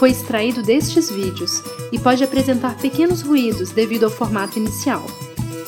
foi 0.00 0.12
extraído 0.12 0.62
destes 0.62 1.10
vídeos 1.10 1.60
e 1.92 1.98
pode 1.98 2.24
apresentar 2.24 2.74
pequenos 2.78 3.20
ruídos 3.20 3.70
devido 3.70 4.04
ao 4.04 4.10
formato 4.10 4.58
inicial. 4.58 5.04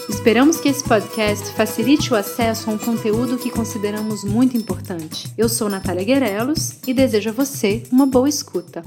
Esperamos 0.08 0.58
que 0.58 0.70
esse 0.70 0.82
podcast 0.82 1.52
facilite 1.52 2.10
o 2.10 2.16
acesso 2.16 2.70
a 2.70 2.72
um 2.72 2.78
conteúdo 2.78 3.36
que 3.36 3.50
consideramos 3.50 4.24
muito 4.24 4.56
importante. 4.56 5.30
Eu 5.36 5.50
sou 5.50 5.68
Natália 5.68 6.02
Guerelos 6.02 6.80
e 6.86 6.94
desejo 6.94 7.28
a 7.28 7.32
você 7.34 7.82
uma 7.92 8.06
boa 8.06 8.26
escuta. 8.26 8.82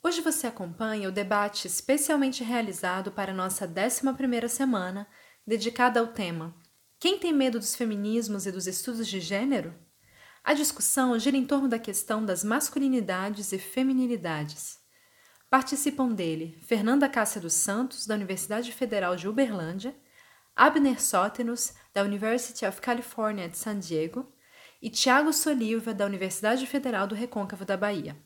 Hoje 0.00 0.20
você 0.20 0.46
acompanha 0.46 1.08
o 1.08 1.12
debate 1.12 1.66
especialmente 1.66 2.44
realizado 2.44 3.10
para 3.10 3.34
nossa 3.34 3.66
11ª 3.66 4.46
semana, 4.46 5.08
dedicada 5.44 5.98
ao 5.98 6.06
tema 6.06 6.54
Quem 7.00 7.18
tem 7.18 7.32
medo 7.32 7.58
dos 7.58 7.74
feminismos 7.74 8.46
e 8.46 8.52
dos 8.52 8.68
estudos 8.68 9.08
de 9.08 9.18
gênero? 9.18 9.74
A 10.48 10.54
discussão 10.54 11.18
gira 11.18 11.36
em 11.36 11.44
torno 11.44 11.68
da 11.68 11.78
questão 11.78 12.24
das 12.24 12.42
masculinidades 12.42 13.52
e 13.52 13.58
feminilidades. 13.58 14.78
Participam 15.50 16.08
dele 16.08 16.58
Fernanda 16.62 17.06
Cássia 17.06 17.38
dos 17.38 17.52
Santos, 17.52 18.06
da 18.06 18.14
Universidade 18.14 18.72
Federal 18.72 19.14
de 19.14 19.28
Uberlândia, 19.28 19.94
Abner 20.56 21.02
Sótenos, 21.02 21.74
da 21.92 22.02
University 22.02 22.64
of 22.64 22.80
California 22.80 23.46
de 23.46 23.58
San 23.58 23.78
Diego, 23.78 24.26
e 24.80 24.88
Tiago 24.88 25.34
Soliva, 25.34 25.92
da 25.92 26.06
Universidade 26.06 26.66
Federal 26.66 27.06
do 27.06 27.14
Recôncavo 27.14 27.66
da 27.66 27.76
Bahia. 27.76 28.16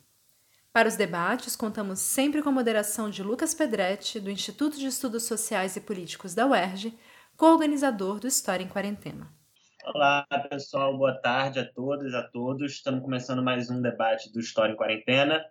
Para 0.72 0.88
os 0.88 0.94
debates, 0.94 1.56
contamos 1.56 1.98
sempre 1.98 2.40
com 2.40 2.50
a 2.50 2.52
moderação 2.52 3.10
de 3.10 3.20
Lucas 3.20 3.52
Pedretti, 3.52 4.20
do 4.20 4.30
Instituto 4.30 4.78
de 4.78 4.86
Estudos 4.86 5.24
Sociais 5.24 5.74
e 5.74 5.80
Políticos 5.80 6.36
da 6.36 6.46
UERJ, 6.46 6.96
co-organizador 7.36 8.20
do 8.20 8.28
História 8.28 8.62
em 8.62 8.68
Quarentena. 8.68 9.41
Olá, 9.84 10.24
pessoal. 10.48 10.96
Boa 10.96 11.12
tarde 11.12 11.58
a 11.58 11.66
todas, 11.66 12.14
a 12.14 12.22
todos. 12.22 12.70
Estamos 12.70 13.02
começando 13.02 13.42
mais 13.42 13.68
um 13.68 13.82
debate 13.82 14.32
do 14.32 14.38
História 14.38 14.72
em 14.72 14.76
Quarentena, 14.76 15.44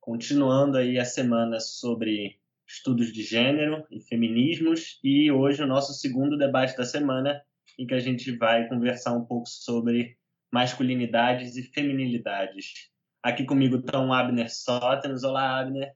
continuando 0.00 0.76
aí 0.76 0.98
a 0.98 1.04
semana 1.04 1.60
sobre 1.60 2.40
estudos 2.66 3.12
de 3.12 3.22
gênero 3.22 3.86
e 3.88 4.00
feminismos 4.00 4.98
e 5.04 5.30
hoje 5.30 5.62
o 5.62 5.66
nosso 5.66 5.92
segundo 5.94 6.36
debate 6.36 6.76
da 6.76 6.84
semana 6.84 7.40
em 7.78 7.86
que 7.86 7.94
a 7.94 8.00
gente 8.00 8.36
vai 8.36 8.68
conversar 8.68 9.12
um 9.12 9.24
pouco 9.24 9.48
sobre 9.48 10.18
masculinidades 10.50 11.56
e 11.56 11.62
feminilidades. 11.62 12.90
Aqui 13.22 13.44
comigo 13.44 13.76
estão 13.76 14.12
Abner 14.12 14.52
Sótenos. 14.52 15.22
Olá, 15.22 15.60
Abner. 15.60 15.94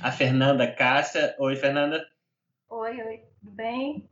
A 0.00 0.10
Fernanda 0.10 0.66
Cássia. 0.72 1.36
Oi, 1.38 1.54
Fernanda. 1.54 2.02
Oi, 2.70 3.02
oi. 3.02 3.22
Tudo 3.40 3.52
bem? 3.52 4.09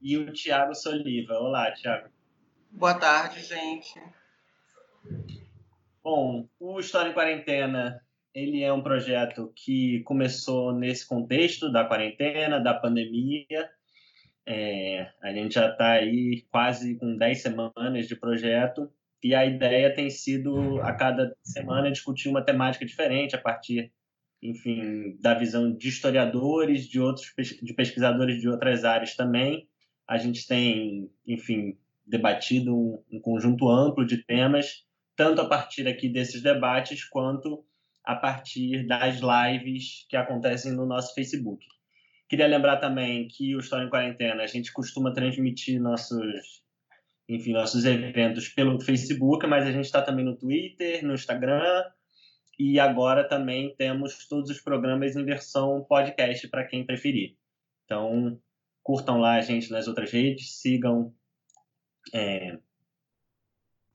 E 0.00 0.16
o 0.16 0.32
Tiago 0.32 0.74
Soliva. 0.74 1.34
Olá, 1.34 1.70
Tiago. 1.72 2.08
Boa 2.70 2.94
tarde, 2.94 3.42
gente. 3.42 4.00
Bom, 6.02 6.48
o 6.58 6.80
História 6.80 7.10
em 7.10 7.14
Quarentena 7.14 8.00
ele 8.34 8.62
é 8.62 8.72
um 8.72 8.82
projeto 8.82 9.52
que 9.54 10.00
começou 10.04 10.72
nesse 10.72 11.06
contexto 11.06 11.70
da 11.70 11.84
quarentena, 11.84 12.60
da 12.60 12.72
pandemia. 12.72 13.68
É, 14.46 15.10
a 15.20 15.32
gente 15.32 15.54
já 15.54 15.70
está 15.70 15.92
aí 15.92 16.44
quase 16.50 16.96
com 16.96 17.16
10 17.16 17.42
semanas 17.42 18.08
de 18.08 18.16
projeto 18.16 18.90
e 19.22 19.34
a 19.34 19.44
ideia 19.44 19.94
tem 19.94 20.08
sido 20.08 20.80
a 20.80 20.94
cada 20.94 21.36
semana 21.42 21.90
discutir 21.90 22.28
uma 22.28 22.42
temática 22.42 22.86
diferente 22.86 23.34
a 23.34 23.40
partir, 23.40 23.92
enfim, 24.40 25.18
da 25.20 25.34
visão 25.34 25.76
de 25.76 25.88
historiadores, 25.88 26.88
de 26.88 27.00
outros 27.00 27.32
de 27.60 27.74
pesquisadores 27.74 28.40
de 28.40 28.48
outras 28.48 28.84
áreas 28.84 29.14
também 29.14 29.68
a 30.10 30.18
gente 30.18 30.44
tem, 30.44 31.08
enfim, 31.24 31.78
debatido 32.04 32.76
um, 32.76 33.00
um 33.12 33.20
conjunto 33.20 33.68
amplo 33.68 34.04
de 34.04 34.24
temas, 34.24 34.84
tanto 35.14 35.40
a 35.40 35.48
partir 35.48 35.86
aqui 35.86 36.08
desses 36.08 36.42
debates, 36.42 37.04
quanto 37.04 37.64
a 38.04 38.16
partir 38.16 38.88
das 38.88 39.20
lives 39.20 40.06
que 40.08 40.16
acontecem 40.16 40.72
no 40.72 40.84
nosso 40.84 41.14
Facebook. 41.14 41.64
Queria 42.28 42.48
lembrar 42.48 42.78
também 42.78 43.28
que 43.28 43.54
o 43.54 43.60
História 43.60 43.84
em 43.84 43.88
Quarentena, 43.90 44.42
a 44.42 44.48
gente 44.48 44.72
costuma 44.72 45.12
transmitir 45.12 45.80
nossos, 45.80 46.64
enfim, 47.28 47.52
nossos 47.52 47.84
eventos 47.84 48.48
pelo 48.48 48.80
Facebook, 48.80 49.46
mas 49.46 49.64
a 49.64 49.70
gente 49.70 49.84
está 49.84 50.02
também 50.02 50.24
no 50.24 50.36
Twitter, 50.36 51.06
no 51.06 51.14
Instagram, 51.14 51.84
e 52.58 52.80
agora 52.80 53.28
também 53.28 53.76
temos 53.76 54.26
todos 54.26 54.50
os 54.50 54.60
programas 54.60 55.14
em 55.14 55.24
versão 55.24 55.84
podcast 55.88 56.48
para 56.48 56.66
quem 56.66 56.84
preferir. 56.84 57.36
Então, 57.84 58.40
curtam 58.82 59.18
lá 59.18 59.34
a 59.34 59.40
gente 59.40 59.70
nas 59.70 59.86
outras 59.86 60.10
redes, 60.10 60.60
sigam 60.60 61.14
é, 62.12 62.58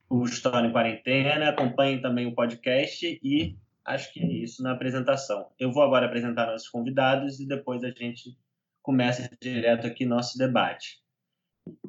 o 0.09 0.23
História 0.23 0.67
em 0.67 0.71
Quarentena, 0.71 1.49
acompanhem 1.49 2.01
também 2.01 2.27
o 2.27 2.35
podcast 2.35 3.19
e 3.21 3.57
acho 3.83 4.11
que 4.13 4.19
é 4.19 4.27
isso 4.27 4.63
na 4.63 4.71
apresentação. 4.71 5.51
Eu 5.59 5.71
vou 5.71 5.83
agora 5.83 6.05
apresentar 6.05 6.47
nossos 6.47 6.69
convidados 6.69 7.39
e 7.39 7.47
depois 7.47 7.83
a 7.83 7.89
gente 7.89 8.37
começa 8.81 9.29
direto 9.41 9.87
aqui 9.87 10.05
nosso 10.05 10.37
debate. 10.37 11.01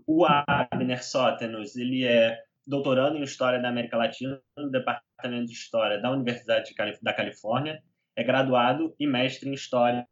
O 0.07 0.25
Abner 0.25 1.05
Sótenos, 1.05 1.77
ele 1.77 2.05
é 2.05 2.43
doutorando 2.67 3.19
em 3.19 3.23
História 3.23 3.61
da 3.61 3.69
América 3.69 3.97
Latina 3.97 4.41
no 4.57 4.71
Departamento 4.71 5.47
de 5.47 5.53
História 5.53 6.01
da 6.01 6.11
Universidade 6.11 6.75
da 7.03 7.13
Califórnia, 7.13 7.83
é 8.17 8.25
graduado 8.25 8.95
e 8.99 9.07
mestre 9.07 9.49
em 9.49 9.53
História 9.53 10.09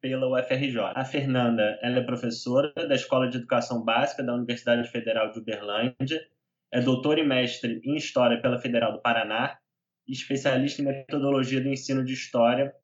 pela 0.00 0.28
UFRJ. 0.28 0.92
A 0.94 1.04
Fernanda 1.04 1.78
ela 1.82 1.98
é 1.98 2.02
professora 2.02 2.72
da 2.74 2.94
Escola 2.94 3.28
de 3.28 3.38
Educação 3.38 3.84
Básica 3.84 4.22
da 4.22 4.34
Universidade 4.34 4.88
Federal 4.90 5.30
de 5.30 5.38
Uberlândia, 5.38 6.26
é 6.70 6.80
doutora 6.80 7.20
e 7.20 7.26
mestre 7.26 7.80
em 7.84 7.96
História 7.96 8.40
pela 8.40 8.58
Federal 8.58 8.92
do 8.92 9.00
Paraná, 9.00 9.58
especialista 10.08 10.82
em 10.82 10.86
metodologia 10.86 11.60
do 11.60 11.68
ensino 11.68 12.04
de 12.04 12.12
História 12.12 12.74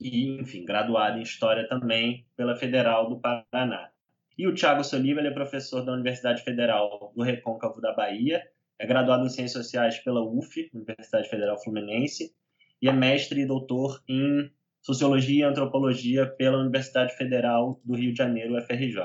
e, 0.00 0.40
enfim, 0.40 0.64
graduada 0.64 1.18
em 1.18 1.22
História 1.22 1.68
também 1.68 2.26
pela 2.36 2.56
Federal 2.56 3.08
do 3.08 3.20
Paraná. 3.20 3.90
E 4.36 4.46
o 4.48 4.54
Tiago 4.54 4.82
Soliva 4.82 5.20
ele 5.20 5.28
é 5.28 5.32
professor 5.32 5.84
da 5.84 5.92
Universidade 5.92 6.42
Federal 6.42 7.12
do 7.14 7.22
Recôncavo 7.22 7.80
da 7.80 7.94
Bahia, 7.94 8.42
é 8.78 8.86
graduado 8.86 9.24
em 9.24 9.28
Ciências 9.28 9.64
Sociais 9.64 9.98
pela 10.00 10.20
UF, 10.20 10.68
Universidade 10.74 11.28
Federal 11.28 11.62
Fluminense, 11.62 12.34
e 12.82 12.88
é 12.88 12.92
mestre 12.92 13.40
e 13.40 13.46
doutor 13.46 14.02
em 14.08 14.50
Sociologia 14.84 15.46
e 15.46 15.48
Antropologia 15.48 16.26
pela 16.26 16.58
Universidade 16.58 17.16
Federal 17.16 17.80
do 17.82 17.94
Rio 17.94 18.12
de 18.12 18.18
Janeiro, 18.18 18.54
UFRJ. 18.54 18.98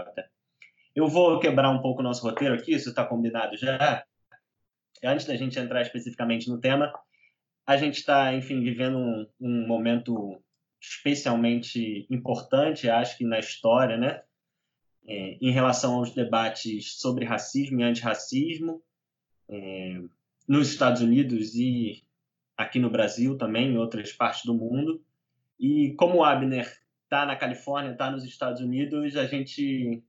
Eu 0.94 1.08
vou 1.08 1.40
quebrar 1.40 1.70
um 1.70 1.82
pouco 1.82 2.02
o 2.02 2.04
nosso 2.04 2.22
roteiro 2.22 2.54
aqui, 2.54 2.74
isso 2.74 2.90
está 2.90 3.06
combinado 3.06 3.56
já. 3.56 4.04
Antes 5.02 5.26
da 5.26 5.38
gente 5.38 5.58
entrar 5.58 5.82
especificamente 5.82 6.50
no 6.50 6.60
tema, 6.60 6.92
a 7.66 7.78
gente 7.78 7.96
está, 7.96 8.34
enfim, 8.34 8.62
vivendo 8.62 8.98
um, 8.98 9.26
um, 9.40 9.66
momento 9.66 10.44
especialmente 10.82 12.06
importante, 12.10 12.90
acho 12.90 13.18
que 13.18 13.24
na 13.24 13.40
história, 13.40 13.98
né? 13.98 14.22
É, 15.08 15.38
em 15.42 15.52
relação 15.52 15.96
aos 15.96 16.14
debates 16.14 17.00
sobre 17.00 17.24
racismo 17.24 17.80
e 17.80 17.84
antirracismo 17.84 18.84
é, 19.48 20.02
nos 20.46 20.70
Estados 20.70 21.02
Unidos 21.02 21.56
e 21.56 22.04
aqui 22.58 22.80
no 22.80 22.90
Brasil 22.90 23.38
também, 23.38 23.70
em 23.70 23.78
outras 23.78 24.12
partes 24.12 24.44
do 24.44 24.54
mundo. 24.54 25.02
E 25.60 25.94
como 25.96 26.18
o 26.18 26.24
Abner 26.24 26.72
está 27.04 27.26
na 27.26 27.36
Califórnia, 27.36 27.92
está 27.92 28.10
nos 28.10 28.24
Estados 28.24 28.62
Unidos, 28.62 29.18
a 29.18 29.26
gente 29.26 30.04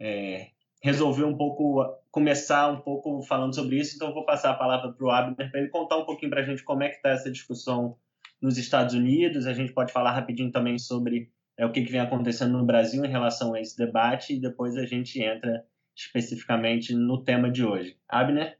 é, 0.00 0.48
resolveu 0.82 1.28
um 1.28 1.36
pouco 1.36 1.84
começar 2.10 2.70
um 2.70 2.80
pouco 2.80 3.22
falando 3.22 3.54
sobre 3.54 3.78
isso. 3.78 3.94
Então, 3.94 4.08
eu 4.08 4.14
vou 4.14 4.24
passar 4.24 4.50
a 4.50 4.56
palavra 4.56 4.92
para 4.92 5.06
o 5.06 5.10
Abner 5.10 5.50
para 5.50 5.60
ele 5.60 5.68
contar 5.68 5.98
um 5.98 6.04
pouquinho 6.04 6.30
para 6.30 6.40
a 6.40 6.44
gente 6.44 6.64
como 6.64 6.82
é 6.82 6.88
que 6.88 6.96
está 6.96 7.10
essa 7.10 7.30
discussão 7.30 7.96
nos 8.40 8.58
Estados 8.58 8.94
Unidos. 8.94 9.46
A 9.46 9.54
gente 9.54 9.72
pode 9.72 9.92
falar 9.92 10.12
rapidinho 10.12 10.50
também 10.50 10.78
sobre 10.78 11.30
é, 11.56 11.64
o 11.64 11.70
que, 11.70 11.84
que 11.84 11.92
vem 11.92 12.00
acontecendo 12.00 12.58
no 12.58 12.66
Brasil 12.66 13.04
em 13.04 13.10
relação 13.10 13.54
a 13.54 13.60
esse 13.60 13.76
debate 13.76 14.34
e 14.34 14.40
depois 14.40 14.76
a 14.76 14.84
gente 14.84 15.22
entra 15.22 15.64
especificamente 15.94 16.94
no 16.94 17.22
tema 17.22 17.50
de 17.50 17.64
hoje. 17.64 17.96
Abner? 18.08 18.58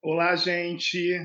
Olá, 0.00 0.36
gente. 0.36 1.18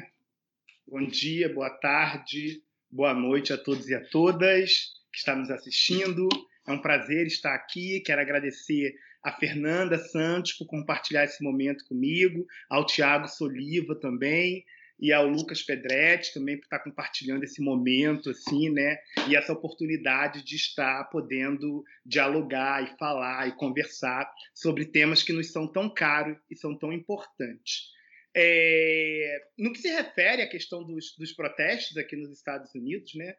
Bom 0.87 1.05
dia, 1.05 1.53
boa 1.53 1.69
tarde. 1.69 2.63
Boa 2.95 3.11
noite 3.11 3.51
a 3.51 3.57
todos 3.57 3.89
e 3.89 3.95
a 3.95 4.07
todas 4.07 4.91
que 5.11 5.17
estão 5.17 5.37
nos 5.37 5.49
assistindo. 5.49 6.29
É 6.67 6.71
um 6.71 6.79
prazer 6.79 7.25
estar 7.25 7.55
aqui. 7.55 7.99
Quero 8.01 8.21
agradecer 8.21 8.93
a 9.23 9.31
Fernanda 9.31 9.97
Santos 9.97 10.53
por 10.53 10.67
compartilhar 10.67 11.23
esse 11.23 11.43
momento 11.43 11.83
comigo, 11.85 12.45
ao 12.69 12.85
Tiago 12.85 13.27
Soliva 13.27 13.99
também. 13.99 14.63
e 14.99 15.11
ao 15.11 15.27
Lucas 15.27 15.63
Pedretti 15.63 16.35
também 16.35 16.55
por 16.55 16.65
estar 16.65 16.83
compartilhando 16.83 17.43
esse 17.43 17.63
momento 17.63 18.29
assim, 18.29 18.69
né? 18.69 18.99
E 19.27 19.35
essa 19.35 19.53
oportunidade 19.53 20.43
de 20.43 20.55
estar 20.55 21.05
podendo 21.05 21.83
dialogar 22.05 22.83
e 22.83 22.95
falar 22.99 23.47
e 23.47 23.55
conversar 23.55 24.31
sobre 24.53 24.85
temas 24.85 25.23
que 25.23 25.33
nos 25.33 25.51
são 25.51 25.67
tão 25.67 25.91
caros 25.91 26.37
e 26.47 26.55
são 26.55 26.77
tão 26.77 26.93
importantes. 26.93 27.91
É, 28.35 29.37
no 29.57 29.71
que 29.71 29.79
se 29.79 29.89
refere 29.89 30.41
à 30.41 30.49
questão 30.49 30.83
dos, 30.83 31.15
dos 31.17 31.33
protestos 31.33 31.97
aqui 31.97 32.15
nos 32.15 32.31
Estados 32.31 32.73
Unidos, 32.73 33.13
né? 33.15 33.35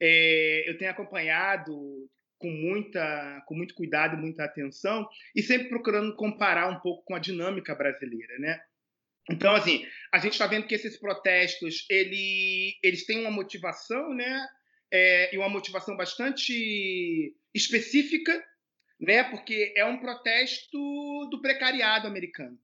É, 0.00 0.68
eu 0.68 0.78
tenho 0.78 0.90
acompanhado 0.90 2.08
com 2.38 2.50
muita 2.50 3.42
com 3.46 3.54
muito 3.54 3.74
cuidado 3.74 4.16
muita 4.16 4.44
atenção 4.44 5.06
e 5.36 5.42
sempre 5.42 5.68
procurando 5.68 6.16
comparar 6.16 6.68
um 6.70 6.80
pouco 6.80 7.04
com 7.04 7.14
a 7.14 7.18
dinâmica 7.18 7.74
brasileira, 7.74 8.38
né? 8.38 8.58
Então, 9.30 9.54
assim, 9.54 9.86
a 10.12 10.18
gente 10.18 10.32
está 10.32 10.46
vendo 10.46 10.66
que 10.66 10.74
esses 10.74 10.98
protestos 10.98 11.84
ele, 11.88 12.76
eles 12.82 13.04
têm 13.04 13.20
uma 13.20 13.30
motivação, 13.30 14.14
né? 14.14 14.46
É, 14.92 15.34
e 15.34 15.38
uma 15.38 15.48
motivação 15.48 15.96
bastante 15.96 17.36
específica, 17.54 18.44
né? 18.98 19.22
Porque 19.24 19.72
é 19.76 19.84
um 19.84 19.98
protesto 20.00 20.78
do 21.30 21.40
precariado 21.40 22.08
americano, 22.08 22.58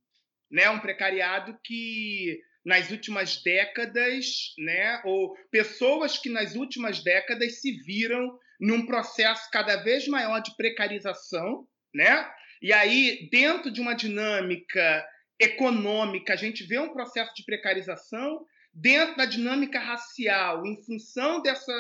né? 0.51 0.69
Um 0.71 0.81
precariado 0.81 1.59
que 1.63 2.41
nas 2.65 2.91
últimas 2.91 3.43
décadas, 3.43 4.55
né? 4.59 5.01
Ou 5.05 5.37
pessoas 5.51 6.19
que 6.19 6.29
nas 6.29 6.55
últimas 6.55 7.03
décadas 7.03 7.61
se 7.61 7.73
viram 7.83 8.39
num 8.61 8.87
processo 8.87 9.49
cada 9.51 9.77
vez 9.77 10.09
maior 10.09 10.41
de 10.41 10.57
precarização, 10.57 11.67
né? 11.95 12.29
E 12.61 12.73
aí, 12.73 13.29
dentro 13.31 13.71
de 13.71 13.81
uma 13.81 13.95
dinâmica 13.95 15.07
econômica, 15.39 16.33
a 16.33 16.37
gente 16.37 16.65
vê 16.65 16.79
um 16.79 16.93
processo 16.93 17.35
de 17.35 17.45
precarização 17.45 18.45
dentro 18.73 19.17
da 19.17 19.25
dinâmica 19.25 19.79
racial, 19.79 20.67
em 20.67 20.83
função 20.85 21.41
dessa 21.41 21.73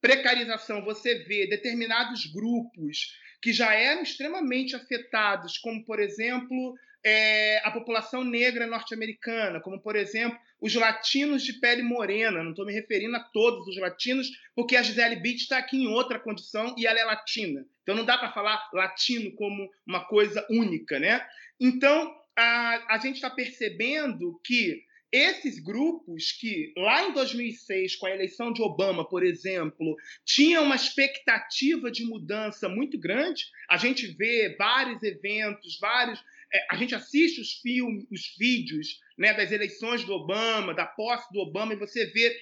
precarização, 0.00 0.84
você 0.84 1.24
vê 1.24 1.46
determinados 1.46 2.26
grupos 2.26 3.16
que 3.40 3.52
já 3.52 3.72
eram 3.74 4.02
extremamente 4.02 4.74
afetados, 4.74 5.58
como, 5.58 5.84
por 5.84 6.00
exemplo, 6.00 6.74
é, 7.04 7.60
a 7.64 7.70
população 7.70 8.24
negra 8.24 8.66
norte-americana, 8.66 9.60
como, 9.60 9.80
por 9.80 9.96
exemplo, 9.96 10.38
os 10.60 10.74
latinos 10.74 11.42
de 11.42 11.54
pele 11.54 11.82
morena. 11.82 12.42
Não 12.42 12.50
estou 12.50 12.66
me 12.66 12.72
referindo 12.72 13.16
a 13.16 13.20
todos 13.20 13.66
os 13.68 13.78
latinos, 13.78 14.28
porque 14.54 14.76
a 14.76 14.82
Gisele 14.82 15.16
Beach 15.16 15.42
está 15.42 15.58
aqui 15.58 15.76
em 15.76 15.86
outra 15.86 16.18
condição 16.18 16.74
e 16.76 16.86
ela 16.86 16.98
é 16.98 17.04
latina. 17.04 17.64
Então 17.82 17.94
não 17.94 18.04
dá 18.04 18.18
para 18.18 18.32
falar 18.32 18.68
latino 18.72 19.32
como 19.34 19.70
uma 19.86 20.04
coisa 20.04 20.46
única, 20.50 20.98
né? 20.98 21.26
Então, 21.60 22.14
a, 22.36 22.94
a 22.94 22.98
gente 22.98 23.16
está 23.16 23.30
percebendo 23.30 24.40
que 24.44 24.86
esses 25.10 25.58
grupos 25.58 26.32
que, 26.32 26.72
lá 26.76 27.04
em 27.04 27.12
2006, 27.12 27.96
com 27.96 28.06
a 28.06 28.10
eleição 28.10 28.52
de 28.52 28.60
Obama, 28.60 29.08
por 29.08 29.24
exemplo, 29.24 29.96
tinham 30.24 30.64
uma 30.64 30.76
expectativa 30.76 31.90
de 31.90 32.04
mudança 32.04 32.68
muito 32.68 32.98
grande, 32.98 33.46
a 33.70 33.78
gente 33.78 34.06
vê 34.06 34.54
vários 34.58 35.02
eventos, 35.02 35.78
vários. 35.80 36.22
É, 36.52 36.66
a 36.70 36.76
gente 36.76 36.94
assiste 36.94 37.40
os 37.40 37.52
filmes, 37.54 38.06
os 38.10 38.34
vídeos 38.38 39.00
né, 39.18 39.34
das 39.34 39.52
eleições 39.52 40.04
do 40.04 40.12
Obama, 40.12 40.74
da 40.74 40.86
posse 40.86 41.30
do 41.32 41.40
Obama, 41.40 41.74
e 41.74 41.78
você 41.78 42.06
vê 42.06 42.34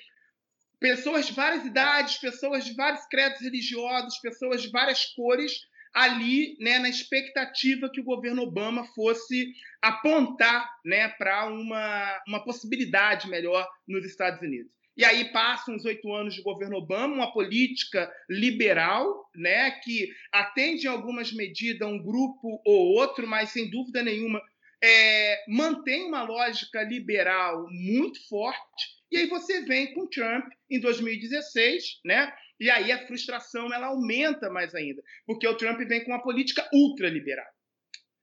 pessoas 0.78 1.26
de 1.26 1.32
várias 1.32 1.64
idades, 1.64 2.18
pessoas 2.18 2.64
de 2.64 2.74
vários 2.74 3.04
credos 3.06 3.40
religiosos, 3.40 4.18
pessoas 4.18 4.62
de 4.62 4.70
várias 4.70 5.06
cores 5.06 5.66
ali 5.92 6.58
né, 6.60 6.78
na 6.78 6.90
expectativa 6.90 7.90
que 7.90 8.00
o 8.00 8.04
governo 8.04 8.42
Obama 8.42 8.84
fosse 8.94 9.54
apontar 9.80 10.70
né, 10.84 11.08
para 11.08 11.46
uma, 11.46 12.22
uma 12.28 12.44
possibilidade 12.44 13.28
melhor 13.28 13.66
nos 13.88 14.04
Estados 14.04 14.40
Unidos. 14.42 14.75
E 14.96 15.04
aí 15.04 15.30
passam 15.30 15.76
os 15.76 15.84
oito 15.84 16.12
anos 16.14 16.34
de 16.34 16.42
governo 16.42 16.76
Obama, 16.76 17.14
uma 17.14 17.32
política 17.32 18.10
liberal, 18.30 19.28
né, 19.34 19.70
que 19.82 20.10
atende 20.32 20.86
em 20.86 20.90
algumas 20.90 21.32
medidas 21.32 21.86
um 21.86 22.02
grupo 22.02 22.62
ou 22.64 22.94
outro, 22.94 23.26
mas 23.26 23.50
sem 23.50 23.70
dúvida 23.70 24.02
nenhuma 24.02 24.40
é, 24.82 25.44
mantém 25.48 26.06
uma 26.06 26.22
lógica 26.22 26.82
liberal 26.82 27.66
muito 27.70 28.26
forte. 28.28 28.96
E 29.10 29.18
aí 29.18 29.26
você 29.26 29.62
vem 29.62 29.92
com 29.94 30.08
Trump 30.08 30.46
em 30.70 30.80
2016, 30.80 32.00
né, 32.04 32.32
e 32.58 32.70
aí 32.70 32.90
a 32.90 33.06
frustração 33.06 33.72
ela 33.72 33.88
aumenta 33.88 34.48
mais 34.48 34.74
ainda, 34.74 35.02
porque 35.26 35.46
o 35.46 35.56
Trump 35.56 35.78
vem 35.86 36.04
com 36.04 36.10
uma 36.10 36.22
política 36.22 36.66
ultraliberal. 36.72 37.46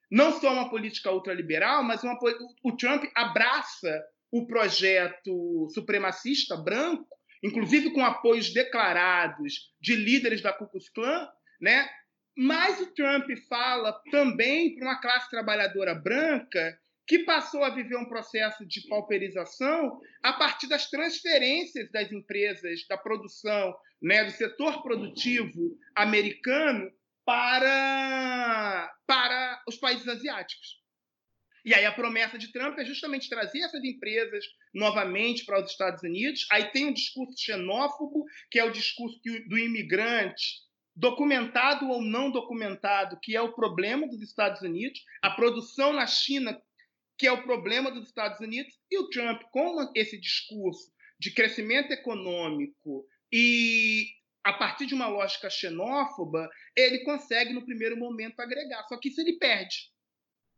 Não 0.10 0.40
só 0.40 0.52
uma 0.52 0.70
política 0.70 1.12
ultraliberal, 1.12 1.84
mas 1.84 2.04
uma, 2.04 2.18
o 2.64 2.72
Trump 2.76 3.04
abraça 3.16 4.04
o 4.34 4.48
projeto 4.48 5.70
supremacista 5.76 6.58
branco, 6.58 7.08
inclusive 7.44 7.92
com 7.92 8.04
apoios 8.04 8.52
declarados 8.52 9.72
de 9.80 9.96
líderes 9.96 10.42
da 10.42 10.52
Ku 10.52 10.68
Klux 10.68 10.90
Klan, 10.90 11.30
né? 11.62 11.88
Mas 12.36 12.82
o 12.82 12.92
Trump 12.96 13.30
fala 13.48 13.94
também 14.10 14.76
para 14.76 14.88
uma 14.88 15.00
classe 15.00 15.30
trabalhadora 15.30 15.94
branca 15.94 16.76
que 17.06 17.20
passou 17.20 17.64
a 17.64 17.70
viver 17.70 17.96
um 17.96 18.10
processo 18.10 18.66
de 18.66 18.88
pauperização 18.88 20.00
a 20.24 20.34
partir 20.34 20.68
das 20.68 20.90
transferências 20.90 21.92
das 21.92 22.12
empresas, 22.12 22.88
da 22.90 22.98
produção, 22.98 23.76
né, 24.02 24.24
do 24.24 24.32
setor 24.32 24.82
produtivo 24.82 25.78
americano 25.96 26.92
para, 27.24 28.92
para 29.06 29.62
os 29.68 29.78
países 29.78 30.08
asiáticos. 30.08 30.83
E 31.66 31.74
aí 31.74 31.86
a 31.86 31.92
promessa 31.92 32.38
de 32.38 32.52
Trump 32.52 32.78
é 32.78 32.86
justamente 32.86 33.30
trazer 33.30 33.60
essas 33.60 33.84
empresas 33.84 34.44
novamente 34.74 35.46
para 35.46 35.64
os 35.64 35.72
Estados 35.72 36.04
Unidos. 36.04 36.46
Aí 36.52 36.72
tem 36.72 36.86
um 36.86 36.94
discurso 36.94 37.34
xenófobo, 37.38 38.26
que 38.52 38.60
é 38.60 38.64
o 38.64 38.72
discurso 38.72 39.20
do 39.48 39.58
imigrante, 39.58 40.62
documentado 40.96 41.90
ou 41.90 42.02
não 42.02 42.30
documentado, 42.30 43.18
que 43.22 43.36
é 43.36 43.42
o 43.42 43.54
problema 43.54 44.08
dos 44.08 44.22
Estados 44.22 44.62
Unidos. 44.62 45.00
A 45.22 45.32
produção 45.32 45.94
na 45.94 46.06
China 46.06 46.60
que 47.18 47.28
é 47.28 47.32
o 47.32 47.44
problema 47.44 47.92
dos 47.92 48.08
Estados 48.08 48.40
Unidos, 48.40 48.78
e 48.92 49.00
o 49.00 49.10
Trump, 49.10 49.44
com 49.52 49.92
esse 49.96 50.20
discurso 50.20 50.92
de 51.20 51.32
crescimento 51.32 51.92
econômico 51.92 53.06
e 53.32 54.08
a 54.44 54.52
partir 54.52 54.86
de 54.86 54.94
uma 54.94 55.08
lógica 55.08 55.50
xenófoba, 55.50 56.50
ele 56.76 57.00
consegue, 57.06 57.54
no 57.54 57.64
primeiro 57.64 57.98
momento, 57.98 58.42
agregar. 58.42 58.84
Só 58.90 58.98
que 59.00 59.08
isso 59.08 59.22
ele 59.22 59.38
perde. 59.38 59.93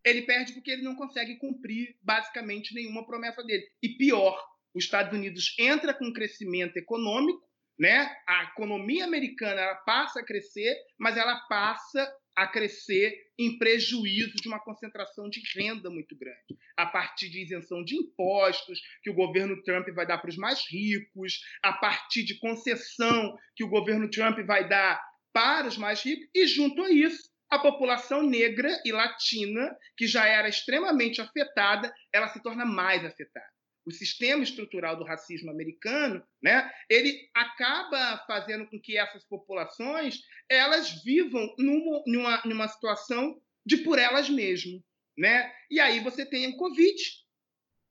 Ele 0.06 0.22
perde 0.22 0.54
porque 0.54 0.72
ele 0.72 0.84
não 0.84 0.96
consegue 0.96 1.38
cumprir 1.38 1.98
basicamente 2.02 2.74
nenhuma 2.76 3.06
promessa 3.06 3.44
dele. 3.44 3.66
E 3.82 3.90
pior, 3.98 4.40
os 4.74 4.84
Estados 4.84 5.12
Unidos 5.12 5.56
entra 5.58 5.94
com 5.94 6.14
crescimento 6.14 6.78
econômico, 6.78 7.42
né? 7.78 8.16
A 8.28 8.44
economia 8.44 9.04
americana 9.04 9.62
ela 9.62 9.76
passa 9.76 10.20
a 10.20 10.26
crescer, 10.26 10.78
mas 11.00 11.18
ela 11.18 11.40
passa 11.50 12.08
a 12.36 12.46
crescer 12.46 13.18
em 13.40 13.58
prejuízo 13.58 14.36
de 14.36 14.48
uma 14.48 14.60
concentração 14.60 15.30
de 15.30 15.42
renda 15.56 15.90
muito 15.90 16.18
grande, 16.18 16.58
a 16.76 16.86
partir 16.86 17.30
de 17.30 17.42
isenção 17.42 17.84
de 17.84 17.96
impostos 17.96 18.80
que 19.02 19.10
o 19.10 19.14
governo 19.14 19.62
Trump 19.64 19.88
vai 19.96 20.06
dar 20.06 20.18
para 20.18 20.30
os 20.30 20.36
mais 20.36 20.62
ricos, 20.70 21.40
a 21.64 21.74
partir 21.74 22.24
de 22.24 22.38
concessão 22.40 23.38
que 23.56 23.64
o 23.64 23.70
governo 23.70 24.10
Trump 24.10 24.38
vai 24.46 24.68
dar 24.68 25.02
para 25.34 25.68
os 25.68 25.78
mais 25.78 26.04
ricos, 26.04 26.28
e 26.36 26.46
junto 26.46 26.82
a 26.82 26.92
isso, 26.92 27.30
a 27.50 27.60
população 27.60 28.24
negra 28.24 28.82
e 28.84 28.92
latina, 28.92 29.76
que 29.96 30.08
já 30.08 30.26
era 30.26 30.50
extremamente 30.50 31.22
afetada, 31.22 31.94
ela 32.14 32.28
se 32.30 32.42
torna 32.42 32.66
mais 32.66 33.06
afetada 33.06 33.56
o 33.86 33.92
sistema 33.92 34.44
estrutural 34.44 34.98
do 34.98 35.04
racismo 35.04 35.52
americano, 35.52 36.26
né, 36.42 36.70
ele 36.90 37.30
acaba 37.34 38.18
fazendo 38.26 38.68
com 38.68 38.82
que 38.82 38.98
essas 38.98 39.24
populações 39.26 40.22
elas 40.50 41.04
vivam 41.04 41.54
numa, 41.58 42.04
numa, 42.08 42.42
numa 42.46 42.68
situação 42.68 43.40
de 43.66 43.78
por 43.78 44.00
elas 44.00 44.30
mesmas. 44.30 44.82
Né? 45.18 45.52
E 45.70 45.80
aí 45.80 46.00
você 46.00 46.26
tem 46.26 46.48
o 46.48 46.58
Covid, 46.58 47.02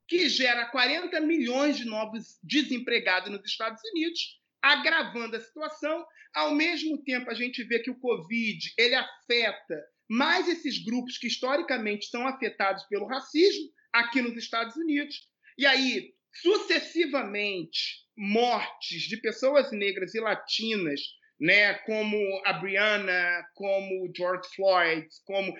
que 0.07 0.29
gera 0.29 0.69
40 0.69 1.19
milhões 1.21 1.77
de 1.77 1.85
novos 1.85 2.37
desempregados 2.43 3.31
nos 3.31 3.43
Estados 3.45 3.81
Unidos, 3.91 4.39
agravando 4.65 5.35
a 5.35 5.39
situação. 5.39 6.05
Ao 6.33 6.53
mesmo 6.53 7.01
tempo, 7.03 7.29
a 7.29 7.33
gente 7.33 7.63
vê 7.63 7.79
que 7.79 7.91
o 7.91 7.99
Covid 7.99 8.59
ele 8.77 8.95
afeta 8.95 9.81
mais 10.09 10.47
esses 10.47 10.83
grupos 10.83 11.17
que 11.17 11.27
historicamente 11.27 12.07
são 12.07 12.27
afetados 12.27 12.83
pelo 12.85 13.07
racismo 13.07 13.69
aqui 13.93 14.21
nos 14.21 14.35
Estados 14.35 14.75
Unidos. 14.75 15.15
E 15.57 15.65
aí, 15.65 16.13
sucessivamente, 16.33 18.05
mortes 18.17 19.03
de 19.03 19.17
pessoas 19.17 19.71
negras 19.71 20.13
e 20.15 20.19
latinas, 20.19 21.01
né, 21.39 21.75
como 21.85 22.17
a 22.45 22.53
Brianna, 22.53 23.45
como 23.53 24.11
George 24.15 24.47
Floyd, 24.55 25.07
como 25.25 25.53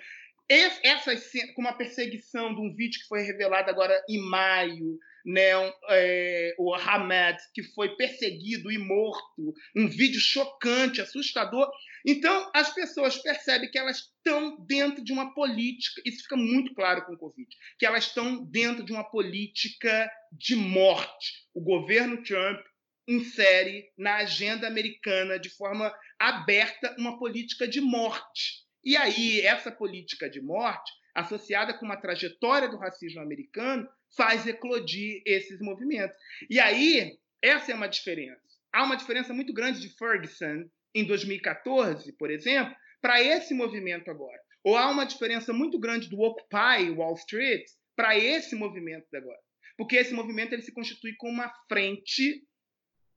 essas 0.48 1.30
como 1.54 1.68
a 1.68 1.72
perseguição 1.72 2.54
de 2.54 2.60
um 2.60 2.74
vídeo 2.74 3.00
que 3.00 3.08
foi 3.08 3.22
revelado 3.22 3.68
agora 3.68 4.00
em 4.08 4.18
maio, 4.18 4.98
né, 5.26 5.50
é, 5.90 6.54
o 6.56 6.72
Hamed, 6.72 7.36
que 7.52 7.64
foi 7.74 7.96
perseguido 7.96 8.70
e 8.70 8.78
morto, 8.78 9.52
um 9.74 9.88
vídeo 9.88 10.20
chocante, 10.20 11.00
assustador. 11.00 11.68
Então, 12.06 12.48
as 12.54 12.72
pessoas 12.72 13.20
percebem 13.20 13.68
que 13.68 13.76
elas 13.76 13.98
estão 13.98 14.64
dentro 14.64 15.02
de 15.02 15.12
uma 15.12 15.34
política, 15.34 16.00
isso 16.04 16.22
fica 16.22 16.36
muito 16.36 16.72
claro 16.74 17.04
com 17.04 17.14
o 17.14 17.18
Covid, 17.18 17.48
que 17.76 17.84
elas 17.84 18.04
estão 18.04 18.44
dentro 18.44 18.84
de 18.84 18.92
uma 18.92 19.02
política 19.02 20.08
de 20.30 20.54
morte. 20.54 21.44
O 21.52 21.60
governo 21.60 22.22
Trump 22.22 22.60
insere 23.08 23.90
na 23.98 24.16
agenda 24.18 24.68
americana 24.68 25.38
de 25.40 25.50
forma 25.50 25.92
aberta 26.20 26.94
uma 26.98 27.18
política 27.18 27.66
de 27.66 27.80
morte. 27.80 28.64
E 28.84 28.96
aí, 28.96 29.40
essa 29.40 29.72
política 29.72 30.30
de 30.30 30.40
morte, 30.40 30.92
associada 31.16 31.74
com 31.74 31.84
uma 31.84 32.00
trajetória 32.00 32.68
do 32.68 32.76
racismo 32.76 33.20
americano, 33.20 33.88
faz 34.16 34.46
eclodir 34.46 35.22
esses 35.24 35.60
movimentos. 35.60 36.16
E 36.50 36.60
aí, 36.60 37.18
essa 37.42 37.72
é 37.72 37.74
uma 37.74 37.88
diferença. 37.88 38.40
Há 38.72 38.84
uma 38.84 38.96
diferença 38.96 39.32
muito 39.32 39.52
grande 39.52 39.80
de 39.80 39.88
Ferguson 39.96 40.68
em 40.94 41.04
2014, 41.04 42.12
por 42.12 42.30
exemplo, 42.30 42.74
para 43.00 43.22
esse 43.22 43.54
movimento 43.54 44.10
agora. 44.10 44.40
Ou 44.64 44.76
há 44.76 44.90
uma 44.90 45.06
diferença 45.06 45.52
muito 45.52 45.78
grande 45.78 46.08
do 46.08 46.20
Occupy 46.20 46.90
Wall 46.96 47.14
Street 47.14 47.64
para 47.94 48.18
esse 48.18 48.54
movimento 48.56 49.06
agora. 49.14 49.38
Porque 49.76 49.96
esse 49.96 50.12
movimento 50.12 50.52
ele 50.52 50.62
se 50.62 50.72
constitui 50.72 51.14
como 51.16 51.32
uma 51.32 51.52
frente 51.68 52.42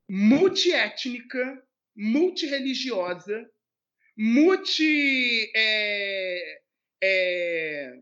multiétnica, 0.10 1.64
multireligiosa, 1.96 3.50
multi. 4.18 5.52
É, 5.56 6.62
é, 7.02 8.00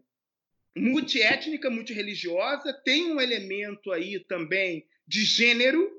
multiétnica, 0.77 1.69
multireligiosa, 1.69 2.74
tem 2.84 3.12
um 3.12 3.19
elemento 3.19 3.91
aí 3.91 4.19
também 4.25 4.86
de 5.07 5.24
gênero, 5.24 5.89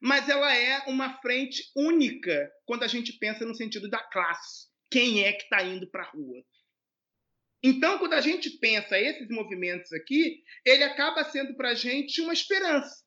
mas 0.00 0.28
ela 0.28 0.54
é 0.54 0.84
uma 0.86 1.20
frente 1.20 1.62
única 1.76 2.50
quando 2.64 2.82
a 2.82 2.88
gente 2.88 3.12
pensa 3.14 3.44
no 3.44 3.54
sentido 3.54 3.88
da 3.88 3.98
classe. 3.98 4.68
Quem 4.90 5.24
é 5.24 5.32
que 5.32 5.44
está 5.44 5.62
indo 5.62 5.90
para 5.90 6.02
a 6.02 6.10
rua? 6.10 6.42
Então, 7.62 7.98
quando 7.98 8.14
a 8.14 8.20
gente 8.20 8.50
pensa 8.58 8.98
esses 8.98 9.28
movimentos 9.28 9.92
aqui, 9.92 10.42
ele 10.64 10.82
acaba 10.82 11.24
sendo 11.24 11.54
para 11.54 11.70
a 11.70 11.74
gente 11.74 12.20
uma 12.22 12.32
esperança. 12.32 13.04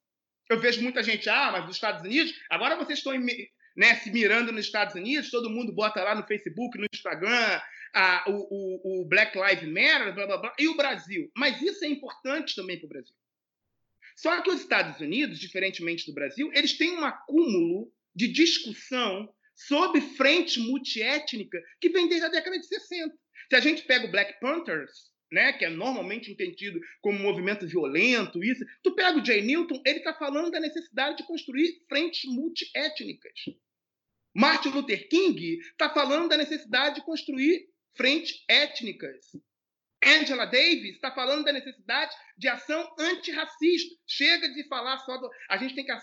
Eu 0.50 0.60
vejo 0.60 0.82
muita 0.82 1.01
gente, 1.01 1.27
ah, 1.29 1.51
mas 1.51 1.65
os 1.65 1.75
Estados 1.75 2.01
Unidos, 2.01 2.34
agora 2.50 2.75
vocês 2.75 3.00
estão 3.00 3.13
né, 3.75 3.96
se 3.96 4.12
mirando 4.12 4.51
nos 4.51 4.65
Estados 4.65 4.93
Unidos, 4.93 5.32
todo 5.32 5.50
mundo 5.50 5.74
bota 5.74 6.03
lá 6.03 6.13
no 6.13 6.27
Facebook, 6.27 6.77
no 6.77 6.86
Instagram, 6.93 7.62
a, 7.93 8.25
o, 8.27 9.01
o, 9.01 9.05
Black 9.05 9.38
Lives 9.38 9.69
Matter, 9.69 10.15
blá, 10.15 10.25
blá, 10.25 10.38
blá, 10.38 10.55
e 10.57 10.67
o 10.67 10.75
Brasil. 10.75 11.31
Mas 11.38 11.62
isso 11.62 11.85
é 11.85 11.88
importante 11.88 12.55
também 12.55 12.77
para 12.77 12.85
o 12.88 12.89
Brasil. 12.89 13.15
Só 14.15 14.41
que 14.41 14.50
os 14.50 14.62
Estados 14.62 15.00
Unidos, 15.00 15.39
diferentemente 15.39 16.05
do 16.05 16.13
Brasil, 16.13 16.51
eles 16.53 16.77
têm 16.77 16.97
um 16.97 17.05
acúmulo 17.05 17.91
de 18.15 18.27
discussão 18.27 19.33
sobre 19.55 20.01
frente 20.01 20.59
multiétnica 20.59 21.62
que 21.79 21.89
vem 21.89 22.07
desde 22.07 22.25
a 22.25 22.29
década 22.29 22.59
de 22.59 22.65
60. 22.65 23.15
Se 23.50 23.55
a 23.55 23.59
gente 23.59 23.83
pega 23.83 24.07
o 24.07 24.12
Black 24.12 24.39
Panthers, 24.39 25.12
né, 25.31 25.53
que 25.53 25.65
é 25.65 25.69
normalmente 25.69 26.31
entendido 26.31 26.79
como 27.01 27.17
um 27.17 27.23
movimento 27.23 27.67
violento, 27.67 28.43
isso, 28.43 28.63
tu 28.83 28.93
pega 28.95 29.17
o 29.17 29.25
Jay 29.25 29.41
Newton, 29.41 29.81
ele 29.85 30.00
está 30.00 30.13
falando 30.13 30.51
da 30.51 30.59
necessidade 30.59 31.17
de 31.17 31.23
construir 31.23 31.83
frentes 31.88 32.31
multiétnicas. 32.31 33.33
Martin 34.35 34.69
Luther 34.69 35.07
King 35.09 35.59
está 35.59 35.89
falando 35.91 36.29
da 36.29 36.38
necessidade 36.38 36.95
de 36.95 37.05
construir 37.05 37.67
frentes 37.95 38.43
étnicas. 38.47 39.31
Angela 40.05 40.45
Davis 40.45 40.95
está 40.95 41.12
falando 41.12 41.45
da 41.45 41.53
necessidade 41.53 42.13
de 42.38 42.47
ação 42.47 42.93
antirracista. 43.00 43.95
Chega 44.05 44.50
de 44.50 44.67
falar 44.67 44.97
só 45.00 45.17
do. 45.17 45.29
A 45.50 45.57
gente 45.57 45.75
tem 45.75 45.85
que 45.85 45.97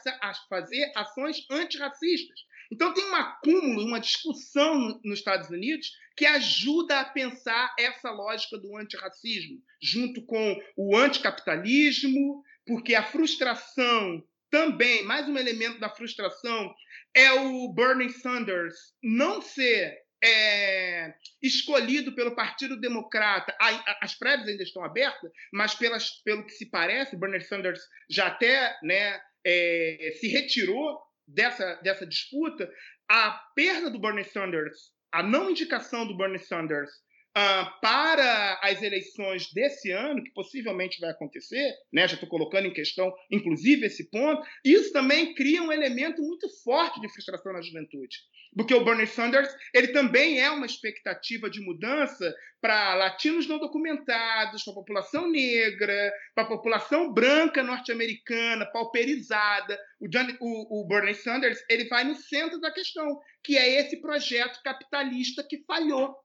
fazer 0.48 0.90
ações 0.96 1.44
antirracistas. 1.50 2.40
Então, 2.72 2.94
tem 2.94 3.04
um 3.04 3.16
acúmulo, 3.16 3.84
uma 3.84 3.98
discussão 3.98 5.00
nos 5.04 5.18
Estados 5.18 5.50
Unidos 5.50 5.90
que 6.16 6.24
ajuda 6.24 7.00
a 7.00 7.04
pensar 7.04 7.74
essa 7.78 8.10
lógica 8.10 8.58
do 8.58 8.76
antirracismo, 8.76 9.60
junto 9.82 10.24
com 10.24 10.56
o 10.76 10.96
anticapitalismo, 10.96 12.44
porque 12.64 12.94
a 12.94 13.02
frustração 13.02 14.22
também, 14.50 15.02
mais 15.04 15.28
um 15.28 15.36
elemento 15.36 15.80
da 15.80 15.88
frustração, 15.88 16.74
é 17.14 17.32
o 17.32 17.72
Bernie 17.72 18.10
Sanders 18.10 18.74
não 19.02 19.40
ser 19.42 19.98
é, 20.22 21.14
escolhido 21.42 22.14
pelo 22.14 22.34
Partido 22.34 22.78
Democrata, 22.78 23.56
as 24.00 24.14
prévias 24.14 24.48
ainda 24.48 24.62
estão 24.62 24.84
abertas, 24.84 25.30
mas 25.52 25.74
pelas, 25.74 26.10
pelo 26.22 26.44
que 26.44 26.52
se 26.52 26.68
parece, 26.68 27.16
Bernie 27.16 27.40
Sanders 27.40 27.80
já 28.08 28.26
até 28.26 28.76
né, 28.82 29.20
é, 29.44 30.12
se 30.20 30.28
retirou 30.28 31.00
dessa, 31.26 31.74
dessa 31.76 32.06
disputa. 32.06 32.70
A 33.08 33.32
perda 33.54 33.90
do 33.90 34.00
Bernie 34.00 34.24
Sanders, 34.24 34.92
a 35.12 35.22
não 35.22 35.50
indicação 35.50 36.06
do 36.06 36.16
Bernie 36.16 36.38
Sanders 36.38 36.90
uh, 37.36 37.80
para 37.80 38.60
as 38.62 38.82
eleições 38.82 39.52
desse 39.52 39.90
ano, 39.90 40.22
que 40.22 40.30
possivelmente 40.32 41.00
vai 41.00 41.10
acontecer, 41.10 41.74
né? 41.92 42.06
já 42.06 42.14
estou 42.14 42.28
colocando 42.28 42.66
em 42.66 42.72
questão, 42.72 43.12
inclusive, 43.30 43.86
esse 43.86 44.08
ponto, 44.10 44.42
isso 44.64 44.92
também 44.92 45.34
cria 45.34 45.62
um 45.62 45.72
elemento 45.72 46.22
muito 46.22 46.48
forte 46.62 47.00
de 47.00 47.08
frustração 47.12 47.52
na 47.52 47.62
juventude. 47.62 48.18
Porque 48.54 48.74
o 48.74 48.84
Bernie 48.84 49.06
Sanders 49.06 49.48
ele 49.72 49.88
também 49.88 50.40
é 50.40 50.50
uma 50.50 50.66
expectativa 50.66 51.48
de 51.48 51.60
mudança 51.60 52.34
para 52.60 52.94
latinos 52.94 53.46
não 53.46 53.58
documentados, 53.58 54.64
para 54.64 54.72
a 54.72 54.76
população 54.76 55.30
negra, 55.30 56.12
para 56.34 56.44
a 56.44 56.48
população 56.48 57.12
branca 57.12 57.62
norte-americana, 57.62 58.66
pauperizada. 58.66 59.78
O, 60.00 60.08
o, 60.40 60.82
o 60.82 60.88
Bernie 60.88 61.14
Sanders 61.14 61.62
ele 61.70 61.84
vai 61.84 62.04
no 62.04 62.16
centro 62.16 62.60
da 62.60 62.72
questão, 62.72 63.20
que 63.42 63.56
é 63.56 63.80
esse 63.80 64.00
projeto 64.00 64.60
capitalista 64.62 65.46
que 65.48 65.64
falhou 65.64 66.16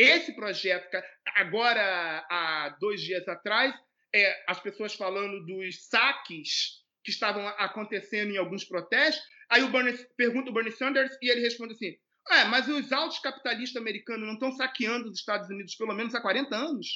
esse 0.00 0.32
projeto, 0.34 0.96
agora, 1.34 2.26
há 2.30 2.74
dois 2.80 3.02
dias 3.02 3.28
atrás, 3.28 3.74
é, 4.14 4.44
as 4.48 4.58
pessoas 4.58 4.94
falando 4.94 5.44
dos 5.44 5.88
saques 5.88 6.80
que 7.10 7.14
estavam 7.14 7.46
acontecendo 7.48 8.32
em 8.32 8.36
alguns 8.36 8.64
protestos, 8.64 9.24
aí 9.50 9.62
o 9.62 9.70
Bernie, 9.70 9.96
pergunta 10.16 10.50
o 10.50 10.54
Bernie 10.54 10.72
Sanders 10.72 11.12
e 11.20 11.30
ele 11.30 11.40
responde 11.40 11.74
assim: 11.74 11.96
é, 12.30 12.44
mas 12.44 12.68
os 12.68 12.92
altos 12.92 13.18
capitalistas 13.18 13.80
americanos 13.80 14.26
não 14.26 14.34
estão 14.34 14.52
saqueando 14.52 15.08
os 15.08 15.18
Estados 15.18 15.48
Unidos 15.48 15.74
pelo 15.74 15.94
menos 15.94 16.14
há 16.14 16.20
40 16.20 16.54
anos? 16.54 16.86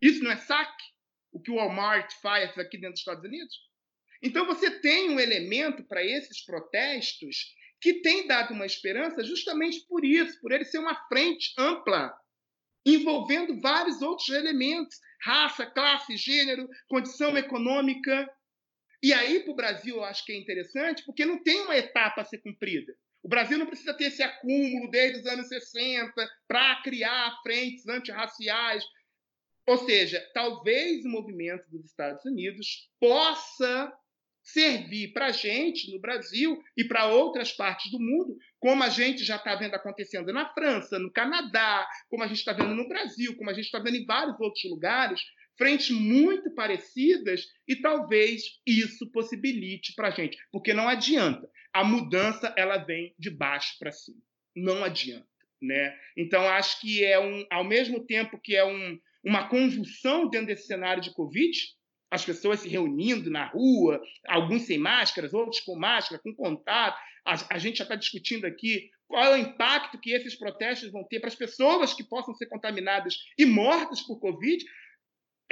Isso 0.00 0.22
não 0.24 0.30
é 0.30 0.36
saque? 0.36 0.84
O 1.30 1.40
que 1.40 1.50
o 1.50 1.56
Walmart 1.56 2.10
faz 2.20 2.56
aqui 2.58 2.76
dentro 2.76 2.92
dos 2.92 3.00
Estados 3.00 3.24
Unidos? 3.24 3.54
Então 4.22 4.46
você 4.46 4.70
tem 4.80 5.10
um 5.10 5.20
elemento 5.20 5.84
para 5.84 6.04
esses 6.04 6.44
protestos 6.44 7.54
que 7.80 7.94
tem 7.94 8.26
dado 8.26 8.54
uma 8.54 8.64
esperança 8.64 9.24
justamente 9.24 9.84
por 9.88 10.04
isso, 10.04 10.40
por 10.40 10.52
ele 10.52 10.64
ser 10.64 10.78
uma 10.78 10.94
frente 11.08 11.52
ampla, 11.58 12.14
envolvendo 12.86 13.60
vários 13.60 14.00
outros 14.00 14.28
elementos: 14.28 14.96
raça, 15.22 15.66
classe, 15.66 16.16
gênero, 16.16 16.68
condição 16.88 17.36
econômica. 17.36 18.30
E 19.02 19.12
aí, 19.12 19.40
para 19.40 19.52
o 19.52 19.56
Brasil, 19.56 19.96
eu 19.96 20.04
acho 20.04 20.24
que 20.24 20.32
é 20.32 20.36
interessante, 20.36 21.02
porque 21.04 21.24
não 21.24 21.42
tem 21.42 21.60
uma 21.62 21.76
etapa 21.76 22.20
a 22.20 22.24
ser 22.24 22.38
cumprida. 22.38 22.94
O 23.22 23.28
Brasil 23.28 23.58
não 23.58 23.66
precisa 23.66 23.94
ter 23.94 24.04
esse 24.04 24.22
acúmulo 24.22 24.90
desde 24.90 25.20
os 25.20 25.26
anos 25.26 25.48
60 25.48 26.12
para 26.46 26.82
criar 26.82 27.38
frentes 27.42 27.86
antirraciais. 27.88 28.84
Ou 29.66 29.78
seja, 29.78 30.20
talvez 30.34 31.04
o 31.04 31.08
movimento 31.08 31.68
dos 31.70 31.84
Estados 31.84 32.24
Unidos 32.24 32.90
possa 33.00 33.92
servir 34.42 35.12
para 35.12 35.26
a 35.26 35.32
gente 35.32 35.92
no 35.92 36.00
Brasil 36.00 36.60
e 36.76 36.84
para 36.84 37.06
outras 37.06 37.52
partes 37.52 37.90
do 37.92 38.00
mundo, 38.00 38.36
como 38.58 38.82
a 38.82 38.88
gente 38.88 39.24
já 39.24 39.36
está 39.36 39.54
vendo 39.54 39.74
acontecendo 39.74 40.32
na 40.32 40.52
França, 40.52 40.98
no 40.98 41.12
Canadá, 41.12 41.86
como 42.08 42.24
a 42.24 42.26
gente 42.26 42.38
está 42.38 42.52
vendo 42.52 42.74
no 42.74 42.88
Brasil, 42.88 43.36
como 43.36 43.50
a 43.50 43.52
gente 43.52 43.66
está 43.66 43.78
vendo 43.78 43.96
em 43.96 44.04
vários 44.04 44.38
outros 44.40 44.64
lugares, 44.64 45.20
frentes 45.62 45.90
muito 45.90 46.52
parecidas 46.56 47.46
e 47.68 47.76
talvez 47.76 48.42
isso 48.66 49.08
possibilite 49.12 49.94
para 49.94 50.08
a 50.08 50.10
gente, 50.10 50.36
porque 50.50 50.74
não 50.74 50.88
adianta. 50.88 51.48
A 51.72 51.84
mudança 51.84 52.52
ela 52.56 52.78
vem 52.78 53.14
de 53.16 53.30
baixo 53.30 53.78
para 53.78 53.92
cima, 53.92 54.18
não 54.56 54.82
adianta, 54.82 55.24
né? 55.62 55.96
Então 56.16 56.42
acho 56.48 56.80
que 56.80 57.04
é 57.04 57.16
um, 57.20 57.46
ao 57.48 57.62
mesmo 57.62 58.04
tempo 58.04 58.40
que 58.42 58.56
é 58.56 58.64
um, 58.64 58.98
uma 59.24 59.48
convulsão 59.48 60.28
dentro 60.28 60.48
desse 60.48 60.66
cenário 60.66 61.00
de 61.00 61.14
Covid, 61.14 61.56
as 62.10 62.24
pessoas 62.24 62.58
se 62.58 62.68
reunindo 62.68 63.30
na 63.30 63.46
rua, 63.46 64.02
alguns 64.26 64.62
sem 64.62 64.78
máscaras, 64.78 65.32
outros 65.32 65.60
com 65.60 65.78
máscara, 65.78 66.20
com 66.20 66.34
contato. 66.34 66.98
A, 67.24 67.54
a 67.54 67.58
gente 67.58 67.78
já 67.78 67.84
está 67.84 67.94
discutindo 67.94 68.46
aqui 68.46 68.90
qual 69.06 69.24
é 69.24 69.34
o 69.34 69.36
impacto 69.36 70.00
que 70.00 70.10
esses 70.12 70.34
protestos 70.34 70.90
vão 70.90 71.04
ter 71.04 71.20
para 71.20 71.28
as 71.28 71.36
pessoas 71.36 71.94
que 71.94 72.02
possam 72.02 72.34
ser 72.34 72.46
contaminadas 72.46 73.14
e 73.38 73.46
mortas 73.46 74.00
por 74.00 74.18
Covid. 74.18 74.64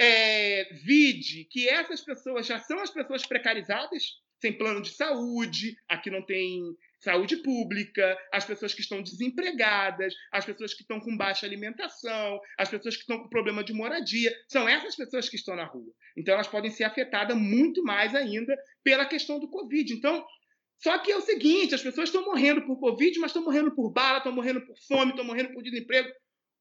É, 0.03 0.63
vide 0.83 1.45
que 1.45 1.69
essas 1.69 2.01
pessoas 2.01 2.47
já 2.47 2.57
são 2.57 2.79
as 2.79 2.89
pessoas 2.89 3.23
precarizadas, 3.23 4.19
sem 4.41 4.57
plano 4.57 4.81
de 4.81 4.89
saúde, 4.89 5.75
aqui 5.87 6.09
não 6.09 6.25
tem 6.25 6.75
saúde 6.99 7.37
pública, 7.37 8.17
as 8.33 8.43
pessoas 8.43 8.73
que 8.73 8.81
estão 8.81 9.03
desempregadas, 9.03 10.15
as 10.31 10.43
pessoas 10.43 10.73
que 10.73 10.81
estão 10.81 10.99
com 10.99 11.15
baixa 11.15 11.45
alimentação, 11.45 12.39
as 12.57 12.67
pessoas 12.67 12.95
que 12.95 13.01
estão 13.01 13.19
com 13.19 13.29
problema 13.29 13.63
de 13.63 13.73
moradia. 13.73 14.35
São 14.47 14.67
essas 14.67 14.95
pessoas 14.95 15.29
que 15.29 15.35
estão 15.35 15.55
na 15.55 15.65
rua. 15.65 15.93
Então, 16.17 16.33
elas 16.33 16.47
podem 16.47 16.71
ser 16.71 16.85
afetadas 16.85 17.37
muito 17.37 17.83
mais 17.83 18.15
ainda 18.15 18.57
pela 18.83 19.05
questão 19.05 19.39
do 19.39 19.51
Covid. 19.51 19.93
Então, 19.93 20.25
só 20.81 20.97
que 20.97 21.11
é 21.11 21.15
o 21.15 21.21
seguinte: 21.21 21.75
as 21.75 21.83
pessoas 21.83 22.09
estão 22.09 22.25
morrendo 22.25 22.65
por 22.65 22.79
Covid, 22.79 23.19
mas 23.19 23.29
estão 23.29 23.43
morrendo 23.43 23.75
por 23.75 23.91
bala, 23.91 24.17
estão 24.17 24.33
morrendo 24.33 24.65
por 24.65 24.75
fome, 24.87 25.11
estão 25.11 25.25
morrendo 25.25 25.53
por 25.53 25.61
desemprego. 25.61 26.09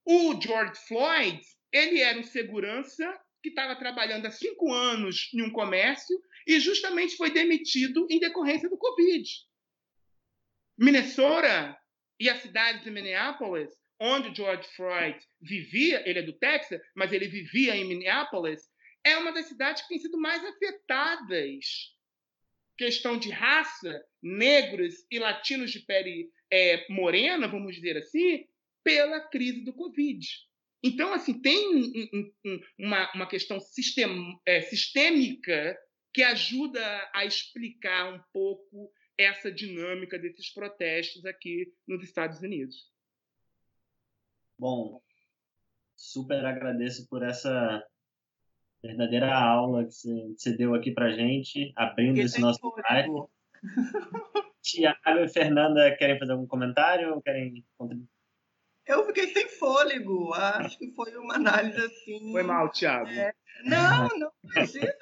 O 0.04 0.38
George 0.38 0.78
Floyd, 0.86 1.40
ele 1.72 2.00
era 2.00 2.18
um 2.18 2.22
segurança 2.22 3.18
que 3.42 3.48
estava 3.50 3.76
trabalhando 3.76 4.26
há 4.26 4.30
cinco 4.30 4.72
anos 4.72 5.30
em 5.34 5.42
um 5.42 5.50
comércio 5.50 6.20
e 6.46 6.58
justamente 6.60 7.16
foi 7.16 7.30
demitido 7.30 8.06
em 8.10 8.18
decorrência 8.18 8.68
do 8.68 8.76
Covid. 8.76 9.28
Minnesota 10.78 11.78
e 12.18 12.28
a 12.28 12.38
cidade 12.38 12.84
de 12.84 12.90
Minneapolis, 12.90 13.70
onde 13.98 14.34
George 14.34 14.66
Floyd 14.74 15.18
vivia, 15.40 16.02
ele 16.08 16.20
é 16.20 16.22
do 16.22 16.32
Texas, 16.32 16.80
mas 16.94 17.12
ele 17.12 17.28
vivia 17.28 17.76
em 17.76 17.84
Minneapolis, 17.84 18.62
é 19.04 19.16
uma 19.16 19.32
das 19.32 19.46
cidades 19.46 19.82
que 19.82 19.88
tem 19.88 19.98
sido 19.98 20.18
mais 20.18 20.44
afetadas. 20.44 21.94
Questão 22.76 23.18
de 23.18 23.30
raça, 23.30 24.02
negros 24.22 25.06
e 25.10 25.18
latinos 25.18 25.70
de 25.70 25.80
pele 25.80 26.30
é, 26.50 26.86
morena, 26.90 27.46
vamos 27.46 27.74
dizer 27.74 27.96
assim, 27.96 28.46
pela 28.82 29.20
crise 29.20 29.64
do 29.64 29.72
Covid. 29.72 30.26
Então, 30.82 31.12
assim, 31.12 31.40
tem 31.40 31.76
um, 31.76 32.32
um, 32.44 32.60
uma, 32.78 33.12
uma 33.14 33.26
questão 33.28 33.60
sistem, 33.60 34.06
é, 34.46 34.62
sistêmica 34.62 35.78
que 36.12 36.22
ajuda 36.22 36.80
a 37.14 37.24
explicar 37.24 38.14
um 38.14 38.20
pouco 38.32 38.90
essa 39.16 39.52
dinâmica 39.52 40.18
desses 40.18 40.52
protestos 40.52 41.24
aqui 41.26 41.72
nos 41.86 42.02
Estados 42.02 42.40
Unidos. 42.40 42.90
Bom, 44.58 45.02
super 45.94 46.44
agradeço 46.44 47.06
por 47.08 47.22
essa 47.22 47.84
verdadeira 48.82 49.34
aula 49.34 49.84
que 49.84 49.92
você, 49.92 50.56
deu 50.56 50.74
aqui 50.74 50.90
para 50.90 51.12
gente, 51.12 51.72
abrindo 51.76 52.14
Porque 52.14 52.22
esse 52.22 52.40
nosso 52.40 52.60
site. 52.86 53.10
Tiago 54.62 55.20
e 55.20 55.28
Fernanda 55.28 55.94
querem 55.96 56.18
fazer 56.18 56.32
algum 56.32 56.46
comentário? 56.46 57.20
Querem 57.22 57.64
contribuir? 57.76 58.08
Eu 58.86 59.06
fiquei 59.06 59.32
sem 59.32 59.48
fôlego. 59.48 60.32
Acho 60.34 60.78
que 60.78 60.92
foi 60.94 61.16
uma 61.16 61.34
análise 61.34 61.78
assim. 61.78 62.32
Foi 62.32 62.42
mal, 62.42 62.70
Thiago. 62.70 63.08
É... 63.10 63.32
Não, 63.64 64.08
não 64.18 64.30
imagina. 64.44 64.92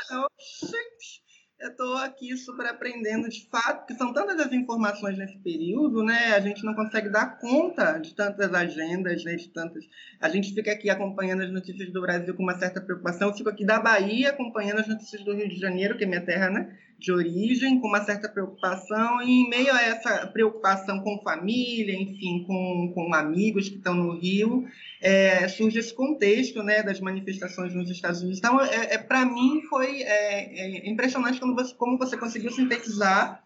Gente, 0.62 1.22
eu 1.60 1.70
estou 1.70 1.96
aqui 1.96 2.36
super 2.36 2.66
aprendendo 2.66 3.28
de 3.28 3.48
fato, 3.48 3.86
que 3.86 3.94
são 3.94 4.12
tantas 4.12 4.38
as 4.38 4.52
informações 4.52 5.18
nesse 5.18 5.38
período, 5.38 6.04
né? 6.04 6.34
A 6.34 6.40
gente 6.40 6.64
não 6.64 6.74
consegue 6.74 7.08
dar 7.08 7.38
conta 7.38 7.98
de 7.98 8.14
tantas 8.14 8.54
agendas, 8.54 9.24
né? 9.24 9.34
de 9.34 9.48
tantas. 9.48 9.84
A 10.20 10.28
gente 10.28 10.54
fica 10.54 10.70
aqui 10.70 10.88
acompanhando 10.88 11.42
as 11.42 11.52
notícias 11.52 11.92
do 11.92 12.00
Brasil 12.00 12.34
com 12.34 12.44
uma 12.44 12.58
certa 12.58 12.80
preocupação. 12.80 13.28
Eu 13.28 13.34
fico 13.34 13.48
aqui 13.48 13.64
da 13.64 13.80
Bahia 13.80 14.30
acompanhando 14.30 14.80
as 14.80 14.88
notícias 14.88 15.24
do 15.24 15.34
Rio 15.34 15.48
de 15.48 15.56
Janeiro, 15.56 15.96
que 15.96 16.04
é 16.04 16.06
minha 16.06 16.24
terra, 16.24 16.48
né? 16.48 16.78
De 16.98 17.12
origem, 17.12 17.80
com 17.80 17.86
uma 17.86 18.04
certa 18.04 18.28
preocupação, 18.28 19.22
e 19.22 19.30
em 19.30 19.48
meio 19.48 19.72
a 19.72 19.80
essa 19.80 20.26
preocupação 20.26 21.00
com 21.00 21.22
família, 21.22 21.94
enfim, 21.94 22.44
com, 22.44 22.92
com 22.92 23.14
amigos 23.14 23.68
que 23.68 23.76
estão 23.76 23.94
no 23.94 24.18
Rio, 24.18 24.66
é, 25.00 25.46
surge 25.46 25.78
esse 25.78 25.94
contexto 25.94 26.62
né, 26.62 26.82
das 26.82 27.00
manifestações 27.00 27.72
nos 27.72 27.88
Estados 27.88 28.20
Unidos. 28.20 28.38
Então, 28.38 28.60
é, 28.60 28.94
é 28.94 28.98
para 28.98 29.24
mim, 29.24 29.62
foi 29.70 30.02
é, 30.02 30.86
é 30.86 30.90
impressionante 30.90 31.38
como 31.38 31.54
você, 31.54 31.74
como 31.74 31.96
você 31.96 32.16
conseguiu 32.16 32.50
sintetizar 32.50 33.44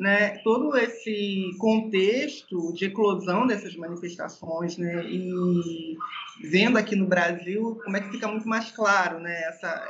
né, 0.00 0.38
todo 0.38 0.74
esse 0.78 1.50
contexto 1.58 2.72
de 2.72 2.86
eclosão 2.86 3.46
dessas 3.46 3.76
manifestações, 3.76 4.78
né, 4.78 5.04
e 5.04 5.96
vendo 6.42 6.78
aqui 6.78 6.96
no 6.96 7.06
Brasil 7.06 7.78
como 7.84 7.98
é 7.98 8.00
que 8.00 8.10
fica 8.10 8.26
muito 8.26 8.48
mais 8.48 8.70
claro, 8.70 9.20
né, 9.20 9.42
essa 9.44 9.86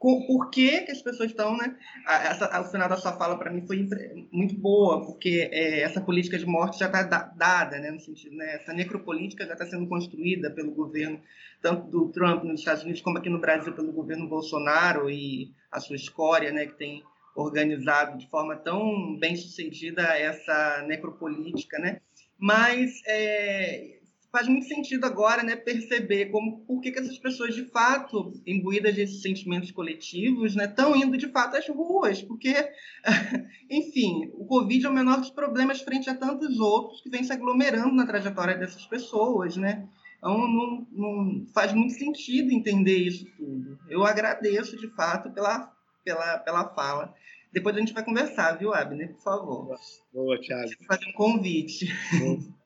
por 0.00 0.48
que, 0.48 0.80
que 0.80 0.92
as 0.92 1.02
pessoas 1.02 1.30
estão, 1.30 1.54
né? 1.58 1.76
Essa, 2.08 2.58
o 2.58 2.64
final 2.64 2.88
da 2.88 2.96
sua 2.96 3.12
fala 3.12 3.38
para 3.38 3.52
mim 3.52 3.66
foi 3.66 3.86
muito 4.32 4.54
boa, 4.54 5.04
porque 5.04 5.50
é, 5.52 5.80
essa 5.80 6.00
política 6.00 6.38
de 6.38 6.46
morte 6.46 6.78
já 6.78 6.86
está 6.86 7.02
dada, 7.02 7.78
né? 7.78 7.90
No 7.90 8.00
sentido, 8.00 8.34
né? 8.34 8.54
Essa 8.54 8.72
necropolítica 8.72 9.46
já 9.46 9.52
está 9.52 9.66
sendo 9.66 9.86
construída 9.86 10.50
pelo 10.50 10.70
governo 10.70 11.20
tanto 11.60 11.90
do 11.90 12.08
Trump 12.08 12.44
nos 12.44 12.60
Estados 12.60 12.82
Unidos 12.82 13.02
como 13.02 13.18
aqui 13.18 13.28
no 13.28 13.40
Brasil 13.40 13.74
pelo 13.74 13.92
governo 13.92 14.26
Bolsonaro 14.26 15.10
e 15.10 15.52
a 15.70 15.78
sua 15.78 15.96
escória, 15.96 16.50
né? 16.50 16.64
Que 16.64 16.78
tem 16.78 17.02
organizado 17.36 18.16
de 18.16 18.26
forma 18.30 18.56
tão 18.56 19.18
bem 19.18 19.36
sucedida 19.36 20.02
essa 20.02 20.82
necropolítica, 20.86 21.78
né? 21.78 22.00
Mas 22.38 23.02
é, 23.06 23.99
faz 24.32 24.46
muito 24.46 24.66
sentido 24.66 25.04
agora 25.04 25.42
né, 25.42 25.56
perceber 25.56 26.26
como, 26.26 26.60
por 26.60 26.80
que, 26.80 26.92
que 26.92 27.00
essas 27.00 27.18
pessoas, 27.18 27.54
de 27.54 27.64
fato, 27.64 28.32
imbuídas 28.46 28.94
desses 28.94 29.22
sentimentos 29.22 29.70
coletivos, 29.72 30.54
estão 30.56 30.92
né, 30.92 30.98
indo, 30.98 31.16
de 31.16 31.28
fato, 31.28 31.56
às 31.56 31.68
ruas. 31.68 32.22
Porque, 32.22 32.54
enfim, 33.68 34.30
o 34.34 34.44
Covid 34.46 34.86
é 34.86 34.88
o 34.88 34.92
menor 34.92 35.18
dos 35.18 35.30
problemas 35.30 35.82
frente 35.82 36.08
a 36.08 36.14
tantos 36.14 36.60
outros 36.60 37.00
que 37.00 37.10
vêm 37.10 37.24
se 37.24 37.32
aglomerando 37.32 37.94
na 37.94 38.06
trajetória 38.06 38.56
dessas 38.56 38.86
pessoas. 38.86 39.56
Né? 39.56 39.88
Então, 40.18 40.38
não, 40.38 40.86
não 40.92 41.46
faz 41.52 41.72
muito 41.72 41.94
sentido 41.94 42.52
entender 42.52 42.98
isso 42.98 43.26
tudo. 43.36 43.78
Eu 43.88 44.04
agradeço, 44.04 44.76
de 44.76 44.88
fato, 44.94 45.30
pela, 45.32 45.72
pela, 46.04 46.38
pela 46.38 46.68
fala. 46.68 47.12
Depois 47.52 47.74
a 47.74 47.80
gente 47.80 47.92
vai 47.92 48.04
conversar, 48.04 48.52
viu, 48.52 48.72
Abner? 48.72 49.12
Por 49.14 49.22
favor. 49.22 49.76
Boa, 50.14 50.40
Thiago. 50.40 50.70
Vou 50.78 50.86
fazer 50.86 51.08
um 51.08 51.12
convite. 51.14 51.92
Boa. 52.20 52.59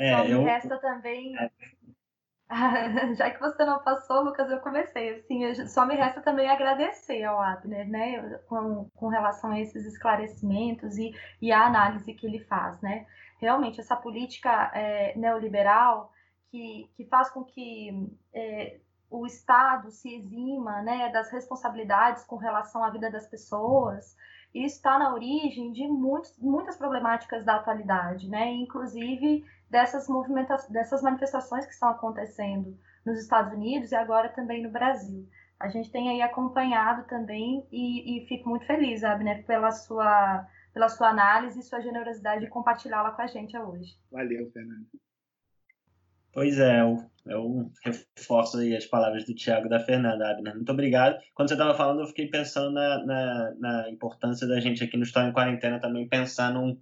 É, 0.00 0.16
só 0.16 0.24
me 0.24 0.30
eu... 0.30 0.42
resta 0.42 0.78
também. 0.78 1.36
É. 1.38 1.50
Já 3.14 3.30
que 3.30 3.38
você 3.38 3.64
não 3.64 3.78
passou, 3.80 4.24
Lucas, 4.24 4.50
eu 4.50 4.58
comecei. 4.60 5.20
Assim, 5.20 5.66
só 5.68 5.84
me 5.84 5.94
resta 5.94 6.22
também 6.22 6.48
agradecer 6.48 7.22
ao 7.22 7.40
Abner, 7.40 7.88
né, 7.88 8.38
com, 8.48 8.88
com 8.96 9.08
relação 9.08 9.52
a 9.52 9.60
esses 9.60 9.84
esclarecimentos 9.84 10.96
e, 10.96 11.14
e 11.40 11.52
a 11.52 11.66
análise 11.66 12.12
que 12.14 12.26
ele 12.26 12.40
faz, 12.40 12.80
né. 12.80 13.06
Realmente, 13.38 13.80
essa 13.80 13.94
política 13.94 14.70
é, 14.74 15.16
neoliberal 15.16 16.12
que, 16.50 16.90
que 16.94 17.04
faz 17.04 17.30
com 17.30 17.44
que 17.44 18.10
é, 18.34 18.80
o 19.10 19.26
Estado 19.26 19.90
se 19.90 20.14
exima, 20.14 20.82
né, 20.82 21.10
das 21.10 21.30
responsabilidades 21.30 22.24
com 22.24 22.36
relação 22.36 22.82
à 22.82 22.90
vida 22.90 23.10
das 23.10 23.28
pessoas, 23.28 24.16
isso 24.52 24.76
está 24.76 24.98
na 24.98 25.14
origem 25.14 25.72
de 25.72 25.86
muitos, 25.86 26.36
muitas 26.38 26.76
problemáticas 26.76 27.44
da 27.44 27.56
atualidade, 27.56 28.28
né, 28.28 28.50
inclusive 28.50 29.44
dessas, 29.70 30.06
dessas 30.68 31.02
manifestações 31.02 31.64
que 31.64 31.72
estão 31.72 31.90
acontecendo 31.90 32.76
nos 33.06 33.20
Estados 33.20 33.52
Unidos 33.52 33.92
e 33.92 33.94
agora 33.94 34.28
também 34.30 34.62
no 34.62 34.70
Brasil. 34.70 35.26
A 35.58 35.68
gente 35.68 35.90
tem 35.90 36.08
aí 36.08 36.22
acompanhado 36.22 37.06
também 37.06 37.66
e, 37.70 38.24
e 38.24 38.26
fico 38.26 38.48
muito 38.48 38.66
feliz, 38.66 39.04
Abner, 39.04 39.44
pela 39.46 39.70
sua, 39.70 40.46
pela 40.72 40.88
sua 40.88 41.10
análise 41.10 41.60
e 41.60 41.62
sua 41.62 41.80
generosidade 41.80 42.40
de 42.40 42.50
compartilhá-la 42.50 43.10
com 43.12 43.22
a 43.22 43.26
gente 43.26 43.56
hoje. 43.56 43.96
Valeu, 44.10 44.50
Fernando. 44.50 44.86
Pois 46.32 46.58
é, 46.58 46.80
eu, 46.80 46.96
eu 47.26 47.70
reforço 47.84 48.58
aí 48.58 48.76
as 48.76 48.86
palavras 48.86 49.24
do 49.24 49.34
Tiago 49.34 49.66
e 49.66 49.68
da 49.68 49.80
Fernanda, 49.80 50.30
Abner. 50.30 50.54
Muito 50.54 50.70
obrigado. 50.70 51.18
Quando 51.34 51.48
você 51.48 51.54
estava 51.54 51.74
falando, 51.74 52.00
eu 52.00 52.06
fiquei 52.06 52.28
pensando 52.28 52.72
na, 52.72 53.04
na, 53.04 53.54
na, 53.58 53.90
importância 53.90 54.46
da 54.46 54.60
gente 54.60 54.82
aqui 54.82 54.96
no 54.96 55.02
História 55.02 55.28
em 55.28 55.32
Quarentena 55.32 55.80
também 55.80 56.08
pensar 56.08 56.54
num, 56.54 56.80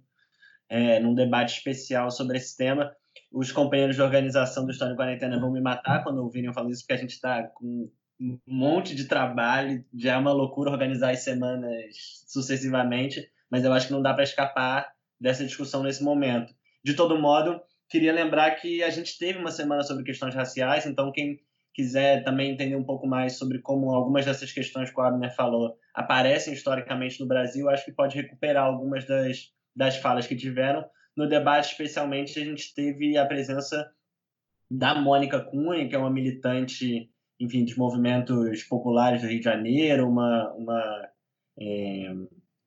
é, 0.69 0.99
num 0.99 1.13
debate 1.15 1.57
especial 1.57 2.11
sobre 2.11 2.37
esse 2.37 2.55
tema. 2.55 2.95
Os 3.31 3.51
companheiros 3.51 3.95
de 3.95 4.01
organização 4.01 4.65
do 4.65 4.71
História 4.71 4.95
Quarentena 4.95 5.39
vão 5.39 5.51
me 5.51 5.61
matar 5.61 6.03
quando 6.03 6.23
ouvirem 6.23 6.51
eu 6.55 6.69
isso, 6.69 6.81
porque 6.81 6.93
a 6.93 6.97
gente 6.97 7.11
está 7.11 7.43
com 7.43 7.91
um 8.19 8.37
monte 8.45 8.95
de 8.95 9.05
trabalho, 9.05 9.83
já 9.95 10.13
é 10.13 10.17
uma 10.17 10.33
loucura 10.33 10.71
organizar 10.71 11.11
as 11.11 11.19
semanas 11.19 11.95
sucessivamente, 12.27 13.25
mas 13.49 13.63
eu 13.63 13.73
acho 13.73 13.87
que 13.87 13.93
não 13.93 14.01
dá 14.01 14.13
para 14.13 14.23
escapar 14.23 14.91
dessa 15.19 15.45
discussão 15.45 15.83
nesse 15.83 16.03
momento. 16.03 16.53
De 16.83 16.93
todo 16.93 17.19
modo, 17.19 17.59
queria 17.89 18.13
lembrar 18.13 18.51
que 18.51 18.83
a 18.83 18.89
gente 18.89 19.17
teve 19.17 19.39
uma 19.39 19.51
semana 19.51 19.83
sobre 19.83 20.03
questões 20.03 20.35
raciais, 20.35 20.85
então 20.85 21.11
quem 21.11 21.39
quiser 21.73 22.23
também 22.23 22.51
entender 22.51 22.75
um 22.75 22.83
pouco 22.83 23.07
mais 23.07 23.37
sobre 23.37 23.59
como 23.59 23.91
algumas 23.91 24.25
dessas 24.25 24.51
questões 24.51 24.91
que 24.91 24.99
o 24.99 25.03
Abner 25.03 25.33
falou 25.33 25.77
aparecem 25.93 26.53
historicamente 26.53 27.19
no 27.21 27.27
Brasil, 27.27 27.69
acho 27.69 27.85
que 27.85 27.91
pode 27.91 28.15
recuperar 28.15 28.65
algumas 28.65 29.05
das 29.05 29.53
das 29.79 29.95
falas 29.95 30.27
que 30.27 30.35
tiveram. 30.35 30.83
No 31.15 31.25
debate, 31.25 31.71
especialmente, 31.71 32.37
a 32.37 32.43
gente 32.43 32.73
teve 32.75 33.17
a 33.17 33.25
presença 33.25 33.89
da 34.69 34.93
Mônica 34.93 35.39
Cunha, 35.39 35.87
que 35.87 35.95
é 35.95 35.97
uma 35.97 36.11
militante, 36.11 37.09
enfim, 37.39 37.63
dos 37.63 37.77
movimentos 37.77 38.61
populares 38.63 39.21
do 39.21 39.29
Rio 39.29 39.39
de 39.39 39.45
Janeiro, 39.45 40.09
uma, 40.09 40.53
uma 40.53 41.09
é, 41.57 42.13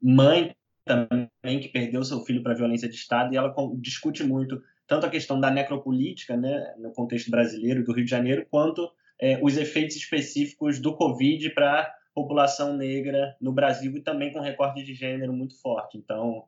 mãe 0.03 0.57
também 0.87 1.61
que 1.61 1.69
perdeu 1.69 2.03
seu 2.03 2.25
filho 2.25 2.43
para 2.43 2.55
violência 2.55 2.89
de 2.89 2.95
Estado, 2.95 3.35
e 3.35 3.37
ela 3.37 3.55
discute 3.79 4.25
muito 4.25 4.61
tanto 4.87 5.05
a 5.05 5.11
questão 5.11 5.39
da 5.39 5.51
necropolítica, 5.51 6.35
né, 6.35 6.75
no 6.79 6.93
contexto 6.93 7.31
brasileiro 7.31 7.85
do 7.85 7.93
Rio 7.93 8.05
de 8.05 8.11
Janeiro, 8.11 8.47
quanto 8.51 8.91
é, 9.21 9.39
os 9.43 9.59
efeitos 9.59 9.97
específicos 9.97 10.81
do 10.81 10.97
Covid 10.97 11.51
para 11.51 11.95
população 12.15 12.75
negra 12.75 13.37
no 13.41 13.53
Brasil 13.53 13.95
e 13.97 14.03
também 14.03 14.33
com 14.33 14.41
recorte 14.41 14.83
de 14.83 14.95
gênero 14.95 15.33
muito 15.33 15.61
forte. 15.61 15.99
Então, 15.99 16.45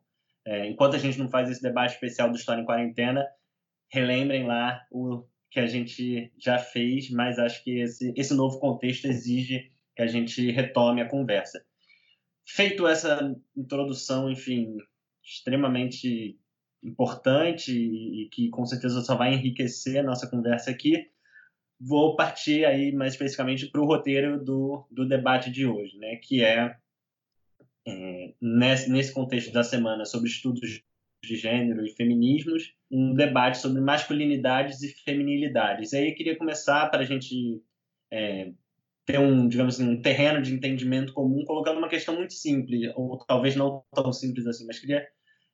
é, 0.46 0.68
enquanto 0.68 0.96
a 0.96 0.98
gente 0.98 1.18
não 1.18 1.28
faz 1.28 1.50
esse 1.50 1.62
debate 1.62 1.94
especial 1.94 2.30
do 2.30 2.36
História 2.36 2.62
em 2.62 2.66
Quarentena, 2.66 3.26
relembrem 3.90 4.46
lá 4.46 4.80
o 4.90 5.24
que 5.50 5.60
a 5.60 5.66
gente 5.66 6.32
já 6.38 6.58
fez, 6.58 7.10
mas 7.10 7.38
acho 7.38 7.62
que 7.62 7.78
esse, 7.78 8.12
esse 8.16 8.34
novo 8.34 8.58
contexto 8.58 9.06
exige 9.06 9.70
que 9.94 10.02
a 10.02 10.06
gente 10.06 10.50
retome 10.50 11.00
a 11.00 11.08
conversa. 11.08 11.64
Feito 12.46 12.86
essa 12.86 13.34
introdução, 13.56 14.28
enfim, 14.30 14.76
extremamente 15.22 16.38
importante 16.82 17.72
e 17.72 18.28
que 18.30 18.50
com 18.50 18.66
certeza 18.66 19.00
só 19.00 19.16
vai 19.16 19.32
enriquecer 19.32 19.98
a 19.98 20.02
nossa 20.02 20.28
conversa 20.28 20.70
aqui, 20.70 21.08
vou 21.80 22.16
partir 22.16 22.64
aí 22.64 22.92
mais 22.92 23.12
especificamente 23.12 23.70
para 23.70 23.80
o 23.80 23.86
roteiro 23.86 24.42
do, 24.42 24.86
do 24.90 25.08
debate 25.08 25.50
de 25.50 25.66
hoje, 25.66 25.96
né, 25.98 26.16
que 26.16 26.44
é, 26.44 26.76
é 27.86 28.34
nesse, 28.40 28.90
nesse 28.90 29.12
contexto 29.12 29.52
da 29.52 29.62
semana 29.62 30.04
sobre 30.04 30.28
estudos 30.28 30.82
de 31.22 31.36
gênero 31.36 31.84
e 31.84 31.90
feminismos, 31.90 32.74
um 32.90 33.14
debate 33.14 33.58
sobre 33.58 33.80
masculinidades 33.80 34.82
e 34.82 34.88
feminilidades. 34.88 35.92
E 35.92 35.96
aí 35.96 36.08
eu 36.10 36.14
queria 36.14 36.36
começar 36.36 36.88
para 36.90 37.00
a 37.00 37.04
gente 37.04 37.62
é, 38.10 38.52
ter 39.04 39.18
um, 39.18 39.48
digamos 39.48 39.74
assim, 39.74 39.88
um 39.88 40.00
terreno 40.00 40.42
de 40.42 40.54
entendimento 40.54 41.12
comum, 41.12 41.44
colocando 41.44 41.78
uma 41.78 41.88
questão 41.88 42.14
muito 42.14 42.34
simples, 42.34 42.92
ou 42.94 43.18
talvez 43.26 43.56
não 43.56 43.84
tão 43.92 44.12
simples 44.12 44.46
assim, 44.46 44.66
mas 44.66 44.78
queria 44.78 45.06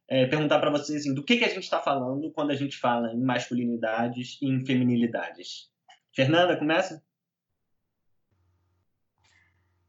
é, 0.09 0.27
perguntar 0.27 0.59
para 0.59 0.71
vocês 0.71 1.01
assim, 1.01 1.14
do 1.14 1.25
que, 1.25 1.37
que 1.37 1.45
a 1.45 1.49
gente 1.49 1.64
está 1.64 1.81
falando 1.81 2.33
quando 2.33 2.51
a 2.51 2.57
gente 2.57 2.77
fala 2.77 3.12
em 3.12 3.21
masculinidades 3.21 4.38
e 4.43 4.47
em 4.47 4.64
feminilidades. 4.64 5.71
Fernanda, 6.12 6.57
começa? 6.57 7.03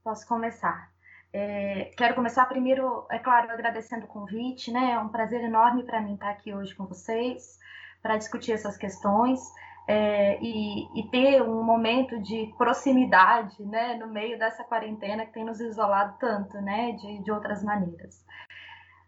Posso 0.04 0.28
começar. 0.28 0.91
É, 1.34 1.92
quero 1.96 2.14
começar 2.14 2.46
primeiro, 2.46 3.06
é 3.10 3.18
claro, 3.18 3.52
agradecendo 3.52 4.06
o 4.06 4.10
convite, 4.10 4.72
né? 4.72 4.92
É 4.92 5.00
um 5.00 5.10
prazer 5.10 5.42
enorme 5.42 5.84
para 5.84 6.02
mim 6.02 6.16
estar 6.16 6.30
aqui 6.30 6.54
hoje 6.54 6.76
com 6.76 6.86
vocês 6.86 7.58
para 8.02 8.18
discutir 8.18 8.52
essas 8.52 8.76
questões 8.78 9.40
é, 9.88 10.40
e, 10.42 11.00
e, 11.00 11.10
ter 11.10 11.42
um 11.42 11.64
momento 11.64 12.20
de 12.22 12.54
proximidade, 12.58 13.64
né, 13.66 13.96
no 13.96 14.08
meio 14.08 14.38
dessa 14.38 14.64
quarentena 14.64 15.26
que 15.26 15.34
tem 15.34 15.44
nos 15.44 15.60
isolado 15.60 16.18
tanto, 16.20 16.60
né, 16.62 16.94
de, 16.94 17.24
de 17.24 17.32
outras 17.32 17.64
maneiras. 17.64 18.26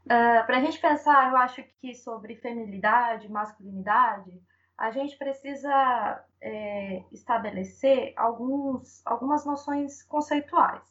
Uh, 0.05 0.45
para 0.45 0.57
a 0.57 0.59
gente 0.59 0.79
pensar, 0.79 1.31
eu 1.31 1.37
acho 1.37 1.63
que 1.79 1.95
sobre 1.95 2.35
feminilidade, 2.35 3.31
masculinidade, 3.31 4.31
a 4.77 4.91
gente 4.91 5.17
precisa 5.17 6.23
é, 6.41 7.03
estabelecer 7.11 8.13
alguns, 8.17 9.01
algumas 9.05 9.45
noções 9.45 10.03
conceituais. 10.03 10.83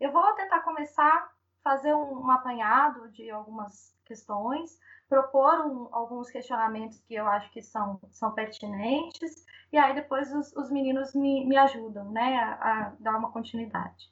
Eu 0.00 0.12
vou 0.12 0.32
tentar 0.34 0.60
começar 0.60 1.30
fazer 1.62 1.94
um, 1.94 2.24
um 2.24 2.30
apanhado 2.30 3.10
de 3.10 3.30
algumas 3.30 3.94
questões, 4.06 4.78
propor 5.06 5.66
um, 5.66 5.88
alguns 5.92 6.30
questionamentos 6.30 6.98
que 7.00 7.14
eu 7.14 7.26
acho 7.26 7.50
que 7.50 7.62
são, 7.62 8.00
são 8.10 8.32
pertinentes, 8.32 9.44
e 9.70 9.76
aí 9.76 9.94
depois 9.94 10.32
os, 10.32 10.54
os 10.56 10.70
meninos 10.70 11.14
me, 11.14 11.46
me 11.46 11.56
ajudam 11.58 12.10
né, 12.10 12.38
a, 12.38 12.52
a, 12.52 12.92
dar 12.98 13.18
uma 13.18 13.30
continuidade. 13.30 14.10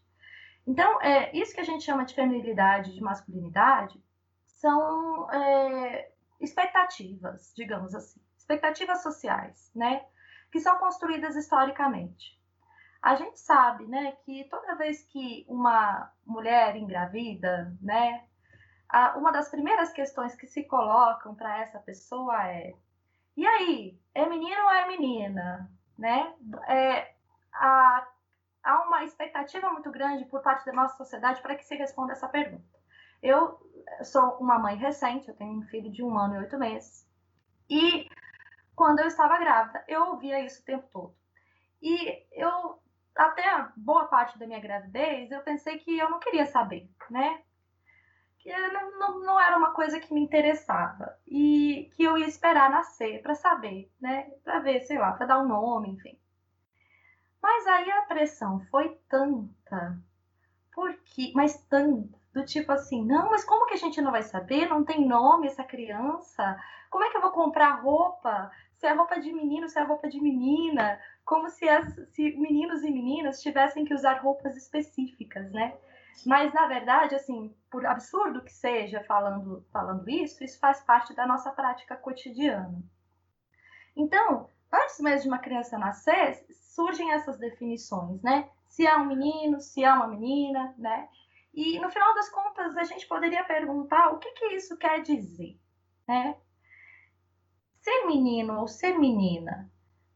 Então, 0.66 1.00
é, 1.00 1.34
isso 1.34 1.54
que 1.54 1.60
a 1.60 1.64
gente 1.64 1.84
chama 1.84 2.04
de 2.04 2.14
feminilidade, 2.14 2.94
de 2.94 3.00
masculinidade, 3.00 4.02
são 4.46 5.30
é, 5.32 6.10
expectativas, 6.40 7.54
digamos 7.56 7.94
assim, 7.94 8.20
expectativas 8.36 9.02
sociais, 9.02 9.70
né, 9.74 10.04
que 10.52 10.60
são 10.60 10.76
construídas 10.78 11.36
historicamente. 11.36 12.35
A 13.02 13.14
gente 13.14 13.38
sabe, 13.38 13.86
né, 13.86 14.12
que 14.24 14.44
toda 14.44 14.74
vez 14.74 15.02
que 15.04 15.44
uma 15.48 16.10
mulher 16.24 16.76
engravida, 16.76 17.72
né, 17.80 18.24
uma 19.16 19.32
das 19.32 19.48
primeiras 19.48 19.92
questões 19.92 20.34
que 20.34 20.46
se 20.46 20.64
colocam 20.64 21.34
para 21.34 21.58
essa 21.58 21.78
pessoa 21.78 22.48
é: 22.48 22.74
e 23.36 23.46
aí, 23.46 23.98
é 24.14 24.26
menino 24.26 24.62
ou 24.62 24.70
é 24.70 24.88
menina, 24.88 25.70
né? 25.98 26.34
É, 26.68 27.14
a, 27.52 28.06
há 28.62 28.82
uma 28.82 29.04
expectativa 29.04 29.70
muito 29.70 29.90
grande 29.90 30.24
por 30.24 30.40
parte 30.42 30.64
da 30.64 30.72
nossa 30.72 30.96
sociedade 30.96 31.42
para 31.42 31.54
que 31.54 31.64
se 31.64 31.74
responda 31.74 32.12
essa 32.12 32.28
pergunta. 32.28 32.64
Eu 33.22 33.60
sou 34.02 34.36
uma 34.38 34.58
mãe 34.58 34.76
recente, 34.76 35.28
eu 35.28 35.34
tenho 35.34 35.58
um 35.58 35.62
filho 35.62 35.90
de 35.90 36.02
um 36.02 36.18
ano 36.18 36.36
e 36.36 36.38
oito 36.38 36.58
meses, 36.58 37.06
e 37.68 38.08
quando 38.74 39.00
eu 39.00 39.06
estava 39.06 39.38
grávida, 39.38 39.84
eu 39.88 40.10
ouvia 40.10 40.44
isso 40.44 40.62
o 40.62 40.64
tempo 40.64 40.86
todo. 40.92 41.14
E 41.82 42.24
eu 42.32 42.78
até 43.16 43.68
boa 43.76 44.06
parte 44.06 44.38
da 44.38 44.46
minha 44.46 44.60
gravidez, 44.60 45.30
eu 45.30 45.40
pensei 45.40 45.78
que 45.78 45.98
eu 45.98 46.10
não 46.10 46.20
queria 46.20 46.46
saber, 46.46 46.88
né? 47.10 47.42
Que 48.38 48.56
não, 48.70 48.98
não, 48.98 49.20
não 49.20 49.40
era 49.40 49.56
uma 49.56 49.72
coisa 49.72 49.98
que 49.98 50.12
me 50.12 50.20
interessava 50.20 51.18
e 51.26 51.90
que 51.94 52.04
eu 52.04 52.16
ia 52.18 52.26
esperar 52.26 52.70
nascer 52.70 53.22
para 53.22 53.34
saber, 53.34 53.90
né? 54.00 54.30
Para 54.44 54.60
ver, 54.60 54.80
sei 54.82 54.98
lá, 54.98 55.12
para 55.12 55.26
dar 55.26 55.38
um 55.40 55.48
nome, 55.48 55.90
enfim. 55.90 56.18
Mas 57.42 57.66
aí 57.66 57.90
a 57.90 58.02
pressão 58.02 58.60
foi 58.70 58.98
tanta, 59.08 59.98
porque, 60.74 61.32
mas 61.34 61.56
tanta, 61.68 62.18
do 62.34 62.44
tipo 62.44 62.70
assim, 62.70 63.04
não, 63.04 63.30
mas 63.30 63.44
como 63.44 63.66
que 63.66 63.74
a 63.74 63.78
gente 63.78 64.00
não 64.00 64.12
vai 64.12 64.22
saber? 64.22 64.68
Não 64.68 64.84
tem 64.84 65.08
nome 65.08 65.46
essa 65.46 65.64
criança? 65.64 66.60
Como 66.90 67.02
é 67.02 67.10
que 67.10 67.16
eu 67.16 67.22
vou 67.22 67.30
comprar 67.30 67.80
roupa? 67.80 68.50
Se 68.74 68.86
é 68.86 68.92
roupa 68.92 69.18
de 69.18 69.32
menino, 69.32 69.68
se 69.68 69.78
é 69.78 69.82
roupa 69.82 70.06
de 70.06 70.20
menina? 70.20 71.00
Como 71.26 71.50
se, 71.50 71.68
as, 71.68 71.92
se 72.12 72.36
meninos 72.36 72.84
e 72.84 72.90
meninas 72.90 73.42
tivessem 73.42 73.84
que 73.84 73.92
usar 73.92 74.22
roupas 74.22 74.56
específicas, 74.56 75.50
né? 75.50 75.76
Mas 76.24 76.54
na 76.54 76.66
verdade, 76.68 77.16
assim, 77.16 77.54
por 77.68 77.84
absurdo 77.84 78.42
que 78.42 78.52
seja 78.52 79.02
falando, 79.02 79.66
falando 79.72 80.08
isso, 80.08 80.42
isso 80.44 80.58
faz 80.60 80.80
parte 80.82 81.14
da 81.14 81.26
nossa 81.26 81.50
prática 81.50 81.96
cotidiana. 81.96 82.80
Então, 83.94 84.48
antes 84.72 85.00
mesmo 85.00 85.22
de 85.22 85.28
uma 85.28 85.38
criança 85.38 85.76
nascer, 85.76 86.46
surgem 86.50 87.10
essas 87.10 87.36
definições, 87.38 88.22
né? 88.22 88.48
Se 88.68 88.86
é 88.86 88.96
um 88.96 89.06
menino, 89.06 89.60
se 89.60 89.82
é 89.82 89.92
uma 89.92 90.06
menina, 90.06 90.74
né? 90.78 91.08
E 91.52 91.78
no 91.80 91.90
final 91.90 92.14
das 92.14 92.28
contas, 92.28 92.76
a 92.76 92.84
gente 92.84 93.06
poderia 93.06 93.42
perguntar 93.44 94.12
o 94.12 94.18
que, 94.18 94.30
que 94.30 94.46
isso 94.54 94.76
quer 94.76 95.02
dizer, 95.02 95.58
né? 96.06 96.36
Ser 97.80 98.06
menino 98.06 98.60
ou 98.60 98.68
ser 98.68 98.96
menina 98.96 99.68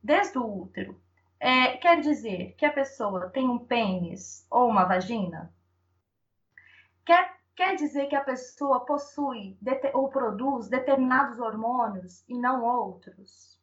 desde 0.02 0.38
o 0.38 0.62
útero, 0.62 1.00
é, 1.38 1.76
quer 1.78 2.00
dizer 2.00 2.54
que 2.56 2.66
a 2.66 2.72
pessoa 2.72 3.30
tem 3.30 3.48
um 3.48 3.58
pênis 3.58 4.46
ou 4.50 4.68
uma 4.68 4.84
vagina? 4.84 5.52
Quer, 7.04 7.36
quer 7.56 7.76
dizer 7.76 8.06
que 8.06 8.16
a 8.16 8.24
pessoa 8.24 8.84
possui 8.84 9.58
ou 9.94 10.08
produz 10.10 10.68
determinados 10.68 11.38
hormônios 11.38 12.24
e 12.28 12.34
não 12.34 12.62
outros? 12.62 13.58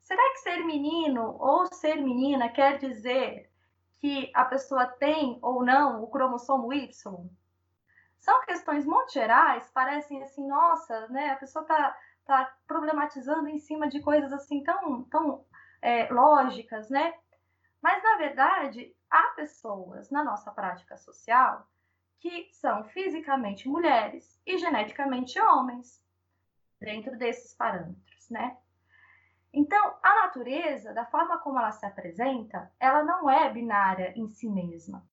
Será 0.00 0.22
que 0.32 0.38
ser 0.38 0.64
menino 0.64 1.36
ou 1.38 1.66
ser 1.66 1.96
menina 1.96 2.48
quer 2.48 2.78
dizer 2.78 3.50
que 3.98 4.30
a 4.34 4.44
pessoa 4.46 4.86
tem 4.86 5.38
ou 5.42 5.62
não 5.62 6.02
o 6.02 6.06
cromossomo 6.06 6.72
Y? 6.72 7.28
São 8.18 8.40
questões 8.46 8.86
muito 8.86 9.12
gerais, 9.12 9.70
parecem 9.70 10.22
assim, 10.22 10.46
nossa, 10.46 11.08
né? 11.08 11.30
A 11.30 11.36
pessoa 11.36 11.64
está 12.28 12.44
tá 12.44 12.56
problematizando 12.66 13.48
em 13.48 13.58
cima 13.58 13.88
de 13.88 14.00
coisas 14.00 14.32
assim 14.32 14.62
tão, 14.62 15.02
tão 15.04 15.46
é, 15.80 16.12
lógicas, 16.12 16.90
né? 16.90 17.14
Mas, 17.82 18.02
na 18.02 18.16
verdade, 18.18 18.94
há 19.10 19.22
pessoas 19.34 20.10
na 20.10 20.22
nossa 20.22 20.50
prática 20.50 20.96
social 20.98 21.66
que 22.20 22.50
são 22.52 22.84
fisicamente 22.84 23.68
mulheres 23.68 24.38
e 24.44 24.58
geneticamente 24.58 25.40
homens, 25.40 26.04
dentro 26.80 27.16
desses 27.16 27.54
parâmetros, 27.54 28.28
né? 28.28 28.58
Então, 29.52 29.96
a 30.02 30.26
natureza, 30.26 30.92
da 30.92 31.06
forma 31.06 31.38
como 31.38 31.58
ela 31.58 31.72
se 31.72 31.86
apresenta, 31.86 32.70
ela 32.78 33.02
não 33.02 33.30
é 33.30 33.50
binária 33.50 34.12
em 34.16 34.28
si 34.28 34.48
mesma. 34.48 35.08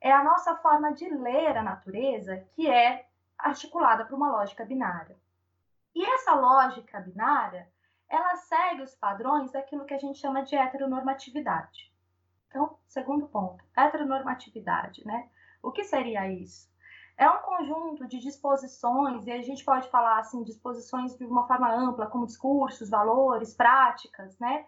É 0.00 0.12
a 0.12 0.22
nossa 0.22 0.54
forma 0.56 0.92
de 0.92 1.08
ler 1.08 1.56
a 1.56 1.62
natureza 1.62 2.46
que 2.54 2.70
é 2.70 3.08
articulada 3.36 4.04
por 4.04 4.14
uma 4.14 4.30
lógica 4.30 4.64
binária. 4.64 5.18
E 5.96 6.04
essa 6.04 6.34
lógica 6.34 7.00
binária, 7.00 7.66
ela 8.06 8.36
segue 8.36 8.82
os 8.82 8.94
padrões 8.94 9.50
daquilo 9.50 9.86
que 9.86 9.94
a 9.94 9.98
gente 9.98 10.18
chama 10.18 10.42
de 10.42 10.54
heteronormatividade. 10.54 11.90
Então, 12.48 12.78
segundo 12.86 13.26
ponto, 13.28 13.64
heteronormatividade, 13.74 15.02
né? 15.06 15.30
O 15.62 15.72
que 15.72 15.82
seria 15.84 16.30
isso? 16.30 16.70
É 17.16 17.26
um 17.30 17.38
conjunto 17.38 18.06
de 18.06 18.18
disposições, 18.18 19.26
e 19.26 19.32
a 19.32 19.40
gente 19.40 19.64
pode 19.64 19.88
falar 19.88 20.18
assim, 20.18 20.44
disposições 20.44 21.16
de 21.16 21.24
uma 21.24 21.46
forma 21.46 21.72
ampla, 21.72 22.06
como 22.08 22.26
discursos, 22.26 22.90
valores, 22.90 23.54
práticas, 23.54 24.38
né? 24.38 24.66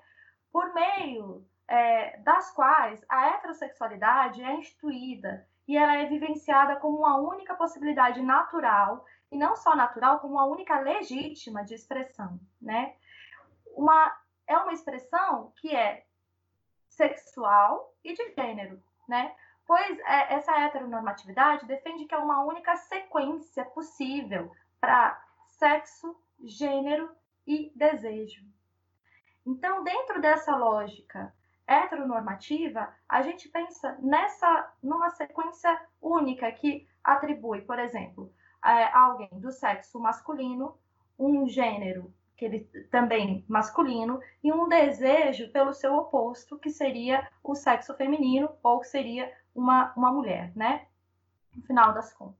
Por 0.50 0.72
meio 0.72 1.46
é, 1.68 2.18
das 2.20 2.50
quais 2.52 3.04
a 3.06 3.26
heterossexualidade 3.26 4.42
é 4.42 4.54
instituída 4.54 5.46
e 5.68 5.76
ela 5.76 5.94
é 5.98 6.06
vivenciada 6.06 6.76
como 6.76 6.96
uma 6.96 7.18
única 7.18 7.54
possibilidade 7.54 8.22
natural 8.22 9.04
e 9.30 9.36
não 9.36 9.56
só 9.56 9.76
natural, 9.76 10.20
como 10.20 10.34
uma 10.34 10.46
única 10.46 10.78
legítima 10.80 11.64
de 11.64 11.74
expressão, 11.74 12.40
né? 12.60 12.94
Uma, 13.76 14.16
é 14.46 14.56
uma 14.56 14.72
expressão 14.72 15.52
que 15.56 15.74
é 15.74 16.06
sexual 16.88 17.94
e 18.02 18.14
de 18.14 18.34
gênero, 18.34 18.82
né? 19.08 19.34
pois 19.68 19.98
é, 20.00 20.34
essa 20.34 20.58
heteronormatividade 20.62 21.66
defende 21.66 22.06
que 22.06 22.14
é 22.14 22.18
uma 22.18 22.42
única 22.42 22.74
sequência 22.76 23.66
possível 23.66 24.50
para 24.80 25.22
sexo, 25.46 26.16
gênero 26.42 27.14
e 27.46 27.70
desejo. 27.76 28.42
Então, 29.46 29.84
dentro 29.84 30.22
dessa 30.22 30.56
lógica 30.56 31.34
heteronormativa, 31.66 32.94
a 33.06 33.20
gente 33.20 33.46
pensa 33.50 33.94
nessa 34.00 34.72
numa 34.82 35.10
sequência 35.10 35.78
única 36.00 36.50
que 36.50 36.88
atribui, 37.04 37.60
por 37.60 37.78
exemplo, 37.78 38.32
a 38.62 39.04
alguém 39.04 39.30
do 39.32 39.50
sexo 39.52 39.98
masculino 39.98 40.76
um 41.18 41.48
gênero 41.48 42.12
que 42.36 42.44
ele 42.44 42.60
também 42.90 43.44
masculino 43.48 44.20
e 44.42 44.52
um 44.52 44.68
desejo 44.68 45.50
pelo 45.50 45.74
seu 45.74 45.96
oposto, 45.96 46.56
que 46.56 46.70
seria 46.70 47.28
o 47.42 47.56
sexo 47.56 47.92
feminino 47.94 48.48
ou 48.62 48.78
que 48.78 48.86
seria 48.86 49.36
uma, 49.52 49.92
uma 49.96 50.12
mulher, 50.12 50.52
né? 50.54 50.86
No 51.52 51.62
final 51.62 51.92
das 51.92 52.14
contas. 52.14 52.38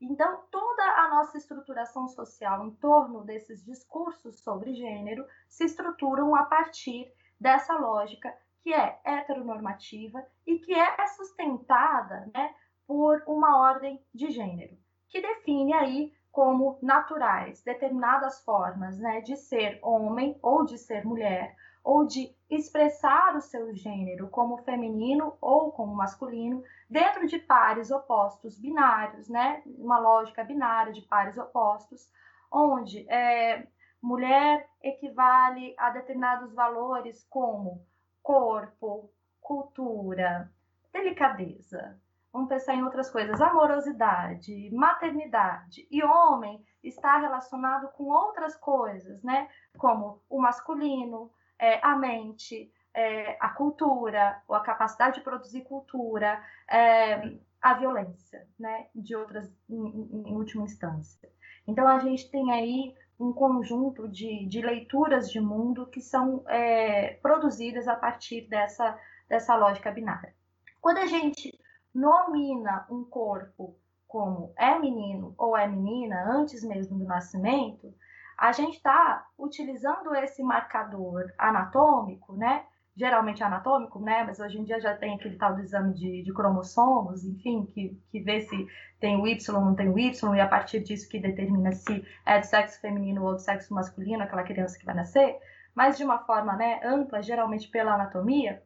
Então, 0.00 0.44
toda 0.50 0.82
a 0.82 1.08
nossa 1.08 1.36
estruturação 1.36 2.08
social 2.08 2.66
em 2.66 2.70
torno 2.70 3.22
desses 3.22 3.62
discursos 3.64 4.40
sobre 4.40 4.72
gênero 4.72 5.26
se 5.46 5.64
estruturam 5.64 6.34
a 6.34 6.44
partir 6.44 7.12
dessa 7.38 7.76
lógica 7.76 8.34
que 8.62 8.72
é 8.72 8.98
heteronormativa 9.04 10.24
e 10.46 10.58
que 10.58 10.72
é 10.72 11.06
sustentada 11.08 12.30
né, 12.32 12.54
por 12.86 13.22
uma 13.26 13.58
ordem 13.58 14.02
de 14.14 14.30
gênero, 14.30 14.78
que 15.08 15.20
define 15.20 15.72
aí 15.72 16.12
como 16.30 16.78
naturais 16.80 17.62
determinadas 17.62 18.44
formas 18.44 18.98
né, 18.98 19.20
de 19.20 19.36
ser 19.36 19.78
homem 19.82 20.38
ou 20.42 20.64
de 20.64 20.78
ser 20.78 21.04
mulher, 21.04 21.56
ou 21.82 22.06
de 22.06 22.32
expressar 22.50 23.34
o 23.34 23.40
seu 23.40 23.74
gênero 23.74 24.28
como 24.28 24.58
feminino 24.58 25.36
ou 25.40 25.72
como 25.72 25.94
masculino, 25.94 26.62
dentro 26.88 27.26
de 27.26 27.38
pares 27.38 27.90
opostos 27.90 28.58
binários, 28.58 29.28
né? 29.28 29.62
Uma 29.66 29.98
lógica 29.98 30.44
binária 30.44 30.92
de 30.92 31.02
pares 31.02 31.38
opostos, 31.38 32.12
onde 32.52 33.08
é, 33.08 33.66
mulher 34.02 34.68
equivale 34.82 35.74
a 35.78 35.90
determinados 35.90 36.52
valores 36.54 37.26
como 37.30 37.84
corpo, 38.22 39.10
cultura, 39.40 40.52
delicadeza. 40.92 41.98
Vamos 42.32 42.48
pensar 42.48 42.74
em 42.74 42.82
outras 42.82 43.10
coisas, 43.10 43.40
amorosidade, 43.40 44.70
maternidade. 44.72 45.86
E 45.90 46.02
homem 46.04 46.62
está 46.82 47.18
relacionado 47.18 47.88
com 47.92 48.04
outras 48.04 48.54
coisas, 48.56 49.22
né? 49.22 49.48
Como 49.76 50.22
o 50.28 50.40
masculino, 50.40 51.30
é, 51.58 51.84
a 51.84 51.96
mente, 51.96 52.70
é, 52.94 53.36
a 53.40 53.48
cultura, 53.50 54.42
ou 54.46 54.54
a 54.54 54.60
capacidade 54.60 55.18
de 55.18 55.24
produzir 55.24 55.62
cultura, 55.62 56.42
é, 56.70 57.38
a 57.60 57.74
violência, 57.74 58.46
né, 58.58 58.86
de 58.94 59.16
outras, 59.16 59.50
em, 59.68 60.08
em, 60.28 60.34
última 60.34 60.64
instância. 60.64 61.28
Então, 61.66 61.86
a 61.86 61.98
gente 61.98 62.30
tem 62.30 62.52
aí 62.52 62.94
um 63.18 63.32
conjunto 63.32 64.08
de, 64.08 64.46
de 64.46 64.60
leituras 64.60 65.30
de 65.30 65.40
mundo 65.40 65.86
que 65.86 66.00
são 66.00 66.44
é, 66.48 67.14
produzidas 67.20 67.88
a 67.88 67.96
partir 67.96 68.48
dessa, 68.48 68.98
dessa 69.28 69.56
lógica 69.56 69.90
binária. 69.90 70.32
Quando 70.80 70.98
a 70.98 71.06
gente 71.06 71.58
nomina 71.98 72.86
um 72.88 73.04
corpo 73.04 73.76
como 74.06 74.52
é 74.56 74.78
menino 74.78 75.34
ou 75.36 75.56
é 75.56 75.66
menina 75.66 76.24
antes 76.32 76.64
mesmo 76.64 76.98
do 76.98 77.04
nascimento, 77.04 77.92
a 78.38 78.52
gente 78.52 78.76
está 78.76 79.26
utilizando 79.36 80.14
esse 80.14 80.42
marcador 80.42 81.30
anatômico, 81.36 82.34
né? 82.34 82.64
Geralmente 82.96 83.42
anatômico, 83.42 84.00
né? 84.00 84.24
Mas 84.24 84.40
hoje 84.40 84.58
em 84.58 84.64
dia 84.64 84.80
já 84.80 84.96
tem 84.96 85.14
aquele 85.14 85.36
tal 85.36 85.54
do 85.54 85.60
exame 85.60 85.92
de, 85.92 86.22
de 86.22 86.32
cromossomos, 86.32 87.24
enfim, 87.24 87.66
que, 87.66 88.00
que 88.10 88.20
vê 88.20 88.40
se 88.40 88.66
tem 89.00 89.20
o 89.20 89.26
Y 89.26 89.54
ou 89.54 89.64
não 89.64 89.74
tem 89.74 89.88
o 89.88 89.98
Y, 89.98 90.34
e 90.34 90.40
a 90.40 90.48
partir 90.48 90.80
disso 90.80 91.08
que 91.08 91.20
determina 91.20 91.72
se 91.72 92.04
é 92.24 92.38
do 92.38 92.46
sexo 92.46 92.80
feminino 92.80 93.24
ou 93.24 93.34
do 93.34 93.40
sexo 93.40 93.74
masculino, 93.74 94.22
aquela 94.22 94.42
criança 94.42 94.78
que 94.78 94.86
vai 94.86 94.94
nascer. 94.94 95.36
Mas 95.74 95.96
de 95.96 96.04
uma 96.04 96.18
forma 96.20 96.56
né, 96.56 96.80
ampla, 96.84 97.22
geralmente 97.22 97.68
pela 97.68 97.94
anatomia, 97.94 98.62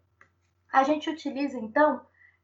a 0.73 0.83
gente 0.83 1.11
utiliza 1.11 1.59
então 1.59 2.01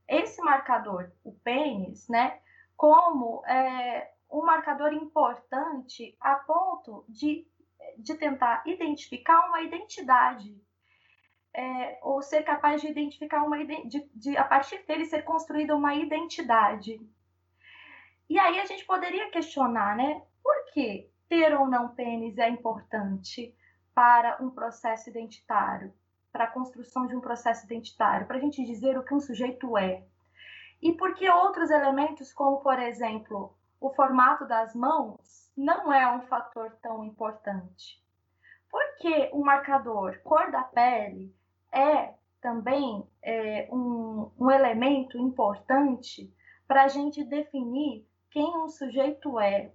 esse 0.08 0.40
marcador, 0.42 1.10
o 1.22 1.32
pênis, 1.32 2.08
né? 2.08 2.40
Como 2.76 3.44
é, 3.46 4.10
um 4.30 4.42
marcador 4.42 4.92
importante 4.92 6.16
a 6.20 6.36
ponto 6.36 7.04
de, 7.08 7.46
de 7.96 8.14
tentar 8.14 8.62
identificar 8.66 9.48
uma 9.48 9.62
identidade. 9.62 10.56
É, 11.54 11.98
ou 12.02 12.22
ser 12.22 12.42
capaz 12.42 12.80
de 12.80 12.88
identificar 12.88 13.42
uma 13.42 13.58
de, 13.64 14.08
de 14.14 14.36
a 14.36 14.44
partir 14.44 14.84
dele 14.86 15.06
ser 15.06 15.22
construída 15.22 15.74
uma 15.74 15.94
identidade. 15.94 17.00
E 18.28 18.38
aí 18.38 18.60
a 18.60 18.66
gente 18.66 18.84
poderia 18.84 19.30
questionar, 19.30 19.96
né? 19.96 20.22
Por 20.42 20.66
que 20.72 21.10
ter 21.28 21.54
ou 21.58 21.66
não 21.66 21.88
pênis 21.94 22.38
é 22.38 22.48
importante 22.48 23.54
para 23.94 24.36
um 24.40 24.50
processo 24.50 25.10
identitário, 25.10 25.92
para 26.38 26.44
a 26.44 26.52
construção 26.52 27.04
de 27.08 27.16
um 27.16 27.20
processo 27.20 27.66
identitário, 27.66 28.24
para 28.24 28.36
a 28.36 28.40
gente 28.40 28.64
dizer 28.64 28.96
o 28.96 29.02
que 29.02 29.12
um 29.12 29.18
sujeito 29.18 29.76
é. 29.76 30.04
E 30.80 30.92
por 30.92 31.12
que 31.14 31.28
outros 31.28 31.68
elementos, 31.68 32.32
como 32.32 32.58
por 32.58 32.78
exemplo 32.78 33.52
o 33.80 33.90
formato 33.90 34.46
das 34.46 34.72
mãos 34.72 35.50
não 35.56 35.92
é 35.92 36.06
um 36.14 36.22
fator 36.28 36.70
tão 36.80 37.04
importante. 37.04 38.00
Porque 38.70 39.30
o 39.32 39.44
marcador 39.44 40.20
cor 40.22 40.48
da 40.52 40.62
pele 40.62 41.34
é 41.72 42.14
também 42.40 43.04
é, 43.20 43.68
um, 43.72 44.30
um 44.38 44.48
elemento 44.48 45.18
importante 45.18 46.32
para 46.68 46.84
a 46.84 46.88
gente 46.88 47.24
definir 47.24 48.06
quem 48.30 48.56
um 48.58 48.68
sujeito 48.68 49.40
é, 49.40 49.72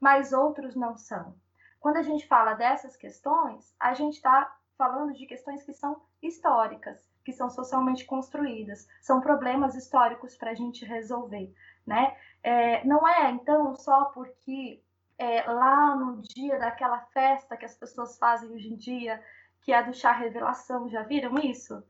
mas 0.00 0.32
outros 0.32 0.74
não 0.74 0.96
são. 0.96 1.34
Quando 1.78 1.98
a 1.98 2.02
gente 2.02 2.26
fala 2.26 2.54
dessas 2.54 2.96
questões, 2.96 3.74
a 3.78 3.92
gente 3.92 4.14
está 4.14 4.56
falando 4.80 5.12
de 5.12 5.26
questões 5.26 5.62
que 5.62 5.74
são 5.74 6.00
históricas, 6.22 7.06
que 7.22 7.34
são 7.34 7.50
socialmente 7.50 8.06
construídas, 8.06 8.88
são 9.02 9.20
problemas 9.20 9.74
históricos 9.74 10.38
para 10.38 10.52
a 10.52 10.54
gente 10.54 10.86
resolver, 10.86 11.54
né? 11.86 12.16
É, 12.42 12.82
não 12.86 13.06
é, 13.06 13.30
então, 13.30 13.76
só 13.76 14.06
porque 14.06 14.82
é, 15.18 15.42
lá 15.42 15.94
no 15.96 16.22
dia 16.22 16.58
daquela 16.58 16.98
festa 17.12 17.58
que 17.58 17.66
as 17.66 17.74
pessoas 17.74 18.16
fazem 18.16 18.50
hoje 18.50 18.72
em 18.72 18.76
dia, 18.76 19.22
que 19.60 19.70
é 19.70 19.82
do 19.82 19.92
chá 19.92 20.12
revelação, 20.12 20.88
já 20.88 21.02
viram 21.02 21.34
isso? 21.34 21.84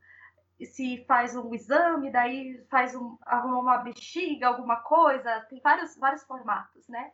Se 0.61 1.05
faz 1.07 1.37
um 1.37 1.55
exame, 1.55 2.11
daí 2.11 2.61
faz 2.68 2.96
um, 2.96 3.16
arruma 3.24 3.61
uma 3.61 3.79
bexiga, 3.79 4.48
alguma 4.48 4.79
coisa, 4.83 5.46
tem 5.48 5.61
vários, 5.61 5.96
vários 5.96 6.24
formatos, 6.24 6.88
né? 6.88 7.12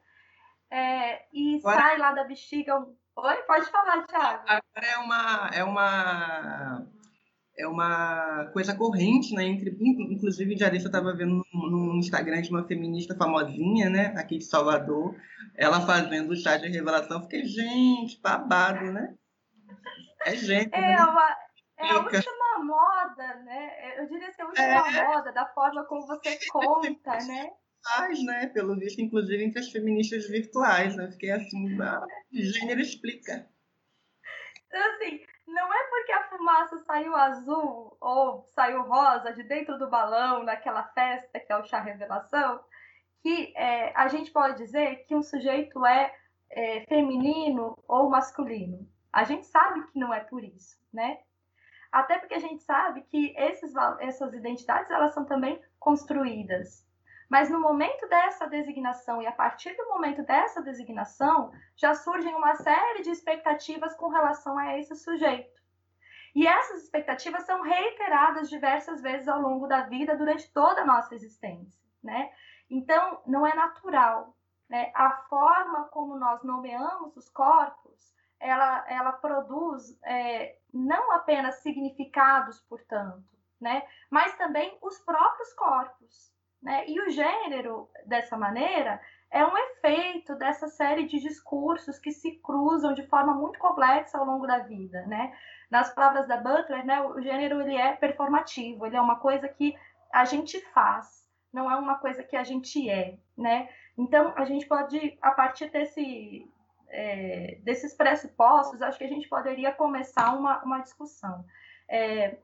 É, 0.70 1.26
e 1.30 1.58
Agora... 1.58 1.76
sai 1.76 1.98
lá 1.98 2.12
da 2.12 2.24
bexiga. 2.24 2.80
Um... 2.80 2.96
Oi, 3.16 3.36
pode 3.44 3.70
falar, 3.70 4.06
Thiago. 4.06 4.42
Agora 4.46 4.86
é 4.86 4.98
uma, 4.98 5.50
é 5.54 5.64
uma 5.64 6.86
é 7.58 7.66
uma 7.66 8.50
coisa 8.52 8.76
corrente, 8.76 9.34
né? 9.34 9.44
Entre, 9.44 9.74
inclusive, 9.80 10.54
a 10.54 10.58
Jarissa 10.58 10.88
estava 10.88 11.14
vendo 11.14 11.42
no, 11.52 11.70
no, 11.70 11.98
Instagram 11.98 12.42
de 12.42 12.50
uma 12.50 12.66
feminista 12.66 13.16
famosinha, 13.16 13.88
né? 13.88 14.12
Aqui 14.18 14.36
de 14.36 14.44
Salvador, 14.44 15.16
ela 15.56 15.80
fazendo 15.80 16.32
o 16.32 16.36
chá 16.36 16.58
de 16.58 16.68
revelação. 16.68 17.22
Fiquei, 17.22 17.44
gente, 17.44 18.20
babado, 18.20 18.92
né? 18.92 19.14
É 20.26 20.36
gente. 20.36 20.74
É, 20.74 20.80
né? 20.80 21.02
uma, 21.02 21.36
é 21.78 21.90
a 21.90 21.98
última 21.98 22.64
moda, 22.64 23.34
né? 23.44 23.98
Eu 23.98 24.08
diria 24.08 24.30
que 24.30 24.42
é 24.42 24.44
a 24.44 24.48
última 24.48 24.98
é. 24.98 25.06
moda 25.06 25.32
da 25.32 25.46
forma 25.46 25.84
como 25.84 26.06
você 26.06 26.38
conta, 26.52 27.16
né? 27.26 27.50
Né? 28.24 28.48
Pelo 28.48 28.76
visto, 28.76 29.00
inclusive 29.00 29.44
entre 29.44 29.60
as 29.60 29.70
feministas 29.70 30.28
virtuais, 30.28 30.96
né? 30.96 31.10
Fiquei 31.10 31.30
assim, 31.30 31.80
ah, 31.80 32.06
gênero 32.32 32.80
explica. 32.80 33.48
Então, 34.66 34.94
assim, 34.94 35.24
não 35.46 35.72
é 35.72 35.84
porque 35.88 36.12
a 36.12 36.28
fumaça 36.28 36.78
saiu 36.80 37.14
azul 37.14 37.96
ou 38.00 38.44
saiu 38.54 38.82
rosa 38.82 39.32
de 39.32 39.42
dentro 39.44 39.78
do 39.78 39.88
balão 39.88 40.42
naquela 40.42 40.84
festa 40.88 41.38
que 41.40 41.52
é 41.52 41.56
o 41.56 41.64
chá 41.64 41.80
revelação 41.80 42.60
que 43.26 43.52
é, 43.56 43.92
a 43.96 44.06
gente 44.06 44.30
pode 44.30 44.56
dizer 44.56 45.04
que 45.04 45.14
um 45.16 45.22
sujeito 45.22 45.84
é, 45.84 46.14
é, 46.48 46.84
feminino 46.86 47.76
ou 47.88 48.08
masculino. 48.08 48.88
A 49.12 49.24
gente 49.24 49.48
sabe 49.48 49.84
que 49.88 49.98
não 49.98 50.14
é 50.14 50.20
por 50.20 50.44
isso, 50.44 50.78
né? 50.92 51.18
Até 51.90 52.20
porque 52.20 52.34
a 52.34 52.38
gente 52.38 52.62
sabe 52.62 53.02
que 53.02 53.34
esses, 53.36 53.74
essas 53.98 54.32
identidades 54.32 54.88
elas 54.92 55.12
são 55.12 55.24
também 55.24 55.60
construídas. 55.80 56.85
Mas 57.28 57.50
no 57.50 57.60
momento 57.60 58.08
dessa 58.08 58.46
designação 58.46 59.20
e 59.20 59.26
a 59.26 59.32
partir 59.32 59.76
do 59.76 59.88
momento 59.88 60.22
dessa 60.22 60.62
designação, 60.62 61.52
já 61.74 61.92
surgem 61.94 62.34
uma 62.34 62.54
série 62.54 63.02
de 63.02 63.10
expectativas 63.10 63.94
com 63.94 64.08
relação 64.08 64.56
a 64.56 64.78
esse 64.78 64.94
sujeito. 64.94 65.60
E 66.34 66.46
essas 66.46 66.82
expectativas 66.84 67.44
são 67.44 67.62
reiteradas 67.62 68.48
diversas 68.48 69.00
vezes 69.00 69.26
ao 69.26 69.40
longo 69.40 69.66
da 69.66 69.82
vida, 69.82 70.16
durante 70.16 70.52
toda 70.52 70.82
a 70.82 70.84
nossa 70.84 71.14
existência, 71.14 71.82
né? 72.02 72.30
Então, 72.68 73.22
não 73.26 73.46
é 73.46 73.54
natural, 73.54 74.36
né? 74.68 74.92
A 74.94 75.10
forma 75.28 75.84
como 75.84 76.18
nós 76.18 76.42
nomeamos 76.44 77.16
os 77.16 77.28
corpos, 77.30 78.14
ela, 78.38 78.84
ela 78.86 79.12
produz 79.12 79.98
é, 80.04 80.58
não 80.72 81.10
apenas 81.12 81.56
significados, 81.62 82.60
portanto, 82.68 83.24
né? 83.58 83.88
Mas 84.10 84.36
também 84.36 84.76
os 84.82 84.98
próprios 84.98 85.54
corpos, 85.54 86.35
né? 86.66 86.84
E 86.88 87.00
o 87.00 87.08
gênero, 87.08 87.88
dessa 88.04 88.36
maneira, 88.36 89.00
é 89.30 89.46
um 89.46 89.56
efeito 89.56 90.34
dessa 90.34 90.66
série 90.66 91.06
de 91.06 91.20
discursos 91.20 91.96
que 91.96 92.10
se 92.10 92.32
cruzam 92.42 92.92
de 92.92 93.06
forma 93.06 93.32
muito 93.32 93.56
complexa 93.56 94.18
ao 94.18 94.24
longo 94.24 94.48
da 94.48 94.58
vida, 94.58 95.06
né? 95.06 95.32
Nas 95.70 95.94
palavras 95.94 96.26
da 96.26 96.36
Butler, 96.36 96.84
né, 96.84 97.00
o 97.02 97.22
gênero 97.22 97.60
ele 97.60 97.76
é 97.76 97.94
performativo, 97.94 98.84
ele 98.84 98.96
é 98.96 99.00
uma 99.00 99.20
coisa 99.20 99.46
que 99.48 99.76
a 100.12 100.24
gente 100.24 100.60
faz, 100.72 101.24
não 101.52 101.70
é 101.70 101.76
uma 101.76 101.98
coisa 101.98 102.24
que 102.24 102.36
a 102.36 102.42
gente 102.42 102.90
é, 102.90 103.16
né? 103.38 103.68
Então 103.96 104.34
a 104.36 104.44
gente 104.44 104.66
pode, 104.66 105.16
a 105.22 105.30
partir 105.30 105.70
desse, 105.70 106.50
é, 106.88 107.58
desses 107.62 107.94
pressupostos, 107.94 108.82
acho 108.82 108.98
que 108.98 109.04
a 109.04 109.08
gente 109.08 109.28
poderia 109.28 109.70
começar 109.70 110.36
uma, 110.36 110.64
uma 110.64 110.80
discussão. 110.80 111.44
É, 111.88 112.38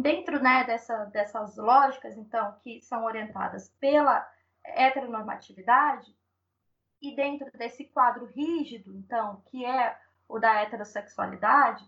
dentro 0.00 0.42
né, 0.42 0.64
dessa, 0.64 1.04
dessas 1.06 1.56
lógicas, 1.56 2.16
então, 2.16 2.56
que 2.62 2.80
são 2.80 3.04
orientadas 3.04 3.68
pela 3.80 4.26
heteronormatividade, 4.64 6.14
e 7.00 7.14
dentro 7.14 7.50
desse 7.56 7.84
quadro 7.84 8.26
rígido, 8.26 8.94
então, 8.96 9.42
que 9.46 9.64
é 9.64 9.96
o 10.28 10.38
da 10.38 10.62
heterossexualidade, 10.62 11.84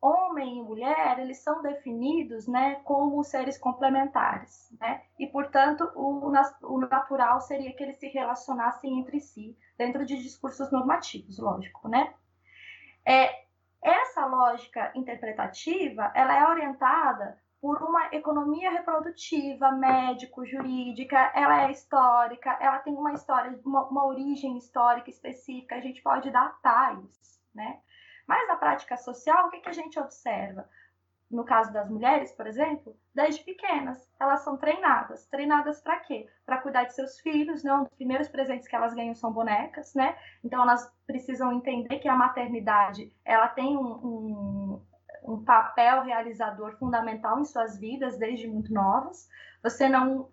homem 0.00 0.58
e 0.58 0.62
mulher, 0.62 1.18
eles 1.18 1.38
são 1.38 1.60
definidos, 1.60 2.46
né, 2.46 2.76
como 2.84 3.22
seres 3.22 3.58
complementares, 3.58 4.74
né? 4.80 5.02
E, 5.18 5.26
portanto, 5.26 5.90
o, 5.94 6.32
o 6.62 6.78
natural 6.78 7.40
seria 7.40 7.72
que 7.74 7.82
eles 7.82 7.98
se 7.98 8.08
relacionassem 8.08 8.98
entre 8.98 9.20
si, 9.20 9.56
dentro 9.76 10.06
de 10.06 10.16
discursos 10.22 10.72
normativos, 10.72 11.38
lógico, 11.38 11.86
né? 11.88 12.14
É, 13.04 13.44
essa 13.82 14.26
lógica 14.26 14.92
interpretativa, 14.94 16.12
ela 16.14 16.34
é 16.36 16.46
orientada 16.46 17.38
por 17.60 17.82
uma 17.82 18.08
economia 18.12 18.70
reprodutiva, 18.70 19.70
médico-jurídica, 19.72 21.18
ela 21.34 21.64
é 21.66 21.70
histórica, 21.70 22.56
ela 22.60 22.78
tem 22.78 22.94
uma 22.94 23.12
história, 23.12 23.58
uma, 23.64 23.86
uma, 23.86 24.06
origem 24.06 24.56
histórica 24.56 25.10
específica, 25.10 25.76
a 25.76 25.80
gente 25.80 26.02
pode 26.02 26.30
datar 26.30 26.98
isso, 27.04 27.38
né? 27.54 27.80
Mas 28.26 28.48
na 28.48 28.56
prática 28.56 28.96
social, 28.96 29.46
o 29.46 29.50
que, 29.50 29.60
que 29.60 29.68
a 29.68 29.74
gente 29.74 29.98
observa? 29.98 30.68
No 31.30 31.44
caso 31.44 31.72
das 31.72 31.88
mulheres, 31.88 32.32
por 32.32 32.46
exemplo, 32.46 32.96
desde 33.14 33.44
pequenas, 33.44 34.10
elas 34.18 34.40
são 34.40 34.56
treinadas. 34.56 35.26
Treinadas 35.26 35.80
para 35.80 36.00
quê? 36.00 36.26
Para 36.44 36.60
cuidar 36.60 36.84
de 36.84 36.94
seus 36.94 37.20
filhos, 37.20 37.62
né? 37.62 37.72
Um 37.72 37.84
dos 37.84 37.94
primeiros 37.94 38.28
presentes 38.28 38.66
que 38.66 38.74
elas 38.74 38.94
ganham 38.94 39.14
são 39.14 39.32
bonecas, 39.32 39.94
né? 39.94 40.16
Então 40.42 40.60
elas 40.60 40.92
precisam 41.06 41.52
entender 41.52 42.00
que 42.00 42.08
a 42.08 42.16
maternidade, 42.16 43.14
ela 43.24 43.48
tem 43.48 43.76
um, 43.76 43.92
um 44.04 44.82
um 45.22 45.44
papel 45.44 46.02
realizador 46.02 46.76
fundamental 46.78 47.38
em 47.38 47.44
suas 47.44 47.78
vidas 47.78 48.16
desde 48.16 48.48
muito 48.48 48.72
novas. 48.72 49.28
Você 49.62 49.88
não 49.88 50.28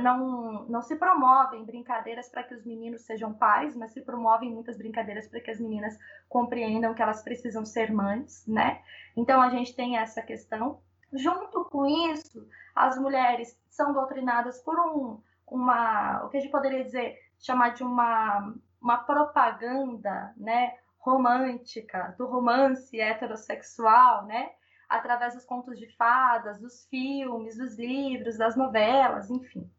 não, 0.00 0.64
não 0.68 0.82
se 0.82 0.96
promovem 0.96 1.64
brincadeiras 1.64 2.28
para 2.28 2.42
que 2.42 2.54
os 2.54 2.64
meninos 2.64 3.02
sejam 3.02 3.32
pais, 3.32 3.76
mas 3.76 3.92
se 3.92 4.00
promovem 4.00 4.50
muitas 4.50 4.76
brincadeiras 4.76 5.28
para 5.28 5.40
que 5.40 5.50
as 5.50 5.60
meninas 5.60 5.98
compreendam 6.28 6.94
que 6.94 7.02
elas 7.02 7.22
precisam 7.22 7.64
ser 7.64 7.92
mães, 7.92 8.46
né? 8.46 8.82
Então 9.16 9.40
a 9.40 9.48
gente 9.50 9.74
tem 9.74 9.96
essa 9.96 10.22
questão. 10.22 10.80
Junto 11.12 11.64
com 11.66 11.86
isso, 11.86 12.46
as 12.74 12.98
mulheres 12.98 13.58
são 13.68 13.92
doutrinadas 13.92 14.60
por 14.60 14.78
um, 14.78 15.20
uma, 15.46 16.24
o 16.24 16.28
que 16.28 16.36
a 16.36 16.40
gente 16.40 16.50
poderia 16.50 16.84
dizer, 16.84 17.18
chamar 17.38 17.70
de 17.70 17.82
uma, 17.82 18.54
uma 18.80 18.98
propaganda, 18.98 20.32
né? 20.36 20.74
romântica, 21.04 22.14
do 22.16 22.26
romance 22.26 22.98
heterossexual, 22.98 24.24
né? 24.24 24.50
Através 24.94 25.34
dos 25.34 25.44
contos 25.44 25.78
de 25.78 25.88
fadas, 25.96 26.60
dos 26.60 26.86
filmes, 26.86 27.56
dos 27.56 27.76
livros, 27.76 28.38
das 28.38 28.56
novelas, 28.56 29.30
enfim. 29.30 29.70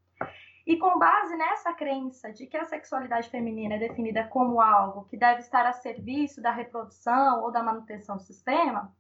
E 0.66 0.78
com 0.78 0.98
base 0.98 1.36
nessa 1.36 1.74
crença 1.74 2.34
de 2.34 2.48
que 2.48 2.58
a 2.58 2.66
sexualidade 2.66 3.30
feminina 3.30 3.76
é 3.76 3.80
definida 3.80 4.28
como 4.28 4.60
algo 4.60 5.06
que 5.06 5.16
deve 5.16 5.42
estar 5.42 5.66
a 5.66 5.74
serviço 5.74 6.42
da 6.42 6.52
reprodução 6.52 7.44
ou 7.44 7.52
da 7.52 7.62
manutenção 7.62 8.18
do 8.18 8.24
sistema, 8.24 8.92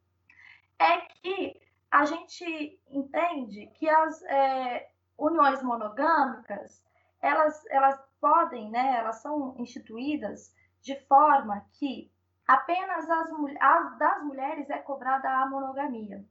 é 0.80 0.97
que 0.97 1.60
a 1.89 2.06
gente 2.06 2.80
entende 2.88 3.67
que 3.75 3.89
as 3.89 4.21
é, 4.23 4.89
uniões 5.17 5.63
monogâmicas 5.63 6.84
elas, 7.21 7.65
elas 7.71 7.99
podem, 8.21 8.69
né, 8.69 8.97
elas 8.99 9.21
são 9.21 9.56
instituídas 9.58 10.54
de 10.82 10.95
forma 11.08 11.65
que 11.73 12.12
apenas 12.47 13.10
as, 13.10 13.29
as, 13.60 13.97
das 13.97 14.23
mulheres 14.23 14.69
é 14.69 14.77
cobrada 14.77 15.29
a 15.29 15.45
monogamia. 15.47 16.23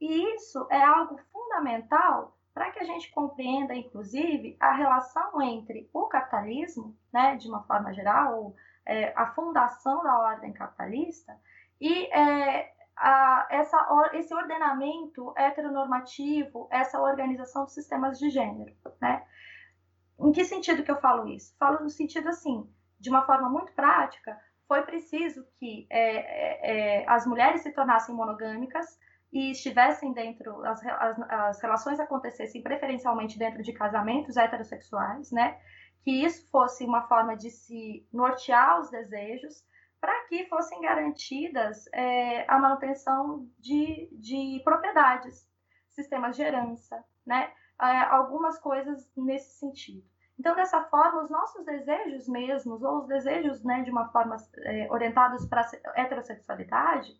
E 0.00 0.34
isso 0.34 0.66
é 0.70 0.82
algo 0.82 1.18
fundamental 1.32 2.36
para 2.52 2.70
que 2.70 2.80
a 2.80 2.84
gente 2.84 3.10
compreenda, 3.12 3.74
inclusive, 3.74 4.56
a 4.60 4.72
relação 4.72 5.40
entre 5.40 5.88
o 5.92 6.06
capitalismo, 6.06 6.96
né, 7.12 7.36
de 7.36 7.48
uma 7.48 7.62
forma 7.62 7.92
geral, 7.94 8.54
é, 8.84 9.12
a 9.16 9.26
fundação 9.26 10.02
da 10.02 10.18
ordem 10.18 10.52
capitalista, 10.52 11.34
e 11.80 12.06
é, 12.06 12.72
a, 12.96 13.46
essa, 13.50 14.10
esse 14.12 14.34
ordenamento 14.34 15.32
heteronormativo, 15.36 16.68
essa 16.70 17.00
organização 17.00 17.64
dos 17.64 17.74
sistemas 17.74 18.18
de 18.18 18.28
gênero. 18.30 18.74
Né? 19.00 19.24
Em 20.18 20.30
que 20.30 20.44
sentido 20.44 20.82
que 20.82 20.90
eu 20.90 21.00
falo 21.00 21.28
isso? 21.28 21.56
Falo 21.58 21.80
no 21.80 21.90
sentido 21.90 22.28
assim, 22.28 22.68
de 23.00 23.10
uma 23.10 23.24
forma 23.24 23.48
muito 23.48 23.72
prática, 23.72 24.38
foi 24.72 24.80
preciso 24.84 25.46
que 25.58 25.86
é, 25.90 26.00
é, 26.00 27.00
é, 27.02 27.04
as 27.06 27.26
mulheres 27.26 27.60
se 27.60 27.70
tornassem 27.72 28.14
monogâmicas 28.14 28.98
e 29.30 29.50
estivessem 29.50 30.14
dentro, 30.14 30.64
as, 30.64 30.82
as, 30.86 31.20
as, 31.30 31.60
relações 31.60 32.00
acontecessem 32.00 32.62
preferencialmente 32.62 33.38
dentro 33.38 33.62
de 33.62 33.70
casamentos 33.74 34.34
heterossexuais, 34.34 35.30
né? 35.30 35.60
Que 36.02 36.24
isso 36.24 36.48
fosse 36.50 36.86
uma 36.86 37.06
forma 37.06 37.36
de 37.36 37.50
se 37.50 38.08
nortear 38.10 38.80
os 38.80 38.90
desejos 38.90 39.62
para 40.00 40.24
que 40.24 40.46
fossem 40.46 40.80
garantidas 40.80 41.84
é, 41.92 42.50
a 42.50 42.58
manutenção 42.58 43.46
de, 43.58 44.08
de 44.10 44.62
propriedades, 44.64 45.46
sistemas 45.90 46.34
de 46.34 46.44
herança, 46.44 47.04
né? 47.26 47.52
É, 47.78 47.98
algumas 48.04 48.58
coisas 48.58 49.06
nesse 49.14 49.58
sentido. 49.58 50.11
Então, 50.42 50.56
dessa 50.56 50.82
forma, 50.86 51.22
os 51.22 51.30
nossos 51.30 51.64
desejos 51.64 52.26
mesmos, 52.26 52.82
ou 52.82 52.98
os 52.98 53.06
desejos 53.06 53.62
né, 53.62 53.82
de 53.82 53.92
uma 53.92 54.08
forma 54.08 54.36
é, 54.64 54.90
orientados 54.90 55.46
para 55.46 55.60
a 55.60 56.00
heterossexualidade, 56.00 57.12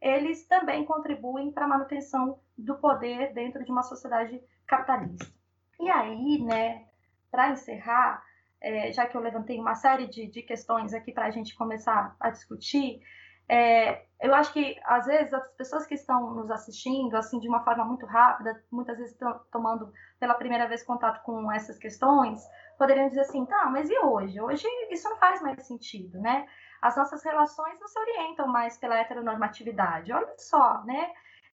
eles 0.00 0.48
também 0.48 0.82
contribuem 0.86 1.52
para 1.52 1.66
a 1.66 1.68
manutenção 1.68 2.40
do 2.56 2.78
poder 2.78 3.34
dentro 3.34 3.62
de 3.62 3.70
uma 3.70 3.82
sociedade 3.82 4.42
capitalista. 4.66 5.26
E 5.78 5.90
aí, 5.90 6.42
né, 6.42 6.86
para 7.30 7.50
encerrar, 7.50 8.24
é, 8.62 8.90
já 8.90 9.04
que 9.04 9.14
eu 9.14 9.20
levantei 9.20 9.60
uma 9.60 9.74
série 9.74 10.06
de, 10.06 10.26
de 10.28 10.40
questões 10.40 10.94
aqui 10.94 11.12
para 11.12 11.26
a 11.26 11.30
gente 11.30 11.54
começar 11.54 12.16
a 12.18 12.30
discutir, 12.30 13.02
é, 13.50 14.04
eu 14.20 14.32
acho 14.32 14.52
que 14.52 14.78
às 14.84 15.06
vezes 15.06 15.34
as 15.34 15.48
pessoas 15.54 15.84
que 15.84 15.94
estão 15.94 16.34
nos 16.34 16.52
assistindo, 16.52 17.16
assim, 17.16 17.40
de 17.40 17.48
uma 17.48 17.64
forma 17.64 17.84
muito 17.84 18.06
rápida, 18.06 18.62
muitas 18.70 18.96
vezes 18.96 19.12
estão 19.12 19.40
tomando 19.50 19.92
pela 20.20 20.34
primeira 20.34 20.68
vez 20.68 20.84
contato 20.84 21.20
com 21.24 21.50
essas 21.50 21.76
questões, 21.76 22.40
poderiam 22.78 23.08
dizer 23.08 23.22
assim, 23.22 23.44
tá, 23.44 23.66
mas 23.66 23.90
e 23.90 23.98
hoje? 23.98 24.40
Hoje 24.40 24.64
isso 24.90 25.08
não 25.08 25.16
faz 25.16 25.42
mais 25.42 25.66
sentido, 25.66 26.20
né? 26.20 26.46
As 26.80 26.96
nossas 26.96 27.24
relações 27.24 27.80
não 27.80 27.88
se 27.88 27.98
orientam 27.98 28.46
mais 28.46 28.78
pela 28.78 28.96
heteronormatividade. 28.98 30.12
Olha 30.12 30.32
só, 30.38 30.84
né? 30.84 31.10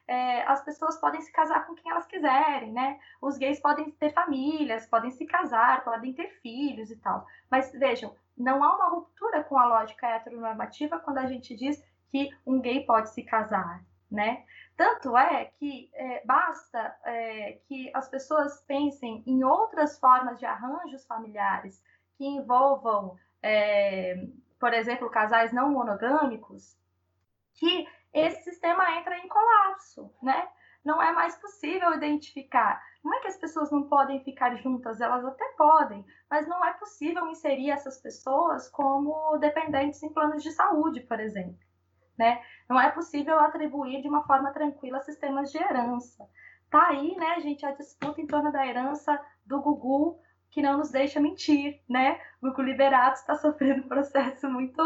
É, 0.07 0.43
as 0.43 0.63
pessoas 0.63 0.97
podem 0.97 1.19
se 1.19 1.31
casar 1.31 1.65
com 1.65 1.73
quem 1.73 1.91
elas 1.91 2.05
quiserem, 2.05 2.71
né? 2.71 2.99
Os 3.19 3.39
gays 3.39 3.59
podem 3.59 3.89
ter 3.91 4.13
famílias, 4.13 4.85
podem 4.85 5.09
se 5.09 5.25
casar, 5.25 5.83
podem 5.83 6.13
ter 6.13 6.29
filhos 6.41 6.91
e 6.91 6.95
tal. 6.97 7.25
Mas 7.49 7.71
vejam, 7.71 8.15
não 8.37 8.63
há 8.63 8.75
uma 8.75 8.89
ruptura 8.89 9.43
com 9.43 9.57
a 9.57 9.65
lógica 9.65 10.07
heteronormativa 10.07 10.99
quando 10.99 11.17
a 11.17 11.25
gente 11.25 11.55
diz 11.55 11.83
que 12.09 12.29
um 12.45 12.59
gay 12.59 12.85
pode 12.85 13.09
se 13.09 13.23
casar, 13.23 13.83
né? 14.09 14.45
Tanto 14.75 15.17
é 15.17 15.45
que 15.45 15.89
é, 15.93 16.23
basta 16.25 16.95
é, 17.03 17.59
que 17.67 17.91
as 17.93 18.07
pessoas 18.07 18.61
pensem 18.67 19.23
em 19.25 19.43
outras 19.43 19.99
formas 19.99 20.39
de 20.39 20.45
arranjos 20.45 21.05
familiares 21.05 21.83
que 22.15 22.25
envolvam, 22.25 23.17
é, 23.41 24.27
por 24.59 24.73
exemplo, 24.73 25.09
casais 25.09 25.51
não 25.51 25.71
monogâmicos, 25.71 26.77
que 27.55 27.87
esse 28.13 28.43
sistema 28.43 28.97
entra 28.97 29.17
em 29.17 29.27
colapso, 29.27 30.13
né? 30.21 30.47
Não 30.85 31.01
é 31.01 31.11
mais 31.11 31.35
possível 31.37 31.93
identificar. 31.93 32.81
Não 33.03 33.13
é 33.13 33.19
que 33.19 33.27
as 33.27 33.37
pessoas 33.37 33.71
não 33.71 33.83
podem 33.83 34.23
ficar 34.23 34.55
juntas, 34.57 35.01
elas 35.01 35.25
até 35.25 35.45
podem, 35.57 36.05
mas 36.29 36.47
não 36.47 36.63
é 36.63 36.73
possível 36.73 37.27
inserir 37.27 37.71
essas 37.71 37.99
pessoas 37.99 38.69
como 38.69 39.37
dependentes 39.37 40.01
em 40.03 40.13
planos 40.13 40.43
de 40.43 40.51
saúde, 40.51 41.01
por 41.01 41.19
exemplo. 41.19 41.66
Né? 42.17 42.41
Não 42.69 42.79
é 42.79 42.89
possível 42.91 43.39
atribuir 43.39 44.01
de 44.01 44.09
uma 44.09 44.25
forma 44.25 44.51
tranquila 44.51 44.99
sistemas 45.01 45.51
de 45.51 45.57
herança. 45.57 46.27
Tá 46.69 46.87
aí, 46.87 47.15
né, 47.15 47.39
gente, 47.39 47.65
a 47.65 47.71
disputa 47.71 48.19
em 48.19 48.27
torno 48.27 48.51
da 48.51 48.65
herança 48.65 49.17
do 49.45 49.61
Gugu, 49.61 50.19
que 50.51 50.61
não 50.61 50.77
nos 50.77 50.91
deixa 50.91 51.19
mentir, 51.19 51.81
né? 51.87 52.19
O 52.41 52.47
Gugu 52.47 52.61
Liberato 52.61 53.19
está 53.19 53.35
sofrendo 53.39 53.85
um 53.85 53.87
processo 53.87 54.49
muito 54.49 54.81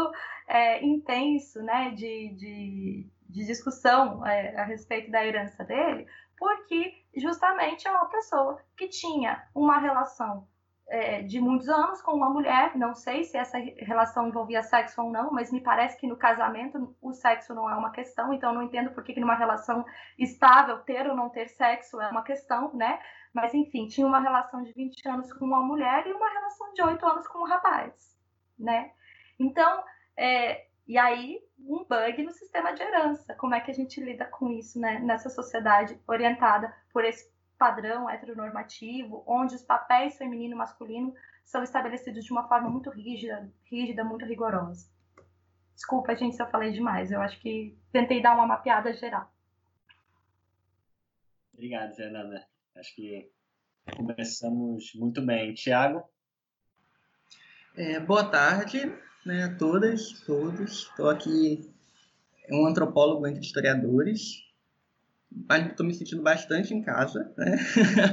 é, 0.46 0.84
intenso, 0.84 1.62
né, 1.62 1.90
de, 1.90 2.34
de, 2.36 3.10
de 3.28 3.46
discussão 3.46 4.24
é, 4.26 4.56
a 4.60 4.64
respeito 4.64 5.10
da 5.10 5.24
herança 5.24 5.64
dele, 5.64 6.06
porque 6.38 6.92
justamente 7.16 7.88
é 7.88 7.90
uma 7.90 8.06
pessoa 8.06 8.60
que 8.76 8.88
tinha 8.88 9.42
uma 9.54 9.78
relação 9.78 10.46
é, 10.92 11.22
de 11.22 11.40
muitos 11.40 11.70
anos 11.70 12.02
com 12.02 12.12
uma 12.12 12.28
mulher, 12.28 12.76
não 12.76 12.94
sei 12.94 13.24
se 13.24 13.34
essa 13.38 13.56
relação 13.78 14.28
envolvia 14.28 14.62
sexo 14.62 15.00
ou 15.00 15.10
não, 15.10 15.30
mas 15.30 15.50
me 15.50 15.62
parece 15.62 15.98
que 15.98 16.06
no 16.06 16.18
casamento 16.18 16.94
o 17.00 17.14
sexo 17.14 17.54
não 17.54 17.68
é 17.68 17.74
uma 17.74 17.90
questão, 17.90 18.30
então 18.30 18.52
não 18.52 18.62
entendo 18.62 18.90
por 18.90 19.02
que, 19.02 19.14
que 19.14 19.20
numa 19.20 19.34
relação 19.34 19.86
estável 20.18 20.80
ter 20.80 21.08
ou 21.08 21.16
não 21.16 21.30
ter 21.30 21.48
sexo 21.48 21.98
é 21.98 22.10
uma 22.10 22.22
questão, 22.22 22.74
né? 22.74 23.00
Mas 23.32 23.54
enfim, 23.54 23.88
tinha 23.88 24.06
uma 24.06 24.20
relação 24.20 24.62
de 24.62 24.70
20 24.74 25.08
anos 25.08 25.32
com 25.32 25.46
uma 25.46 25.62
mulher 25.62 26.06
e 26.06 26.12
uma 26.12 26.28
relação 26.28 26.74
de 26.74 26.82
8 26.82 27.06
anos 27.06 27.26
com 27.26 27.38
um 27.38 27.48
rapaz, 27.48 28.14
né? 28.58 28.92
Então, 29.40 29.82
é, 30.14 30.66
e 30.86 30.98
aí 30.98 31.40
um 31.58 31.86
bug 31.88 32.22
no 32.22 32.32
sistema 32.32 32.74
de 32.74 32.82
herança. 32.82 33.34
Como 33.36 33.54
é 33.54 33.60
que 33.60 33.70
a 33.70 33.74
gente 33.74 33.98
lida 33.98 34.26
com 34.26 34.50
isso, 34.50 34.78
né? 34.78 34.98
Nessa 34.98 35.30
sociedade 35.30 35.98
orientada 36.06 36.70
por 36.92 37.02
esse 37.02 37.31
padrão 37.62 38.10
heteronormativo, 38.10 39.22
onde 39.24 39.54
os 39.54 39.62
papéis 39.62 40.18
feminino 40.18 40.54
e 40.54 40.56
masculino 40.56 41.14
são 41.44 41.62
estabelecidos 41.62 42.24
de 42.24 42.32
uma 42.32 42.48
forma 42.48 42.68
muito 42.68 42.90
rígida, 42.90 43.48
rígida, 43.70 44.02
muito 44.02 44.24
rigorosa. 44.24 44.90
Desculpa, 45.72 46.16
gente, 46.16 46.34
se 46.34 46.42
eu 46.42 46.48
falei 46.48 46.72
demais. 46.72 47.12
Eu 47.12 47.20
acho 47.20 47.38
que 47.40 47.78
tentei 47.92 48.20
dar 48.20 48.34
uma 48.34 48.48
mapeada 48.48 48.92
geral. 48.92 49.32
Obrigado, 51.54 51.94
Fernanda. 51.94 52.44
Acho 52.74 52.96
que 52.96 53.30
começamos 53.96 54.92
muito 54.96 55.24
bem. 55.24 55.54
Tiago? 55.54 56.02
É, 57.76 58.00
boa 58.00 58.28
tarde 58.28 58.92
né, 59.24 59.44
a 59.44 59.56
todas, 59.56 60.20
todos. 60.26 60.88
Estou 60.88 61.08
aqui, 61.08 61.72
um 62.50 62.66
antropólogo 62.66 63.24
entre 63.24 63.40
historiadores 63.40 64.51
estou 65.70 65.86
me 65.86 65.94
sentindo 65.94 66.22
bastante 66.22 66.74
em 66.74 66.82
casa. 66.82 67.32
Né? 67.36 67.56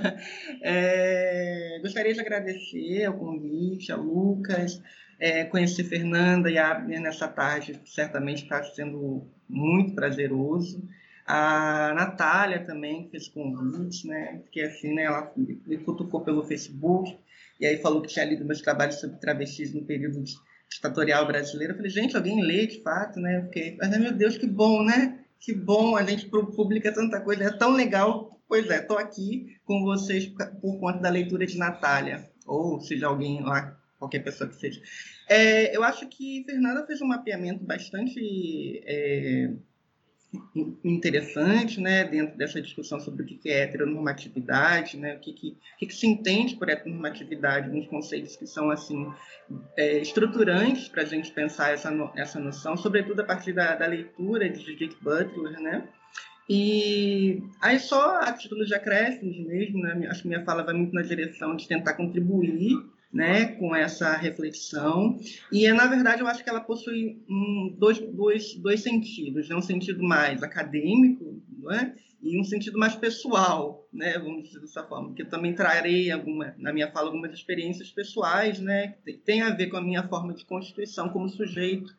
é, 0.61 1.79
gostaria 1.81 2.13
de 2.13 2.19
agradecer 2.19 3.07
o 3.09 3.17
convite, 3.17 3.91
a 3.91 3.95
Lucas, 3.95 4.81
é, 5.19 5.43
conhecer 5.45 5.83
Fernanda 5.83 6.49
e 6.49 6.57
a 6.57 6.71
Abner 6.71 7.01
nessa 7.01 7.27
tarde, 7.27 7.79
certamente 7.85 8.43
está 8.43 8.63
sendo 8.63 9.27
muito 9.47 9.93
prazeroso. 9.93 10.81
A 11.25 11.93
Natália 11.93 12.65
também 12.65 13.07
fez 13.11 13.27
convite, 13.27 14.07
né? 14.07 14.39
Porque 14.43 14.61
assim, 14.61 14.93
né, 14.95 15.03
ela 15.03 15.31
me 15.35 15.77
cutucou 15.77 16.21
pelo 16.21 16.43
Facebook 16.43 17.15
e 17.59 17.65
aí 17.65 17.77
falou 17.77 18.01
que 18.01 18.07
tinha 18.07 18.25
lido 18.25 18.45
meus 18.45 18.61
trabalhos 18.61 18.95
sobre 18.95 19.19
travestis 19.19 19.73
no 19.73 19.85
período 19.85 20.23
ditatorial 20.71 21.27
brasileiro. 21.27 21.73
Eu 21.73 21.77
falei, 21.77 21.91
gente, 21.91 22.15
alguém 22.15 22.41
lê 22.41 22.65
de 22.65 22.81
fato, 22.81 23.19
né? 23.19 23.37
Eu 23.37 23.43
fiquei, 23.43 23.77
mas 23.77 23.97
meu 23.99 24.13
Deus, 24.13 24.37
que 24.37 24.47
bom, 24.47 24.83
né? 24.83 25.18
Que 25.39 25.53
bom, 25.53 25.95
a 25.95 26.03
gente 26.03 26.27
publica 26.27 26.93
tanta 26.93 27.21
coisa, 27.21 27.45
é 27.45 27.51
tão 27.51 27.73
legal. 27.73 28.39
Pois 28.47 28.67
é, 28.69 28.79
estou 28.79 28.97
aqui 28.97 29.57
com 29.63 29.83
vocês 29.83 30.25
por 30.25 30.79
conta 30.79 30.99
da 30.99 31.09
leitura 31.09 31.45
de 31.45 31.57
Natália, 31.57 32.27
ou 32.47 32.79
seja, 32.81 33.05
alguém 33.05 33.43
lá, 33.43 33.79
qualquer 33.99 34.23
pessoa 34.23 34.49
que 34.49 34.55
seja. 34.55 34.81
É, 35.29 35.75
eu 35.75 35.83
acho 35.83 36.07
que 36.07 36.43
Fernanda 36.45 36.85
fez 36.87 36.99
um 36.99 37.07
mapeamento 37.07 37.63
bastante 37.63 38.81
é, 38.85 39.53
interessante, 40.83 41.81
né, 41.81 42.03
dentro 42.03 42.37
dessa 42.37 42.61
discussão 42.61 42.99
sobre 42.99 43.23
o 43.23 43.25
que 43.25 43.49
é 43.49 43.63
heteronormatividade, 43.63 44.95
né, 44.95 45.15
o 45.15 45.19
que, 45.19 45.33
que, 45.33 45.57
que 45.79 45.93
se 45.93 46.05
entende 46.05 46.55
por 46.55 46.69
heteronormatividade, 46.69 47.69
uns 47.71 47.87
conceitos 47.87 48.35
que 48.35 48.45
são 48.45 48.69
assim 48.69 49.11
é, 49.75 49.97
estruturantes 49.97 50.87
para 50.87 51.01
a 51.01 51.05
gente 51.05 51.31
pensar 51.31 51.73
essa, 51.73 51.91
essa 52.15 52.39
noção, 52.39 52.77
sobretudo 52.77 53.21
a 53.21 53.25
partir 53.25 53.53
da, 53.53 53.75
da 53.75 53.87
leitura 53.87 54.47
de 54.47 54.63
Judith 54.63 54.97
Butler, 55.01 55.59
né, 55.59 55.87
e 56.47 57.41
aí 57.59 57.79
só 57.79 58.19
a 58.21 58.31
título 58.31 58.65
de 58.65 58.75
acréscimos 58.75 59.39
mesmo, 59.39 59.79
né, 59.81 60.07
acho 60.09 60.21
que 60.21 60.27
minha 60.27 60.45
fala 60.45 60.63
vai 60.63 60.75
muito 60.75 60.93
na 60.93 61.01
direção 61.01 61.55
de 61.55 61.67
tentar 61.67 61.95
contribuir 61.95 62.77
né, 63.11 63.47
com 63.55 63.75
essa 63.75 64.15
reflexão. 64.15 65.19
E, 65.51 65.67
na 65.73 65.87
verdade, 65.87 66.21
eu 66.21 66.27
acho 66.27 66.43
que 66.43 66.49
ela 66.49 66.61
possui 66.61 67.23
um, 67.27 67.75
dois, 67.77 67.99
dois, 67.99 68.53
dois 68.55 68.81
sentidos. 68.81 69.49
Né? 69.49 69.55
Um 69.55 69.61
sentido 69.61 70.03
mais 70.03 70.43
acadêmico 70.43 71.41
é? 71.71 71.91
e 72.21 72.39
um 72.39 72.43
sentido 72.43 72.77
mais 72.77 72.95
pessoal, 72.95 73.87
né? 73.91 74.17
vamos 74.19 74.43
dizer 74.43 74.59
dessa 74.59 74.83
forma. 74.83 75.07
Porque 75.07 75.23
eu 75.23 75.29
também 75.29 75.55
trarei, 75.55 76.11
alguma, 76.11 76.53
na 76.57 76.71
minha 76.71 76.91
fala, 76.91 77.07
algumas 77.07 77.33
experiências 77.33 77.91
pessoais 77.91 78.59
né? 78.59 78.95
que 79.03 79.13
têm 79.13 79.41
a 79.41 79.49
ver 79.49 79.67
com 79.67 79.77
a 79.77 79.81
minha 79.81 80.07
forma 80.07 80.33
de 80.33 80.45
constituição 80.45 81.09
como 81.09 81.27
sujeito, 81.29 81.91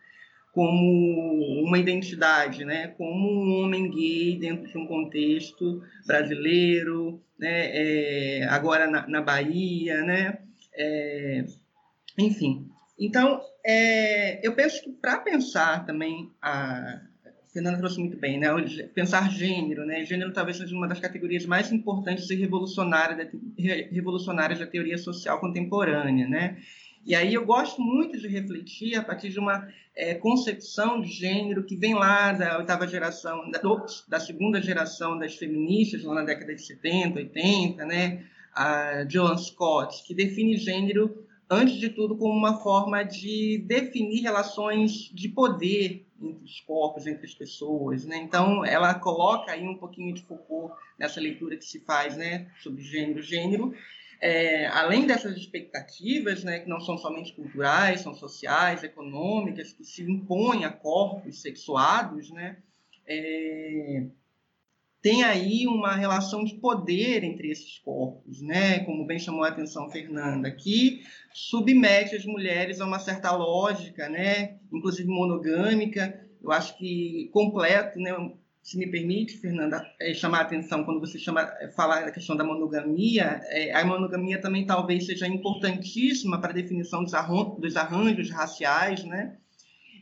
como 0.53 1.65
uma 1.65 1.79
identidade, 1.79 2.65
né? 2.65 2.89
como 2.89 3.29
um 3.29 3.65
homem 3.65 3.91
gay 3.91 4.39
dentro 4.39 4.71
de 4.71 4.79
um 4.79 4.87
contexto 4.87 5.83
brasileiro, 6.07 7.21
né? 7.39 7.71
É, 7.73 8.45
agora 8.51 8.91
na, 8.91 9.09
na 9.09 9.23
Bahia, 9.23 10.03
né? 10.03 10.39
É, 10.75 11.45
enfim, 12.19 12.71
então, 13.01 13.41
é, 13.65 14.47
eu 14.47 14.55
penso 14.55 14.83
que 14.83 14.91
para 14.91 15.19
pensar 15.19 15.87
também, 15.87 16.31
a 16.43 17.01
Fernanda 17.51 17.79
trouxe 17.79 17.99
muito 17.99 18.19
bem, 18.19 18.39
né, 18.39 18.49
pensar 18.95 19.31
gênero, 19.31 19.87
né, 19.87 20.05
gênero 20.05 20.33
talvez 20.33 20.59
seja 20.59 20.77
uma 20.77 20.87
das 20.87 21.01
categorias 21.01 21.47
mais 21.47 21.73
importantes 21.73 22.29
e 22.29 22.35
revolucionárias 22.37 23.17
da, 24.59 24.65
da 24.65 24.71
teoria 24.71 24.99
social 24.99 25.41
contemporânea, 25.41 26.29
né, 26.29 26.59
e 27.07 27.15
aí 27.15 27.33
eu 27.33 27.47
gosto 27.47 27.81
muito 27.81 28.19
de 28.19 28.29
refletir 28.29 28.95
a 28.95 29.03
partir 29.03 29.31
de 29.31 29.39
uma 29.39 29.67
é, 29.97 30.15
concepção 30.15 31.01
de 31.01 31.09
gênero 31.09 31.65
que 31.65 31.75
vem 31.75 31.95
lá 31.95 32.33
da 32.33 32.59
oitava 32.59 32.87
geração, 32.87 33.51
da, 33.51 33.61
da 34.09 34.21
segunda 34.21 34.61
geração 34.61 35.19
das 35.19 35.35
feministas, 35.37 36.05
lá 36.05 36.17
na 36.17 36.25
década 36.25 36.55
de 36.55 36.63
70, 36.63 37.19
80, 37.19 37.87
né, 37.87 38.27
a 38.61 39.07
Joan 39.09 39.39
Scott, 39.39 40.05
que 40.05 40.13
define 40.13 40.55
gênero, 40.59 41.27
antes 41.49 41.77
de 41.77 41.89
tudo, 41.89 42.15
como 42.15 42.35
uma 42.35 42.61
forma 42.61 43.03
de 43.03 43.65
definir 43.67 44.21
relações 44.21 45.11
de 45.15 45.31
poder 45.31 46.07
entre 46.21 46.45
os 46.45 46.61
corpos, 46.61 47.07
entre 47.07 47.25
as 47.25 47.33
pessoas. 47.33 48.05
Né? 48.05 48.19
Então, 48.19 48.63
ela 48.63 48.93
coloca 48.93 49.51
aí 49.51 49.67
um 49.67 49.79
pouquinho 49.79 50.13
de 50.13 50.21
Foucault 50.23 50.75
nessa 50.99 51.19
leitura 51.19 51.57
que 51.57 51.65
se 51.65 51.81
faz 51.81 52.19
né, 52.19 52.51
sobre 52.63 52.83
gênero. 52.83 53.23
Gênero, 53.23 53.75
é, 54.21 54.67
além 54.67 55.07
dessas 55.07 55.35
expectativas, 55.39 56.45
né, 56.45 56.59
que 56.59 56.69
não 56.69 56.81
são 56.81 56.99
somente 56.99 57.33
culturais, 57.33 58.03
são 58.03 58.13
sociais, 58.13 58.85
econômicas, 58.85 59.73
que 59.73 59.85
se 59.85 60.03
impõem 60.03 60.67
a 60.67 60.71
corpos 60.71 61.41
sexuados, 61.41 62.31
né, 62.31 62.59
é, 63.07 64.05
tem 65.03 65.25
aí 65.25 65.67
uma 65.67 65.95
relação 65.95 66.45
de 66.45 66.55
poder 66.55 67.25
entre 67.25 67.51
esses 67.51 67.79
corpos, 67.79 68.43
né? 68.43 68.81
Como 68.81 69.07
bem 69.07 69.19
chamou 69.19 69.45
a 69.45 69.49
atenção 69.49 69.91
Fernanda, 69.91 70.51
que 70.51 71.03
submete 71.33 72.15
as 72.15 72.25
mulheres 72.27 72.81
a 72.81 72.87
uma 72.87 72.99
certa 72.99 73.33
lógica, 73.33 74.09
né? 74.09 74.59
Inclusive 74.73 75.09
monogâmica. 75.09 76.29
Eu 76.43 76.53
acho 76.53 76.77
que 76.77 77.31
completo, 77.33 77.99
né? 77.99 78.11
Se 78.63 78.77
me 78.77 78.87
permite, 78.91 79.39
Fernanda, 79.39 79.83
é, 79.99 80.13
chamar 80.13 80.41
a 80.41 80.43
atenção 80.43 80.85
quando 80.85 81.01
você 81.01 81.19
chama, 81.19 81.51
é, 81.61 81.71
falar 81.71 82.05
da 82.05 82.13
questão 82.13 82.37
da 82.37 82.45
monogamia, 82.45 83.41
é, 83.45 83.73
a 83.75 83.83
monogamia 83.87 84.39
também 84.39 84.67
talvez 84.67 85.07
seja 85.07 85.27
importantíssima 85.27 86.39
para 86.39 86.51
a 86.51 86.55
definição 86.55 87.03
dos, 87.03 87.15
arran 87.15 87.59
dos 87.59 87.75
arranjos 87.75 88.31
raciais, 88.31 89.03
né? 89.05 89.39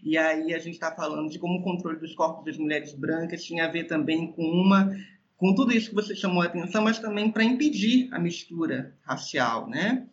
E 0.03 0.17
aí 0.17 0.55
a 0.55 0.59
gente 0.59 0.75
está 0.75 0.95
falando 0.95 1.31
de 1.31 1.39
como 1.39 1.59
o 1.59 1.63
controle 1.63 1.99
dos 1.99 2.15
corpos 2.15 2.45
das 2.45 2.57
mulheres 2.57 2.95
brancas 2.95 3.45
tinha 3.45 3.65
a 3.65 3.71
ver 3.71 3.85
também 3.85 4.33
com 4.33 4.43
uma 4.43 4.95
com 5.37 5.55
tudo 5.55 5.73
isso 5.73 5.91
que 5.91 5.95
você 5.95 6.17
chamou 6.17 6.43
a 6.43 6.47
atenção, 6.47 6.83
mas 6.83 6.99
também 6.99 7.31
para 7.31 7.45
impedir 7.45 8.09
a 8.13 8.19
mistura 8.19 8.93
racial, 9.03 9.69
né? 9.69 10.09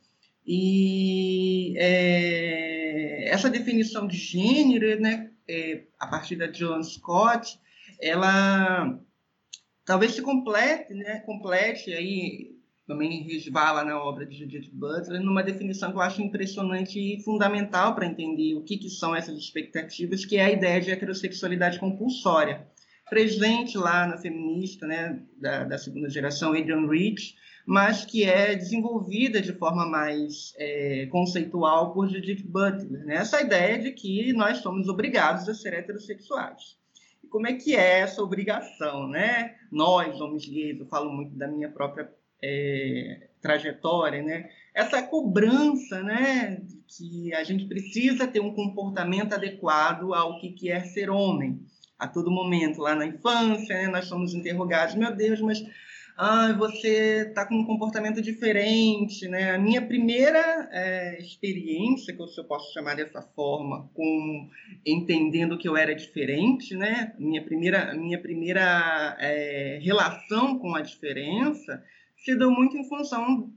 E 0.45 1.73
é, 1.77 3.29
essa 3.29 3.49
definição 3.49 4.05
de 4.05 4.15
gênero, 4.15 5.01
né, 5.01 5.31
é, 5.49 5.81
a 5.99 6.05
partir 6.05 6.35
da 6.35 6.51
Joan 6.51 6.83
Scott, 6.83 7.59
ela 7.99 8.99
talvez 9.83 10.13
se 10.13 10.21
complete, 10.21 10.93
né, 10.93 11.21
complete 11.21 11.91
aí 11.91 12.54
também 12.87 13.23
resvala 13.23 13.83
na 13.83 14.01
obra 14.01 14.25
de 14.25 14.37
Judith 14.37 14.69
Butler, 14.71 15.21
numa 15.21 15.41
definição 15.41 15.91
que 15.91 15.97
eu 15.97 16.01
acho 16.01 16.21
impressionante 16.21 16.99
e 16.99 17.21
fundamental 17.23 17.95
para 17.95 18.05
entender 18.05 18.55
o 18.55 18.63
que, 18.63 18.77
que 18.77 18.89
são 18.89 19.15
essas 19.15 19.37
expectativas, 19.37 20.23
que 20.23 20.37
é 20.37 20.45
a 20.45 20.51
ideia 20.51 20.79
de 20.79 20.91
heterossexualidade 20.91 21.79
compulsória, 21.79 22.67
presente 23.09 23.77
lá 23.77 24.07
na 24.07 24.17
feminista 24.17 24.85
né, 24.85 25.19
da, 25.37 25.63
da 25.63 25.77
segunda 25.77 26.09
geração, 26.09 26.53
Adrian 26.53 26.87
Rich, 26.87 27.35
mas 27.65 28.05
que 28.05 28.23
é 28.23 28.55
desenvolvida 28.55 29.41
de 29.41 29.53
forma 29.53 29.87
mais 29.87 30.53
é, 30.57 31.07
conceitual 31.07 31.91
por 31.93 32.07
Judith 32.07 32.43
Butler. 32.43 33.05
Né? 33.05 33.15
Essa 33.15 33.41
ideia 33.41 33.79
de 33.79 33.91
que 33.91 34.31
nós 34.33 34.59
somos 34.59 34.87
obrigados 34.87 35.49
a 35.49 35.53
ser 35.55 35.73
heterossexuais. 35.73 36.77
E 37.23 37.27
como 37.27 37.47
é 37.47 37.53
que 37.53 37.75
é 37.75 38.01
essa 38.01 38.21
obrigação? 38.21 39.07
Né? 39.07 39.55
Nós, 39.71 40.21
homens 40.21 40.47
gays, 40.47 40.79
eu 40.79 40.85
falo 40.85 41.11
muito 41.11 41.35
da 41.35 41.47
minha 41.47 41.69
própria 41.69 42.11
é, 42.45 43.27
trajetória, 43.41 44.21
né? 44.21 44.49
Essa 44.73 45.01
cobrança, 45.01 46.03
né, 46.03 46.61
que 46.87 47.33
a 47.33 47.43
gente 47.43 47.65
precisa 47.65 48.27
ter 48.27 48.41
um 48.41 48.53
comportamento 48.53 49.33
adequado 49.33 50.13
ao 50.13 50.39
que 50.39 50.51
quer 50.51 50.85
ser 50.85 51.09
homem. 51.09 51.59
A 51.97 52.07
todo 52.07 52.29
momento, 52.29 52.81
lá 52.81 52.93
na 52.93 53.05
infância, 53.05 53.75
né, 53.75 53.87
nós 53.87 54.05
somos 54.05 54.33
interrogados, 54.33 54.95
meu 54.95 55.15
Deus, 55.15 55.39
mas 55.39 55.63
ah, 56.17 56.53
você 56.57 57.27
está 57.27 57.45
com 57.45 57.55
um 57.55 57.65
comportamento 57.65 58.21
diferente, 58.21 59.27
né? 59.27 59.51
A 59.51 59.57
minha 59.57 59.81
primeira 59.81 60.69
é, 60.71 61.19
experiência, 61.19 62.13
que 62.13 62.21
eu 62.21 62.45
posso 62.45 62.73
chamar 62.73 62.95
dessa 62.95 63.21
forma, 63.21 63.89
com 63.93 64.49
entendendo 64.85 65.57
que 65.57 65.67
eu 65.67 65.75
era 65.75 65.93
diferente, 65.93 66.75
né? 66.75 67.13
Minha 67.19 67.43
primeira, 67.43 67.93
minha 67.93 68.19
primeira 68.19 69.17
é, 69.19 69.79
relação 69.81 70.57
com 70.57 70.75
a 70.75 70.81
diferença 70.81 71.83
se 72.25 72.35
deu 72.35 72.49
muito 72.49 72.75
em 72.75 72.83
função 72.89 73.53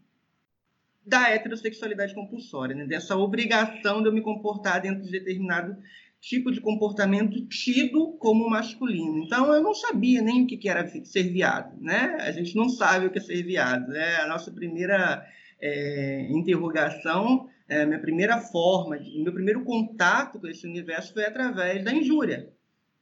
da 1.04 1.30
heterossexualidade 1.30 2.14
compulsória, 2.14 2.76
né? 2.76 2.84
dessa 2.84 3.16
obrigação 3.16 4.02
de 4.02 4.08
eu 4.08 4.12
me 4.12 4.20
comportar 4.20 4.82
dentro 4.82 5.02
de 5.02 5.10
determinado 5.10 5.74
tipo 6.20 6.52
de 6.52 6.60
comportamento 6.60 7.46
tido 7.46 8.12
como 8.18 8.50
masculino. 8.50 9.24
Então, 9.24 9.54
eu 9.54 9.62
não 9.62 9.72
sabia 9.72 10.20
nem 10.20 10.44
o 10.44 10.46
que 10.46 10.68
era 10.68 10.86
ser 10.86 11.22
viado, 11.32 11.80
né? 11.80 12.16
A 12.20 12.32
gente 12.32 12.54
não 12.56 12.68
sabe 12.68 13.06
o 13.06 13.10
que 13.10 13.18
é 13.18 13.22
ser 13.22 13.42
viado. 13.42 13.88
Né? 13.88 14.16
A 14.16 14.26
nossa 14.26 14.50
primeira 14.50 15.24
é, 15.60 16.28
interrogação, 16.30 17.48
é, 17.68 17.86
minha 17.86 18.00
primeira 18.00 18.38
forma, 18.38 18.98
meu 18.98 19.32
primeiro 19.32 19.64
contato 19.64 20.40
com 20.40 20.48
esse 20.48 20.66
universo 20.66 21.14
foi 21.14 21.24
através 21.24 21.84
da 21.84 21.92
injúria, 21.92 22.52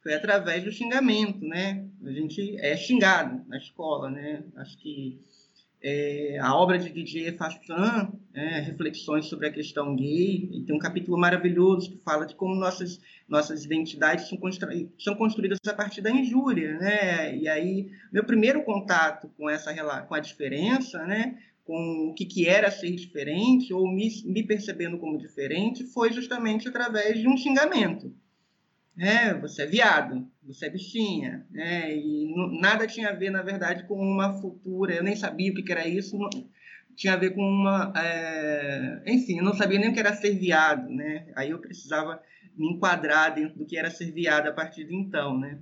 foi 0.01 0.13
através 0.13 0.63
do 0.63 0.71
xingamento, 0.71 1.43
né? 1.45 1.85
A 2.05 2.11
gente 2.11 2.55
é 2.59 2.77
xingado 2.77 3.43
na 3.47 3.57
escola, 3.57 4.09
né? 4.09 4.43
Acho 4.55 4.77
que 4.77 5.19
é, 5.81 6.39
a 6.41 6.55
obra 6.55 6.77
de 6.77 6.89
Didier 6.89 7.35
Fassin, 7.37 8.11
é, 8.33 8.59
Reflexões 8.59 9.25
sobre 9.25 9.47
a 9.47 9.51
Questão 9.51 9.95
Gay, 9.95 10.49
e 10.51 10.63
tem 10.65 10.75
um 10.75 10.79
capítulo 10.79 11.17
maravilhoso 11.17 11.91
que 11.91 12.01
fala 12.03 12.25
de 12.25 12.35
como 12.35 12.55
nossas, 12.55 12.99
nossas 13.27 13.63
identidades 13.63 14.27
são, 14.27 14.37
constru 14.37 14.69
são 14.97 15.15
construídas 15.15 15.59
a 15.67 15.73
partir 15.73 16.01
da 16.01 16.11
injúria. 16.11 16.77
Né? 16.77 17.37
E 17.37 17.47
aí, 17.47 17.89
meu 18.11 18.23
primeiro 18.23 18.63
contato 18.63 19.29
com, 19.37 19.49
essa, 19.49 19.73
com 20.03 20.15
a 20.15 20.19
diferença, 20.19 21.05
né? 21.05 21.37
com 21.63 22.09
o 22.09 22.13
que, 22.13 22.25
que 22.25 22.47
era 22.47 22.71
ser 22.71 22.91
diferente, 22.91 23.73
ou 23.73 23.87
me, 23.91 24.09
me 24.25 24.41
percebendo 24.41 24.97
como 24.97 25.17
diferente, 25.17 25.83
foi 25.83 26.13
justamente 26.13 26.67
através 26.67 27.19
de 27.19 27.27
um 27.27 27.35
xingamento 27.35 28.13
é, 28.99 29.33
você 29.35 29.61
é 29.61 29.65
viado, 29.67 30.27
você 30.43 30.65
é 30.65 30.69
bichinha, 30.69 31.45
né? 31.51 31.95
E 31.95 32.33
nada 32.59 32.87
tinha 32.87 33.09
a 33.09 33.13
ver, 33.13 33.29
na 33.29 33.43
verdade, 33.43 33.83
com 33.83 33.95
uma 33.95 34.33
futura. 34.41 34.95
Eu 34.95 35.03
nem 35.03 35.15
sabia 35.15 35.51
o 35.51 35.53
que, 35.53 35.71
era 35.71 35.87
isso. 35.87 36.17
Tinha 36.95 37.13
a 37.13 37.17
ver 37.17 37.31
com 37.35 37.41
uma, 37.41 37.93
é... 37.95 39.03
enfim, 39.05 39.37
eu 39.37 39.43
não 39.43 39.53
sabia 39.53 39.77
nem 39.77 39.89
o 39.89 39.93
que 39.93 39.99
era 39.99 40.15
ser 40.15 40.31
viado, 40.31 40.89
né? 40.89 41.27
Aí 41.35 41.51
eu 41.51 41.59
precisava 41.59 42.19
me 42.57 42.73
enquadrar 42.73 43.35
dentro 43.35 43.59
do 43.59 43.65
que 43.67 43.77
era 43.77 43.91
ser 43.91 44.11
viado 44.11 44.47
a 44.47 44.51
partir 44.51 44.83
de 44.85 44.95
então, 44.95 45.39
né? 45.39 45.59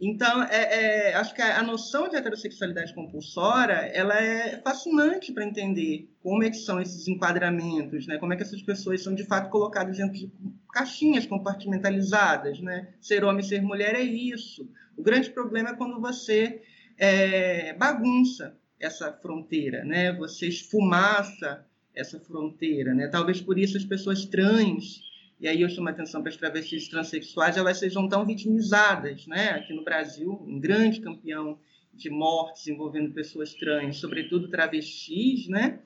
Então, 0.00 0.42
é, 0.42 1.10
é, 1.10 1.14
acho 1.14 1.32
que 1.32 1.40
a, 1.40 1.60
a, 1.60 1.62
noção 1.62 2.08
de 2.08 2.16
heterossexualidade 2.16 2.92
compulsória 2.92 3.74
ela 3.74 4.20
é 4.20 4.60
fascinante 4.60 5.32
para 5.32 5.44
entender 5.44 6.10
como 6.20 6.42
é 6.42 6.50
que 6.50 6.56
são 6.56 6.80
esses 6.80 7.06
enquadramentos, 7.06 8.06
né? 8.08 8.18
como 8.18 8.32
é 8.32 8.36
que 8.36 8.42
essas 8.42 8.60
pessoas 8.60 9.02
são, 9.02 9.14
de 9.14 9.24
fato, 9.24 9.50
colocadas 9.50 9.96
dentro 9.96 10.14
de 10.14 10.32
caixinhas 10.74 11.24
compartimentalizadas. 11.24 12.60
Né? 12.60 12.88
Ser 13.00 13.24
homem 13.24 13.42
ser 13.42 13.62
mulher 13.62 13.94
é 13.94 14.02
isso. 14.02 14.68
O 14.96 15.02
grande 15.02 15.30
problema 15.30 15.70
é 15.70 15.76
quando 15.76 16.00
você 16.00 16.60
é, 16.98 17.72
bagunça 17.74 18.58
essa 18.78 19.12
fronteira, 19.12 19.84
né? 19.84 20.12
você 20.12 20.48
esfumaça 20.48 21.64
essa 21.94 22.18
fronteira. 22.18 22.92
Né? 22.92 23.06
Talvez 23.06 23.40
por 23.40 23.56
isso 23.56 23.76
as 23.76 23.84
pessoas 23.84 24.24
trans 24.26 25.02
e 25.40 25.48
aí 25.48 25.60
eu 25.60 25.68
chamo 25.68 25.88
a 25.88 25.90
atenção 25.90 26.22
para 26.22 26.30
as 26.30 26.36
travestis 26.36 26.88
transexuais, 26.88 27.56
elas 27.56 27.78
sejam 27.78 28.08
tão 28.08 28.24
vitimizadas, 28.24 29.26
né? 29.26 29.50
Aqui 29.50 29.74
no 29.74 29.84
Brasil, 29.84 30.40
um 30.46 30.58
grande 30.60 31.00
campeão 31.00 31.58
de 31.92 32.08
mortes 32.08 32.66
envolvendo 32.68 33.12
pessoas 33.12 33.52
trans, 33.52 33.98
sobretudo 33.98 34.48
travestis, 34.48 35.48
né? 35.48 35.80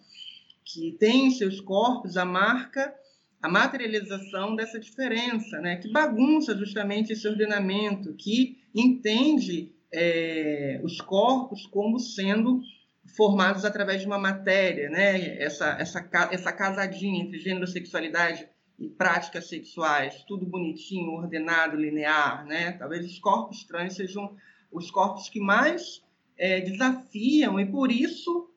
Que 0.64 0.92
têm 0.92 1.26
em 1.26 1.30
seus 1.30 1.60
corpos 1.60 2.16
a 2.16 2.24
marca, 2.24 2.94
a 3.40 3.48
materialização 3.48 4.56
dessa 4.56 4.78
diferença, 4.78 5.60
né? 5.60 5.76
Que 5.76 5.90
bagunça 5.90 6.56
justamente 6.56 7.12
esse 7.12 7.26
ordenamento, 7.26 8.14
que 8.14 8.58
entende 8.74 9.72
é, 9.92 10.80
os 10.82 11.00
corpos 11.00 11.66
como 11.66 11.98
sendo 11.98 12.60
formados 13.16 13.64
através 13.64 14.00
de 14.00 14.06
uma 14.06 14.18
matéria, 14.18 14.90
né? 14.90 15.38
Essa, 15.38 15.76
essa, 15.78 16.08
essa 16.30 16.52
casadinha 16.52 17.22
entre 17.22 17.38
gênero 17.38 17.66
sexualidade 17.66 18.48
e 18.78 18.88
práticas 18.88 19.48
sexuais, 19.48 20.24
tudo 20.26 20.46
bonitinho, 20.46 21.12
ordenado, 21.12 21.76
linear, 21.76 22.44
né? 22.44 22.72
Talvez 22.72 23.06
os 23.06 23.18
corpos 23.18 23.64
trans 23.64 23.94
sejam 23.94 24.36
os 24.70 24.90
corpos 24.90 25.28
que 25.28 25.40
mais 25.40 26.02
é, 26.36 26.60
desafiam 26.60 27.58
e 27.58 27.66
por 27.66 27.90
isso 27.90 28.50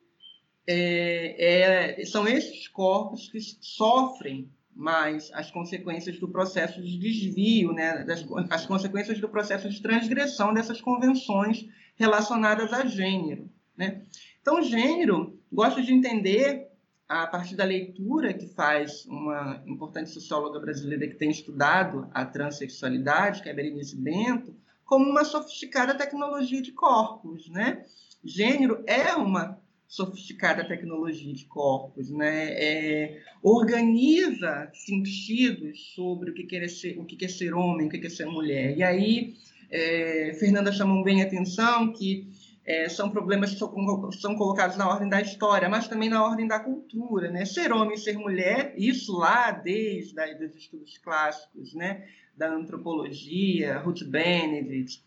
é, 0.68 2.00
é, 2.00 2.06
são 2.06 2.28
esses 2.28 2.68
corpos 2.68 3.30
que 3.30 3.40
sofrem 3.40 4.50
mais 4.82 5.30
as 5.34 5.52
consequências 5.52 6.18
do 6.20 6.28
processo 6.28 6.82
de 6.82 6.98
desvio, 6.98 7.72
né? 7.72 8.04
Das, 8.04 8.26
as 8.50 8.66
consequências 8.66 9.20
do 9.20 9.30
processo 9.30 9.70
de 9.70 9.80
transgressão 9.80 10.52
dessas 10.54 10.82
convenções 10.82 11.70
relacionadas 11.96 12.74
a 12.74 12.84
gênero, 12.84 13.48
né? 13.78 14.02
Então, 14.42 14.60
gênero, 14.64 15.40
gosto 15.54 15.84
de 15.84 15.94
entender 15.94 16.68
a 17.08 17.28
partir 17.28 17.56
da 17.56 17.64
leitura 17.64 18.34
que 18.34 18.48
faz 18.48 19.06
uma 19.06 19.62
importante 19.68 20.10
socióloga 20.10 20.60
brasileira 20.60 21.08
que 21.08 21.16
tem 21.16 21.30
estudado 21.30 22.10
a 22.12 22.26
transexualidade, 22.26 23.44
que 23.44 23.50
é 23.50 23.54
Berenice 23.54 23.96
Bento, 23.96 24.56
como 24.84 25.08
uma 25.08 25.24
sofisticada 25.24 25.94
tecnologia 25.94 26.62
de 26.62 26.72
corpos, 26.72 27.48
né? 27.50 27.86
Gênero 28.24 28.84
é 28.88 29.14
uma 29.14 29.61
sofisticada 29.92 30.66
tecnologia 30.66 31.34
de 31.34 31.44
corpos, 31.44 32.10
né? 32.10 32.54
É, 32.54 33.22
organiza 33.44 34.72
sentidos 34.74 35.92
sobre 35.94 36.32
o 36.32 36.34
que 36.34 36.46
quer 36.46 36.66
ser, 36.70 36.98
o 36.98 37.04
que 37.04 37.26
é 37.26 37.28
ser 37.28 37.54
homem, 37.54 37.88
o 37.88 37.89
que 37.89 38.08
é 38.08 38.10
ser 38.10 38.26
mulher. 38.26 38.78
E 38.78 38.82
aí, 38.82 39.36
é, 39.70 40.34
Fernanda 40.39 40.72
chamou 40.72 41.04
bem 41.04 41.22
a 41.22 41.26
atenção 41.26 41.92
que 41.92 42.26
é, 42.66 42.88
são 42.88 43.10
problemas 43.10 43.52
que 43.52 43.60
são, 43.60 44.12
são, 44.14 44.36
colocados 44.38 44.78
na 44.78 44.88
ordem 44.88 45.10
da 45.10 45.20
história, 45.20 45.68
mas 45.68 45.89
também 45.89 46.08
na 46.08 46.24
ordem 46.24 46.48
da 46.48 46.62
cultura, 46.62 47.30
né? 47.30 47.44
Ser 47.44 47.74
homem 47.74 47.98
ser 47.98 48.18
mulher, 48.18 48.74
isso 48.78 49.12
lá 49.12 49.52
desde 49.52 50.16
da, 50.16 50.26
dos 50.32 50.56
estudos 50.56 50.98
clássicos, 51.00 51.74
né? 51.74 52.08
Da 52.38 52.50
antropologia, 52.50 53.80
Ruth 53.80 54.06
Benedict, 54.06 55.04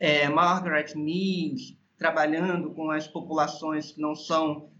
é, 0.00 0.28
Margaret 0.28 0.96
Mead, 0.96 1.78
trabalhando 1.98 2.70
com 2.70 2.90
as 2.90 3.08
populações 3.08 3.92
que 3.92 4.00
não 4.00 4.14
são 4.14 4.70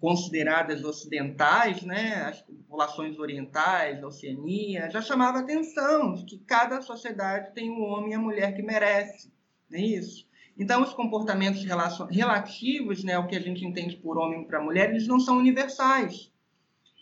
consideradas 0.00 0.82
ocidentais, 0.82 1.82
né? 1.82 2.14
As 2.22 2.40
populações 2.40 3.18
orientais 3.18 4.00
da 4.00 4.06
Oceania, 4.06 4.88
já 4.90 5.02
chamava 5.02 5.40
atenção 5.40 6.14
de 6.14 6.24
que 6.24 6.38
cada 6.38 6.80
sociedade 6.80 7.52
tem 7.52 7.70
um 7.70 7.82
homem 7.82 8.12
e 8.12 8.14
a 8.14 8.18
mulher 8.18 8.54
que 8.54 8.62
merece, 8.62 9.30
não 9.68 9.78
é 9.78 9.82
isso? 9.82 10.30
Então, 10.58 10.82
os 10.82 10.92
comportamentos 10.92 11.64
relativos 11.64 13.02
né, 13.02 13.14
ao 13.14 13.26
que 13.26 13.36
a 13.36 13.40
gente 13.40 13.64
entende 13.64 13.96
por 13.96 14.18
homem 14.18 14.44
para 14.44 14.62
mulher, 14.62 14.90
eles 14.90 15.06
não 15.06 15.18
são 15.18 15.38
universais. 15.38 16.30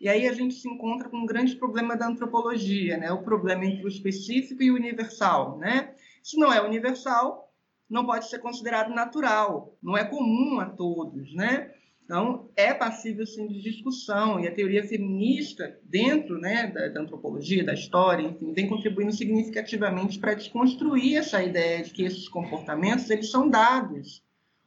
E 0.01 0.09
aí 0.09 0.29
a 0.29 0.33
gente 0.33 0.55
se 0.55 0.69
encontra 0.69 1.09
com 1.09 1.19
um 1.19 1.27
grande 1.27 1.57
problema 1.57 1.97
da 1.97 2.07
antropologia, 2.07 2.97
né? 2.97 3.11
o 3.11 3.23
problema 3.23 3.64
entre 3.64 3.85
o 3.85 3.89
específico 3.89 4.62
e 4.62 4.71
o 4.71 4.77
universal. 4.77 5.59
Né? 5.59 5.93
Se 6.23 6.39
não 6.39 6.53
é 6.53 6.61
universal, 6.62 7.47
não 7.89 8.05
pode 8.05 8.28
ser 8.28 8.39
considerado 8.39 8.95
natural, 8.95 9.76
não 9.82 9.97
é 9.97 10.05
comum 10.05 10.61
a 10.61 10.66
todos. 10.66 11.34
Né? 11.34 11.72
Então, 12.05 12.49
é 12.57 12.72
passível 12.72 13.26
sim 13.26 13.47
de 13.47 13.61
discussão, 13.61 14.41
e 14.41 14.49
a 14.49 14.55
teoria 14.55 14.82
feminista, 14.82 15.78
dentro 15.84 16.39
né, 16.39 16.66
da, 16.68 16.89
da, 16.89 17.03
antropologia, 17.03 17.62
da 17.62 17.74
história, 17.74 18.26
enfim, 18.26 18.53
vem 18.55 18.66
contribuindo 18.66 19.12
significativamente 19.12 20.18
para 20.18 20.32
desconstruir 20.32 21.16
essa 21.16 21.43
ideia 21.43 21.82
de 21.82 21.91
que 21.91 22.05
esses 22.05 22.26
comportamentos 22.26 23.11
eles 23.11 23.30
são 23.30 23.49
dados 23.49 24.22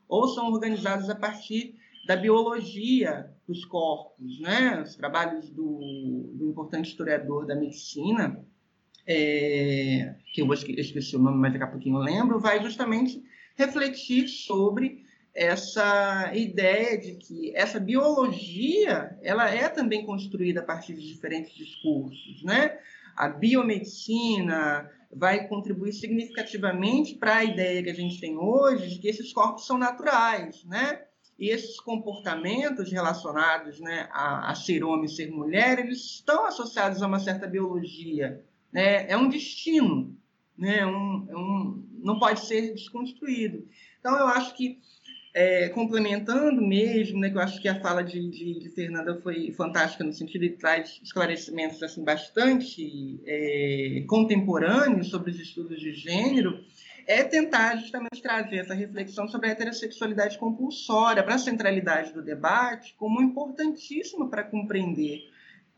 ou 0.07 0.27
são 0.27 0.51
organizados 0.51 1.09
a 1.09 1.15
partir 1.15 1.73
da 2.05 2.15
biologia 2.15 3.31
dos 3.47 3.65
corpos. 3.65 4.39
Né? 4.39 4.81
Os 4.81 4.95
trabalhos 4.95 5.49
do, 5.49 5.79
do 6.35 6.47
importante 6.47 6.89
historiador 6.89 7.47
da 7.47 7.55
medicina, 7.55 8.45
é, 9.07 10.15
que 10.33 10.41
eu 10.41 10.53
esqueci 10.53 11.15
o 11.15 11.19
nome, 11.19 11.37
mas 11.37 11.53
daqui 11.53 11.63
a 11.63 11.67
pouquinho 11.67 11.97
eu 11.97 12.01
lembro, 12.01 12.39
vai 12.39 12.61
justamente 12.61 13.23
refletir 13.55 14.27
sobre 14.27 15.03
essa 15.33 16.31
ideia 16.33 16.97
de 16.97 17.13
que 17.15 17.55
essa 17.55 17.79
biologia 17.79 19.17
ela 19.21 19.49
é 19.49 19.69
também 19.69 20.05
construída 20.05 20.59
a 20.59 20.65
partir 20.65 20.93
de 20.93 21.07
diferentes 21.07 21.53
discursos, 21.53 22.43
né? 22.43 22.77
A 23.15 23.29
biomedicina 23.29 24.89
vai 25.13 25.47
contribuir 25.47 25.93
significativamente 25.93 27.15
para 27.15 27.37
a 27.37 27.43
ideia 27.43 27.83
que 27.83 27.89
a 27.89 27.95
gente 27.95 28.19
tem 28.19 28.37
hoje 28.37 28.89
de 28.89 28.99
que 28.99 29.07
esses 29.07 29.31
corpos 29.31 29.65
são 29.65 29.77
naturais, 29.77 30.63
né? 30.65 31.01
E 31.39 31.49
esses 31.49 31.79
comportamentos 31.79 32.91
relacionados 32.91 33.79
né, 33.79 34.07
a, 34.11 34.51
a 34.51 34.55
ser 34.55 34.83
homem 34.83 35.05
e 35.05 35.09
ser 35.09 35.31
mulher, 35.31 35.79
eles 35.79 35.97
estão 35.97 36.45
associados 36.45 37.01
a 37.01 37.07
uma 37.07 37.19
certa 37.19 37.47
biologia, 37.47 38.43
né? 38.71 39.09
É 39.09 39.17
um 39.17 39.29
destino, 39.29 40.15
né? 40.57 40.85
Um, 40.85 41.27
é 41.29 41.35
um, 41.35 41.83
não 41.99 42.19
pode 42.19 42.45
ser 42.45 42.73
desconstruído. 42.73 43.67
Então, 43.99 44.17
eu 44.17 44.27
acho 44.27 44.55
que 44.55 44.79
é, 45.33 45.69
complementando 45.69 46.61
mesmo, 46.61 47.19
né, 47.19 47.29
que 47.29 47.37
eu 47.37 47.41
acho 47.41 47.61
que 47.61 47.69
a 47.69 47.79
fala 47.79 48.03
de, 48.03 48.29
de, 48.29 48.59
de, 48.59 48.69
Fernanda 48.69 49.19
foi 49.21 49.51
fantástica 49.53 50.03
no 50.03 50.11
sentido 50.11 50.41
de 50.41 50.57
traz 50.57 50.99
esclarecimentos 51.01 51.81
assim 51.81 52.03
bastante 52.03 53.21
é, 53.25 54.03
contemporâneos 54.07 55.09
sobre 55.09 55.31
os 55.31 55.39
estudos 55.39 55.79
de 55.79 55.93
gênero, 55.93 56.59
é 57.07 57.23
tentar 57.23 57.77
justamente 57.77 58.21
trazer 58.21 58.57
essa 58.57 58.73
reflexão 58.73 59.27
sobre 59.27 59.47
a 59.47 59.51
heterossexualidade 59.51 60.37
compulsória 60.37 61.23
para 61.23 61.35
a 61.35 61.39
centralidade 61.39 62.13
do 62.13 62.21
debate 62.21 62.93
como 62.97 63.21
importantíssima 63.21 64.29
para 64.29 64.43
compreender 64.43 65.21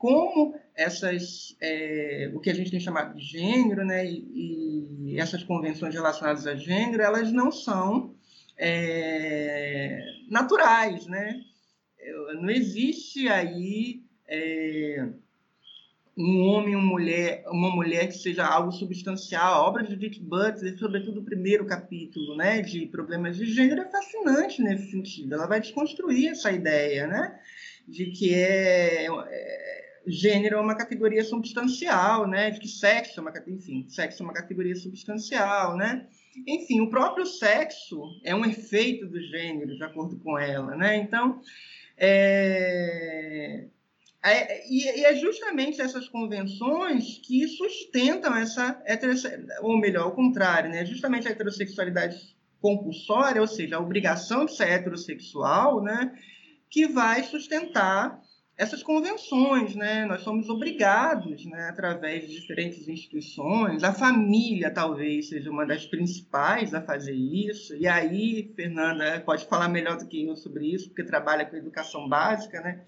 como 0.04 0.56
essas 0.76 1.56
é, 1.62 2.32
o 2.34 2.40
que 2.40 2.50
a 2.50 2.54
gente 2.54 2.72
tem 2.72 2.80
chamado 2.80 3.16
de 3.16 3.24
gênero, 3.24 3.86
né, 3.86 4.06
e, 4.06 5.14
e 5.14 5.20
essas 5.20 5.44
convenções 5.44 5.94
relacionadas 5.94 6.48
a 6.48 6.56
gênero, 6.56 7.04
elas 7.04 7.32
não 7.32 7.52
são 7.52 8.16
é, 8.58 10.00
naturais, 10.30 11.06
né? 11.08 11.40
Não 12.40 12.50
existe 12.50 13.30
aí 13.30 14.04
é, 14.28 15.08
um 16.18 16.42
homem, 16.48 16.76
uma 16.76 16.86
mulher, 16.86 17.44
uma 17.48 17.74
mulher 17.74 18.08
que 18.08 18.18
seja 18.18 18.46
algo 18.46 18.72
substancial. 18.72 19.54
A 19.54 19.68
obra 19.68 19.84
de 19.84 19.92
Judith 19.92 20.20
Butler, 20.20 20.78
sobretudo 20.78 21.22
o 21.22 21.26
primeiro 21.26 21.66
capítulo, 21.66 22.36
né, 22.36 22.62
de 22.62 22.86
problemas 22.88 23.36
de 23.36 23.46
gênero, 23.46 23.82
é 23.82 23.90
fascinante 23.90 24.62
nesse 24.62 24.92
sentido. 24.92 25.34
Ela 25.34 25.48
vai 25.48 25.60
desconstruir 25.60 26.30
essa 26.30 26.52
ideia, 26.52 27.08
né, 27.08 27.40
de 27.88 28.08
que 28.08 28.34
é, 28.34 29.06
é 29.06 29.63
gênero 30.06 30.58
é 30.58 30.62
uma 30.62 30.76
categoria 30.76 31.24
substancial, 31.24 32.28
né, 32.28 32.52
de 32.52 32.60
que 32.60 32.68
sexo 32.68 33.20
é 33.20 33.22
uma, 33.22 33.34
enfim, 33.48 33.86
sexo 33.88 34.22
é 34.22 34.26
uma 34.26 34.34
categoria 34.34 34.76
substancial, 34.76 35.78
né. 35.78 36.08
Enfim, 36.48 36.82
o 36.82 36.90
próprio 36.90 37.26
sexo 37.26 38.02
é 38.24 38.34
um 38.36 38.46
efeito 38.46 39.06
do 39.08 39.22
gênero, 39.22 39.76
de 39.76 39.84
acordo 39.84 40.18
com 40.20 40.38
ela, 40.38 40.76
né. 40.76 40.98
Então, 40.98 41.42
é, 41.98 43.66
é, 44.26 44.72
e, 44.72 45.06
é 45.06 45.16
justamente 45.16 45.82
essas 45.82 46.08
convenções 46.08 47.20
que 47.20 47.46
sustentam 47.50 48.34
essa 48.34 48.82
ou 49.62 49.78
melhor, 49.78 50.04
ao 50.04 50.16
contrário, 50.16 50.72
né? 50.72 50.86
justamente 50.86 51.28
a 51.28 51.32
heterossexualidade 51.32 52.34
compulsória, 52.62 53.42
ou 53.42 53.48
seja, 53.48 53.76
a 53.76 53.82
obrigação 53.82 54.46
de 54.46 54.56
ser 54.56 54.70
heterossexual, 54.70 55.84
né? 55.84 56.18
que 56.70 56.88
vai 56.88 57.22
sustentar 57.24 58.23
essas 58.56 58.84
convenções, 58.84 59.76
né? 59.76 60.06
Nós 60.06 60.22
somos 60.22 60.48
obrigados, 60.48 61.46
né, 61.46 61.70
através 61.70 62.28
de 62.28 62.40
diferentes 62.40 62.88
instituições, 62.88 63.84
a 63.84 63.94
família 63.94 64.72
talvez 64.72 65.30
seja 65.30 65.50
uma 65.50 65.66
das 65.66 65.86
principais 65.86 66.74
a 66.74 66.82
fazer 66.82 67.16
isso. 67.16 67.76
E 67.76 67.88
aí, 67.88 68.54
Fernanda 68.56 69.20
pode 69.22 69.46
falar 69.46 69.68
melhor 69.68 69.98
do 69.98 70.08
que 70.08 70.26
eu 70.26 70.36
sobre 70.36 70.68
isso, 70.68 70.90
porque 70.90 71.04
trabalha 71.04 71.46
com 71.46 71.56
educação 71.56 72.08
básica, 72.08 72.62
né? 72.62 72.84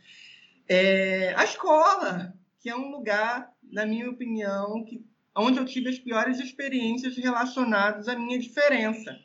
É, 0.68 1.34
a 1.36 1.44
escola, 1.44 2.34
que 2.60 2.70
é 2.70 2.76
um 2.76 2.92
lugar, 2.92 3.52
na 3.64 3.86
minha 3.86 4.10
opinião, 4.10 4.84
que, 4.84 5.04
onde 5.36 5.60
eu 5.60 5.66
tive 5.66 5.90
as 5.90 6.00
piores 6.00 6.40
experiências 6.40 7.18
relacionadas 7.18 8.08
à 8.08 8.18
minha 8.18 8.40
diferença. 8.40 9.18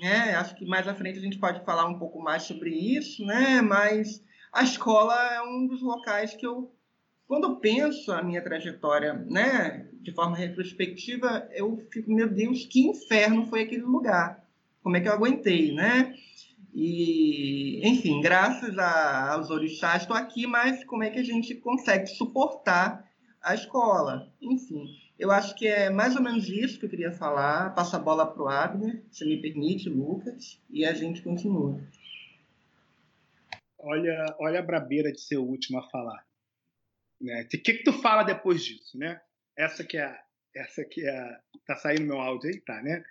Né? 0.00 0.34
Acho 0.34 0.54
que 0.56 0.64
mais 0.64 0.88
à 0.88 0.94
frente 0.94 1.18
a 1.18 1.22
gente 1.22 1.38
pode 1.38 1.64
falar 1.64 1.86
um 1.86 1.98
pouco 1.98 2.20
mais 2.20 2.44
sobre 2.44 2.70
isso, 2.70 3.24
né? 3.24 3.60
mas 3.60 4.22
a 4.52 4.62
escola 4.62 5.14
é 5.34 5.42
um 5.42 5.66
dos 5.66 5.82
locais 5.82 6.34
que 6.34 6.46
eu, 6.46 6.72
quando 7.26 7.44
eu 7.44 7.56
penso 7.56 8.12
a 8.12 8.22
minha 8.22 8.42
trajetória 8.42 9.14
né, 9.14 9.88
de 10.00 10.12
forma 10.12 10.36
retrospectiva, 10.36 11.48
eu 11.52 11.76
fico, 11.92 12.10
meu 12.12 12.28
Deus, 12.28 12.64
que 12.66 12.86
inferno 12.86 13.46
foi 13.46 13.62
aquele 13.62 13.82
lugar. 13.82 14.44
Como 14.82 14.96
é 14.96 15.00
que 15.00 15.08
eu 15.08 15.12
aguentei, 15.12 15.72
né? 15.72 16.14
E, 16.72 17.80
enfim, 17.86 18.20
graças 18.20 18.78
a, 18.78 19.32
aos 19.32 19.50
orixás 19.50 20.02
estou 20.02 20.16
aqui, 20.16 20.46
mas 20.46 20.84
como 20.84 21.02
é 21.02 21.10
que 21.10 21.18
a 21.18 21.24
gente 21.24 21.54
consegue 21.56 22.06
suportar 22.06 23.04
a 23.42 23.54
escola? 23.54 24.32
Enfim, 24.40 24.84
eu 25.18 25.30
acho 25.30 25.54
que 25.54 25.66
é 25.66 25.90
mais 25.90 26.16
ou 26.16 26.22
menos 26.22 26.48
isso 26.48 26.78
que 26.78 26.86
eu 26.86 26.90
queria 26.90 27.12
falar. 27.12 27.74
Passa 27.74 27.96
a 27.96 28.00
bola 28.00 28.26
para 28.26 28.42
o 28.42 28.48
Abner, 28.48 29.02
se 29.10 29.24
me 29.24 29.36
permite, 29.36 29.88
Lucas, 29.88 30.60
e 30.70 30.84
a 30.84 30.94
gente 30.94 31.22
continua. 31.22 31.80
Olha, 33.82 34.36
olha 34.38 34.60
a 34.60 34.62
brabeira 34.62 35.12
de 35.12 35.20
ser 35.20 35.36
o 35.36 35.44
último 35.44 35.78
a 35.78 35.90
falar. 35.90 36.24
Né? 37.20 37.42
O 37.42 37.48
que, 37.48 37.58
que 37.58 37.82
tu 37.82 37.92
fala 37.92 38.22
depois 38.22 38.64
disso, 38.64 38.98
né? 38.98 39.20
Essa 39.56 39.84
que 39.84 39.98
é, 39.98 40.18
essa 40.54 40.84
que 40.84 41.06
é, 41.06 41.38
tá 41.66 41.76
saindo 41.76 42.06
meu 42.06 42.20
áudio 42.20 42.50
aí, 42.50 42.60
tá, 42.60 42.82
né? 42.82 43.04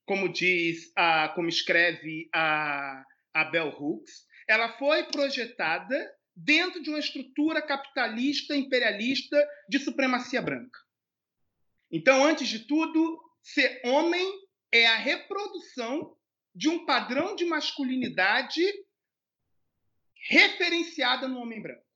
como 0.04 0.28
diz, 0.28 0.92
a, 0.96 1.30
como 1.30 1.48
escreve 1.48 2.28
a, 2.34 3.02
a 3.32 3.44
Bell 3.44 3.70
Hooks, 3.70 4.26
ela 4.48 4.76
foi 4.78 5.04
projetada 5.04 6.14
dentro 6.34 6.82
de 6.82 6.88
uma 6.88 6.98
estrutura 6.98 7.60
capitalista 7.60 8.56
imperialista 8.56 9.36
de 9.68 9.78
supremacia 9.78 10.40
branca. 10.40 10.78
Então, 11.90 12.24
antes 12.24 12.48
de 12.48 12.60
tudo, 12.60 13.20
ser 13.42 13.80
homem 13.84 14.48
é 14.70 14.86
a 14.86 14.96
reprodução 14.96 16.16
de 16.54 16.68
um 16.68 16.84
padrão 16.84 17.34
de 17.34 17.44
masculinidade 17.44 18.62
referenciada 20.28 21.26
no 21.26 21.40
homem 21.40 21.62
branco. 21.62 21.86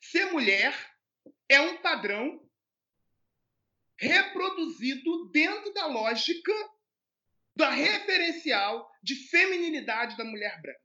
Ser 0.00 0.26
mulher 0.26 0.74
é 1.48 1.60
um 1.60 1.80
padrão 1.80 2.44
reproduzido 3.96 5.30
dentro 5.30 5.72
da 5.72 5.86
lógica 5.86 6.52
da 7.56 7.70
referencial 7.70 8.90
de 9.04 9.14
feminilidade 9.28 10.16
da 10.16 10.24
mulher 10.24 10.58
branca, 10.62 10.80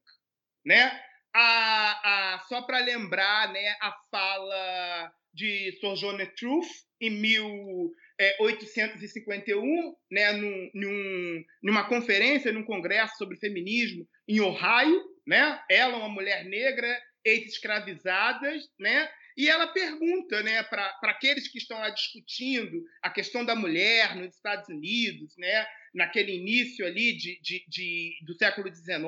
né? 0.65 0.91
A, 1.33 2.33
a, 2.33 2.39
só 2.49 2.63
para 2.63 2.79
lembrar, 2.79 3.53
né, 3.53 3.77
a 3.81 3.95
fala 4.11 5.13
de 5.33 5.71
Sojourner 5.79 6.35
Truth 6.35 6.67
em 6.99 7.11
1851, 7.11 9.95
né, 10.11 10.33
num, 10.33 10.69
num, 10.73 11.41
numa 11.63 11.87
conferência, 11.87 12.51
num 12.51 12.65
congresso 12.65 13.15
sobre 13.17 13.37
feminismo 13.37 14.05
em 14.27 14.41
Ohio, 14.41 15.01
né? 15.25 15.63
Ela, 15.69 15.95
uma 15.97 16.09
mulher 16.09 16.43
negra, 16.45 17.01
ex-escravizadas, 17.23 18.67
né? 18.79 19.09
E 19.39 19.47
ela 19.47 19.67
pergunta 19.67 20.43
né, 20.43 20.61
para 20.63 20.99
aqueles 21.03 21.47
que 21.47 21.59
estão 21.59 21.79
lá 21.79 21.89
discutindo 21.91 22.83
a 23.01 23.09
questão 23.09 23.45
da 23.45 23.55
mulher 23.55 24.13
nos 24.17 24.35
Estados 24.35 24.67
Unidos, 24.67 25.33
né, 25.37 25.65
naquele 25.93 26.35
início 26.35 26.85
ali 26.85 27.15
de, 27.15 27.39
de, 27.39 27.65
de 27.69 28.19
do 28.25 28.33
século 28.33 28.67
XIX, 28.67 28.99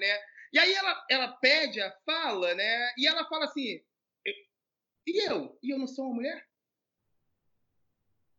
né? 0.00 0.18
E 0.54 0.58
aí 0.58 0.72
ela, 0.72 1.06
ela 1.10 1.28
pede 1.32 1.82
a 1.82 1.92
fala, 2.06 2.54
né? 2.54 2.94
E 2.96 3.06
ela 3.06 3.28
fala 3.28 3.44
assim: 3.44 3.84
e 5.06 5.28
eu? 5.28 5.58
E 5.62 5.74
eu 5.74 5.78
não 5.78 5.86
sou 5.86 6.06
uma 6.06 6.14
mulher? 6.14 6.48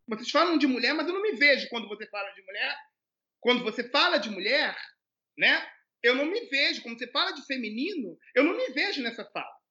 Vocês 0.07 0.31
falam 0.31 0.57
de 0.57 0.65
mulher, 0.65 0.95
mas 0.95 1.07
eu 1.07 1.13
não 1.13 1.21
me 1.21 1.33
vejo 1.33 1.69
quando 1.69 1.87
você 1.87 2.07
fala 2.07 2.31
de 2.31 2.41
mulher. 2.41 2.75
Quando 3.39 3.63
você 3.63 3.87
fala 3.91 4.17
de 4.17 4.31
mulher, 4.31 4.75
né? 5.37 5.63
Eu 6.01 6.15
não 6.15 6.25
me 6.25 6.41
vejo. 6.47 6.81
Quando 6.81 6.97
você 6.97 7.05
fala 7.11 7.33
de 7.33 7.45
feminino, 7.45 8.17
eu 8.33 8.43
não 8.43 8.57
me 8.57 8.67
vejo 8.69 9.03
nessa 9.03 9.23
fala. 9.25 9.64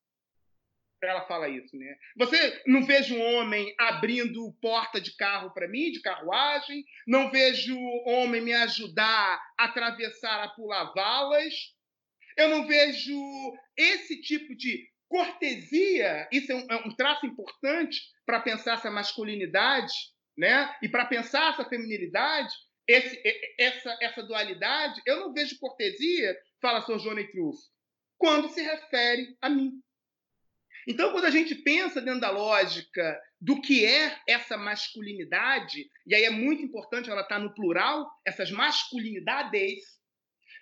Ela 1.06 1.26
fala 1.26 1.48
isso, 1.48 1.76
né? 1.76 1.96
Você 2.16 2.62
não 2.66 2.84
vejo 2.84 3.16
um 3.16 3.34
homem 3.36 3.74
abrindo 3.78 4.52
porta 4.60 5.00
de 5.00 5.16
carro 5.16 5.52
para 5.52 5.68
mim, 5.68 5.90
de 5.90 6.00
carruagem. 6.00 6.84
Não 7.06 7.30
vejo 7.30 7.76
homem 8.06 8.40
me 8.40 8.52
ajudar 8.52 9.40
a 9.58 9.64
atravessar, 9.64 10.42
a 10.42 10.48
pular 10.48 10.92
valas. 10.94 11.54
Eu 12.36 12.48
não 12.48 12.66
vejo 12.66 13.16
esse 13.76 14.20
tipo 14.20 14.56
de 14.56 14.88
cortesia, 15.08 16.28
isso 16.32 16.50
é 16.50 16.54
um, 16.56 16.66
é 16.70 16.76
um 16.88 16.96
traço 16.96 17.24
importante 17.24 18.00
para 18.26 18.40
pensar 18.40 18.74
essa 18.74 18.90
masculinidade, 18.90 19.92
né? 20.36 20.74
E 20.82 20.88
para 20.88 21.06
pensar 21.06 21.52
essa 21.52 21.64
feminilidade, 21.64 22.52
esse, 22.88 23.22
essa, 23.58 23.96
essa 24.00 24.22
dualidade, 24.22 25.00
eu 25.06 25.20
não 25.20 25.32
vejo 25.32 25.58
cortesia, 25.60 26.36
fala 26.60 26.82
Sr. 26.82 26.98
Johnny 26.98 27.30
Truth, 27.30 27.60
quando 28.18 28.48
se 28.48 28.62
refere 28.62 29.36
a 29.40 29.48
mim. 29.48 29.80
Então, 30.86 31.12
quando 31.12 31.24
a 31.24 31.30
gente 31.30 31.54
pensa 31.54 32.00
dentro 32.00 32.20
da 32.20 32.30
lógica 32.30 33.20
do 33.40 33.60
que 33.60 33.84
é 33.84 34.18
essa 34.28 34.56
masculinidade, 34.56 35.88
e 36.06 36.14
aí 36.14 36.24
é 36.24 36.30
muito 36.30 36.62
importante 36.62 37.10
ela 37.10 37.22
estar 37.22 37.38
no 37.38 37.54
plural, 37.54 38.10
essas 38.24 38.50
masculinidades, 38.50 39.82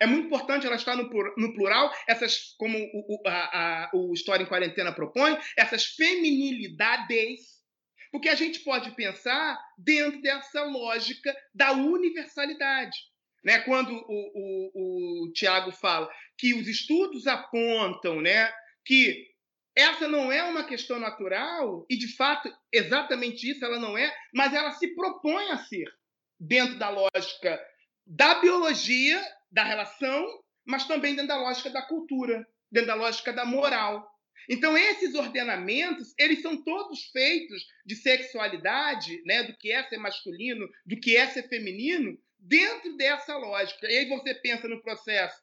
é 0.00 0.06
muito 0.06 0.26
importante 0.26 0.66
ela 0.66 0.76
estar 0.76 0.96
no, 0.96 1.08
no 1.36 1.54
plural, 1.54 1.92
essas, 2.08 2.54
como 2.58 2.78
o, 2.78 3.14
o, 3.14 3.28
a, 3.28 3.84
a, 3.84 3.90
o 3.94 4.12
História 4.12 4.42
em 4.42 4.48
Quarentena 4.48 4.92
propõe, 4.92 5.38
essas 5.56 5.86
feminilidades, 5.86 7.62
porque 8.10 8.28
a 8.28 8.34
gente 8.34 8.60
pode 8.60 8.90
pensar 8.94 9.58
dentro 9.78 10.20
dessa 10.20 10.64
lógica 10.64 11.34
da 11.54 11.72
universalidade. 11.72 12.96
Né? 13.44 13.60
Quando 13.60 13.92
o, 13.92 14.02
o, 14.08 15.24
o 15.24 15.32
Tiago 15.32 15.72
fala 15.72 16.08
que 16.38 16.54
os 16.54 16.68
estudos 16.68 17.26
apontam 17.26 18.20
né, 18.20 18.52
que 18.84 19.31
essa 19.76 20.06
não 20.06 20.30
é 20.30 20.42
uma 20.44 20.64
questão 20.64 20.98
natural, 20.98 21.86
e 21.88 21.96
de 21.96 22.14
fato, 22.14 22.52
exatamente 22.70 23.50
isso 23.50 23.64
ela 23.64 23.78
não 23.78 23.96
é, 23.96 24.14
mas 24.32 24.52
ela 24.52 24.72
se 24.72 24.88
propõe 24.94 25.50
a 25.50 25.58
ser, 25.58 25.90
dentro 26.38 26.78
da 26.78 26.90
lógica 26.90 27.60
da 28.06 28.40
biologia, 28.40 29.22
da 29.50 29.62
relação, 29.62 30.26
mas 30.66 30.86
também 30.86 31.14
dentro 31.14 31.28
da 31.28 31.40
lógica 31.40 31.70
da 31.70 31.82
cultura, 31.82 32.46
dentro 32.70 32.88
da 32.88 32.94
lógica 32.94 33.32
da 33.32 33.44
moral. 33.44 34.10
Então, 34.48 34.76
esses 34.76 35.14
ordenamentos, 35.14 36.12
eles 36.18 36.42
são 36.42 36.62
todos 36.64 37.04
feitos 37.12 37.64
de 37.86 37.94
sexualidade, 37.94 39.22
né, 39.24 39.44
do 39.44 39.56
que 39.56 39.70
é 39.70 39.82
ser 39.84 39.98
masculino, 39.98 40.68
do 40.84 40.98
que 40.98 41.16
é 41.16 41.28
ser 41.28 41.48
feminino, 41.48 42.18
dentro 42.38 42.96
dessa 42.96 43.36
lógica. 43.36 43.86
E 43.88 43.98
aí 43.98 44.08
você 44.08 44.34
pensa 44.34 44.66
no 44.66 44.82
processo 44.82 45.40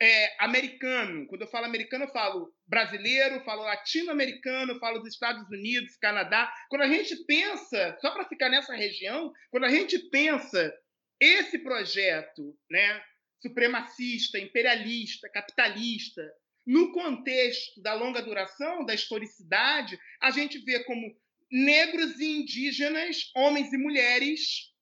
é, 0.00 0.44
americano. 0.44 1.26
Quando 1.26 1.42
eu 1.42 1.48
falo 1.48 1.66
americano, 1.66 2.04
eu 2.04 2.12
falo 2.12 2.52
brasileiro, 2.66 3.44
falo 3.44 3.62
latino-americano, 3.62 4.78
falo 4.78 4.98
dos 4.98 5.14
Estados 5.14 5.48
Unidos, 5.48 5.96
Canadá. 5.96 6.52
Quando 6.68 6.82
a 6.82 6.88
gente 6.88 7.16
pensa, 7.24 7.96
só 8.00 8.10
para 8.10 8.28
ficar 8.28 8.48
nessa 8.48 8.74
região, 8.74 9.32
quando 9.50 9.64
a 9.64 9.70
gente 9.70 9.98
pensa 10.10 10.72
esse 11.20 11.58
projeto 11.58 12.56
né, 12.70 13.02
supremacista, 13.40 14.38
imperialista, 14.38 15.28
capitalista, 15.30 16.22
no 16.66 16.92
contexto 16.92 17.80
da 17.80 17.94
longa 17.94 18.20
duração, 18.20 18.84
da 18.84 18.92
historicidade, 18.92 19.98
a 20.20 20.30
gente 20.30 20.58
vê 20.58 20.82
como 20.84 21.16
negros 21.50 22.18
e 22.18 22.40
indígenas, 22.40 23.30
homens 23.36 23.72
e 23.72 23.78
mulheres, 23.78 24.72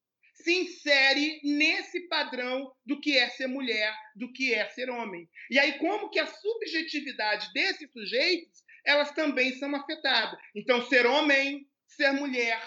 se 0.45 0.53
insere 0.53 1.40
nesse 1.42 2.01
padrão 2.03 2.70
do 2.84 3.01
que 3.01 3.16
é 3.16 3.30
ser 3.30 3.47
mulher, 3.47 3.97
do 4.14 4.30
que 4.30 4.53
é 4.53 4.68
ser 4.68 4.90
homem. 4.90 5.26
E 5.51 5.59
aí, 5.59 5.78
como 5.78 6.11
que 6.11 6.20
a 6.20 6.26
subjetividade 6.26 7.51
desses 7.55 7.90
sujeitos, 7.90 8.62
elas 8.84 9.11
também 9.12 9.55
são 9.55 9.74
afetadas. 9.74 10.38
Então, 10.55 10.86
ser 10.86 11.07
homem, 11.07 11.66
ser 11.86 12.12
mulher, 12.12 12.62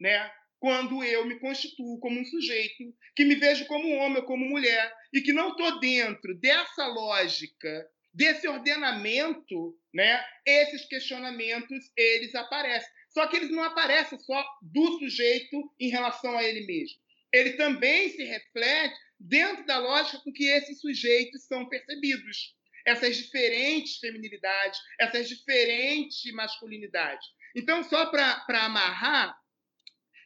né? 0.00 0.28
Quando 0.58 1.04
eu 1.04 1.24
me 1.24 1.38
constituo 1.38 2.00
como 2.00 2.20
um 2.20 2.24
sujeito, 2.24 2.92
que 3.14 3.24
me 3.24 3.36
vejo 3.36 3.64
como 3.66 3.94
homem 3.96 4.18
ou 4.18 4.26
como 4.26 4.44
mulher, 4.44 4.92
e 5.12 5.20
que 5.20 5.32
não 5.32 5.50
estou 5.50 5.78
dentro 5.78 6.34
dessa 6.40 6.86
lógica, 6.88 7.88
desse 8.12 8.48
ordenamento, 8.48 9.78
né? 9.92 10.24
Esses 10.44 10.84
questionamentos, 10.86 11.92
eles 11.96 12.34
aparecem. 12.34 12.90
Só 13.10 13.28
que 13.28 13.36
eles 13.36 13.52
não 13.52 13.62
aparecem 13.62 14.18
só 14.18 14.44
do 14.60 14.98
sujeito 14.98 15.72
em 15.78 15.90
relação 15.90 16.36
a 16.36 16.42
ele 16.42 16.66
mesmo 16.66 17.03
ele 17.34 17.54
também 17.54 18.10
se 18.10 18.22
reflete 18.22 18.96
dentro 19.18 19.66
da 19.66 19.78
lógica 19.78 20.20
com 20.20 20.32
que 20.32 20.44
esses 20.44 20.80
sujeitos 20.80 21.44
são 21.46 21.68
percebidos. 21.68 22.54
Essas 22.86 23.16
diferentes 23.16 23.96
feminilidades, 23.98 24.78
essas 25.00 25.28
diferentes 25.28 26.32
masculinidades. 26.32 27.26
Então, 27.56 27.82
só 27.82 28.06
para 28.06 28.44
amarrar, 28.48 29.36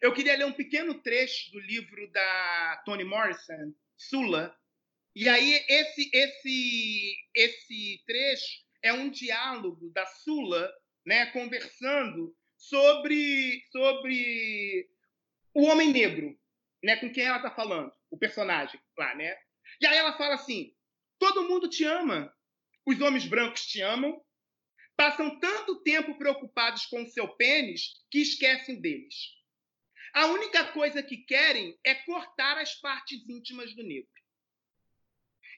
eu 0.03 0.13
queria 0.13 0.37
ler 0.37 0.45
um 0.45 0.53
pequeno 0.53 1.01
trecho 1.01 1.51
do 1.53 1.61
livro 1.61 2.11
da 2.11 2.83
Toni 2.85 3.05
Morrison, 3.05 3.73
Sula. 3.97 4.55
E 5.15 5.29
aí, 5.29 5.65
esse, 5.69 6.11
esse, 6.13 7.17
esse 7.35 8.03
trecho 8.07 8.65
é 8.83 8.93
um 8.93 9.09
diálogo 9.09 9.91
da 9.91 10.05
Sula 10.05 10.71
né, 11.07 11.27
conversando 11.27 12.37
sobre, 12.57 13.63
sobre 13.71 14.89
o 15.55 15.65
homem 15.65 15.91
negro 15.93 16.38
né, 16.83 16.97
com 16.97 17.13
quem 17.13 17.25
ela 17.25 17.39
está 17.39 17.51
falando, 17.51 17.93
o 18.11 18.19
personagem 18.19 18.81
lá, 18.97 19.15
né? 19.15 19.37
E 19.81 19.87
aí 19.87 19.97
ela 19.97 20.17
fala 20.17 20.35
assim: 20.35 20.75
todo 21.19 21.49
mundo 21.49 21.69
te 21.69 21.85
ama, 21.85 22.33
os 22.87 23.01
homens 23.01 23.27
brancos 23.27 23.67
te 23.67 23.81
amam, 23.81 24.21
passam 24.97 25.39
tanto 25.39 25.83
tempo 25.83 26.17
preocupados 26.19 26.87
com 26.87 27.03
o 27.03 27.09
seu 27.09 27.29
pênis 27.37 28.05
que 28.11 28.21
esquecem 28.21 28.81
deles. 28.81 29.15
A 30.15 30.27
única 30.27 30.73
coisa 30.73 31.03
que 31.03 31.19
querem 31.19 31.79
é 31.85 31.95
cortar 31.95 32.59
as 32.59 32.75
partes 32.75 33.29
íntimas 33.29 33.75
do 33.75 33.83
negro. 33.83 34.11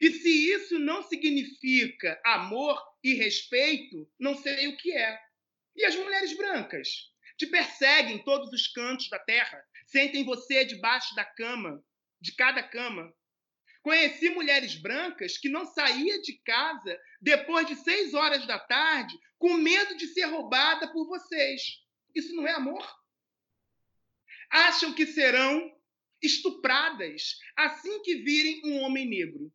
E 0.01 0.11
se 0.13 0.53
isso 0.53 0.79
não 0.79 1.03
significa 1.03 2.21
amor 2.25 2.83
e 3.05 3.15
respeito, 3.15 4.11
não 4.19 4.35
sei 4.37 4.69
o 4.69 4.77
que 4.77 4.93
é. 4.93 5.21
E 5.77 5.85
as 5.85 5.95
mulheres 5.95 6.37
brancas? 6.37 7.11
Te 7.37 7.47
perseguem 7.47 8.17
em 8.17 8.25
todos 8.25 8.53
os 8.53 8.67
cantos 8.67 9.09
da 9.09 9.19
terra, 9.19 9.63
sentem 9.91 10.25
você 10.25 10.65
debaixo 10.65 11.15
da 11.15 11.25
cama, 11.25 11.83
de 12.21 12.35
cada 12.35 12.63
cama. 12.63 13.13
Conheci 13.83 14.29
mulheres 14.31 14.75
brancas 14.75 15.39
que 15.39 15.49
não 15.49 15.67
saía 15.67 16.21
de 16.21 16.39
casa 16.45 16.99
depois 17.21 17.67
de 17.67 17.77
seis 17.77 18.15
horas 18.15 18.47
da 18.47 18.59
tarde 18.59 19.19
com 19.39 19.55
medo 19.55 19.97
de 19.97 20.07
ser 20.09 20.27
roubada 20.27 20.93
por 20.93 21.07
vocês. 21.07 21.63
Isso 22.15 22.35
não 22.35 22.47
é 22.47 22.53
amor? 22.53 22.87
Acham 24.51 24.93
que 24.93 25.07
serão 25.07 25.75
estupradas 26.23 27.39
assim 27.57 28.03
que 28.03 28.17
virem 28.17 28.61
um 28.65 28.81
homem 28.83 29.09
negro. 29.09 29.51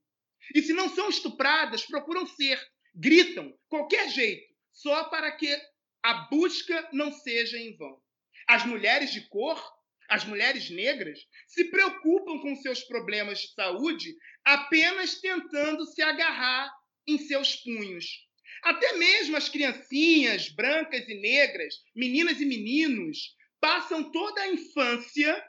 E 0.54 0.62
se 0.62 0.74
não 0.74 0.90
são 0.90 1.10
estupradas, 1.10 1.86
procuram 1.86 2.26
ser, 2.26 2.60
gritam, 2.94 3.58
qualquer 3.68 4.10
jeito, 4.10 4.54
só 4.72 5.06
para 5.06 5.32
que 5.32 5.56
a 6.02 6.14
busca 6.30 6.90
não 6.92 7.12
seja 7.12 7.58
em 7.58 7.76
vão. 7.76 8.02
As 8.48 8.66
mulheres 8.66 9.12
de 9.12 9.22
cor 9.28 9.75
as 10.10 10.24
mulheres 10.26 10.70
negras 10.70 11.20
se 11.48 11.66
preocupam 11.66 12.40
com 12.40 12.56
seus 12.56 12.84
problemas 12.84 13.40
de 13.40 13.54
saúde 13.54 14.16
apenas 14.44 15.20
tentando 15.20 15.86
se 15.86 16.02
agarrar 16.02 16.72
em 17.08 17.18
seus 17.18 17.56
punhos. 17.56 18.26
Até 18.64 18.94
mesmo 18.98 19.38
as 19.38 19.50
criancinhas 19.50 20.50
brancas 20.50 21.08
e 21.08 21.16
negras, 21.16 21.76
meninas 21.96 22.40
e 22.40 22.46
meninos, 22.46 23.36
passam 23.60 24.12
toda 24.12 24.42
a 24.42 24.52
infância 24.52 25.44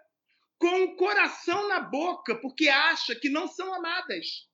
com 0.59 0.84
o 0.84 0.96
coração 0.96 1.68
na 1.68 1.80
boca 1.80 2.34
porque 2.40 2.68
acha 2.68 3.14
que 3.14 3.28
não 3.28 3.46
são 3.46 3.72
amadas. 3.74 4.46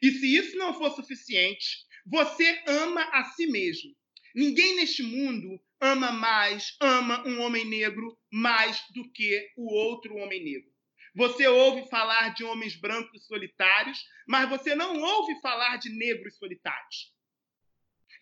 E 0.00 0.10
se 0.10 0.36
isso 0.36 0.56
não 0.56 0.74
for 0.74 0.94
suficiente, 0.94 1.86
você 2.06 2.62
ama 2.66 3.02
a 3.12 3.24
si 3.24 3.46
mesmo. 3.46 3.94
Ninguém 4.34 4.76
neste 4.76 5.02
mundo 5.02 5.60
ama 5.80 6.12
mais, 6.12 6.76
ama 6.80 7.26
um 7.26 7.40
homem 7.40 7.64
negro 7.64 8.18
mais 8.32 8.82
do 8.94 9.10
que 9.12 9.50
o 9.56 9.72
outro 9.72 10.16
homem 10.16 10.42
negro. 10.42 10.70
Você 11.14 11.46
ouve 11.48 11.88
falar 11.88 12.34
de 12.34 12.44
homens 12.44 12.76
brancos 12.76 13.26
solitários, 13.26 13.98
mas 14.26 14.48
você 14.48 14.74
não 14.74 15.00
ouve 15.00 15.40
falar 15.40 15.76
de 15.76 15.90
negros 15.90 16.36
solitários. 16.36 17.12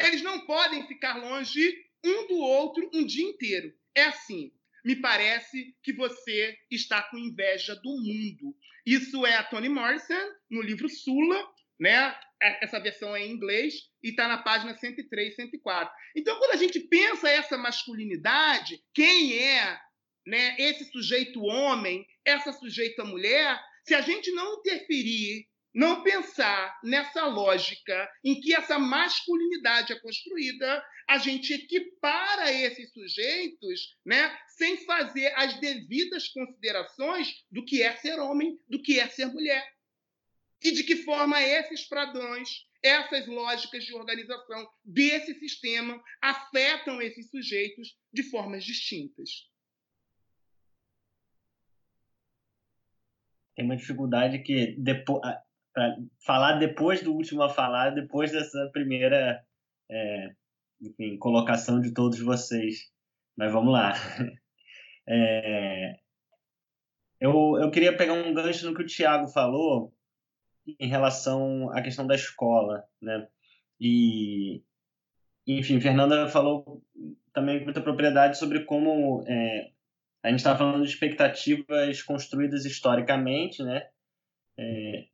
Eles 0.01 0.23
não 0.23 0.47
podem 0.47 0.87
ficar 0.87 1.17
longe 1.17 1.75
um 2.05 2.27
do 2.27 2.37
outro 2.37 2.91
um 2.95 3.05
dia 3.05 3.25
inteiro. 3.25 3.73
É 3.95 4.05
assim. 4.05 4.53
Me 4.85 4.95
parece 4.95 5.75
que 5.83 5.93
você 5.93 6.57
está 6.71 7.03
com 7.03 7.19
inveja 7.19 7.75
do 7.75 7.91
mundo. 7.91 8.57
Isso 8.85 9.27
é 9.27 9.35
a 9.35 9.43
Toni 9.43 9.69
Morrison, 9.69 10.15
no 10.49 10.63
livro 10.63 10.89
Sula, 10.89 11.45
né? 11.79 12.15
É, 12.43 12.65
essa 12.65 12.79
versão 12.79 13.17
é 13.17 13.25
em 13.25 13.33
inglês 13.33 13.75
e 14.03 14.11
está 14.11 14.29
na 14.29 14.39
página 14.39 14.77
103, 14.77 15.35
104. 15.35 15.95
Então, 16.15 16.39
quando 16.39 16.53
a 16.53 16.57
gente 16.57 16.81
pensa 16.81 17.29
essa 17.29 17.57
masculinidade, 17.57 18.81
quem 18.95 19.39
é 19.39 19.79
né, 20.27 20.57
esse 20.59 20.85
sujeito 20.91 21.43
homem, 21.43 22.07
essa 22.25 22.53
sujeita 22.53 23.05
mulher, 23.05 23.59
se 23.85 23.95
a 23.95 24.01
gente 24.01 24.31
não 24.33 24.59
interferir, 24.59 25.47
não 25.75 26.03
pensar 26.03 26.79
nessa 26.83 27.27
lógica 27.27 28.11
em 28.25 28.41
que 28.41 28.55
essa 28.55 28.79
masculinidade 28.79 29.93
é 29.93 30.01
construída, 30.01 30.85
a 31.09 31.19
gente 31.19 31.53
equipara 31.53 32.51
esses 32.51 32.91
sujeitos 32.93 33.97
né, 34.05 34.37
sem 34.57 34.79
fazer 34.85 35.33
as 35.37 35.61
devidas 35.61 36.29
considerações 36.29 37.33
do 37.51 37.65
que 37.65 37.83
é 37.83 37.95
ser 37.97 38.19
homem, 38.19 38.59
do 38.69 38.83
que 38.83 38.99
é 38.99 39.07
ser 39.09 39.27
mulher 39.27 39.65
e 40.63 40.73
de 40.73 40.85
que 40.85 40.97
forma 41.05 41.41
esses 41.41 41.87
padrões, 41.89 42.67
essas 42.83 43.27
lógicas 43.27 43.85
de 43.85 43.95
organização 43.95 44.67
desse 44.85 45.35
sistema 45.39 46.03
afetam 46.21 47.01
esses 47.01 47.31
sujeitos 47.31 47.97
de 48.13 48.23
formas 48.25 48.65
distintas. 48.65 49.47
tem 53.57 53.65
uma 53.65 53.77
dificuldade 53.77 54.41
que 54.41 54.77
depois 54.79 55.21
falar 56.25 56.59
depois 56.59 57.03
do 57.03 57.13
último 57.13 57.43
a 57.43 57.49
falar, 57.49 57.91
depois 57.91 58.33
dessa 58.33 58.71
primeira 58.73 59.43
é, 59.91 60.31
enfim, 60.81 61.19
colocação 61.19 61.81
de 61.81 61.93
todos 61.93 62.21
vocês. 62.21 62.91
Mas 63.37 63.51
vamos 63.51 63.73
lá. 63.73 63.93
É, 65.09 66.01
eu, 67.21 67.57
eu 67.61 67.71
queria 67.71 67.97
pegar 67.97 68.15
um 68.15 68.35
gancho 68.35 68.69
no 68.69 68.75
que 68.75 68.83
o 68.83 68.87
Tiago 68.87 69.29
falou 69.29 69.95
em 70.79 70.89
relação 70.89 71.71
à 71.71 71.83
questão 71.83 72.07
da 72.07 72.15
escola, 72.15 72.85
né? 73.01 73.27
E, 73.81 74.63
enfim, 75.47 75.81
Fernanda 75.81 76.29
falou 76.29 76.83
também 77.33 77.59
com 77.59 77.65
muita 77.65 77.81
propriedade 77.81 78.39
sobre 78.39 78.65
como 78.65 79.25
é, 79.29 79.71
a 80.23 80.31
gente 80.31 80.39
estava 80.39 80.59
falando 80.59 80.83
de 80.83 80.91
expectativas 80.91 82.03
construídas 82.03 82.65
historicamente, 82.65 83.63
né? 83.63 83.87
É, 84.59 85.05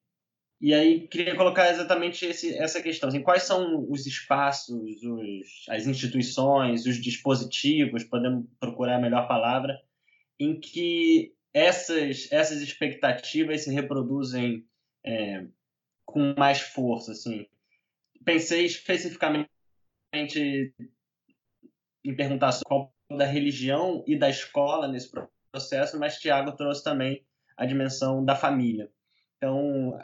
e 0.60 0.72
aí 0.72 1.08
queria 1.08 1.34
colocar 1.34 1.70
exatamente 1.70 2.24
esse, 2.24 2.56
essa 2.56 2.80
questão, 2.80 3.08
assim, 3.08 3.20
quais 3.20 3.42
são 3.42 3.84
os 3.90 4.06
espaços, 4.06 5.02
os, 5.02 5.64
as 5.68 5.88
instituições, 5.88 6.86
os 6.86 7.02
dispositivos, 7.02 8.04
podemos 8.04 8.46
procurar 8.60 8.96
a 8.96 9.00
melhor 9.00 9.26
palavra, 9.26 9.76
em 10.38 10.60
que 10.60 11.34
essas, 11.52 12.28
essas 12.30 12.62
expectativas 12.62 13.64
se 13.64 13.72
reproduzem 13.72 14.64
é, 15.04 15.46
com 16.04 16.34
mais 16.36 16.60
força, 16.60 17.12
assim. 17.12 17.46
Pensei 18.24 18.64
especificamente 18.64 19.48
em 22.04 22.16
perguntar 22.16 22.52
sobre 22.52 22.68
qual 22.68 22.94
da 23.10 23.26
religião 23.26 24.02
e 24.06 24.16
da 24.16 24.28
escola 24.28 24.88
nesse 24.88 25.10
processo, 25.50 25.98
mas 25.98 26.18
Tiago 26.18 26.52
trouxe 26.52 26.82
também 26.82 27.24
a 27.56 27.66
dimensão 27.66 28.24
da 28.24 28.34
família. 28.34 28.90
Então, 29.36 29.98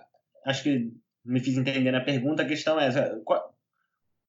acho 0.44 0.62
que 0.62 0.92
me 1.24 1.40
fiz 1.40 1.56
entender 1.56 1.90
na 1.90 2.00
pergunta. 2.00 2.42
A 2.42 2.48
questão 2.48 2.78
é 2.78 2.90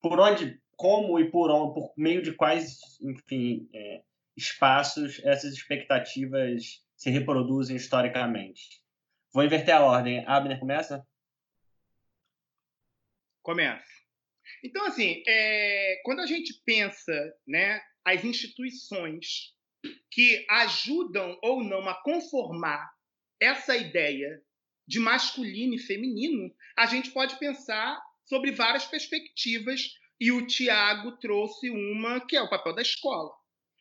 por 0.00 0.20
onde, 0.20 0.60
como 0.76 1.18
e 1.18 1.30
por 1.30 1.50
onde, 1.50 1.74
por 1.74 1.92
meio 1.96 2.22
de 2.22 2.32
quais, 2.32 2.78
enfim, 3.00 3.68
é, 3.74 4.02
espaços 4.36 5.20
essas 5.24 5.52
expectativas 5.52 6.82
se 6.96 7.10
reproduzem 7.10 7.76
historicamente. 7.76 8.82
Vou 9.32 9.44
inverter 9.44 9.74
a 9.74 9.84
ordem. 9.84 10.24
Abner 10.26 10.58
começa? 10.58 11.06
Começa. 13.42 13.90
Então, 14.62 14.84
assim, 14.86 15.22
é, 15.26 16.00
quando 16.04 16.20
a 16.20 16.26
gente 16.26 16.52
pensa 16.64 17.12
né, 17.46 17.80
as 18.04 18.24
instituições 18.24 19.54
que 20.10 20.44
ajudam 20.50 21.38
ou 21.42 21.64
não 21.64 21.88
a 21.88 21.94
conformar 22.02 22.90
essa 23.40 23.76
ideia 23.76 24.42
de 24.86 24.98
masculino 24.98 25.74
e 25.74 25.78
feminino, 25.78 26.52
a 26.76 26.86
gente 26.86 27.10
pode 27.10 27.38
pensar 27.38 27.98
sobre 28.24 28.52
várias 28.52 28.84
perspectivas 28.84 29.94
e 30.20 30.30
o 30.30 30.46
Tiago 30.46 31.16
trouxe 31.18 31.70
uma 31.70 32.20
que 32.26 32.36
é 32.36 32.42
o 32.42 32.50
papel 32.50 32.74
da 32.74 32.82
escola. 32.82 33.30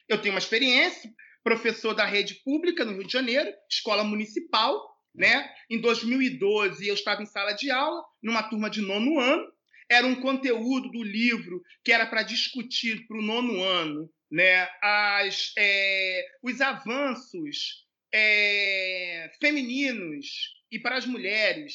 Eu 0.08 0.22
tenho 0.22 0.34
uma 0.34 0.40
experiência, 0.40 1.12
professor 1.44 1.94
da 1.94 2.06
rede 2.06 2.36
pública 2.36 2.86
no 2.86 2.94
Rio 2.94 3.06
de 3.06 3.12
Janeiro, 3.12 3.52
escola 3.70 4.04
municipal, 4.04 4.89
né? 5.14 5.50
Em 5.70 5.80
2012 5.80 6.88
eu 6.88 6.94
estava 6.94 7.22
em 7.22 7.26
sala 7.26 7.54
de 7.54 7.70
aula, 7.72 8.04
numa 8.22 8.44
turma 8.44 8.70
de 8.70 8.82
nono 8.82 9.20
ano, 9.20 9.52
era 9.90 10.06
um 10.06 10.22
conteúdo 10.22 10.90
do 10.92 11.04
livro 11.04 11.62
que 11.84 11.92
era 11.92 12.06
para 12.06 12.24
discutir 12.24 13.08
para 13.08 13.18
o 13.18 13.22
nono 13.22 13.62
ano 13.64 14.10
né, 14.32 14.70
as, 14.82 15.52
é, 15.58 16.26
os 16.44 16.62
avanços 16.62 17.88
é, 18.14 19.32
femininos 19.42 20.28
e 20.72 20.80
para 20.80 20.98
as 20.98 21.06
mulheres 21.06 21.74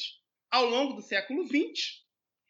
ao 0.49 0.65
longo 0.65 0.93
do 0.93 1.01
século 1.01 1.45
XX. 1.45 2.03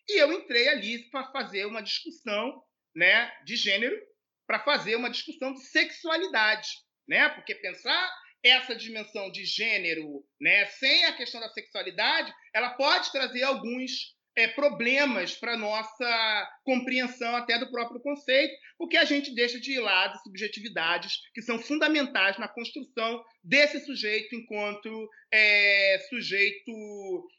E 0.08 0.22
eu 0.22 0.32
entrei 0.32 0.68
ali 0.68 1.10
para 1.10 1.32
fazer 1.32 1.66
uma 1.66 1.82
discussão 1.82 2.62
né, 2.96 3.32
de 3.44 3.56
gênero, 3.56 4.00
para 4.46 4.60
fazer 4.60 4.96
uma 4.96 5.10
discussão 5.10 5.54
de 5.54 5.62
sexualidade. 5.62 6.70
Né? 7.08 7.28
Porque 7.30 7.56
pensar 7.56 8.12
essa 8.46 8.76
dimensão 8.76 9.32
de 9.32 9.44
gênero 9.44 10.24
né, 10.40 10.66
sem 10.68 11.06
a 11.06 11.14
questão 11.14 11.42
da 11.42 11.50
sexualidade, 11.50 12.32
ela 12.54 12.70
pode 12.70 13.12
trazer 13.12 13.42
alguns 13.42 14.16
é, 14.38 14.48
problemas 14.50 15.34
para 15.36 15.58
nossa 15.58 16.50
compreensão 16.64 17.36
até 17.36 17.58
do 17.58 17.72
próprio 17.72 18.02
conceito, 18.02 18.54
porque 18.78 18.98
a 18.98 19.06
gente 19.06 19.34
deixa 19.34 19.60
de 19.60 19.80
lado 19.80 20.22
subjetividades 20.22 21.14
que 21.34 21.42
são 21.42 21.58
fundamentais 21.58 22.38
na 22.38 22.48
construção 22.48 23.24
desse 23.44 23.80
sujeito 23.80 24.36
enquanto 24.36 25.10
é, 25.32 26.00
sujeito 26.10 26.72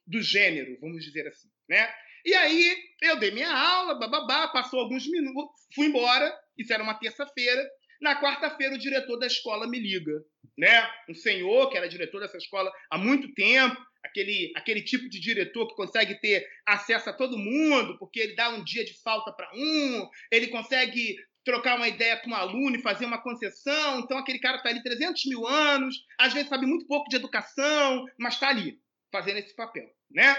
do 0.07 0.21
gênero, 0.23 0.77
vamos 0.81 1.05
dizer 1.05 1.29
assim, 1.29 1.49
né? 1.69 1.93
E 2.25 2.35
aí 2.35 2.77
eu 3.03 3.17
dei 3.21 3.31
minha 3.31 3.53
aula, 3.53 3.95
bababá, 3.95 4.49
passou 4.49 4.81
alguns 4.81 5.07
minutos, 5.07 5.61
fui 5.73 5.87
embora, 5.87 6.37
isso 6.59 6.73
era 6.73 6.83
uma 6.83 6.99
terça-feira. 6.99 7.65
Na 8.01 8.21
quarta-feira 8.21 8.75
o 8.75 8.79
diretor 8.79 9.19
da 9.19 9.27
escola 9.27 9.69
me 9.69 9.79
liga, 9.79 10.13
né? 10.57 10.89
Um 11.09 11.15
senhor 11.15 11.71
que 11.71 11.77
era 11.77 11.89
diretor 11.89 12.21
dessa 12.21 12.37
escola 12.37 12.73
há 12.91 12.99
muito 12.99 13.33
tempo, 13.35 13.77
aquele, 14.05 14.53
aquele 14.57 14.83
tipo 14.83 15.09
de 15.09 15.21
diretor 15.21 15.69
que 15.69 15.75
consegue 15.75 16.21
ter 16.21 16.47
acesso 16.67 17.11
a 17.11 17.13
todo 17.13 17.39
mundo, 17.39 17.99
porque 17.99 18.21
ele 18.21 18.35
dá 18.35 18.51
um 18.51 18.65
dia 18.65 18.85
de 18.85 18.95
falta 19.03 19.33
para 19.33 19.51
um, 19.55 20.09
ele 20.31 20.49
consegue 20.49 21.17
trocar 21.45 21.77
uma 21.77 21.89
ideia 21.89 22.17
com 22.17 22.31
um 22.31 22.35
aluno 22.35 22.77
e 22.77 22.83
fazer 22.83 23.05
uma 23.05 23.23
concessão. 23.23 24.01
Então, 24.01 24.19
aquele 24.19 24.41
cara 24.41 24.57
está 24.57 24.69
ali 24.69 24.83
300 24.83 25.27
mil 25.27 25.47
anos, 25.47 25.97
às 26.19 26.33
vezes 26.33 26.49
sabe 26.49 26.67
muito 26.67 26.87
pouco 26.87 27.09
de 27.09 27.17
educação, 27.17 28.05
mas 28.19 28.35
está 28.35 28.49
ali, 28.49 28.79
fazendo 29.13 29.39
esse 29.39 29.55
papel, 29.55 29.89
né? 30.11 30.37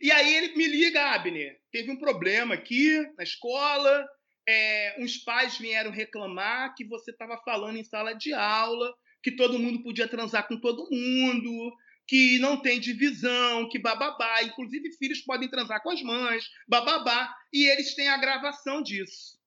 E 0.00 0.12
aí 0.12 0.32
ele 0.36 0.54
me 0.54 0.68
liga, 0.68 1.12
Abner, 1.12 1.58
teve 1.72 1.90
um 1.90 1.98
problema 1.98 2.54
aqui 2.54 3.04
na 3.16 3.24
escola, 3.24 4.06
é, 4.48 4.96
uns 4.98 5.18
pais 5.18 5.58
vieram 5.58 5.90
reclamar 5.90 6.74
que 6.74 6.82
você 6.86 7.10
estava 7.10 7.36
falando 7.44 7.76
em 7.76 7.84
sala 7.84 8.14
de 8.14 8.32
aula, 8.32 8.94
que 9.22 9.36
todo 9.36 9.58
mundo 9.58 9.82
podia 9.82 10.08
transar 10.08 10.48
com 10.48 10.58
todo 10.58 10.88
mundo, 10.90 11.76
que 12.06 12.38
não 12.38 12.62
tem 12.62 12.80
divisão, 12.80 13.68
que 13.68 13.78
bababá, 13.78 14.42
inclusive 14.42 14.96
filhos 14.96 15.20
podem 15.20 15.50
transar 15.50 15.82
com 15.82 15.90
as 15.90 16.00
mães, 16.00 16.48
bababá, 16.66 17.30
e 17.52 17.70
eles 17.70 17.94
têm 17.94 18.08
a 18.08 18.16
gravação 18.16 18.82
disso. 18.82 19.38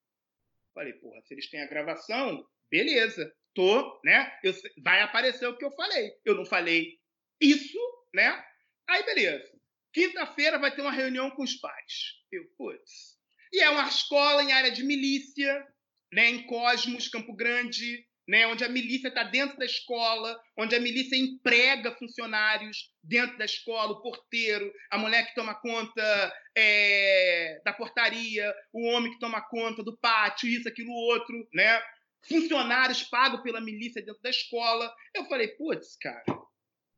Falei, 0.76 0.94
porra, 0.94 1.20
se 1.24 1.34
eles 1.34 1.50
têm 1.50 1.64
a 1.64 1.68
gravação, 1.68 2.46
beleza, 2.70 3.34
tô, 3.56 4.00
né? 4.06 4.32
Eu, 4.44 4.54
vai 4.84 5.02
aparecer 5.02 5.48
o 5.48 5.58
que 5.58 5.66
eu 5.66 5.72
falei. 5.72 6.12
Eu 6.24 6.36
não 6.36 6.46
falei 6.46 7.00
isso, 7.42 7.80
né? 8.14 8.40
Aí, 8.88 9.04
beleza. 9.04 9.52
Quinta-feira 9.92 10.60
vai 10.60 10.74
ter 10.74 10.82
uma 10.82 10.92
reunião 10.92 11.32
com 11.32 11.42
os 11.42 11.56
pais. 11.56 12.22
Eu, 12.32 12.46
putz. 12.56 13.20
E 13.52 13.62
é 13.62 13.70
uma 13.70 13.88
escola 13.88 14.44
em 14.44 14.52
área 14.52 14.72
de 14.72 14.84
milícia, 14.84 15.68
né? 16.12 16.30
Em 16.30 16.46
Cosmos, 16.46 17.08
Campo 17.08 17.34
Grande, 17.36 18.06
né, 18.28 18.48
onde 18.48 18.64
a 18.64 18.70
milícia 18.70 19.10
está 19.10 19.24
dentro 19.24 19.58
da 19.58 19.66
escola, 19.66 20.40
onde 20.58 20.76
a 20.76 20.80
milícia 20.80 21.18
emprega 21.18 21.96
funcionários 21.96 22.90
dentro 23.04 23.38
da 23.38 23.44
escola, 23.44 23.92
o 23.92 24.02
porteiro, 24.02 24.72
a 24.90 24.98
mulher 24.98 25.28
que 25.28 25.36
toma 25.36 25.54
conta 25.54 26.34
é, 26.56 27.62
da 27.66 27.74
portaria, 27.74 28.54
o 28.72 28.88
homem 28.88 29.12
que 29.12 29.20
toma 29.20 29.42
conta 29.42 29.84
do 29.84 29.98
pátio, 29.98 30.48
isso, 30.48 30.70
aquilo, 30.70 30.92
outro, 30.92 31.48
né? 31.54 31.82
Funcionários 32.24 33.04
pagos 33.04 33.42
pela 33.42 33.60
milícia 33.60 34.02
dentro 34.02 34.22
da 34.22 34.30
escola. 34.30 34.94
Eu 35.14 35.26
falei, 35.26 35.50
putz, 35.50 35.98
cara, 35.98 36.24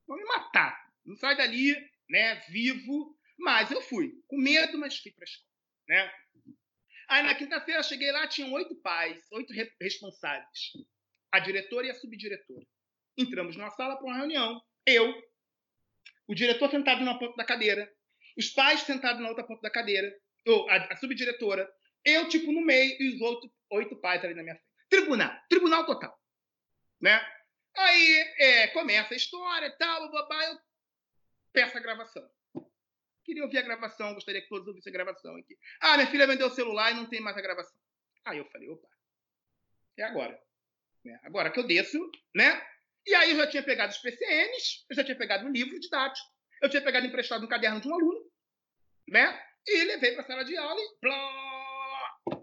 vão 0.06 0.18
me 0.18 0.26
matar. 0.26 0.78
Não 1.06 1.16
sai 1.16 1.36
dali, 1.36 1.76
né, 2.10 2.36
vivo. 2.49 3.18
Mas 3.39 3.72
eu 3.72 3.82
fui, 3.82 4.12
com 4.28 4.38
medo, 4.38 4.78
mas 4.78 4.99
fui 4.99 5.12
para 5.12 5.24
a 5.24 5.26
escola, 5.26 5.53
né? 5.88 6.11
Aí 7.09 7.23
na 7.23 7.36
quinta-feira 7.36 7.84
cheguei 7.84 8.11
lá, 8.11 8.27
tinham 8.27 8.51
oito 8.53 8.75
pais, 8.75 9.21
oito 9.31 9.53
responsáveis 9.79 10.73
a 11.34 11.39
diretora 11.39 11.88
e 11.88 11.89
a 11.89 11.95
subdiretora. 11.95 12.63
Entramos 13.17 13.57
numa 13.57 13.71
sala 13.71 13.95
para 13.97 14.05
uma 14.05 14.17
reunião. 14.17 14.61
Eu, 14.86 15.11
o 16.27 16.36
diretor 16.36 16.69
sentado 16.69 16.99
numa 16.99 17.17
ponta 17.17 17.36
da 17.36 17.43
cadeira, 17.43 17.91
os 18.38 18.49
pais 18.49 18.81
sentados 18.81 19.19
na 19.19 19.29
outra 19.29 19.43
ponta 19.43 19.61
da 19.61 19.71
cadeira, 19.71 20.15
ou 20.45 20.69
a, 20.69 20.75
a 20.75 20.95
subdiretora, 20.95 21.67
eu, 22.05 22.29
tipo, 22.29 22.51
no 22.51 22.61
meio, 22.61 22.95
e 23.01 23.15
os 23.15 23.21
outros 23.21 23.51
oito 23.71 23.95
pais 23.95 24.23
ali 24.23 24.36
na 24.36 24.43
minha 24.43 24.55
frente. 24.55 24.69
Tribunal, 24.89 25.36
tribunal 25.49 25.86
total. 25.88 26.15
Né? 27.01 27.19
Aí 27.75 28.36
é, 28.38 28.67
começa 28.67 29.15
a 29.15 29.17
história 29.17 29.75
tal, 29.77 30.11
babá, 30.11 30.45
eu 30.45 30.59
peço 31.51 31.75
a 31.75 31.81
gravação. 31.81 32.29
Queria 33.24 33.43
ouvir 33.43 33.57
a 33.59 33.63
gravação, 33.63 34.13
gostaria 34.13 34.41
que 34.41 34.49
todos 34.49 34.67
ouvissem 34.67 34.91
a 34.91 34.93
gravação 34.93 35.36
aqui. 35.36 35.57
Ah, 35.80 35.97
minha 35.97 36.09
filha 36.09 36.28
vendeu 36.28 36.47
o 36.47 36.51
celular 36.51 36.91
e 36.91 36.95
não 36.95 37.05
tem 37.05 37.21
mais 37.21 37.38
a 37.38 37.41
gravação. 37.41 37.78
Aí 38.26 38.38
eu 38.38 38.45
falei, 38.45 38.69
opa, 38.69 38.88
é 39.97 40.03
agora. 40.03 40.39
Né? 41.03 41.19
Agora 41.24 41.51
que 41.51 41.59
eu 41.59 41.67
desço, 41.67 41.99
né? 42.36 42.61
E 43.05 43.13
aí 43.15 43.32
eu 43.32 43.38
já 43.38 43.47
tinha 43.47 43.63
pegado 43.63 43.91
os 43.91 43.97
PCNs, 43.97 44.86
eu 44.89 44.95
já 44.95 45.03
tinha 45.03 45.17
pegado 45.17 45.45
um 45.45 45.51
livro 45.51 45.78
didático, 45.80 46.26
eu 46.61 46.69
tinha 46.69 46.82
pegado 46.82 47.05
emprestado 47.05 47.43
um 47.43 47.49
caderno 47.49 47.82
de 47.82 47.88
um 47.89 47.93
aluno, 47.93 48.32
né? 49.07 49.41
E 49.67 49.84
levei 49.84 50.13
para 50.13 50.24
a 50.24 50.26
sala 50.26 50.45
de 50.45 50.55
aula 50.55 50.80
e 50.80 50.97
blá! 51.01 52.39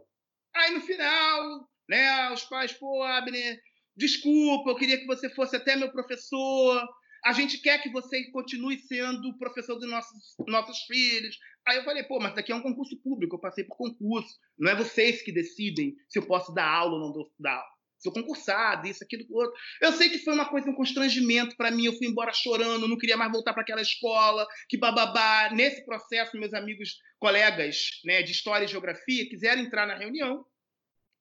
Aí 0.54 0.72
no 0.72 0.80
final, 0.82 1.70
né, 1.88 2.30
os 2.30 2.44
pais, 2.44 2.72
pô, 2.72 3.02
Abner, 3.02 3.58
desculpa, 3.96 4.70
eu 4.70 4.76
queria 4.76 4.98
que 4.98 5.06
você 5.06 5.30
fosse 5.30 5.56
até 5.56 5.76
meu 5.76 5.90
professor, 5.90 6.86
a 7.24 7.32
gente 7.32 7.58
quer 7.58 7.82
que 7.82 7.90
você 7.90 8.30
continue 8.30 8.78
sendo 8.78 9.36
professor 9.38 9.76
dos 9.78 9.88
nossos, 9.88 10.34
nossos 10.46 10.82
filhos. 10.84 11.38
Aí 11.66 11.76
eu 11.76 11.84
falei, 11.84 12.02
pô, 12.04 12.18
mas 12.18 12.34
daqui 12.34 12.52
é 12.52 12.54
um 12.54 12.62
concurso 12.62 12.96
público, 13.02 13.36
eu 13.36 13.40
passei 13.40 13.64
por 13.64 13.76
concurso. 13.76 14.38
Não 14.58 14.70
é 14.70 14.74
vocês 14.74 15.22
que 15.22 15.32
decidem 15.32 15.96
se 16.08 16.18
eu 16.18 16.26
posso 16.26 16.52
dar 16.52 16.68
aula 16.68 16.94
ou 16.94 17.00
não 17.00 17.30
dar 17.38 17.56
aula. 17.56 17.80
Sou 18.00 18.12
concursado, 18.12 18.88
isso, 18.88 19.04
aquilo, 19.04 19.26
outro. 19.30 19.52
Eu 19.80 19.92
sei 19.92 20.08
que 20.08 20.18
foi 20.18 20.32
uma 20.32 20.48
coisa, 20.48 20.70
um 20.70 20.74
constrangimento 20.74 21.54
para 21.54 21.70
mim. 21.70 21.84
Eu 21.84 21.92
fui 21.92 22.06
embora 22.06 22.32
chorando, 22.32 22.88
não 22.88 22.96
queria 22.96 23.16
mais 23.16 23.30
voltar 23.30 23.52
para 23.52 23.62
aquela 23.62 23.82
escola, 23.82 24.46
que 24.68 24.78
bababá. 24.78 25.50
Nesse 25.52 25.84
processo, 25.84 26.38
meus 26.38 26.54
amigos, 26.54 26.98
colegas 27.18 28.00
né, 28.04 28.22
de 28.22 28.32
História 28.32 28.64
e 28.64 28.68
Geografia 28.68 29.28
quiseram 29.28 29.60
entrar 29.60 29.86
na 29.86 29.98
reunião 29.98 30.46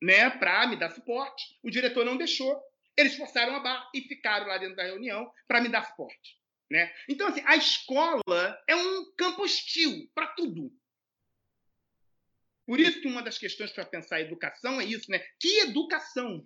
né, 0.01 0.29
para 0.29 0.67
me 0.67 0.77
dar 0.77 0.91
suporte. 0.91 1.43
O 1.61 1.69
diretor 1.69 2.05
não 2.05 2.17
deixou. 2.17 2.57
Eles 2.99 3.15
forçaram 3.15 3.55
a 3.55 3.61
barra 3.61 3.89
e 3.95 4.01
ficaram 4.01 4.45
lá 4.45 4.57
dentro 4.57 4.75
da 4.75 4.83
reunião 4.83 5.31
para 5.47 5.61
me 5.61 5.69
dar 5.69 5.85
suporte. 5.85 6.37
Né? 6.69 6.93
Então, 7.07 7.29
assim, 7.29 7.41
a 7.45 7.55
escola 7.55 8.61
é 8.67 8.75
um 8.75 9.13
campo 9.15 9.41
hostil 9.41 10.11
para 10.13 10.27
tudo. 10.27 10.69
Por 12.65 12.77
isso 12.77 12.99
que 12.99 13.07
uma 13.07 13.21
das 13.21 13.37
questões 13.37 13.71
para 13.71 13.85
pensar 13.85 14.17
a 14.17 14.21
educação 14.21 14.81
é 14.81 14.83
isso, 14.83 15.09
né? 15.09 15.19
Que 15.39 15.59
educação? 15.59 16.45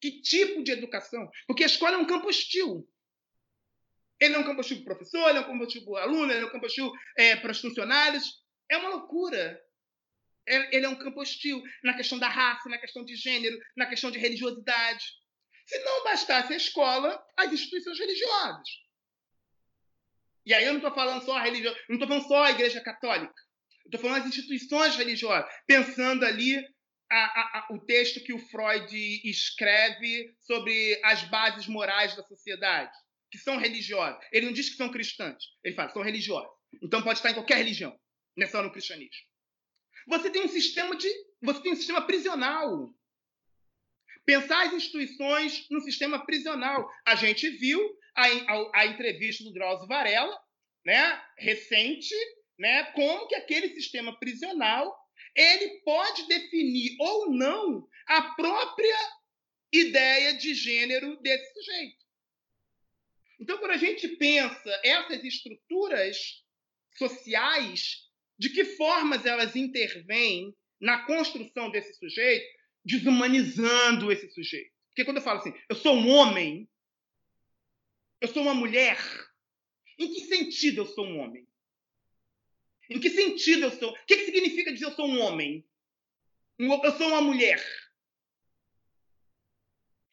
Que 0.00 0.20
tipo 0.20 0.64
de 0.64 0.72
educação? 0.72 1.30
Porque 1.46 1.62
a 1.62 1.66
escola 1.66 1.94
é 1.94 1.98
um 1.98 2.04
campo 2.04 2.28
hostil. 2.28 2.84
Ele 4.18 4.34
é 4.34 4.38
um 4.38 4.44
campo 4.44 4.60
hostil 4.60 4.82
para 4.82 4.94
o 4.94 4.96
professor, 4.96 5.28
ele 5.28 5.38
é 5.38 5.40
um 5.40 5.46
campo 5.46 5.64
hostil 5.64 5.84
para 5.84 5.92
o 5.92 5.96
aluno, 5.98 6.32
ele 6.32 6.42
é 6.42 6.46
um 6.46 6.50
campo 6.50 6.66
hostil 6.66 6.92
é, 7.16 7.36
para 7.36 7.52
os 7.52 7.60
funcionários. 7.60 8.42
É 8.68 8.76
uma 8.76 8.88
loucura. 8.88 9.62
Ele 10.46 10.84
é 10.84 10.88
um 10.88 10.98
campo 10.98 11.20
hostil 11.20 11.62
na 11.84 11.94
questão 11.94 12.18
da 12.18 12.28
raça, 12.28 12.68
na 12.68 12.78
questão 12.78 13.04
de 13.04 13.14
gênero, 13.14 13.56
na 13.76 13.86
questão 13.86 14.10
de 14.10 14.18
religiosidade. 14.18 15.21
Se 15.72 15.78
não 15.78 16.04
bastasse 16.04 16.52
a 16.52 16.56
escola, 16.56 17.26
as 17.34 17.50
instituições 17.50 17.98
religiosas. 17.98 18.68
E 20.44 20.52
aí 20.52 20.64
eu 20.64 20.74
não 20.74 20.80
estou 20.80 20.94
falando 20.94 21.24
só 21.24 21.38
a 21.38 21.42
religião, 21.42 21.74
não 21.88 21.96
estou 21.96 22.08
falando 22.08 22.28
só 22.28 22.42
a 22.42 22.50
Igreja 22.50 22.78
Católica. 22.82 23.34
Estou 23.86 23.98
falando 23.98 24.20
as 24.20 24.26
instituições 24.26 24.96
religiosas, 24.96 25.50
pensando 25.66 26.26
ali 26.26 26.58
a, 27.10 27.16
a, 27.16 27.58
a, 27.58 27.68
o 27.70 27.78
texto 27.86 28.22
que 28.22 28.34
o 28.34 28.38
Freud 28.38 28.94
escreve 29.24 30.36
sobre 30.40 31.00
as 31.02 31.22
bases 31.24 31.66
morais 31.66 32.14
da 32.16 32.22
sociedade, 32.24 32.92
que 33.30 33.38
são 33.38 33.56
religiosas. 33.56 34.22
Ele 34.30 34.44
não 34.44 34.52
diz 34.52 34.68
que 34.68 34.76
são 34.76 34.90
cristãs, 34.90 35.42
ele 35.64 35.74
fala 35.74 35.88
são 35.88 36.02
religiosas. 36.02 36.52
Então 36.82 37.02
pode 37.02 37.18
estar 37.18 37.30
em 37.30 37.34
qualquer 37.34 37.56
religião, 37.56 37.98
não 38.36 38.46
é 38.46 38.50
só 38.50 38.62
no 38.62 38.70
cristianismo. 38.70 39.26
Você 40.06 40.28
tem 40.28 40.42
um 40.42 40.48
sistema 40.48 40.94
de, 40.96 41.08
você 41.40 41.62
tem 41.62 41.72
um 41.72 41.76
sistema 41.76 42.06
prisional 42.06 42.94
pensar 44.24 44.66
as 44.66 44.72
instituições 44.72 45.66
no 45.70 45.80
sistema 45.80 46.24
prisional. 46.24 46.88
A 47.04 47.14
gente 47.14 47.48
viu 47.50 47.80
a, 48.14 48.26
a, 48.26 48.70
a 48.74 48.86
entrevista 48.86 49.44
do 49.44 49.52
Drauzio 49.52 49.86
Varela, 49.86 50.38
né, 50.84 51.22
recente, 51.38 52.14
né, 52.58 52.84
como 52.92 53.26
que 53.28 53.34
aquele 53.34 53.68
sistema 53.74 54.18
prisional 54.18 54.96
ele 55.34 55.80
pode 55.84 56.26
definir 56.26 56.96
ou 57.00 57.30
não 57.30 57.88
a 58.06 58.22
própria 58.34 58.98
ideia 59.72 60.34
de 60.34 60.54
gênero 60.54 61.20
desse 61.22 61.52
sujeito. 61.54 62.02
Então, 63.40 63.58
quando 63.58 63.72
a 63.72 63.76
gente 63.76 64.06
pensa 64.16 64.80
essas 64.84 65.24
estruturas 65.24 66.44
sociais, 66.96 68.08
de 68.38 68.50
que 68.50 68.64
formas 68.64 69.24
elas 69.24 69.56
intervêm 69.56 70.54
na 70.80 71.06
construção 71.06 71.70
desse 71.70 71.94
sujeito, 71.94 72.46
desumanizando 72.84 74.10
esse 74.10 74.30
sujeito. 74.30 74.72
Porque 74.88 75.04
quando 75.04 75.18
eu 75.18 75.22
falo 75.22 75.38
assim, 75.38 75.54
eu 75.68 75.76
sou 75.76 75.94
um 75.94 76.08
homem, 76.10 76.68
eu 78.20 78.28
sou 78.28 78.42
uma 78.42 78.54
mulher, 78.54 78.98
em 79.98 80.12
que 80.12 80.20
sentido 80.22 80.82
eu 80.82 80.86
sou 80.86 81.06
um 81.06 81.18
homem? 81.18 81.46
Em 82.90 83.00
que 83.00 83.10
sentido 83.10 83.64
eu 83.64 83.70
sou? 83.70 83.90
O 83.90 84.06
que, 84.06 84.16
que 84.16 84.24
significa 84.26 84.72
dizer 84.72 84.86
eu 84.86 84.92
sou 84.92 85.08
um 85.08 85.20
homem? 85.20 85.66
Eu 86.58 86.92
sou 86.98 87.08
uma 87.08 87.20
mulher? 87.20 87.60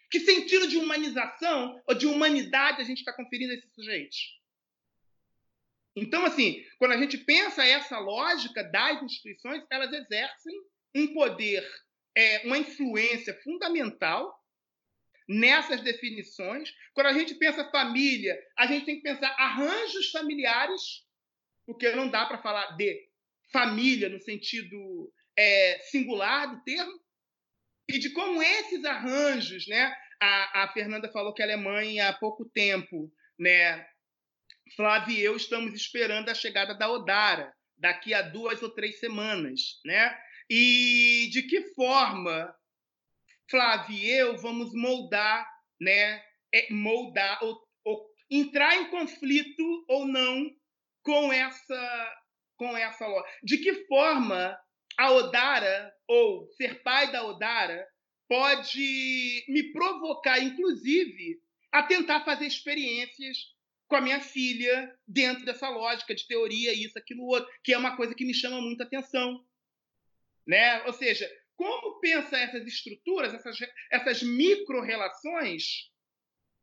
Que 0.09 0.19
sentido 0.19 0.67
de 0.67 0.77
humanização 0.77 1.81
ou 1.85 1.93
de 1.93 2.07
humanidade 2.07 2.81
a 2.81 2.85
gente 2.85 2.99
está 2.99 3.13
conferindo 3.13 3.51
a 3.51 3.55
esses 3.55 3.73
sujeitos? 3.73 4.39
Então, 5.95 6.25
assim, 6.25 6.65
quando 6.77 6.93
a 6.93 6.97
gente 6.97 7.17
pensa 7.17 7.63
essa 7.63 7.99
lógica 7.99 8.63
das 8.63 9.03
instituições, 9.03 9.63
elas 9.69 9.91
exercem 9.91 10.55
um 10.95 11.13
poder 11.13 11.67
é, 12.19 12.41
uma 12.45 12.57
influência 12.57 13.33
fundamental 13.41 14.37
nessas 15.25 15.79
definições. 15.79 16.73
Quando 16.93 17.07
a 17.07 17.13
gente 17.13 17.33
pensa 17.35 17.71
família, 17.71 18.37
a 18.57 18.67
gente 18.67 18.85
tem 18.85 18.97
que 18.97 19.03
pensar 19.03 19.29
arranjos 19.39 20.11
familiares, 20.11 20.81
porque 21.65 21.89
não 21.91 22.09
dá 22.09 22.25
para 22.25 22.41
falar 22.41 22.75
de 22.75 23.07
família 23.53 24.09
no 24.09 24.19
sentido 24.19 25.13
é, 25.37 25.79
singular 25.79 26.53
do 26.53 26.63
termo, 26.63 26.99
e 27.87 27.97
de 27.97 28.09
como 28.09 28.43
esses 28.43 28.83
arranjos, 28.83 29.65
né? 29.67 29.95
A, 30.21 30.63
a 30.63 30.73
Fernanda 30.73 31.09
falou 31.09 31.33
que 31.33 31.41
ela 31.41 31.53
é 31.53 31.57
mãe 31.57 32.01
há 32.01 32.11
pouco 32.11 32.43
tempo, 32.45 33.09
né? 33.37 33.87
Flávia 34.75 35.17
e 35.17 35.23
eu 35.23 35.37
estamos 35.37 35.73
esperando 35.73 36.27
a 36.27 36.35
chegada 36.35 36.75
da 36.75 36.91
Odara 36.91 37.51
daqui 37.77 38.13
a 38.13 38.21
duas 38.21 38.61
ou 38.61 38.69
três 38.69 38.99
semanas, 38.99 39.79
né? 39.85 40.15
E 40.49 41.29
de 41.31 41.43
que 41.43 41.73
forma, 41.73 42.53
Flávio 43.49 43.95
e 43.95 44.09
eu 44.09 44.37
vamos 44.37 44.73
moldar, 44.73 45.47
né? 45.79 46.23
É, 46.53 46.73
moldar 46.73 47.43
ou, 47.43 47.61
ou 47.85 48.09
entrar 48.29 48.75
em 48.77 48.89
conflito 48.89 49.85
ou 49.87 50.07
não 50.07 50.49
com 51.03 51.31
essa 51.31 52.15
com 52.57 52.75
essa 52.75 53.07
loja. 53.07 53.25
De 53.43 53.57
que 53.57 53.85
forma 53.85 54.59
a 54.97 55.11
Odara 55.11 55.93
ou 56.07 56.45
ser 56.51 56.83
pai 56.83 57.11
da 57.11 57.25
Odara 57.25 57.87
pode 58.27 59.45
me 59.47 59.71
provocar, 59.71 60.39
inclusive, 60.39 61.39
a 61.71 61.83
tentar 61.83 62.25
fazer 62.25 62.45
experiências 62.45 63.37
com 63.87 63.95
a 63.95 64.01
minha 64.01 64.19
filha 64.19 64.93
dentro 65.07 65.45
dessa 65.45 65.69
lógica 65.69 66.13
de 66.13 66.27
teoria, 66.27 66.73
isso, 66.73 66.97
aquilo, 66.97 67.23
outro, 67.23 67.49
que 67.63 67.73
é 67.73 67.77
uma 67.77 67.95
coisa 67.95 68.13
que 68.13 68.25
me 68.25 68.33
chama 68.33 68.61
muita 68.61 68.83
atenção. 68.83 69.43
Né? 70.49 70.81
Ou 70.85 70.93
seja, 70.93 71.29
como 71.55 71.99
pensa 71.99 72.35
essas 72.35 72.65
estruturas, 72.65 73.35
essas, 73.35 73.55
essas 73.91 74.23
micro-relações, 74.23 75.91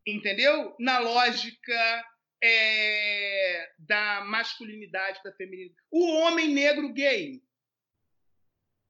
entendeu? 0.04 0.74
Na 0.80 0.98
lógica 0.98 2.04
é, 2.42 3.72
da 3.78 4.24
masculinidade, 4.24 5.20
da 5.22 5.32
feminilidade. 5.34 5.86
O 5.88 6.04
homem 6.16 6.48
negro 6.48 6.92
gay. 6.92 7.40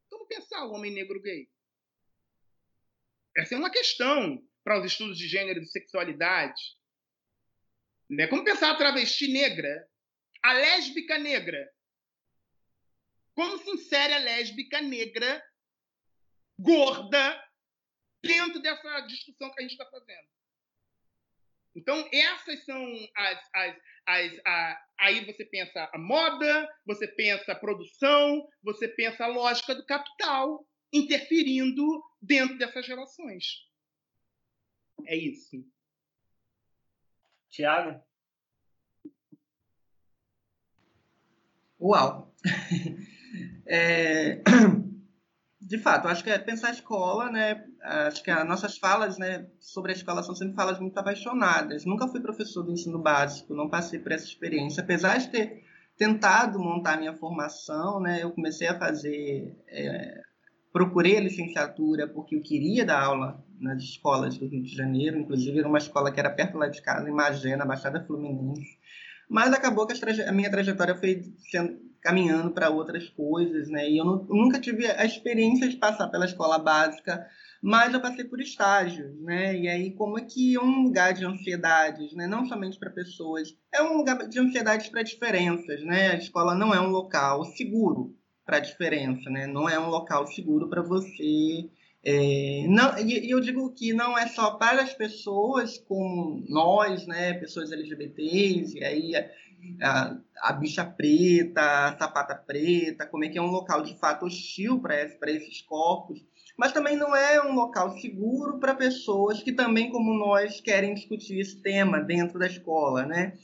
Como 0.08 0.26
pensar 0.26 0.64
o 0.64 0.72
homem 0.72 0.90
negro 0.90 1.20
gay? 1.20 1.46
Essa 3.36 3.54
é 3.54 3.58
uma 3.58 3.70
questão 3.70 4.42
para 4.64 4.80
os 4.80 4.86
estudos 4.86 5.18
de 5.18 5.28
gênero 5.28 5.58
e 5.58 5.62
de 5.62 5.70
sexualidade. 5.70 6.62
Né? 8.08 8.26
Como 8.28 8.44
pensar 8.44 8.70
a 8.70 8.78
travesti 8.78 9.28
negra, 9.30 9.86
a 10.42 10.54
lésbica 10.54 11.18
negra, 11.18 11.70
como 13.36 13.58
se 13.58 13.70
insere 13.70 14.14
a 14.14 14.18
lésbica 14.18 14.80
negra, 14.80 15.44
gorda, 16.58 17.44
dentro 18.24 18.62
dessa 18.62 19.00
discussão 19.02 19.52
que 19.52 19.60
a 19.60 19.62
gente 19.62 19.72
está 19.72 19.84
fazendo? 19.90 20.26
Então, 21.74 22.08
essas 22.10 22.64
são 22.64 22.82
as. 23.14 23.38
as, 23.54 23.76
as 24.06 24.40
a, 24.46 24.86
aí 24.98 25.24
você 25.26 25.44
pensa 25.44 25.90
a 25.92 25.98
moda, 25.98 26.66
você 26.86 27.06
pensa 27.06 27.52
a 27.52 27.58
produção, 27.58 28.48
você 28.62 28.88
pensa 28.88 29.24
a 29.24 29.28
lógica 29.28 29.74
do 29.74 29.84
capital 29.84 30.66
interferindo 30.90 32.02
dentro 32.22 32.56
dessas 32.56 32.88
relações. 32.88 33.68
É 35.04 35.14
isso. 35.14 35.62
Tiago? 37.50 38.02
Uau! 41.78 42.34
É, 43.66 44.42
de 45.60 45.78
fato, 45.78 46.06
acho 46.08 46.22
que 46.22 46.30
é 46.30 46.38
pensar 46.38 46.68
a 46.68 46.72
escola, 46.72 47.30
né? 47.30 47.64
Acho 47.82 48.22
que 48.22 48.30
as 48.30 48.46
nossas 48.46 48.78
falas, 48.78 49.18
né, 49.18 49.46
sobre 49.60 49.92
a 49.92 49.94
escola 49.94 50.22
são 50.22 50.34
sempre 50.34 50.54
falas 50.54 50.78
muito 50.78 50.96
apaixonadas. 50.98 51.84
Nunca 51.84 52.08
fui 52.08 52.20
professor 52.20 52.62
do 52.62 52.72
ensino 52.72 53.00
básico, 53.00 53.54
não 53.54 53.68
passei 53.68 53.98
por 53.98 54.12
essa 54.12 54.24
experiência, 54.24 54.82
apesar 54.82 55.18
de 55.18 55.28
ter 55.28 55.62
tentado 55.96 56.58
montar 56.58 56.98
minha 56.98 57.14
formação, 57.14 58.00
né? 58.00 58.22
Eu 58.22 58.30
comecei 58.30 58.68
a 58.68 58.78
fazer, 58.78 59.56
é, 59.68 60.20
procurei 60.72 61.16
a 61.16 61.20
licenciatura 61.20 62.06
porque 62.06 62.36
eu 62.36 62.42
queria 62.42 62.84
dar 62.84 63.02
aula 63.02 63.44
nas 63.58 63.82
escolas 63.82 64.36
do 64.36 64.46
Rio 64.46 64.62
de 64.62 64.74
Janeiro, 64.74 65.18
inclusive 65.18 65.58
era 65.58 65.68
uma 65.68 65.78
escola 65.78 66.12
que 66.12 66.20
era 66.20 66.30
perto 66.30 66.58
lá 66.58 66.68
de 66.68 66.82
casa, 66.82 67.08
em 67.08 67.12
Magé, 67.12 67.56
na 67.56 67.64
Baixada 67.64 68.04
Fluminense. 68.04 68.78
Mas 69.28 69.52
acabou 69.52 69.86
que 69.86 69.94
a, 69.94 70.28
a 70.28 70.32
minha 70.32 70.50
trajetória 70.50 70.94
foi 70.94 71.22
sendo 71.50 71.85
caminhando 72.06 72.52
para 72.52 72.70
outras 72.70 73.08
coisas, 73.08 73.68
né? 73.68 73.90
E 73.90 73.98
eu, 73.98 74.04
não, 74.04 74.24
eu, 74.30 74.36
nunca 74.36 74.60
tive 74.60 74.86
a 74.86 75.04
experiência 75.04 75.68
de 75.68 75.76
passar 75.76 76.06
pela 76.06 76.24
escola 76.24 76.56
básica, 76.56 77.26
mas 77.60 77.92
eu 77.92 78.00
passei 78.00 78.24
por 78.24 78.40
estágios, 78.40 79.20
né? 79.20 79.56
E 79.56 79.68
aí 79.68 79.90
como 79.90 80.16
é 80.16 80.22
que 80.22 80.54
é 80.54 80.60
um 80.60 80.84
lugar 80.84 81.12
de 81.12 81.26
ansiedades, 81.26 82.14
né? 82.14 82.28
Não 82.28 82.46
somente 82.46 82.78
para 82.78 82.90
pessoas, 82.90 83.48
é 83.74 83.82
um 83.82 83.96
lugar 83.96 84.28
de 84.28 84.38
ansiedades 84.38 84.88
para 84.88 85.02
diferenças, 85.02 85.82
né? 85.82 86.12
A 86.12 86.16
escola 86.16 86.54
não 86.54 86.72
é 86.72 86.80
um 86.80 86.90
local 86.90 87.44
seguro 87.44 88.14
para 88.44 88.60
diferença, 88.60 89.28
né? 89.28 89.48
Não 89.48 89.68
é 89.68 89.76
um 89.76 89.88
local 89.88 90.28
seguro 90.28 90.68
para 90.68 90.82
você 90.82 91.68
é, 92.08 92.64
não, 92.68 92.96
e, 93.00 93.28
eu 93.28 93.40
digo 93.40 93.68
que 93.72 93.92
não 93.92 94.16
é 94.16 94.28
só 94.28 94.52
para 94.52 94.80
as 94.80 94.94
pessoas 94.94 95.76
como 95.76 96.44
nós, 96.48 97.04
né, 97.04 97.34
pessoas 97.34 97.72
LGBTs, 97.72 98.78
e 98.78 98.84
aí 98.84 99.12
a, 99.82 100.16
a, 100.42 100.52
bicha 100.52 100.84
preta, 100.84 101.60
a 101.60 101.98
sapata 101.98 102.34
preta, 102.34 103.06
como 103.06 103.24
é 103.24 103.28
que 103.28 103.38
é 103.38 103.42
um 103.42 103.50
local 103.50 103.82
de 103.82 103.98
fato 103.98 104.26
hostil 104.26 104.80
para 104.80 105.02
esse, 105.02 105.18
esses 105.26 105.62
corpos, 105.62 106.24
mas 106.56 106.72
também 106.72 106.96
não 106.96 107.14
é 107.14 107.44
um 107.44 107.54
local 107.54 107.90
seguro 107.98 108.58
para 108.58 108.74
pessoas 108.74 109.42
que 109.42 109.52
também, 109.52 109.90
como 109.90 110.14
nós, 110.14 110.60
querem 110.60 110.94
discutir 110.94 111.38
esse 111.38 111.60
tema 111.60 112.00
dentro 112.00 112.38
da 112.38 112.46
escola, 112.46 113.04
né? 113.04 113.34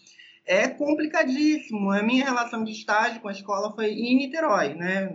É 0.44 0.66
complicadíssimo. 0.66 1.90
A 1.90 2.02
minha 2.02 2.24
relação 2.24 2.64
de 2.64 2.72
estágio 2.72 3.20
com 3.20 3.28
a 3.28 3.32
escola 3.32 3.72
foi 3.74 3.90
em 3.92 4.16
Niterói, 4.16 4.74
né? 4.74 5.12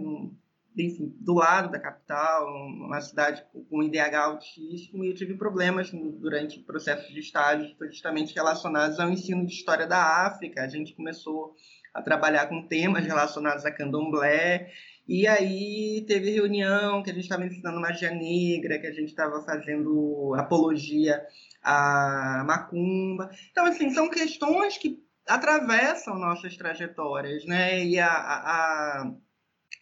Enfim, 0.78 1.16
do 1.20 1.34
lado 1.34 1.72
da 1.72 1.80
capital, 1.80 2.48
uma 2.48 3.02
cidade 3.02 3.44
com 3.70 3.84
IDH 3.84 4.16
altíssimo, 4.16 5.04
e 5.04 5.10
eu 5.10 5.16
tive 5.16 5.36
problemas 5.36 5.92
durante 5.92 6.60
o 6.60 6.64
processo 6.64 7.12
de 7.12 7.20
estágio, 7.20 7.76
justamente 7.90 8.36
relacionados 8.36 9.00
ao 9.00 9.10
ensino 9.10 9.46
de 9.46 9.54
história 9.54 9.88
da 9.88 10.26
África. 10.28 10.62
A 10.62 10.68
gente 10.68 10.96
começou 10.96 11.56
a 11.94 12.02
trabalhar 12.02 12.48
com 12.48 12.68
temas 12.68 13.06
relacionados 13.06 13.66
a 13.66 13.72
candomblé, 13.72 14.72
e 15.08 15.26
aí 15.26 16.04
teve 16.06 16.32
reunião 16.32 17.02
que 17.02 17.10
a 17.10 17.14
gente 17.14 17.24
estava 17.24 17.46
ensinando 17.46 17.80
magia 17.80 18.12
negra, 18.12 18.78
que 18.78 18.88
a 18.88 18.94
gente 18.94 19.08
estava 19.08 19.42
fazendo 19.44 20.36
apologia 20.36 21.26
à 21.64 22.44
macumba. 22.46 23.30
Então, 23.52 23.66
assim, 23.66 23.90
são 23.90 24.10
questões 24.10 24.78
que 24.78 25.02
atravessam 25.26 26.20
nossas 26.20 26.56
trajetórias, 26.56 27.46
né? 27.46 27.84
E 27.84 28.00
a, 28.00 28.10
a 28.10 29.12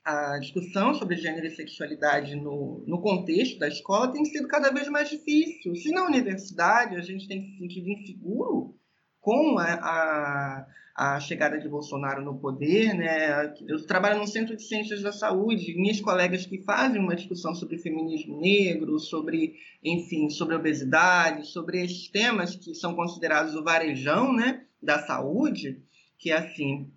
a 0.05 0.37
discussão 0.37 0.93
sobre 0.93 1.17
gênero 1.17 1.47
e 1.47 1.55
sexualidade 1.55 2.35
no, 2.35 2.83
no 2.85 3.01
contexto 3.01 3.57
da 3.57 3.67
escola 3.67 4.11
tem 4.11 4.23
sido 4.23 4.47
cada 4.47 4.71
vez 4.71 4.87
mais 4.87 5.09
difícil. 5.09 5.75
Se 5.75 5.89
na 5.89 6.05
universidade 6.05 6.95
a 6.95 7.01
gente 7.01 7.27
tem 7.27 7.41
se 7.41 7.57
sentido 7.57 7.89
inseguro 7.89 8.75
com 9.19 9.57
a, 9.57 9.73
a, 9.73 10.67
a 10.95 11.19
chegada 11.19 11.57
de 11.57 11.67
Bolsonaro 11.67 12.23
no 12.23 12.37
poder, 12.37 12.93
né? 12.93 13.51
eu 13.67 13.83
trabalho 13.87 14.19
no 14.19 14.27
Centro 14.27 14.55
de 14.55 14.61
Ciências 14.61 15.01
da 15.01 15.11
Saúde, 15.11 15.75
minhas 15.75 15.99
colegas 15.99 16.45
que 16.45 16.61
fazem 16.61 17.01
uma 17.01 17.15
discussão 17.15 17.55
sobre 17.55 17.79
feminismo 17.79 18.39
negro, 18.39 18.99
sobre, 18.99 19.55
enfim, 19.83 20.29
sobre 20.29 20.55
obesidade, 20.55 21.47
sobre 21.47 21.83
esses 21.83 22.07
temas 22.09 22.55
que 22.55 22.75
são 22.75 22.93
considerados 22.93 23.55
o 23.55 23.63
varejão 23.63 24.31
né, 24.31 24.65
da 24.79 24.99
saúde, 24.99 25.81
que 26.19 26.29
é 26.29 26.37
assim, 26.37 26.91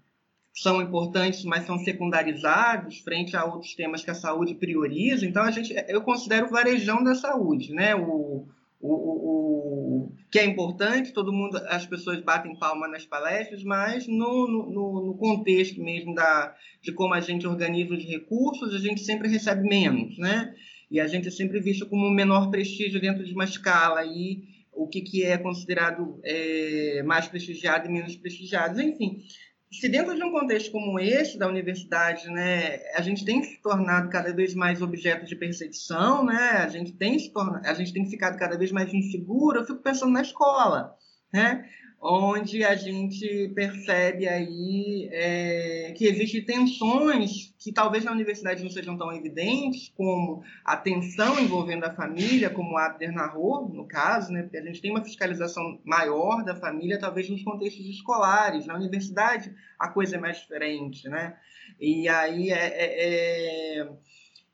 são 0.63 0.83
importantes, 0.83 1.45
mas 1.45 1.65
são 1.65 1.79
secundarizados 1.79 2.99
frente 2.99 3.37
a 3.37 3.45
outros 3.45 3.75
temas 3.75 4.05
que 4.05 4.11
a 4.11 4.15
saúde 4.15 4.55
prioriza. 4.55 5.25
Então, 5.25 5.43
a 5.43 5.51
gente, 5.51 5.73
eu 5.89 6.03
considero 6.03 6.47
o 6.47 6.51
varejão 6.51 7.03
da 7.03 7.15
saúde, 7.15 7.73
né? 7.73 7.95
O, 7.95 8.49
o, 8.81 8.89
o, 8.89 10.13
que 10.31 10.39
é 10.39 10.45
importante, 10.45 11.13
todo 11.13 11.33
mundo, 11.33 11.57
as 11.69 11.87
pessoas 11.87 12.21
batem 12.21 12.59
palma 12.59 12.89
nas 12.89 13.07
palestras, 13.07 13.63
mas 13.63 14.09
no, 14.09 14.49
no, 14.49 15.07
no, 15.07 15.17
contexto 15.17 15.81
mesmo 15.81 16.15
da, 16.15 16.55
de 16.83 16.93
como 16.93 17.15
a 17.15 17.21
gente 17.21 17.47
organiza 17.47 17.95
os 17.95 18.05
recursos, 18.05 18.75
a 18.75 18.79
gente 18.79 19.01
sempre 19.01 19.29
recebe 19.29 19.63
menos, 19.63 20.19
né? 20.19 20.55
E 20.91 20.99
a 20.99 21.07
gente 21.07 21.29
é 21.29 21.31
sempre 21.31 21.61
visto 21.61 21.87
como 21.87 22.11
menor 22.11 22.51
prestígio 22.51 23.01
dentro 23.01 23.25
de 23.25 23.33
uma 23.33 23.45
escala 23.45 24.05
e 24.05 24.43
o 24.73 24.89
que, 24.89 25.03
que 25.03 25.25
é 25.25 25.37
considerado 25.39 26.21
é, 26.25 27.03
mais 27.05 27.27
prestigiado 27.29 27.89
e 27.89 27.93
menos 27.93 28.17
prestigiado, 28.17 28.81
enfim 28.81 29.23
se 29.71 29.89
dentro 29.89 30.15
de 30.15 30.25
um 30.25 30.33
contexto 30.33 30.73
como 30.73 30.99
esse 30.99 31.39
da 31.39 31.47
universidade, 31.47 32.29
né, 32.31 32.79
a 32.95 33.03
gente 33.03 33.25
tem 33.25 33.43
se 33.43 33.61
tornado 33.61 34.09
cada 34.09 34.33
vez 34.33 34.55
mais 34.55 34.81
objeto 34.81 35.27
de 35.27 35.37
perseguição, 35.37 36.25
né, 36.25 36.59
a 36.59 36.69
gente 36.69 36.93
tem 36.93 37.19
se 37.19 37.31
tornado, 37.31 37.67
a 37.67 37.75
gente 37.75 37.93
tem 37.93 38.09
ficado 38.09 38.39
cada 38.39 38.57
vez 38.57 38.73
mais 38.73 38.93
inseguro. 38.93 39.61
Eu 39.61 39.67
fico 39.67 39.83
pensando 39.83 40.13
na 40.13 40.23
escola, 40.23 40.95
né, 41.33 41.69
onde 42.01 42.65
a 42.65 42.77
gente 42.77 43.49
percebe 43.55 44.29
aí 44.29 45.09
é, 45.11 45.93
que 45.97 46.07
existem 46.07 46.45
tensões 46.45 47.53
que 47.59 47.73
talvez 47.73 48.05
na 48.05 48.13
universidade 48.13 48.63
não 48.63 48.71
sejam 48.71 48.97
tão 48.97 49.13
evidentes, 49.13 49.93
como 49.97 50.43
a 50.65 50.77
tensão 50.77 51.41
envolvendo 51.41 51.85
a 51.85 51.93
família, 51.93 52.51
como 52.51 52.75
o 52.75 52.79
Abder 52.79 53.13
narrou, 53.13 53.69
no 53.69 53.85
caso, 53.87 54.33
né, 54.33 54.43
porque 54.43 54.59
a 54.59 54.63
gente 54.63 54.81
tem 54.81 54.93
uma 54.93 55.05
fiscalização 55.05 55.81
maior 55.85 56.45
da 56.45 56.55
família, 56.55 57.01
talvez 57.01 57.29
nos 57.29 57.43
contextos 57.43 57.85
escolares. 57.87 58.67
Na 58.67 58.77
universidade, 58.77 59.53
a 59.79 59.89
coisa 59.89 60.17
é 60.17 60.21
mais 60.21 60.39
diferente, 60.39 61.09
né? 61.09 61.37
E 61.81 62.09
aí 62.09 62.51
é, 62.51 62.67
é, 62.67 63.81
é 63.81 63.89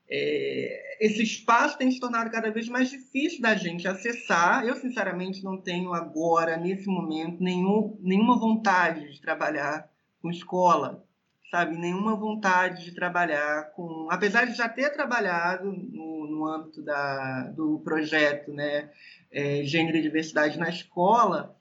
é, 0.09 0.96
esse 1.00 1.22
espaço 1.22 1.78
tem 1.78 1.90
se 1.90 1.98
tornado 1.98 2.30
cada 2.30 2.50
vez 2.50 2.68
mais 2.68 2.90
difícil 2.90 3.40
da 3.40 3.55
gente 3.55 3.88
acessar. 3.88 4.64
Eu, 4.64 4.76
sinceramente, 4.76 5.42
não 5.42 5.57
tenho 5.57 5.92
agora, 5.92 6.57
nesse 6.57 6.86
momento, 6.86 7.42
nenhum, 7.42 7.98
nenhuma 8.00 8.38
vontade 8.38 9.12
de 9.12 9.20
trabalhar 9.20 9.88
com 10.20 10.30
escola, 10.30 11.05
sabe? 11.50 11.76
Nenhuma 11.76 12.16
vontade 12.16 12.84
de 12.84 12.92
trabalhar 12.92 13.72
com. 13.72 14.09
Apesar 14.11 14.44
de 14.44 14.55
já 14.55 14.68
ter 14.68 14.90
trabalhado 14.90 15.72
no, 15.72 16.26
no 16.26 16.46
âmbito 16.46 16.82
da, 16.82 17.50
do 17.50 17.80
projeto 17.80 18.52
né, 18.52 18.90
é, 19.30 19.64
Gênero 19.64 19.96
e 19.96 20.02
Diversidade 20.02 20.59
na 20.59 20.68
Escola, 20.68 21.57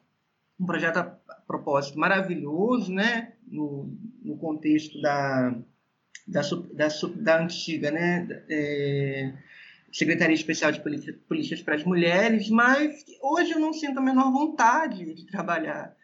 um 0.59 0.65
projeto 0.65 0.97
a 0.97 1.17
propósito 1.47 1.97
maravilhoso, 1.97 2.91
né? 2.91 3.33
no, 3.53 3.95
no 4.23 4.37
contexto 4.37 4.99
da 4.99 5.55
da, 6.27 6.41
da, 6.73 6.87
da 7.15 7.41
antiga 7.41 7.91
né, 7.91 8.27
é, 8.49 9.33
Secretaria 9.91 10.35
Especial 10.35 10.71
de 10.71 10.81
Políticas 10.81 11.61
para 11.61 11.75
as 11.75 11.83
Mulheres, 11.83 12.49
mas 12.49 13.05
hoje 13.21 13.51
eu 13.51 13.59
não 13.59 13.73
sinto 13.73 13.99
a 13.99 14.01
menor 14.01 14.31
vontade 14.31 15.13
de 15.13 15.25
trabalhar, 15.27 15.95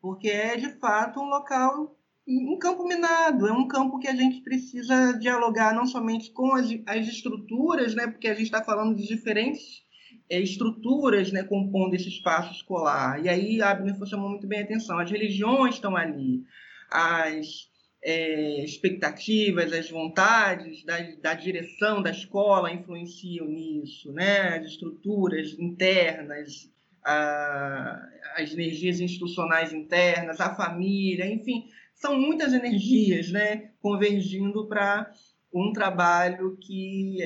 porque 0.00 0.28
é 0.28 0.56
de 0.56 0.70
fato 0.78 1.20
um 1.20 1.28
local, 1.28 1.96
um 2.26 2.58
campo 2.58 2.86
minado, 2.86 3.46
é 3.46 3.52
um 3.52 3.66
campo 3.66 3.98
que 3.98 4.08
a 4.08 4.14
gente 4.14 4.42
precisa 4.42 5.12
dialogar 5.18 5.74
não 5.74 5.86
somente 5.86 6.30
com 6.32 6.54
as, 6.54 6.66
as 6.86 7.06
estruturas, 7.06 7.94
né, 7.94 8.06
porque 8.06 8.28
a 8.28 8.34
gente 8.34 8.44
está 8.44 8.62
falando 8.62 8.96
de 8.96 9.06
diferentes 9.06 9.86
é, 10.28 10.40
estruturas 10.40 11.32
né, 11.32 11.42
compondo 11.42 11.94
esse 11.94 12.08
espaço 12.08 12.52
escolar. 12.52 13.24
E 13.24 13.28
aí 13.28 13.62
Abner 13.62 13.96
chamou 14.06 14.28
muito 14.28 14.46
bem 14.46 14.60
a 14.60 14.62
atenção. 14.62 14.98
As 14.98 15.10
religiões 15.10 15.76
estão 15.76 15.96
ali, 15.96 16.44
as 16.90 17.67
é, 18.08 18.64
expectativas, 18.64 19.70
as 19.70 19.90
vontades 19.90 20.82
da, 20.82 20.96
da, 21.20 21.34
direção 21.34 22.02
da 22.02 22.10
escola 22.10 22.72
influenciam 22.72 23.46
nisso, 23.46 24.10
né? 24.14 24.56
as 24.56 24.68
estruturas 24.68 25.54
internas, 25.58 26.72
a, 27.04 28.02
as 28.34 28.50
energias 28.50 28.98
institucionais 28.98 29.74
internas, 29.74 30.40
a 30.40 30.54
família, 30.54 31.26
enfim, 31.26 31.68
são 31.94 32.18
muitas 32.18 32.54
energias 32.54 33.30
né? 33.30 33.72
convergindo 33.78 34.66
para 34.66 35.12
um 35.52 35.70
trabalho 35.74 36.56
que 36.62 37.18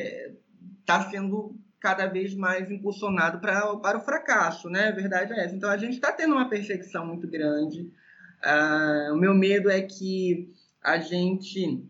está 0.81 0.99
é, 0.99 1.11
sendo 1.13 1.57
cada 1.79 2.07
vez 2.07 2.35
mais 2.35 2.69
impulsionado 2.69 3.39
para, 3.39 3.77
para 3.77 3.99
o 3.99 4.05
fracasso, 4.05 4.69
né? 4.69 4.89
A 4.89 4.93
verdade 4.93 5.33
é 5.33 5.45
essa. 5.45 5.55
Então, 5.55 5.69
a 5.69 5.77
gente 5.77 5.95
está 5.95 6.13
tendo 6.13 6.35
uma 6.35 6.49
perseguição 6.49 7.05
muito 7.05 7.27
grande. 7.27 7.91
Ah, 8.41 9.11
o 9.13 9.17
meu 9.17 9.35
medo 9.35 9.69
é 9.69 9.83
que 9.83 10.49
a 10.83 10.99
gente 10.99 11.85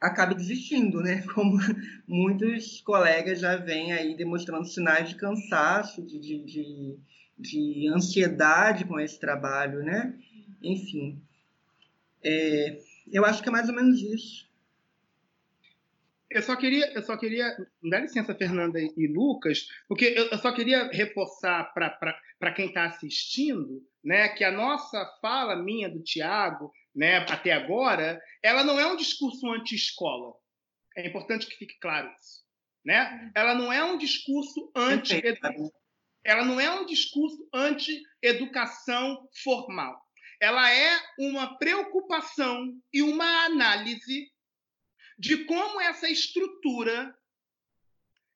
acabe 0.00 0.34
desistindo, 0.34 1.00
né? 1.00 1.22
Como 1.34 1.58
muitos 2.06 2.80
colegas 2.80 3.40
já 3.40 3.56
vêm 3.56 3.92
aí 3.92 4.16
demonstrando 4.16 4.66
sinais 4.66 5.08
de 5.08 5.16
cansaço, 5.16 6.02
de, 6.02 6.18
de, 6.18 6.44
de, 6.44 6.98
de 7.38 7.88
ansiedade 7.88 8.84
com 8.84 8.98
esse 9.00 9.18
trabalho, 9.18 9.82
né? 9.82 10.14
Enfim, 10.62 11.20
é, 12.22 12.78
eu 13.12 13.24
acho 13.24 13.42
que 13.42 13.48
é 13.48 13.52
mais 13.52 13.68
ou 13.68 13.74
menos 13.74 14.00
isso. 14.00 14.50
Eu 16.30 16.40
só 16.40 16.56
queria, 16.56 16.90
eu 16.94 17.02
só 17.02 17.14
queria, 17.16 17.54
dá 17.90 18.00
licença, 18.00 18.34
Fernanda 18.34 18.80
e 18.80 19.06
Lucas, 19.06 19.68
porque 19.86 20.14
eu, 20.16 20.38
só 20.38 20.50
queria 20.50 20.90
reforçar 20.90 21.74
para 21.74 22.52
quem 22.52 22.68
está 22.68 22.86
assistindo, 22.86 23.86
né, 24.02 24.30
que 24.30 24.42
a 24.42 24.50
nossa 24.50 25.04
fala 25.20 25.62
minha 25.62 25.90
do 25.90 26.02
Tiago 26.02 26.72
né, 26.94 27.18
até 27.18 27.52
agora, 27.52 28.20
ela 28.42 28.62
não 28.62 28.78
é 28.78 28.86
um 28.86 28.96
discurso 28.96 29.50
anti-escola. 29.50 30.34
É 30.96 31.06
importante 31.06 31.46
que 31.46 31.56
fique 31.56 31.78
claro 31.78 32.12
isso. 32.20 32.42
Né? 32.84 33.30
Ela 33.34 33.54
não 33.54 33.72
é 33.72 33.82
um 33.84 33.96
discurso 33.96 34.70
anti 34.74 35.22
ela 36.24 36.44
não 36.44 36.60
é 36.60 36.70
um 36.70 36.86
discurso 36.86 37.48
anti-educação 37.52 39.28
formal. 39.42 40.00
ela 40.40 40.70
é 40.70 41.00
uma 41.18 41.56
preocupação 41.58 42.76
e 42.92 43.02
uma 43.02 43.44
análise 43.44 44.30
de 45.18 45.44
como 45.44 45.80
essa 45.80 46.08
estrutura 46.08 47.16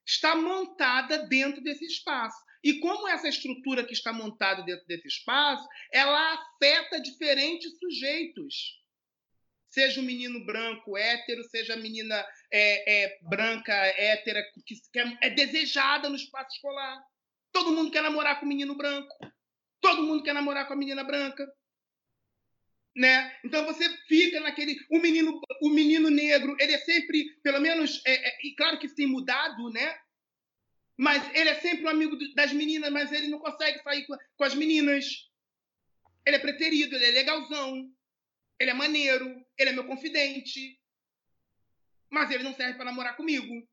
está 0.07 0.37
montada 0.37 1.27
dentro 1.27 1.61
desse 1.63 1.85
espaço. 1.85 2.37
E 2.63 2.81
como 2.81 3.09
essa 3.09 3.29
estrutura 3.29 3.85
que 3.85 3.93
está 3.93 4.13
montada 4.13 4.63
dentro 4.63 4.87
desse 4.87 5.09
espaço, 5.09 5.67
ela 5.93 6.35
afeta 6.35 7.01
diferentes 7.01 7.79
sujeitos. 7.79 8.83
Seja 9.69 10.01
o 10.01 10.03
um 10.03 10.07
menino 10.07 10.45
branco, 10.47 10.97
hétero, 10.97 11.45
seja 11.45 11.75
a 11.75 11.77
menina 11.77 12.25
é, 12.51 13.05
é, 13.05 13.19
branca, 13.23 13.73
hétera, 13.75 14.43
que, 14.65 14.75
que 14.75 14.99
é 15.21 15.31
desejada 15.31 16.09
no 16.09 16.17
espaço 16.17 16.55
escolar. 16.55 17.03
Todo 17.53 17.73
mundo 17.73 17.91
quer 17.91 18.03
namorar 18.03 18.39
com 18.39 18.47
o 18.47 18.49
menino 18.49 18.75
branco. 18.75 19.15
Todo 19.81 20.03
mundo 20.03 20.23
quer 20.23 20.33
namorar 20.33 20.67
com 20.67 20.73
a 20.73 20.77
menina 20.77 21.05
branca. 21.05 21.47
Né? 22.97 23.39
Então 23.45 23.67
você 23.67 23.87
fica 24.09 24.41
naquele. 24.41 24.79
O 24.91 24.99
menino, 24.99 25.39
o 25.63 25.69
menino 25.69 26.09
negro, 26.09 26.57
ele 26.59 26.73
é 26.73 26.79
sempre, 26.79 27.25
pelo 27.43 27.61
menos, 27.61 28.01
é, 28.07 28.29
é, 28.29 28.39
e 28.43 28.55
claro 28.55 28.79
que 28.79 28.87
isso 28.87 28.95
tem 28.95 29.07
mudado, 29.07 29.71
né? 29.71 29.99
Mas 30.97 31.35
ele 31.35 31.51
é 31.51 31.61
sempre 31.61 31.85
um 31.85 31.89
amigo 31.89 32.17
das 32.35 32.53
meninas, 32.53 32.91
mas 32.91 33.13
ele 33.13 33.29
não 33.29 33.39
consegue 33.39 33.83
sair 33.83 34.07
com, 34.07 34.45
as 34.45 34.55
meninas. 34.55 35.31
Ele 36.25 36.37
é 36.37 36.39
preterido, 36.39 36.97
ele 36.97 37.07
é 37.07 37.11
legalzão, 37.11 37.93
ele 38.59 38.71
é 38.71 38.75
maneiro, 38.75 39.47
ele 39.59 39.71
é 39.71 39.73
meu 39.73 39.87
confidente. 39.87 40.81
Mas 42.11 42.31
ele 42.31 42.43
não 42.43 42.55
serve 42.55 42.75
para 42.75 42.87
namorar 42.87 43.17
comigo. 43.17 43.69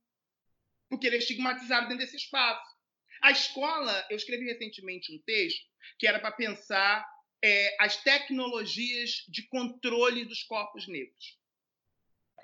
Porque 0.89 1.07
ele 1.07 1.15
é 1.15 1.19
estigmatizado 1.19 1.87
dentro 1.87 2.05
desse 2.05 2.17
espaço. 2.17 2.73
A 3.21 3.31
escola, 3.31 4.05
eu 4.09 4.17
escrevi 4.17 4.45
recentemente 4.45 5.15
um 5.15 5.21
texto 5.23 5.65
que 5.97 6.05
era 6.05 6.19
para 6.19 6.31
pensar 6.31 7.07
é, 7.41 7.75
as 7.79 7.97
tecnologias 8.03 9.23
de 9.29 9.47
controle 9.47 10.25
dos 10.25 10.43
corpos 10.43 10.87
negros. 10.87 11.37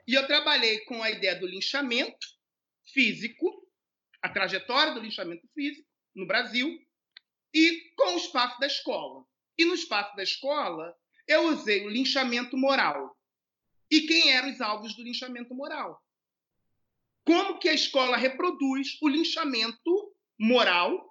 E 0.08 0.14
eu 0.14 0.26
trabalhei 0.26 0.80
com 0.86 1.04
a 1.04 1.12
ideia 1.12 1.36
do 1.36 1.46
linchamento 1.46 2.28
físico, 2.94 3.59
a 4.22 4.30
trajetória 4.30 4.94
do 4.94 5.00
linchamento 5.00 5.48
físico 5.54 5.88
no 6.16 6.28
Brasil, 6.28 6.78
e 7.54 7.92
com 7.96 8.14
o 8.14 8.18
espaço 8.18 8.60
da 8.60 8.68
escola. 8.68 9.26
E 9.58 9.66
no 9.66 9.74
espaço 9.74 10.16
da 10.16 10.24
escola, 10.24 10.96
eu 11.28 11.48
usei 11.50 11.86
o 11.86 11.90
linchamento 11.90 12.58
moral. 12.58 13.18
E 13.90 14.02
quem 14.02 14.32
eram 14.32 14.52
os 14.52 14.62
alvos 14.62 14.96
do 14.96 15.04
linchamento 15.04 15.54
moral? 15.56 16.02
Como 17.26 17.60
que 17.60 17.70
a 17.70 17.74
escola 17.74 18.18
reproduz 18.18 18.98
o 19.02 19.08
linchamento 19.08 20.16
moral 20.38 21.10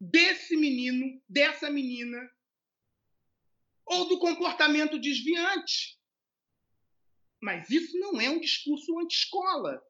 desse 0.00 0.56
menino, 0.56 1.22
dessa 1.28 1.70
menina 1.70 2.18
ou 3.86 4.08
do 4.08 4.18
comportamento 4.18 4.98
desviante. 4.98 5.98
Mas 7.40 7.68
isso 7.68 7.98
não 7.98 8.20
é 8.20 8.30
um 8.30 8.40
discurso 8.40 8.98
anti-escola. 8.98 9.82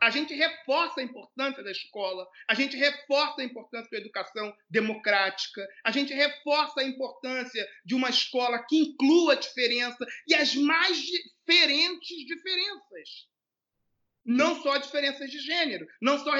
A 0.00 0.08
gente 0.08 0.32
reforça 0.32 1.00
a 1.00 1.02
importância 1.02 1.62
da 1.62 1.70
escola, 1.70 2.26
a 2.48 2.54
gente 2.54 2.76
reforça 2.76 3.42
a 3.42 3.44
importância 3.44 3.90
da 3.90 3.98
educação 3.98 4.56
democrática, 4.68 5.66
a 5.84 5.90
gente 5.90 6.14
reforça 6.14 6.80
a 6.80 6.84
importância 6.84 7.68
de 7.84 7.94
uma 7.94 8.08
escola 8.08 8.64
que 8.66 8.78
inclua 8.78 9.34
a 9.34 9.36
diferença 9.36 10.06
e 10.26 10.34
as 10.34 10.54
mais 10.54 10.96
diferentes 10.96 12.26
diferenças. 12.26 13.28
Não 14.24 14.62
só 14.62 14.78
diferenças 14.78 15.30
de 15.30 15.38
gênero, 15.38 15.86
não 16.00 16.18
só 16.18 16.32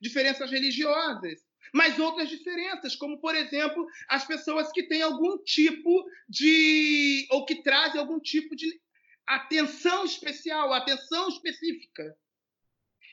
diferenças 0.00 0.50
religiosas, 0.50 1.40
mas 1.72 1.98
outras 1.98 2.28
diferenças, 2.28 2.96
como, 2.96 3.20
por 3.20 3.34
exemplo, 3.34 3.86
as 4.08 4.26
pessoas 4.26 4.70
que 4.72 4.82
têm 4.88 5.02
algum 5.02 5.38
tipo 5.38 6.04
de. 6.28 7.26
ou 7.30 7.44
que 7.44 7.62
trazem 7.62 8.00
algum 8.00 8.18
tipo 8.18 8.56
de 8.56 8.80
atenção 9.26 10.04
especial, 10.04 10.72
atenção 10.72 11.28
específica. 11.28 12.16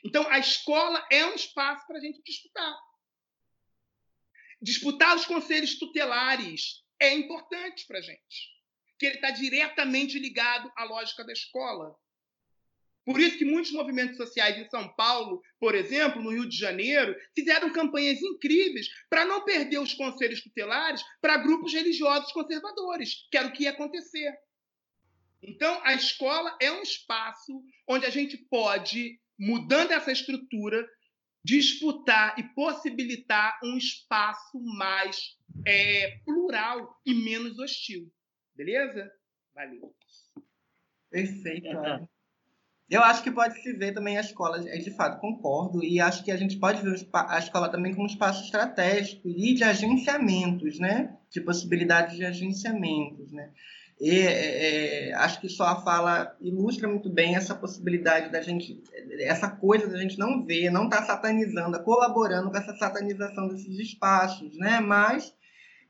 Então, 0.04 0.28
a 0.28 0.38
escola 0.38 1.06
é 1.10 1.24
um 1.26 1.34
espaço 1.34 1.86
para 1.86 1.98
a 1.98 2.00
gente 2.00 2.22
disputar. 2.22 2.76
Disputar 4.60 5.16
os 5.16 5.24
conselhos 5.24 5.78
tutelares 5.78 6.82
é 7.00 7.14
importante 7.14 7.86
para 7.86 7.98
a 7.98 8.02
gente, 8.02 8.50
que 8.98 9.06
ele 9.06 9.14
está 9.16 9.30
diretamente 9.30 10.18
ligado 10.18 10.70
à 10.76 10.84
lógica 10.84 11.24
da 11.24 11.32
escola. 11.32 11.96
Por 13.04 13.18
isso 13.20 13.38
que 13.38 13.44
muitos 13.44 13.72
movimentos 13.72 14.18
sociais 14.18 14.58
em 14.58 14.68
São 14.68 14.86
Paulo, 14.94 15.40
por 15.58 15.74
exemplo, 15.74 16.22
no 16.22 16.30
Rio 16.30 16.46
de 16.46 16.58
Janeiro, 16.58 17.16
fizeram 17.34 17.72
campanhas 17.72 18.20
incríveis 18.20 18.86
para 19.08 19.24
não 19.24 19.44
perder 19.44 19.78
os 19.78 19.94
conselhos 19.94 20.42
tutelares 20.42 21.02
para 21.18 21.38
grupos 21.38 21.72
religiosos 21.72 22.30
conservadores, 22.32 23.26
que 23.30 23.38
era 23.38 23.48
o 23.48 23.52
que 23.52 23.62
ia 23.62 23.70
acontecer. 23.70 24.36
Então, 25.42 25.80
a 25.84 25.94
escola 25.94 26.54
é 26.60 26.70
um 26.70 26.82
espaço 26.82 27.62
onde 27.88 28.04
a 28.04 28.10
gente 28.10 28.36
pode, 28.36 29.18
mudando 29.38 29.92
essa 29.92 30.10
estrutura, 30.10 30.86
disputar 31.44 32.38
e 32.38 32.42
possibilitar 32.54 33.58
um 33.62 33.76
espaço 33.76 34.60
mais 34.76 35.36
é, 35.66 36.18
plural 36.24 37.00
e 37.06 37.14
menos 37.14 37.58
hostil. 37.58 38.10
Beleza? 38.54 39.10
Valeu. 39.54 39.94
Perfeito. 41.10 41.68
É. 41.68 42.08
Eu 42.90 43.02
acho 43.02 43.22
que 43.22 43.30
pode 43.30 43.60
se 43.60 43.72
ver 43.74 43.92
também 43.92 44.16
a 44.16 44.22
escola, 44.22 44.58
de 44.60 44.90
fato, 44.96 45.20
concordo, 45.20 45.84
e 45.84 46.00
acho 46.00 46.24
que 46.24 46.30
a 46.30 46.36
gente 46.36 46.58
pode 46.58 46.82
ver 46.82 47.06
a 47.12 47.38
escola 47.38 47.70
também 47.70 47.92
como 47.92 48.04
um 48.04 48.10
espaço 48.10 48.44
estratégico 48.44 49.28
e 49.28 49.52
de 49.52 49.62
agenciamentos, 49.62 50.78
né? 50.78 51.14
De 51.30 51.40
possibilidades 51.42 52.16
de 52.16 52.24
agenciamentos, 52.24 53.30
né? 53.30 53.52
E 54.00 54.10
é, 54.10 55.08
é, 55.08 55.14
acho 55.14 55.40
que 55.40 55.48
só 55.48 55.64
a 55.64 55.82
fala 55.82 56.36
ilustra 56.40 56.86
muito 56.86 57.10
bem 57.10 57.34
essa 57.34 57.54
possibilidade 57.54 58.30
da 58.30 58.40
gente, 58.40 58.80
essa 59.20 59.50
coisa 59.50 59.88
da 59.88 59.98
gente 59.98 60.18
não 60.18 60.44
ver, 60.44 60.70
não 60.70 60.84
estar 60.84 60.98
tá 60.98 61.06
satanizando, 61.06 61.82
colaborando 61.82 62.50
com 62.50 62.56
essa 62.56 62.76
satanização 62.76 63.48
desses 63.48 63.76
espaços, 63.78 64.56
né? 64.56 64.78
Mas 64.78 65.34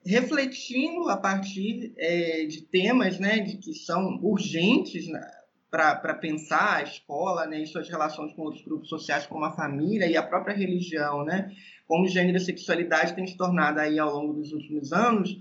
refletindo 0.07 1.11
a 1.11 1.19
partir 1.19 1.93
é, 1.99 2.47
de 2.47 2.63
temas, 2.63 3.19
né, 3.19 3.41
de 3.41 3.59
que 3.59 3.75
são 3.75 4.19
urgentes 4.23 5.07
né? 5.09 5.21
para 5.71 6.15
pensar 6.15 6.77
a 6.77 6.83
escola 6.83 7.47
né, 7.47 7.61
e 7.63 7.67
suas 7.67 7.91
relações 7.91 8.33
com 8.33 8.41
outros 8.43 8.65
grupos 8.65 8.89
sociais, 8.89 9.27
como 9.27 9.45
a 9.45 9.53
família 9.53 10.07
e 10.07 10.17
a 10.17 10.23
própria 10.23 10.57
religião, 10.57 11.25
né? 11.25 11.53
Como 11.87 12.07
gênero 12.07 12.39
e 12.39 12.41
sexualidade 12.41 13.15
tem 13.15 13.27
se 13.27 13.37
tornado 13.37 13.79
aí 13.79 13.99
ao 13.99 14.11
longo 14.15 14.33
dos 14.33 14.53
últimos 14.53 14.95
anos 14.95 15.39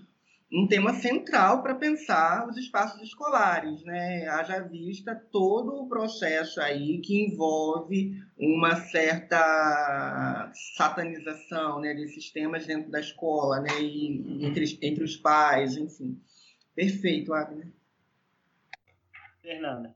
um 0.52 0.66
tema 0.66 0.94
central 0.94 1.62
para 1.62 1.76
pensar 1.76 2.48
os 2.48 2.56
espaços 2.56 3.02
escolares, 3.02 3.84
né? 3.84 4.28
Haja 4.28 4.62
vista 4.62 5.14
todo 5.14 5.76
o 5.76 5.90
processo 5.90 6.62
aí 6.62 7.00
que 7.00 7.26
envolve 7.26 8.18
uma 8.38 8.76
certa 8.76 10.50
satanização, 10.78 11.82
né, 11.82 11.94
desses 11.94 12.32
temas 12.32 12.66
dentro 12.66 12.90
da 12.90 13.00
escola, 13.00 13.60
né, 13.60 13.82
e 13.82 14.46
entre, 14.46 14.80
entre 14.82 15.04
os 15.04 15.18
pais, 15.18 15.76
enfim. 15.76 16.22
Perfeito, 16.74 17.34
Agnes. 17.34 17.68
Fernanda. 19.42 19.94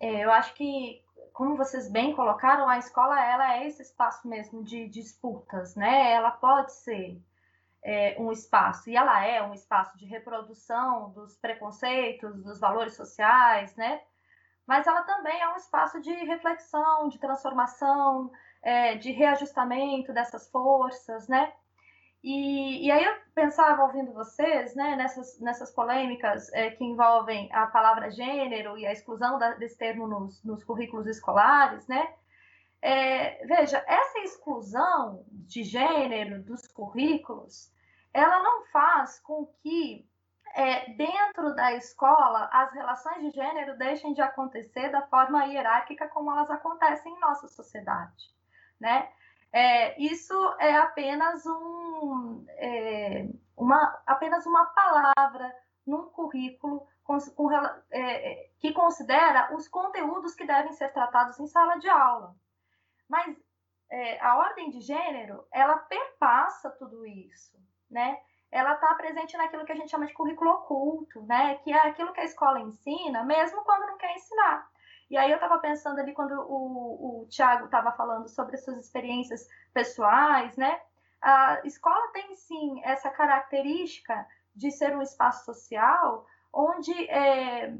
É, 0.00 0.24
eu 0.24 0.30
acho 0.30 0.54
que, 0.54 1.02
como 1.32 1.56
vocês 1.56 1.90
bem 1.90 2.14
colocaram, 2.14 2.68
a 2.68 2.78
escola 2.78 3.22
ela 3.22 3.56
é 3.58 3.66
esse 3.66 3.82
espaço 3.82 4.26
mesmo 4.28 4.62
de 4.62 4.88
disputas, 4.88 5.74
né? 5.74 6.12
Ela 6.12 6.30
pode 6.30 6.72
ser 6.72 7.18
é, 7.86 8.16
um 8.18 8.32
espaço, 8.32 8.90
e 8.90 8.96
ela 8.96 9.24
é 9.24 9.40
um 9.40 9.54
espaço 9.54 9.96
de 9.96 10.04
reprodução 10.06 11.10
dos 11.10 11.36
preconceitos, 11.36 12.42
dos 12.42 12.58
valores 12.58 12.96
sociais, 12.96 13.76
né? 13.76 14.00
Mas 14.66 14.88
ela 14.88 15.02
também 15.02 15.40
é 15.40 15.48
um 15.50 15.56
espaço 15.56 16.00
de 16.00 16.12
reflexão, 16.12 17.08
de 17.08 17.20
transformação, 17.20 18.32
é, 18.60 18.96
de 18.96 19.12
reajustamento 19.12 20.12
dessas 20.12 20.50
forças, 20.50 21.28
né? 21.28 21.52
E, 22.24 22.86
e 22.86 22.90
aí 22.90 23.04
eu 23.04 23.14
pensava 23.32 23.84
ouvindo 23.84 24.12
vocês, 24.12 24.74
né, 24.74 24.96
nessas, 24.96 25.38
nessas 25.38 25.70
polêmicas 25.70 26.52
é, 26.52 26.70
que 26.70 26.82
envolvem 26.82 27.48
a 27.52 27.68
palavra 27.68 28.10
gênero 28.10 28.76
e 28.76 28.84
a 28.84 28.90
exclusão 28.90 29.38
da, 29.38 29.54
desse 29.54 29.78
termo 29.78 30.08
nos, 30.08 30.42
nos 30.42 30.64
currículos 30.64 31.06
escolares, 31.06 31.86
né? 31.86 32.12
É, 32.82 33.46
veja, 33.46 33.84
essa 33.86 34.18
exclusão 34.18 35.24
de 35.30 35.62
gênero 35.62 36.42
dos 36.42 36.66
currículos, 36.66 37.70
ela 38.16 38.42
não 38.42 38.64
faz 38.66 39.20
com 39.20 39.46
que 39.62 40.08
é, 40.54 40.90
dentro 40.94 41.54
da 41.54 41.74
escola 41.74 42.48
as 42.50 42.72
relações 42.72 43.20
de 43.20 43.30
gênero 43.30 43.76
deixem 43.76 44.14
de 44.14 44.22
acontecer 44.22 44.90
da 44.90 45.02
forma 45.02 45.44
hierárquica 45.44 46.08
como 46.08 46.30
elas 46.32 46.50
acontecem 46.50 47.12
em 47.12 47.20
nossa 47.20 47.46
sociedade, 47.46 48.34
né? 48.80 49.12
É, 49.52 50.00
isso 50.02 50.34
é 50.58 50.76
apenas, 50.76 51.44
um, 51.46 52.44
é, 52.48 53.28
uma, 53.56 54.02
apenas 54.06 54.44
uma 54.46 54.64
palavra 54.66 55.54
num 55.86 56.06
currículo 56.08 56.86
com, 57.04 57.18
com, 57.18 57.48
é, 57.90 58.50
que 58.58 58.72
considera 58.72 59.54
os 59.54 59.68
conteúdos 59.68 60.34
que 60.34 60.46
devem 60.46 60.72
ser 60.72 60.92
tratados 60.92 61.38
em 61.38 61.46
sala 61.46 61.76
de 61.76 61.88
aula. 61.88 62.34
Mas 63.08 63.36
é, 63.90 64.20
a 64.20 64.36
ordem 64.36 64.70
de 64.70 64.80
gênero, 64.80 65.46
ela 65.52 65.76
perpassa 65.78 66.70
tudo 66.70 67.06
isso, 67.06 67.56
né? 67.90 68.18
ela 68.50 68.74
está 68.74 68.94
presente 68.94 69.36
naquilo 69.36 69.64
que 69.64 69.72
a 69.72 69.76
gente 69.76 69.90
chama 69.90 70.06
de 70.06 70.14
currículo 70.14 70.50
oculto, 70.50 71.22
né? 71.22 71.56
Que 71.56 71.72
é 71.72 71.86
aquilo 71.86 72.12
que 72.12 72.20
a 72.20 72.24
escola 72.24 72.60
ensina, 72.60 73.24
mesmo 73.24 73.62
quando 73.64 73.86
não 73.86 73.98
quer 73.98 74.14
ensinar. 74.14 74.70
E 75.10 75.16
aí 75.16 75.30
eu 75.30 75.36
estava 75.36 75.58
pensando 75.58 76.00
ali 76.00 76.12
quando 76.12 76.32
o, 76.32 77.22
o 77.22 77.26
Tiago 77.28 77.66
estava 77.66 77.92
falando 77.92 78.28
sobre 78.28 78.56
as 78.56 78.64
suas 78.64 78.78
experiências 78.78 79.46
pessoais, 79.72 80.56
né? 80.56 80.80
A 81.20 81.60
escola 81.64 82.08
tem 82.12 82.34
sim 82.34 82.80
essa 82.84 83.10
característica 83.10 84.26
de 84.54 84.70
ser 84.70 84.96
um 84.96 85.02
espaço 85.02 85.44
social 85.44 86.26
onde 86.52 86.92
é, 87.10 87.74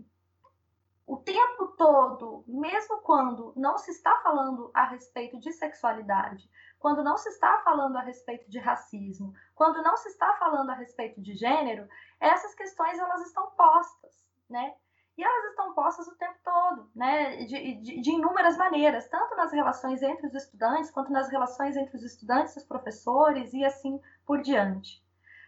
o 1.07 1.17
tempo 1.17 1.69
todo, 1.79 2.45
mesmo 2.47 2.99
quando 2.99 3.53
não 3.57 3.79
se 3.79 3.91
está 3.93 4.21
falando 4.23 4.71
a 4.75 4.85
respeito 4.85 5.39
de 5.39 5.53
sexualidade, 5.53 6.51
quando 6.87 7.03
não 7.03 7.17
se 7.17 7.29
está 7.31 7.59
falando 7.65 7.97
a 7.97 8.01
respeito 8.01 8.49
de 8.49 8.61
racismo, 8.61 9.35
quando 9.57 9.83
não 9.83 9.97
se 9.97 10.09
está 10.09 10.35
falando 10.35 10.71
a 10.71 10.75
respeito 10.75 11.21
de 11.21 11.35
gênero, 11.35 11.89
essas 12.21 12.55
questões 12.55 12.97
elas 12.97 13.27
estão 13.27 13.51
postas, 13.57 14.25
né? 14.49 14.73
E 15.19 15.25
elas 15.25 15.47
estão 15.47 15.75
postas 15.75 16.07
o 16.07 16.15
tempo 16.15 16.39
todo, 16.45 16.89
né? 16.95 17.39
De, 17.39 17.75
de, 17.83 18.01
de 18.01 18.11
inúmeras 18.13 18.57
maneiras, 18.57 19.09
tanto 19.09 19.35
nas 19.35 19.51
relações 19.51 20.01
entre 20.01 20.29
os 20.29 20.35
estudantes, 20.35 20.89
quanto 20.89 21.11
nas 21.11 21.29
relações 21.29 21.77
entre 21.77 21.97
os 21.97 22.05
estudantes 22.05 22.55
e 22.55 22.61
os 22.61 22.65
professores, 22.65 23.53
e 23.53 23.65
assim 23.65 24.01
por 24.25 24.41
diante 24.41 25.05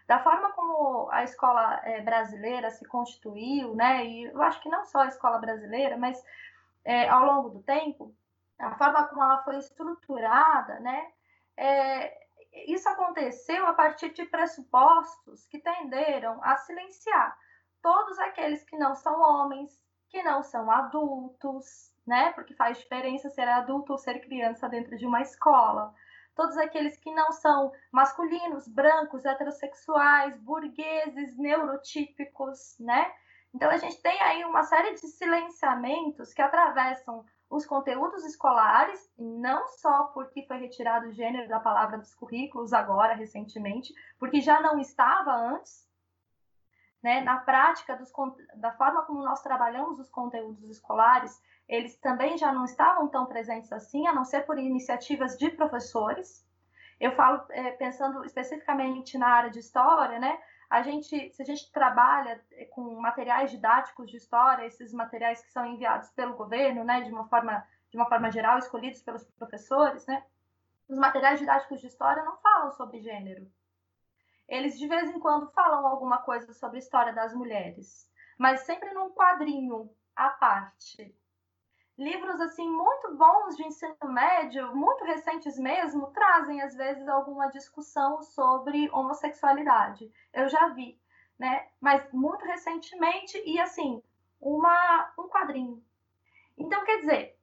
da 0.09 0.19
forma 0.19 0.51
como 0.55 1.09
a 1.13 1.23
escola 1.23 1.81
é, 1.85 2.01
brasileira 2.01 2.69
se 2.71 2.85
constituiu, 2.87 3.77
né, 3.77 4.05
e 4.07 4.25
eu 4.25 4.43
acho 4.43 4.61
que 4.61 4.69
não 4.71 4.85
só 4.87 5.03
a 5.03 5.09
escola 5.09 5.39
brasileira, 5.39 5.97
mas 5.99 6.21
é, 6.83 7.07
ao 7.09 7.27
longo 7.27 7.51
do 7.51 7.63
tempo, 7.63 8.13
a 8.59 8.75
forma 8.75 9.07
como 9.07 9.23
ela 9.23 9.45
foi 9.45 9.59
estruturada, 9.59 10.81
né, 10.81 11.13
é, 11.59 12.19
isso 12.67 12.89
aconteceu 12.89 13.67
a 13.67 13.75
partir 13.75 14.11
de 14.11 14.25
pressupostos 14.27 15.47
que 15.47 15.59
tenderam 15.59 16.43
a 16.43 16.57
silenciar 16.57 17.37
todos 17.83 18.19
aqueles 18.19 18.65
que 18.65 18.77
não 18.77 18.95
são 18.95 19.21
homens, 19.21 19.71
que 20.09 20.23
não 20.23 20.43
são 20.43 20.71
adultos, 20.71 21.93
né, 22.07 22.33
porque 22.33 22.55
faz 22.55 22.79
diferença 22.79 23.29
ser 23.29 23.49
adulto 23.49 23.93
ou 23.93 23.99
ser 23.99 24.21
criança 24.21 24.69
dentro 24.69 24.97
de 24.97 25.07
uma 25.07 25.21
escola 25.21 25.95
todos 26.39 26.57
aqueles 26.57 26.97
que 26.97 27.13
não 27.13 27.33
são 27.33 27.73
masculinos, 27.91 28.69
brancos, 28.69 29.25
heterossexuais, 29.25 30.39
burgueses, 30.39 31.37
neurotípicos, 31.37 32.77
né? 32.79 33.13
Então 33.53 33.69
a 33.69 33.77
gente 33.77 34.01
tem 34.01 34.23
aí 34.23 34.45
uma 34.45 34.63
série 34.63 34.95
de 34.95 35.09
silenciamentos 35.09 36.33
que 36.33 36.41
atravessam 36.41 37.27
os 37.51 37.65
conteúdos 37.65 38.25
escolares, 38.25 39.11
não 39.19 39.67
só 39.69 40.05
porque 40.05 40.43
foi 40.47 40.59
retirado 40.59 41.09
o 41.09 41.13
gênero 41.13 41.49
da 41.49 41.59
palavra 41.59 41.97
dos 41.97 42.15
currículos 42.15 42.73
agora, 42.73 43.15
recentemente, 43.15 43.95
porque 44.19 44.41
já 44.41 44.61
não 44.61 44.79
estava 44.79 45.33
antes, 45.33 45.89
né? 47.03 47.23
Na 47.23 47.39
prática, 47.39 47.97
dos, 47.97 48.13
da 48.57 48.73
forma 48.73 49.03
como 49.03 49.23
nós 49.23 49.41
trabalhamos 49.43 49.99
os 49.99 50.11
conteúdos 50.11 50.69
escolares, 50.69 51.41
eles 51.67 51.97
também 51.99 52.37
já 52.37 52.53
não 52.53 52.65
estavam 52.65 53.09
tão 53.09 53.25
presentes 53.27 53.73
assim, 53.73 54.07
a 54.07 54.13
não 54.13 54.25
ser 54.25 54.45
por 54.45 54.59
iniciativas 54.59 55.37
de 55.37 55.51
professores. 55.51 56.47
Eu 57.01 57.13
falo 57.13 57.45
é, 57.51 57.71
pensando 57.73 58.25
especificamente 58.25 59.17
na 59.17 59.29
área 59.29 59.51
de 59.51 59.61
história, 59.61 60.19
né? 60.19 60.39
A 60.71 60.83
gente, 60.83 61.31
se 61.33 61.43
a 61.43 61.45
gente 61.45 61.73
trabalha 61.73 62.45
é, 62.53 62.67
com 62.67 63.01
materiais 63.01 63.51
didáticos 63.51 64.11
de 64.11 64.17
história, 64.17 64.67
esses 64.67 64.93
materiais 64.93 65.43
que 65.43 65.51
são 65.51 65.65
enviados 65.65 66.11
pelo 66.11 66.37
governo, 66.37 66.85
né, 66.85 67.03
de 67.03 67.11
uma 67.11 67.27
forma 67.29 67.67
de 67.91 67.97
uma 67.97 68.07
forma 68.07 68.31
geral, 68.31 68.59
escolhidos 68.59 69.01
pelos 69.01 69.25
professores, 69.25 70.07
né? 70.07 70.23
Os 70.89 70.99
materiais 70.99 71.39
didáticos 71.39 71.81
de 71.81 71.87
história 71.87 72.23
não 72.23 72.37
falam 72.37 72.71
sobre 72.73 73.01
gênero. 73.01 73.51
Eles 74.47 74.79
de 74.79 74.87
vez 74.87 75.09
em 75.11 75.19
quando 75.19 75.51
falam 75.53 75.87
alguma 75.87 76.19
coisa 76.19 76.53
sobre 76.53 76.77
a 76.77 76.81
história 76.81 77.15
das 77.15 77.35
mulheres, 77.35 78.11
mas 78.39 78.61
sempre 78.61 78.93
num 78.93 79.11
quadrinho 79.11 79.91
à 80.15 80.31
parte 80.31 81.15
livros 81.99 82.41
assim 82.41 82.71
muito 82.71 83.17
bons 83.17 83.57
de 83.57 83.67
ensino 83.67 83.97
médio, 84.05 84.75
muito 84.75 85.05
recentes 85.05 85.59
mesmo, 85.59 86.13
trazem 86.13 86.63
às 86.63 86.75
vezes 86.75 87.09
alguma 87.09 87.49
discussão 87.49 88.23
sobre 88.23 88.89
homossexualidade. 88.91 90.11
Eu 90.33 90.49
já 90.49 90.69
vi, 90.69 90.99
né? 91.39 91.69
Mas 91.81 92.11
muito 92.13 92.45
recentemente 92.45 93.43
e 93.45 93.61
assim, 93.61 94.03
uma 94.41 95.13
um 95.19 95.29
quadrinho. 95.29 95.83
Então, 96.57 96.85
quer 96.85 96.99
dizer, 96.99 97.39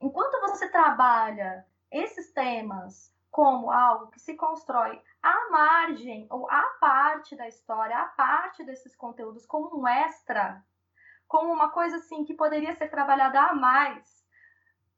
enquanto 0.00 0.40
você 0.40 0.68
trabalha 0.68 1.64
esses 1.90 2.32
temas 2.32 3.14
como 3.30 3.70
algo 3.70 4.12
que 4.12 4.20
se 4.20 4.34
constrói 4.34 5.00
à 5.22 5.50
margem 5.50 6.26
ou 6.30 6.48
à 6.50 6.62
parte 6.80 7.34
da 7.34 7.48
história, 7.48 7.96
à 7.96 8.04
parte 8.06 8.62
desses 8.64 8.94
conteúdos 8.94 9.44
como 9.46 9.80
um 9.80 9.88
extra, 9.88 10.64
como 11.26 11.52
uma 11.52 11.70
coisa 11.70 11.96
assim 11.96 12.24
que 12.24 12.34
poderia 12.34 12.74
ser 12.74 12.88
trabalhada 12.88 13.40
a 13.40 13.54
mais 13.54 14.24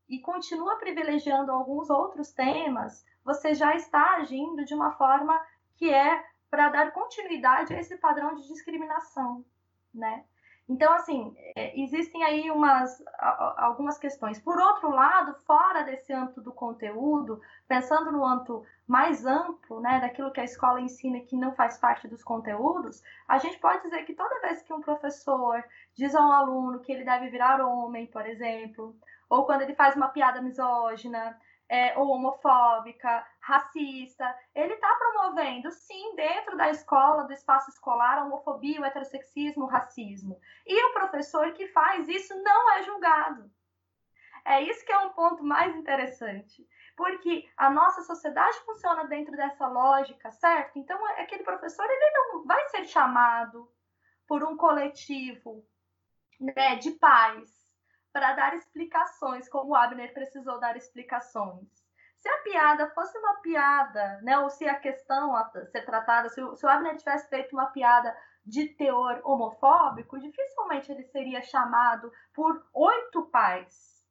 e 0.09 0.21
continua 0.21 0.77
privilegiando 0.77 1.51
alguns 1.51 1.91
outros 1.91 2.33
temas, 2.33 3.05
você 3.25 3.55
já 3.55 3.75
está 3.75 4.17
agindo 4.17 4.65
de 4.65 4.75
uma 4.75 4.93
forma 4.93 5.45
que 5.75 5.93
é 5.93 6.25
para 6.51 6.69
dar 6.69 6.93
continuidade 6.93 7.75
a 7.75 7.81
esse 7.81 7.97
padrão 7.97 8.35
de 8.35 8.47
discriminação, 8.47 9.45
né? 9.93 10.25
Então, 10.69 10.93
assim, 10.95 11.33
é, 11.55 11.81
existem 11.81 12.25
aí 12.25 12.51
umas, 12.51 13.01
algumas 13.57 13.99
questões. 13.99 14.41
Por 14.41 14.59
outro 14.59 14.91
lado, 14.91 15.35
fora 15.47 15.85
desse 15.85 16.13
âmbito 16.13 16.41
do 16.41 16.53
conteúdo, 16.53 17.41
pensando 17.69 18.11
no 18.11 18.25
âmbito 18.25 18.65
mais 18.87 19.25
amplo, 19.25 19.81
né, 19.81 20.01
daquilo 20.01 20.33
que 20.33 20.41
a 20.41 20.45
escola 20.45 20.81
ensina 20.81 21.21
que 21.21 21.37
não 21.37 21.55
faz 21.55 21.79
parte 21.79 22.09
dos 22.09 22.23
conteúdos, 22.23 23.03
a 23.29 23.39
gente 23.39 23.59
pode 23.59 23.83
dizer 23.83 24.05
que 24.05 24.15
toda 24.15 24.41
vez 24.41 24.63
que 24.63 24.73
um 24.73 24.81
professor 24.81 25.63
diz 25.95 26.15
a 26.15 26.21
um 26.21 26.33
aluno 26.33 26.81
que 26.81 26.93
ele 26.93 27.05
deve 27.05 27.29
virar 27.29 27.65
homem, 27.65 28.07
por 28.07 28.27
exemplo, 28.27 28.97
ou 29.31 29.45
quando 29.45 29.63
ele 29.63 29.75
faz 29.75 29.95
uma 29.95 30.09
piada 30.09 30.41
misógina, 30.41 31.39
é, 31.69 31.99
ou 31.99 32.09
homofóbica, 32.09 33.27
racista. 33.41 34.35
Ele 34.55 34.75
está 34.75 34.95
promovendo, 34.95 35.71
sim, 35.71 36.15
dentro 36.15 36.57
da 36.57 36.71
escola, 36.71 37.25
do 37.25 37.33
espaço 37.33 37.71
escolar, 37.71 38.19
a 38.19 38.25
homofobia, 38.25 38.81
o 38.81 38.85
heterossexismo, 38.85 39.65
o 39.65 39.69
racismo. 39.69 40.41
E 40.67 40.85
o 40.85 40.93
professor 40.93 41.53
que 41.53 41.69
faz 41.69 42.09
isso 42.09 42.35
não 42.43 42.73
é 42.75 42.83
julgado. 42.83 43.51
É 44.45 44.63
isso 44.63 44.85
que 44.85 44.93
é 44.93 44.99
um 44.99 45.11
ponto 45.11 45.43
mais 45.43 45.75
interessante. 45.75 46.67
Porque 46.97 47.49
a 47.57 47.69
nossa 47.69 48.03
sociedade 48.03 48.59
funciona 48.61 49.05
dentro 49.05 49.37
dessa 49.37 49.67
lógica, 49.67 50.31
certo? 50.31 50.79
Então, 50.79 51.05
aquele 51.19 51.43
professor 51.43 51.85
ele 51.85 52.11
não 52.13 52.45
vai 52.45 52.69
ser 52.69 52.87
chamado 52.87 53.71
por 54.27 54.43
um 54.45 54.57
coletivo 54.57 55.67
né, 56.41 56.77
de 56.77 56.93
pais 56.93 57.66
para 58.17 58.33
dar 58.33 58.55
explicações, 58.55 59.47
como 59.47 59.73
o 59.73 59.75
Abner 59.75 60.11
precisou 60.15 60.59
dar 60.59 60.75
explicações. 60.75 61.69
Se 62.17 62.27
a 62.27 62.39
piada 62.39 62.89
fosse 62.95 63.19
uma 63.19 63.35
piada, 63.43 64.23
né, 64.23 64.39
ou 64.39 64.49
se 64.49 64.67
a 64.67 64.81
questão 64.81 65.37
a 65.37 65.45
ser 65.51 65.85
tratada, 65.85 66.31
se 66.31 66.41
o, 66.41 66.57
se 66.57 66.65
o 66.65 66.69
Abner 66.71 66.97
tivesse 66.97 67.29
feito 67.29 67.53
uma 67.53 67.67
piada 67.67 68.17
de 68.43 68.69
teor 68.69 69.21
homofóbico, 69.23 70.19
dificilmente 70.19 70.91
ele 70.91 71.03
seria 71.03 71.43
chamado 71.43 72.11
por 72.33 72.67
oito 72.73 73.27
pais. 73.27 74.03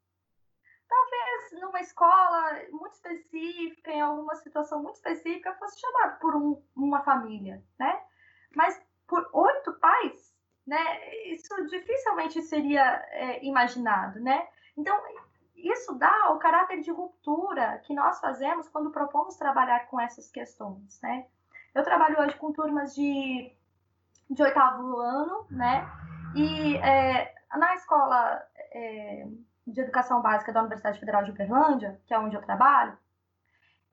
Talvez 0.87 1.59
numa 1.59 1.79
escola 1.79 2.61
muito 2.69 2.93
específica, 2.93 3.91
em 3.91 4.01
alguma 4.01 4.35
situação 4.35 4.83
muito 4.83 4.97
específica, 4.97 5.55
fosse 5.55 5.81
chamado 5.81 6.19
por 6.19 6.35
um, 6.35 6.63
uma 6.75 7.01
família, 7.01 7.59
né? 7.79 8.03
Mas 8.55 8.79
por 9.07 9.27
oito 9.33 9.73
pais, 9.79 10.34
né? 10.65 10.79
Isso 11.25 11.53
dificilmente 11.67 12.41
seria 12.41 12.83
é, 13.11 13.45
imaginado, 13.45 14.19
né? 14.19 14.47
Então, 14.77 14.99
isso 15.55 15.93
dá 15.95 16.31
o 16.31 16.39
caráter 16.39 16.81
de 16.81 16.91
ruptura 16.91 17.79
que 17.85 17.93
nós 17.93 18.19
fazemos 18.19 18.67
quando 18.69 18.91
propomos 18.91 19.35
trabalhar 19.35 19.87
com 19.87 19.99
essas 19.99 20.29
questões, 20.29 20.99
né? 21.01 21.25
Eu 21.73 21.83
trabalho 21.83 22.19
hoje 22.19 22.35
com 22.37 22.51
turmas 22.51 22.95
de, 22.95 23.51
de 24.29 24.43
oitavo 24.43 24.97
ano, 24.97 25.45
né? 25.49 25.87
E 26.35 26.77
é, 26.77 27.33
na 27.57 27.75
escola 27.75 28.41
é, 28.71 29.27
de 29.65 29.81
educação 29.81 30.21
básica 30.21 30.51
da 30.51 30.61
Universidade 30.61 30.99
Federal 30.99 31.23
de 31.23 31.31
Uberlândia, 31.31 31.99
que 32.05 32.13
é 32.13 32.19
onde 32.19 32.35
eu 32.35 32.41
trabalho, 32.41 32.97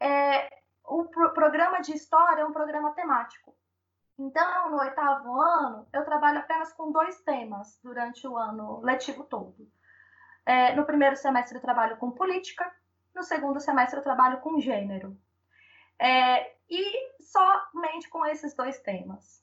é, 0.01 0.49
o 0.85 1.05
pro 1.05 1.33
programa 1.33 1.81
de 1.81 1.93
história 1.93 2.43
é 2.43 2.45
um 2.45 2.53
programa 2.53 2.93
temático. 2.93 3.55
Então, 4.19 4.71
no 4.71 4.79
oitavo 4.79 5.41
ano, 5.41 5.89
eu 5.93 6.05
trabalho 6.05 6.39
apenas 6.39 6.73
com 6.73 6.93
dois 6.93 7.21
temas 7.23 7.81
durante 7.83 8.27
o 8.27 8.37
ano 8.37 8.81
letivo 8.81 9.25
todo. 9.25 9.69
É, 10.45 10.75
no 10.75 10.85
primeiro 10.85 11.17
semestre, 11.17 11.57
eu 11.57 11.63
trabalho 11.63 11.97
com 11.97 12.11
política, 12.11 12.71
no 13.15 13.23
segundo 13.23 13.61
semestre, 13.61 13.99
eu 13.99 14.03
trabalho 14.05 14.41
com 14.41 14.61
gênero. 14.61 15.17
É, 15.99 16.55
e 16.69 16.83
somente 17.21 18.09
com 18.09 18.27
esses 18.27 18.55
dois 18.55 18.79
temas. 18.81 19.43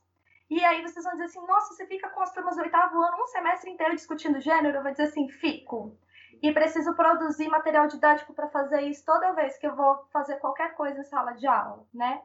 E 0.50 0.64
aí 0.66 0.82
vocês 0.82 1.06
vão 1.06 1.14
dizer 1.14 1.26
assim: 1.26 1.46
nossa, 1.46 1.74
você 1.74 1.86
fica 1.86 2.10
com 2.10 2.22
as 2.22 2.34
turmas 2.34 2.56
do 2.56 2.64
oitavo 2.64 2.98
ano 2.98 3.24
um 3.24 3.28
semestre 3.28 3.70
inteiro 3.70 3.96
discutindo 3.96 4.42
gênero? 4.42 4.78
Eu 4.78 4.84
vou 4.84 4.92
dizer 4.92 5.04
assim: 5.04 5.30
fico. 5.30 5.98
E 6.42 6.52
preciso 6.52 6.96
produzir 6.96 7.48
material 7.50 7.88
didático 7.88 8.34
para 8.34 8.50
fazer 8.50 8.82
isso 8.82 9.06
toda 9.06 9.34
vez 9.34 9.58
que 9.58 9.68
eu 9.68 9.76
vou 9.76 10.08
fazer 10.12 10.38
qualquer 10.38 10.74
coisa 10.76 11.00
em 11.00 11.04
sala 11.04 11.34
de 11.34 11.46
aula, 11.46 11.86
né? 11.94 12.22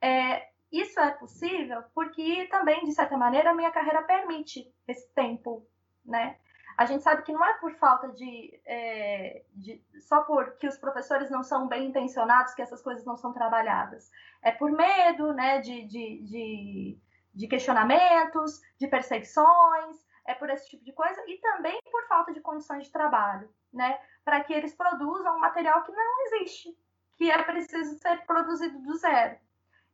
É, 0.00 0.48
isso 0.70 0.98
é 1.00 1.10
possível 1.12 1.82
porque 1.94 2.46
também, 2.50 2.84
de 2.84 2.92
certa 2.92 3.16
maneira, 3.16 3.50
a 3.50 3.54
minha 3.54 3.70
carreira 3.70 4.02
permite 4.02 4.72
esse 4.86 5.08
tempo, 5.14 5.66
né? 6.04 6.36
A 6.76 6.84
gente 6.84 7.02
sabe 7.02 7.22
que 7.22 7.32
não 7.32 7.42
é 7.42 7.54
por 7.54 7.72
falta 7.76 8.08
de, 8.08 8.60
é, 8.66 9.42
de 9.54 9.82
só 10.00 10.22
porque 10.24 10.68
os 10.68 10.76
professores 10.76 11.30
não 11.30 11.42
são 11.42 11.66
bem 11.66 11.86
intencionados 11.86 12.52
que 12.52 12.60
essas 12.60 12.82
coisas 12.82 13.04
não 13.04 13.16
são 13.16 13.32
trabalhadas. 13.32 14.10
É 14.42 14.52
por 14.52 14.70
medo, 14.70 15.32
né, 15.32 15.58
de, 15.60 15.86
de, 15.86 16.22
de, 16.22 16.98
de 17.34 17.48
questionamentos, 17.48 18.60
de 18.78 18.86
perseguições, 18.88 20.06
é 20.26 20.34
por 20.34 20.50
esse 20.50 20.68
tipo 20.68 20.84
de 20.84 20.92
coisa 20.92 21.22
e 21.26 21.38
também 21.38 21.80
por 21.90 22.06
falta 22.08 22.34
de 22.34 22.40
condições 22.40 22.84
de 22.84 22.92
trabalho, 22.92 23.48
né, 23.72 23.98
para 24.22 24.44
que 24.44 24.52
eles 24.52 24.74
produzam 24.74 25.36
um 25.36 25.40
material 25.40 25.82
que 25.82 25.92
não 25.92 26.26
existe, 26.26 26.76
que 27.16 27.30
é 27.30 27.42
preciso 27.42 27.98
ser 27.98 28.26
produzido 28.26 28.78
do 28.80 28.94
zero. 28.96 29.38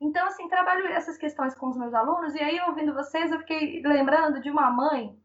Então, 0.03 0.27
assim, 0.27 0.49
trabalho 0.49 0.85
essas 0.89 1.17
questões 1.17 1.55
com 1.55 1.69
os 1.69 1.77
meus 1.77 1.95
alunos, 1.95 2.35
e 2.35 2.41
aí, 2.41 2.61
ouvindo 2.63 2.93
vocês, 2.93 3.31
eu 3.31 3.39
fiquei 3.39 3.81
lembrando 3.85 4.41
de 4.41 4.51
uma 4.51 4.69
mãe. 4.69 5.17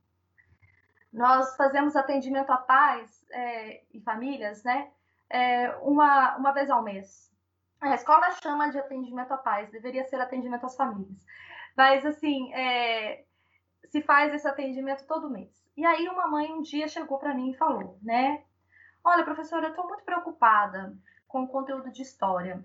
Nós 1.12 1.56
fazemos 1.56 1.96
atendimento 1.96 2.52
a 2.52 2.58
pais 2.58 3.26
é, 3.32 3.82
e 3.92 4.00
famílias, 4.02 4.64
né? 4.64 4.92
É, 5.32 5.76
uma, 5.82 6.38
uma 6.38 6.52
vez 6.52 6.70
ao 6.70 6.84
mês. 6.84 7.34
A 7.82 7.96
escola 7.96 8.30
chama 8.34 8.70
de 8.70 8.78
atendimento 8.78 9.32
a 9.32 9.38
pais, 9.38 9.72
deveria 9.72 10.04
ser 10.04 10.22
atendimento 10.22 10.68
às 10.68 10.76
famílias. 10.76 11.26
Mas, 11.76 12.06
assim, 12.06 12.54
é, 12.54 13.26
se 13.90 14.04
faz 14.04 14.32
esse 14.32 14.48
atendimento 14.48 15.08
todo 15.08 15.28
mês. 15.28 15.52
E 15.76 15.84
aí, 15.88 16.08
uma 16.08 16.28
mãe 16.28 16.54
um 16.54 16.62
dia 16.62 16.88
chegou 16.88 17.18
para 17.18 17.34
mim 17.34 17.50
e 17.50 17.58
falou, 17.58 17.98
né? 18.04 18.44
Olha, 19.04 19.24
professora, 19.24 19.66
eu 19.66 19.70
estou 19.72 19.88
muito 19.88 20.04
preocupada 20.04 20.96
com 21.28 21.46
o 21.46 21.48
conteúdo 21.48 21.92
de 21.92 22.04
história. 22.04 22.62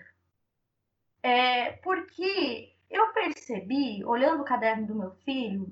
É, 1.23 1.73
porque 1.73 2.75
eu 2.91 3.13
percebi, 3.13 4.05
olhando 4.05 4.43
o 4.43 4.45
caderno 4.45 4.87
do 4.87 4.95
meu 4.95 5.13
filho, 5.25 5.67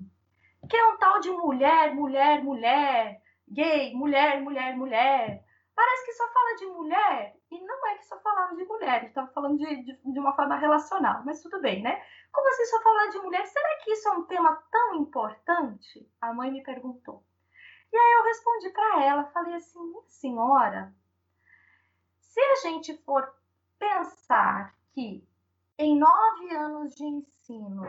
que 0.68 0.76
é 0.76 0.86
um 0.86 0.96
tal 0.98 1.20
de 1.20 1.30
mulher, 1.30 1.94
mulher, 1.94 2.42
mulher, 2.44 3.20
gay, 3.48 3.92
mulher, 3.94 4.40
mulher, 4.40 4.76
mulher. 4.76 5.44
Parece 5.74 6.04
que 6.06 6.12
só 6.12 6.32
fala 6.32 6.56
de 6.56 6.66
mulher, 6.66 7.36
e 7.50 7.60
não 7.60 7.86
é 7.88 7.96
que 7.96 8.06
só 8.06 8.18
falava 8.20 8.54
de 8.54 8.64
mulher, 8.64 9.04
estava 9.04 9.26
falando 9.32 9.58
de, 9.58 9.82
de, 9.82 9.98
de, 10.04 10.20
uma 10.20 10.34
forma 10.34 10.56
relacional, 10.56 11.22
mas 11.24 11.42
tudo 11.42 11.60
bem, 11.60 11.82
né? 11.82 12.00
Como 12.30 12.48
assim 12.48 12.64
só 12.66 12.80
falar 12.82 13.08
de 13.08 13.18
mulher? 13.18 13.46
Será 13.46 13.78
que 13.82 13.90
isso 13.90 14.08
é 14.08 14.12
um 14.12 14.24
tema 14.24 14.62
tão 14.70 14.94
importante? 14.96 16.08
A 16.20 16.32
mãe 16.32 16.50
me 16.50 16.62
perguntou. 16.62 17.24
E 17.92 17.96
aí 17.96 18.12
eu 18.12 18.24
respondi 18.24 18.70
para 18.70 19.04
ela, 19.04 19.24
falei 19.32 19.54
assim, 19.54 19.92
senhora, 20.06 20.94
se 22.20 22.40
a 22.40 22.54
gente 22.56 22.96
for 22.98 23.34
pensar 23.78 24.76
que 24.92 25.26
em 25.80 25.98
nove 25.98 26.54
anos 26.54 26.94
de 26.94 27.04
ensino, 27.04 27.86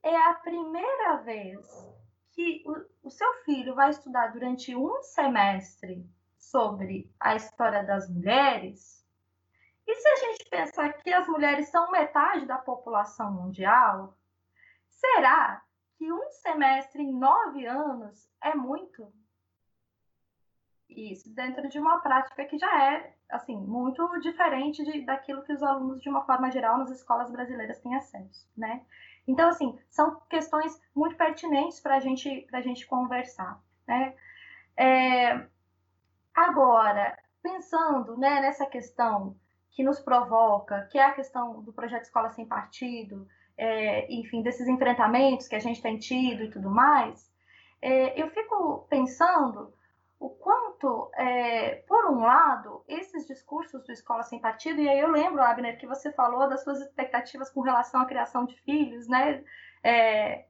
é 0.00 0.16
a 0.16 0.34
primeira 0.34 1.16
vez 1.16 1.66
que 2.30 2.62
o, 2.64 3.08
o 3.08 3.10
seu 3.10 3.34
filho 3.44 3.74
vai 3.74 3.90
estudar 3.90 4.28
durante 4.28 4.76
um 4.76 5.02
semestre 5.02 6.08
sobre 6.38 7.12
a 7.18 7.34
história 7.34 7.82
das 7.82 8.08
mulheres, 8.08 9.04
e 9.84 9.94
se 9.96 10.08
a 10.08 10.16
gente 10.16 10.48
pensar 10.48 10.92
que 10.92 11.12
as 11.12 11.26
mulheres 11.26 11.68
são 11.68 11.90
metade 11.90 12.46
da 12.46 12.58
população 12.58 13.32
mundial, 13.32 14.16
será 14.88 15.64
que 15.98 16.12
um 16.12 16.30
semestre 16.30 17.02
em 17.02 17.12
nove 17.12 17.66
anos 17.66 18.30
é 18.40 18.54
muito? 18.54 19.12
Isso 20.90 21.32
dentro 21.34 21.68
de 21.68 21.78
uma 21.78 22.00
prática 22.00 22.44
que 22.44 22.58
já 22.58 22.92
é 22.92 23.14
assim 23.30 23.56
muito 23.56 24.04
diferente 24.20 24.82
de, 24.84 25.02
daquilo 25.02 25.42
que 25.42 25.52
os 25.52 25.62
alunos 25.62 26.00
de 26.02 26.08
uma 26.08 26.24
forma 26.24 26.50
geral 26.50 26.78
nas 26.78 26.90
escolas 26.90 27.30
brasileiras 27.30 27.78
têm 27.80 27.94
acesso, 27.94 28.48
né? 28.56 28.82
Então 29.26 29.48
assim 29.48 29.78
são 29.88 30.20
questões 30.28 30.80
muito 30.94 31.16
pertinentes 31.16 31.80
para 31.80 32.00
gente 32.00 32.46
para 32.50 32.58
a 32.58 32.62
gente 32.62 32.86
conversar, 32.86 33.60
né? 33.86 34.14
É, 34.76 35.46
agora 36.34 37.16
pensando 37.42 38.16
né, 38.16 38.40
nessa 38.40 38.66
questão 38.66 39.36
que 39.70 39.82
nos 39.82 40.00
provoca, 40.00 40.88
que 40.90 40.98
é 40.98 41.04
a 41.04 41.14
questão 41.14 41.62
do 41.62 41.72
projeto 41.72 42.02
Escola 42.02 42.30
Sem 42.30 42.46
Partido, 42.46 43.26
é, 43.56 44.12
enfim, 44.12 44.42
desses 44.42 44.66
enfrentamentos 44.66 45.46
que 45.46 45.54
a 45.54 45.60
gente 45.60 45.80
tem 45.80 45.98
tido 45.98 46.42
e 46.42 46.50
tudo 46.50 46.68
mais, 46.68 47.30
é, 47.80 48.20
eu 48.20 48.28
fico 48.30 48.86
pensando 48.90 49.72
o 50.20 50.28
quanto, 50.28 51.10
é, 51.14 51.76
por 51.88 52.04
um 52.10 52.20
lado, 52.20 52.84
esses 52.86 53.26
discursos 53.26 53.82
do 53.82 53.90
Escola 53.90 54.22
Sem 54.22 54.38
Partido, 54.38 54.78
e 54.78 54.86
aí 54.86 55.00
eu 55.00 55.08
lembro, 55.08 55.42
Abner, 55.42 55.78
que 55.78 55.86
você 55.86 56.12
falou 56.12 56.46
das 56.46 56.62
suas 56.62 56.78
expectativas 56.78 57.50
com 57.50 57.62
relação 57.62 58.02
à 58.02 58.06
criação 58.06 58.44
de 58.44 58.54
filhos, 58.60 59.08
né? 59.08 59.42
É, 59.82 60.44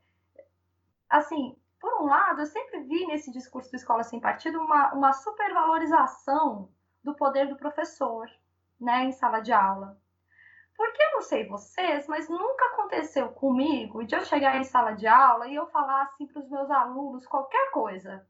assim, 1.08 1.56
por 1.80 2.02
um 2.02 2.06
lado, 2.06 2.40
eu 2.40 2.46
sempre 2.46 2.80
vi 2.80 3.06
nesse 3.06 3.30
discurso 3.30 3.70
do 3.70 3.76
Escola 3.76 4.02
Sem 4.02 4.18
Partido 4.18 4.60
uma, 4.60 4.92
uma 4.92 5.12
supervalorização 5.12 6.68
do 7.04 7.14
poder 7.14 7.46
do 7.46 7.56
professor, 7.56 8.28
né, 8.80 9.04
em 9.04 9.12
sala 9.12 9.38
de 9.38 9.52
aula. 9.52 9.96
Porque 10.76 11.00
eu 11.00 11.12
não 11.12 11.22
sei 11.22 11.46
vocês, 11.46 12.08
mas 12.08 12.28
nunca 12.28 12.64
aconteceu 12.72 13.28
comigo 13.28 14.02
de 14.04 14.16
eu 14.16 14.24
chegar 14.24 14.56
em 14.56 14.64
sala 14.64 14.92
de 14.92 15.06
aula 15.06 15.46
e 15.46 15.54
eu 15.54 15.66
falar 15.68 16.02
assim 16.02 16.26
para 16.26 16.42
os 16.42 16.50
meus 16.50 16.70
alunos 16.70 17.24
qualquer 17.26 17.70
coisa 17.70 18.26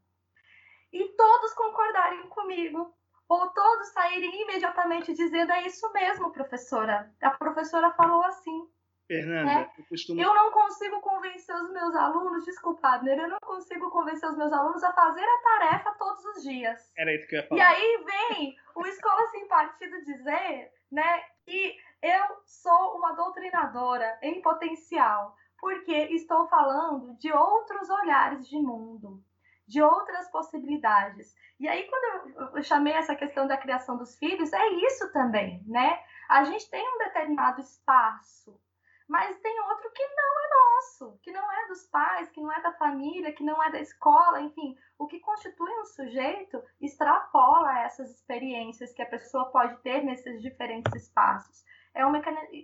e 0.91 1.07
todos 1.09 1.53
concordarem 1.53 2.27
comigo, 2.27 2.93
ou 3.27 3.49
todos 3.49 3.87
saírem 3.93 4.41
imediatamente 4.41 5.13
dizendo: 5.13 5.51
é 5.53 5.65
isso 5.65 5.91
mesmo, 5.93 6.31
professora. 6.31 7.09
A 7.21 7.31
professora 7.31 7.91
falou 7.91 8.23
assim. 8.25 8.69
Fernanda, 9.07 9.43
né? 9.45 9.71
eu, 9.77 9.85
costumo... 9.85 10.21
eu 10.21 10.33
não 10.33 10.51
consigo 10.51 11.01
convencer 11.01 11.53
os 11.55 11.69
meus 11.71 11.93
alunos, 11.95 12.45
desculpa, 12.45 12.93
Abner, 12.93 13.19
eu 13.19 13.27
não 13.27 13.39
consigo 13.41 13.89
convencer 13.89 14.29
os 14.29 14.37
meus 14.37 14.53
alunos 14.53 14.81
a 14.83 14.93
fazer 14.93 15.23
a 15.23 15.41
tarefa 15.43 15.91
todos 15.99 16.23
os 16.25 16.43
dias. 16.43 16.91
Era 16.97 17.13
isso 17.13 17.27
que 17.27 17.35
eu 17.35 17.41
ia 17.41 17.47
falar. 17.47 17.59
E 17.59 17.61
aí 17.61 18.05
vem 18.05 18.55
o 18.73 18.85
Escola 18.85 19.27
Sem 19.31 19.47
Partido 19.49 20.01
dizer 20.05 20.71
né, 20.89 21.23
que 21.45 21.77
eu 22.01 22.41
sou 22.45 22.95
uma 22.97 23.11
doutrinadora 23.11 24.17
em 24.21 24.41
potencial, 24.41 25.35
porque 25.59 25.91
estou 25.91 26.47
falando 26.47 27.13
de 27.17 27.33
outros 27.33 27.89
olhares 27.89 28.47
de 28.47 28.57
mundo 28.57 29.21
de 29.67 29.81
outras 29.81 30.29
possibilidades. 30.29 31.35
E 31.59 31.67
aí, 31.67 31.87
quando 31.87 32.55
eu, 32.57 32.63
chamei 32.63 32.93
essa 32.93 33.15
questão 33.15 33.47
da 33.47 33.57
criação 33.57 33.97
dos 33.97 34.17
filhos, 34.17 34.51
é 34.51 34.67
isso 34.67 35.11
também, 35.13 35.63
né? 35.67 35.99
A 36.29 36.43
gente 36.43 36.69
tem 36.69 36.87
um 36.87 36.97
determinado 36.97 37.61
espaço, 37.61 38.59
mas 39.07 39.37
tem 39.39 39.59
outro 39.69 39.91
que 39.91 40.03
não 40.03 40.39
é 40.39 40.49
nosso, 40.49 41.19
que 41.21 41.31
não 41.31 41.51
é 41.51 41.67
dos 41.67 41.83
pais, 41.87 42.29
que 42.29 42.41
não 42.41 42.51
é 42.51 42.61
da 42.61 42.73
família, 42.73 43.33
que 43.33 43.43
não 43.43 43.61
é 43.63 43.71
da 43.71 43.79
escola, 43.79 44.41
enfim, 44.41 44.75
o 44.97 45.07
que 45.07 45.19
constitui 45.19 45.71
um 45.79 45.85
sujeito 45.85 46.63
extrapola 46.79 47.79
essas 47.81 48.09
experiências 48.09 48.93
que 48.93 49.01
a 49.01 49.09
pessoa 49.09 49.51
pode 49.51 49.77
ter 49.81 50.03
nesses 50.03 50.41
diferentes 50.41 50.93
espaços 50.95 51.63
é 51.93 52.05
um 52.05 52.11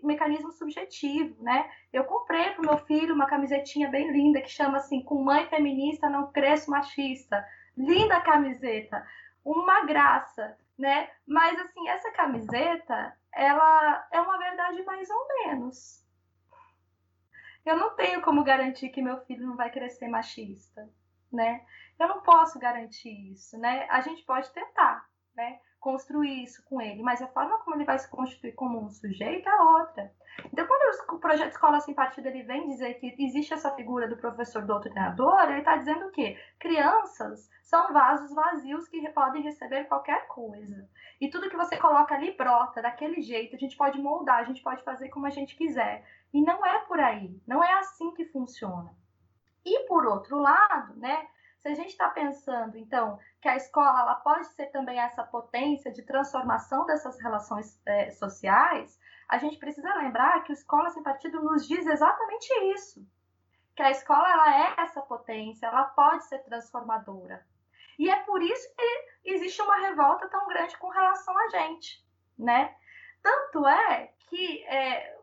mecanismo 0.04 0.52
subjetivo, 0.52 1.42
né? 1.44 1.70
Eu 1.92 2.06
comprei 2.06 2.52
para 2.52 2.62
o 2.62 2.66
meu 2.66 2.78
filho 2.86 3.14
uma 3.14 3.28
camisetinha 3.28 3.90
bem 3.90 4.12
linda 4.12 4.42
que 4.42 4.50
chama 4.50 4.78
assim: 4.78 5.04
Com 5.04 5.24
mãe 5.24 5.48
feminista 5.48 6.10
não 6.10 6.32
cresço 6.32 6.72
machista. 6.72 7.46
Linda 7.76 8.22
camiseta, 8.22 9.06
uma 9.44 9.86
graça, 9.86 10.58
né? 10.78 11.10
Mas 11.28 11.60
assim, 11.60 11.88
essa 11.90 12.12
camiseta, 12.12 13.16
ela 13.34 14.08
é 14.12 14.20
uma 14.20 14.38
verdade 14.38 14.82
mais 14.84 15.10
ou 15.10 15.28
menos. 15.28 16.06
Eu 17.66 17.76
não 17.76 17.96
tenho 17.96 18.22
como 18.22 18.44
garantir 18.44 18.90
que 18.90 19.02
meu 19.02 19.20
filho 19.26 19.46
não 19.46 19.58
vai 19.58 19.70
crescer 19.70 20.08
machista, 20.08 20.90
né? 21.32 21.66
Eu 22.00 22.08
não 22.08 22.22
posso 22.22 22.58
garantir 22.58 23.34
isso, 23.34 23.58
né? 23.58 23.86
A 23.90 24.00
gente 24.02 24.24
pode 24.24 24.50
tentar, 24.54 25.06
né? 25.36 25.60
Construir 25.80 26.44
isso 26.44 26.64
com 26.66 26.82
ele, 26.82 27.02
mas 27.02 27.22
a 27.22 27.28
forma 27.28 27.60
como 27.60 27.76
ele 27.76 27.86
vai 27.86 27.98
se 27.98 28.10
constituir 28.10 28.54
como 28.54 28.80
um 28.80 28.90
sujeito 28.90 29.48
é 29.48 29.62
outra. 29.62 30.12
Então, 30.52 30.68
quando 30.68 31.16
o 31.16 31.20
projeto 31.20 31.52
Escola 31.52 31.80
Sem 31.80 31.94
Partido 31.94 32.28
ele 32.28 32.44
vem 32.44 32.68
dizer 32.68 32.96
que 32.96 33.16
existe 33.18 33.54
essa 33.54 33.72
figura 33.72 34.08
do 34.08 34.18
professor 34.18 34.64
doutrinador, 34.66 35.50
ele 35.50 35.60
está 35.60 35.76
dizendo 35.78 36.08
o 36.08 36.12
quê? 36.12 36.38
Crianças 36.60 37.50
são 37.64 37.92
vasos 37.92 38.34
vazios 38.34 38.88
que 38.88 39.08
podem 39.10 39.44
receber 39.44 39.86
qualquer 39.86 40.28
coisa. 40.28 40.88
E 41.20 41.30
tudo 41.30 41.50
que 41.50 41.58
você 41.58 41.76
coloca 41.78 42.16
ali 42.16 42.32
brota 42.32 42.82
daquele 42.82 43.22
jeito, 43.22 43.56
a 43.56 43.60
gente 43.60 43.76
pode 43.76 44.00
moldar, 44.00 44.40
a 44.40 44.44
gente 44.44 44.62
pode 44.62 44.84
fazer 44.84 45.10
como 45.10 45.26
a 45.26 45.32
gente 45.32 45.56
quiser. 45.56 46.06
E 46.34 46.42
não 46.42 46.66
é 46.66 46.80
por 46.86 47.00
aí, 47.00 47.36
não 47.48 47.64
é 47.64 47.74
assim 47.74 48.14
que 48.14 48.26
funciona. 48.26 48.96
E 49.66 49.86
por 49.88 50.06
outro 50.06 50.40
lado, 50.40 50.96
né, 50.96 51.28
se 51.60 51.68
a 51.68 51.76
gente 51.76 51.90
está 51.90 52.10
pensando, 52.10 52.78
então, 52.78 53.20
que 53.42 53.48
a 53.48 53.56
escola 53.56 54.02
ela 54.02 54.16
pode 54.16 54.48
ser 54.48 54.68
também 54.68 55.00
essa 55.00 55.24
potência 55.24 55.92
de 55.92 56.04
transformação 56.04 56.86
dessas 56.86 57.20
relações 57.20 57.80
é, 57.86 58.12
sociais, 58.12 59.00
a 59.28 59.38
gente 59.38 59.58
precisa 59.58 59.94
lembrar 59.96 60.44
que 60.44 60.52
o 60.52 60.54
Escola 60.54 60.90
Sem 60.90 61.04
Partido 61.04 61.42
nos 61.42 61.68
diz 61.68 61.86
exatamente 61.86 62.48
isso. 62.74 63.06
Que 63.76 63.84
a 63.84 63.92
escola 63.92 64.30
ela 64.30 64.62
é 64.62 64.74
essa 64.78 65.02
potência, 65.02 65.68
ela 65.68 65.84
pode 65.84 66.24
ser 66.26 66.40
transformadora. 66.40 67.46
E 68.00 68.10
é 68.10 68.16
por 68.24 68.42
isso 68.42 68.76
que 68.76 69.30
existe 69.32 69.62
uma 69.62 69.78
revolta 69.78 70.30
tão 70.30 70.48
grande 70.48 70.78
com 70.78 70.88
relação 70.88 71.38
a 71.38 71.50
gente, 71.50 72.06
né? 72.38 72.76
Tanto 73.22 73.68
é 73.68 74.14
que 74.30 74.64
é, 74.66 75.18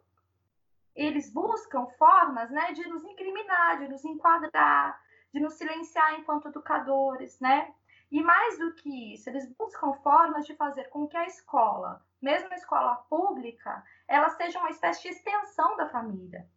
eles 0.94 1.32
buscam 1.32 1.86
formas 1.98 2.50
né, 2.50 2.72
de 2.72 2.86
nos 2.88 3.04
incriminar, 3.04 3.78
de 3.78 3.88
nos 3.88 4.04
enquadrar, 4.04 5.00
de 5.34 5.40
nos 5.40 5.54
silenciar 5.54 6.14
enquanto 6.14 6.46
educadores, 6.46 7.40
né? 7.40 7.74
E 8.08 8.22
mais 8.22 8.56
do 8.56 8.72
que 8.74 9.12
isso, 9.12 9.28
eles 9.28 9.52
buscam 9.58 9.92
formas 9.94 10.46
de 10.46 10.54
fazer 10.54 10.84
com 10.84 11.08
que 11.08 11.16
a 11.16 11.26
escola, 11.26 12.00
mesmo 12.22 12.52
a 12.52 12.56
escola 12.56 12.94
pública, 13.10 13.84
ela 14.06 14.28
seja 14.30 14.60
uma 14.60 14.70
espécie 14.70 15.02
de 15.02 15.08
extensão 15.08 15.76
da 15.76 15.88
família. 15.88 16.48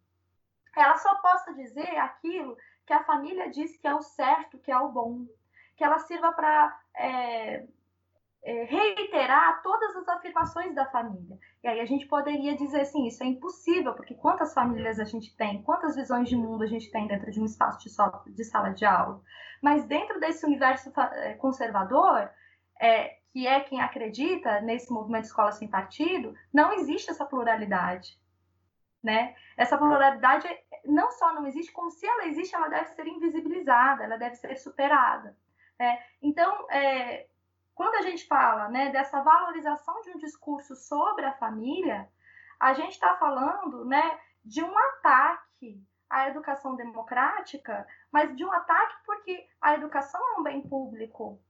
Ela 0.76 0.96
só 0.96 1.12
possa 1.16 1.52
dizer 1.54 1.96
aquilo 1.96 2.56
que 2.86 2.92
a 2.92 3.02
família 3.02 3.50
diz 3.50 3.76
que 3.76 3.88
é 3.88 3.94
o 3.94 4.00
certo, 4.00 4.60
que 4.60 4.70
é 4.70 4.78
o 4.78 4.92
bom, 4.92 5.26
que 5.76 5.82
ela 5.82 5.98
sirva 5.98 6.32
para 6.32 6.80
é, 6.94 7.66
é, 8.44 8.62
reiterar 8.62 9.60
todas 9.60 9.96
as 9.96 10.06
afirmações 10.06 10.72
da 10.72 10.86
família. 10.86 11.36
E 11.68 11.70
aí 11.70 11.80
a 11.80 11.84
gente 11.84 12.06
poderia 12.06 12.56
dizer 12.56 12.80
assim, 12.80 13.06
isso 13.06 13.22
é 13.22 13.26
impossível, 13.26 13.92
porque 13.92 14.14
quantas 14.14 14.54
famílias 14.54 14.98
a 14.98 15.04
gente 15.04 15.36
tem, 15.36 15.62
quantas 15.62 15.94
visões 15.94 16.26
de 16.26 16.34
mundo 16.34 16.64
a 16.64 16.66
gente 16.66 16.90
tem 16.90 17.06
dentro 17.06 17.30
de 17.30 17.38
um 17.38 17.44
espaço 17.44 17.84
de, 17.84 17.90
sala 18.42 18.70
de, 18.70 18.86
aula. 18.86 19.20
Mas 19.60 19.84
dentro 19.84 20.18
desse 20.18 20.46
universo 20.46 20.90
é, 21.12 21.34
conservador, 21.34 22.30
é, 22.80 23.18
que 23.30 23.46
é 23.46 23.60
quem 23.60 23.82
acredita 23.82 24.62
nesse 24.62 24.90
movimento 24.90 25.24
escola 25.24 25.52
sem 25.52 25.68
partido, 25.68 26.34
não 26.50 26.72
existe 26.72 27.10
essa 27.10 27.26
pluralidade. 27.26 28.18
Né? 29.02 29.36
Essa 29.54 29.76
pluralidade 29.76 30.48
não 30.86 31.10
só 31.10 31.34
não 31.34 31.46
existe, 31.46 31.70
como 31.70 31.90
se 31.90 32.06
ela 32.06 32.28
existe, 32.28 32.54
ela 32.54 32.68
deve 32.68 32.88
ser 32.94 33.06
invisibilizada, 33.06 34.04
ela 34.04 34.16
deve 34.16 34.36
ser 34.36 34.56
superada. 34.56 35.36
Né? 35.78 36.02
Então, 36.22 36.66
é, 36.70 37.26
quando 37.78 37.94
a 37.94 38.02
gente 38.02 38.26
fala 38.26 38.68
né, 38.68 38.90
dessa 38.90 39.22
valorização 39.22 40.02
de 40.02 40.10
um 40.10 40.18
discurso 40.18 40.74
sobre 40.74 41.24
a 41.24 41.34
família, 41.34 42.08
a 42.58 42.74
gente 42.74 42.90
está 42.90 43.16
falando 43.18 43.84
né, 43.84 44.18
de 44.44 44.60
um 44.64 44.76
ataque 44.76 45.80
à 46.10 46.26
educação 46.26 46.74
democrática, 46.74 47.86
mas 48.10 48.36
de 48.36 48.44
um 48.44 48.50
ataque 48.50 48.96
porque 49.06 49.46
a 49.60 49.74
educação 49.74 50.20
é 50.20 50.40
um 50.40 50.42
bem 50.42 50.60
público 50.60 51.40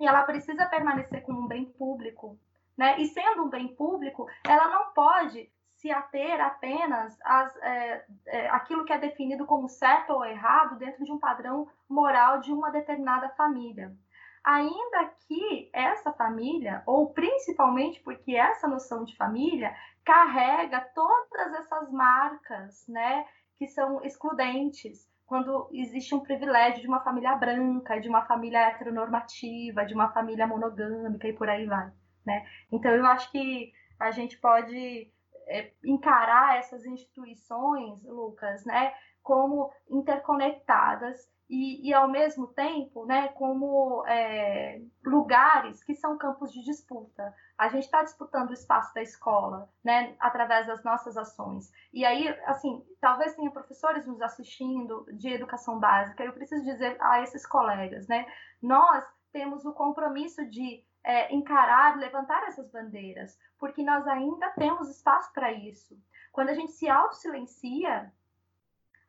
e 0.00 0.08
ela 0.08 0.24
precisa 0.24 0.66
permanecer 0.66 1.22
como 1.22 1.42
um 1.42 1.46
bem 1.46 1.66
público. 1.66 2.36
Né? 2.76 3.00
E 3.00 3.06
sendo 3.06 3.44
um 3.44 3.48
bem 3.48 3.68
público, 3.76 4.26
ela 4.42 4.68
não 4.68 4.90
pode 4.90 5.48
se 5.76 5.88
ater 5.88 6.44
apenas 6.44 7.16
às, 7.24 7.56
é, 7.58 8.04
é, 8.26 8.48
aquilo 8.48 8.84
que 8.84 8.92
é 8.92 8.98
definido 8.98 9.46
como 9.46 9.68
certo 9.68 10.14
ou 10.14 10.24
errado 10.24 10.78
dentro 10.78 11.04
de 11.04 11.12
um 11.12 11.18
padrão 11.20 11.68
moral 11.88 12.40
de 12.40 12.52
uma 12.52 12.72
determinada 12.72 13.28
família 13.36 13.96
ainda 14.44 15.06
que 15.26 15.70
essa 15.72 16.12
família, 16.12 16.82
ou 16.86 17.12
principalmente 17.12 18.00
porque 18.00 18.36
essa 18.36 18.68
noção 18.68 19.04
de 19.04 19.16
família 19.16 19.74
carrega 20.04 20.82
todas 20.94 21.54
essas 21.54 21.90
marcas, 21.90 22.86
né, 22.86 23.26
que 23.56 23.66
são 23.66 24.04
excludentes, 24.04 25.08
quando 25.24 25.70
existe 25.72 26.14
um 26.14 26.20
privilégio 26.20 26.82
de 26.82 26.86
uma 26.86 27.00
família 27.02 27.34
branca, 27.36 27.98
de 27.98 28.08
uma 28.08 28.26
família 28.26 28.68
heteronormativa, 28.68 29.86
de 29.86 29.94
uma 29.94 30.12
família 30.12 30.46
monogâmica 30.46 31.26
e 31.26 31.32
por 31.32 31.48
aí 31.48 31.64
vai, 31.64 31.90
né? 32.26 32.46
Então 32.70 32.92
eu 32.92 33.06
acho 33.06 33.30
que 33.32 33.72
a 33.98 34.10
gente 34.10 34.36
pode 34.38 35.10
é, 35.48 35.72
encarar 35.82 36.58
essas 36.58 36.84
instituições, 36.84 38.04
Lucas, 38.04 38.66
né, 38.66 38.92
como 39.22 39.72
interconectadas 39.88 41.33
e, 41.48 41.88
e 41.88 41.92
ao 41.92 42.08
mesmo 42.08 42.46
tempo, 42.48 43.04
né, 43.04 43.28
como 43.28 44.04
é, 44.06 44.80
lugares 45.04 45.82
que 45.84 45.94
são 45.94 46.16
campos 46.16 46.52
de 46.52 46.64
disputa. 46.64 47.34
A 47.56 47.68
gente 47.68 47.84
está 47.84 48.02
disputando 48.02 48.50
o 48.50 48.54
espaço 48.54 48.94
da 48.94 49.02
escola, 49.02 49.68
né, 49.82 50.16
através 50.18 50.66
das 50.66 50.82
nossas 50.82 51.16
ações. 51.16 51.72
E 51.92 52.04
aí, 52.04 52.28
assim, 52.46 52.84
talvez 53.00 53.34
tenha 53.34 53.50
professores 53.50 54.06
nos 54.06 54.20
assistindo 54.22 55.06
de 55.12 55.28
educação 55.28 55.78
básica. 55.78 56.24
Eu 56.24 56.32
preciso 56.32 56.64
dizer 56.64 56.96
a 57.00 57.20
esses 57.22 57.46
colegas, 57.46 58.08
né, 58.08 58.26
nós 58.60 59.04
temos 59.32 59.64
o 59.64 59.72
compromisso 59.72 60.44
de 60.46 60.82
é, 61.04 61.32
encarar, 61.34 61.98
levantar 61.98 62.42
essas 62.44 62.70
bandeiras, 62.70 63.38
porque 63.58 63.82
nós 63.82 64.06
ainda 64.08 64.48
temos 64.50 64.88
espaço 64.88 65.32
para 65.32 65.52
isso. 65.52 65.98
Quando 66.32 66.48
a 66.48 66.54
gente 66.54 66.72
se 66.72 66.88
auto-silencia, 66.88 68.12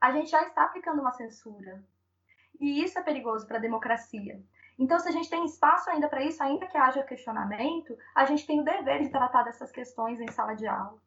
a 0.01 0.11
gente 0.11 0.29
já 0.29 0.43
está 0.43 0.65
aplicando 0.65 0.99
uma 0.99 1.13
censura. 1.13 1.83
E 2.59 2.83
isso 2.83 2.97
é 2.97 3.03
perigoso 3.03 3.47
para 3.47 3.57
a 3.57 3.61
democracia. 3.61 4.41
Então, 4.77 4.99
se 4.99 5.07
a 5.07 5.11
gente 5.11 5.29
tem 5.29 5.45
espaço 5.45 5.89
ainda 5.89 6.09
para 6.09 6.23
isso, 6.23 6.43
ainda 6.43 6.67
que 6.67 6.77
haja 6.77 7.03
questionamento, 7.03 7.97
a 8.13 8.25
gente 8.25 8.45
tem 8.45 8.59
o 8.59 8.63
dever 8.63 9.01
de 9.01 9.09
tratar 9.09 9.43
dessas 9.43 9.71
questões 9.71 10.19
em 10.19 10.29
sala 10.31 10.53
de 10.53 10.67
aula. 10.67 10.99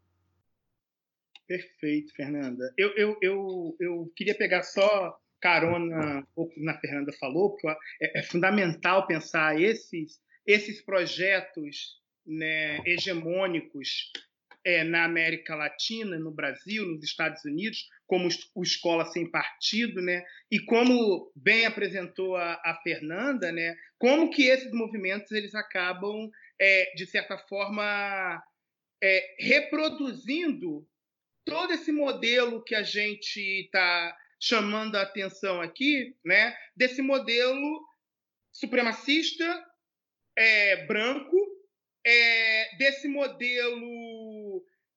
Perfeito, 1.47 2.15
Fernanda. 2.15 2.73
Eu, 2.77 2.91
eu, 2.97 3.19
eu, 3.23 3.77
eu 3.81 4.13
queria 4.15 4.37
pegar 4.37 4.63
só 4.63 5.19
carona 5.41 6.27
pouco 6.35 6.53
na 6.59 6.79
Fernanda 6.79 7.13
falou, 7.13 7.51
porque 7.51 7.69
é, 8.03 8.21
é 8.21 8.23
fundamental 8.23 9.07
pensar 9.07 9.61
esses, 9.61 10.21
esses 10.47 10.85
projetos 10.85 12.03
né, 12.27 12.81
hegemônicos 12.85 14.13
é, 14.65 14.85
na 14.85 15.05
América 15.05 15.55
Latina, 15.55 16.19
no 16.19 16.31
Brasil, 16.31 16.85
nos 16.87 17.03
Estados 17.03 17.45
Unidos, 17.45 17.89
como 18.07 18.29
o 18.55 18.63
Escola 18.63 19.05
Sem 19.07 19.31
Partido, 19.31 20.01
né? 20.01 20.25
E 20.51 20.59
como 20.61 21.31
bem 21.35 21.67
apresentou 21.67 22.37
a, 22.37 22.55
a 22.65 22.81
Fernanda, 22.83 23.53
né? 23.53 23.77
Como 23.99 24.31
que 24.31 24.45
esses 24.45 24.73
movimentos 24.73 25.31
eles 25.33 25.55
acabam, 25.55 26.31
é, 26.61 26.93
de 26.95 27.07
certa 27.07 27.39
forma, 27.39 28.43
é, 29.03 29.37
reproduzindo 29.39 30.87
todo 31.45 31.73
esse 31.73 31.93
modelo 31.93 32.63
que 32.63 32.75
a 32.75 32.83
gente 32.83 33.41
está 33.65 34.17
chamando 34.41 34.97
a 34.97 35.03
atenção 35.03 35.61
aqui, 35.61 36.17
né? 36.25 36.57
Desse 36.77 37.03
modelo 37.03 37.87
supremacista, 38.53 39.65
é, 40.37 40.87
branco, 40.87 41.37
é, 42.07 42.77
desse 42.77 43.09
modelo 43.09 44.28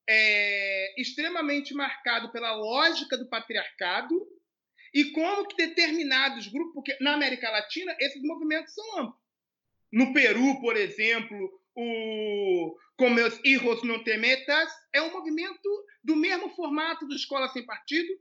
é, 0.07 1.01
extremamente 1.01 1.73
marcado 1.73 2.31
pela 2.31 2.55
lógica 2.55 3.17
do 3.17 3.29
patriarcado 3.29 4.15
e 4.93 5.05
como 5.11 5.47
que 5.47 5.55
determinados 5.55 6.47
grupos, 6.47 6.73
porque 6.73 6.97
na 6.99 7.13
América 7.13 7.49
Latina 7.49 7.95
esses 7.99 8.21
movimentos 8.21 8.73
são 8.73 8.99
amplos. 8.99 9.21
No 9.91 10.13
Peru, 10.13 10.59
por 10.61 10.75
exemplo, 10.75 11.37
o 11.75 12.75
Como 12.97 13.19
os 13.19 13.39
Hijos 13.43 13.83
No 13.83 14.03
Temetas 14.03 14.69
é 14.93 15.01
um 15.01 15.11
movimento 15.11 15.69
do 16.03 16.15
mesmo 16.15 16.49
formato 16.49 17.07
do 17.07 17.15
Escola 17.15 17.47
Sem 17.49 17.65
Partido 17.65 18.13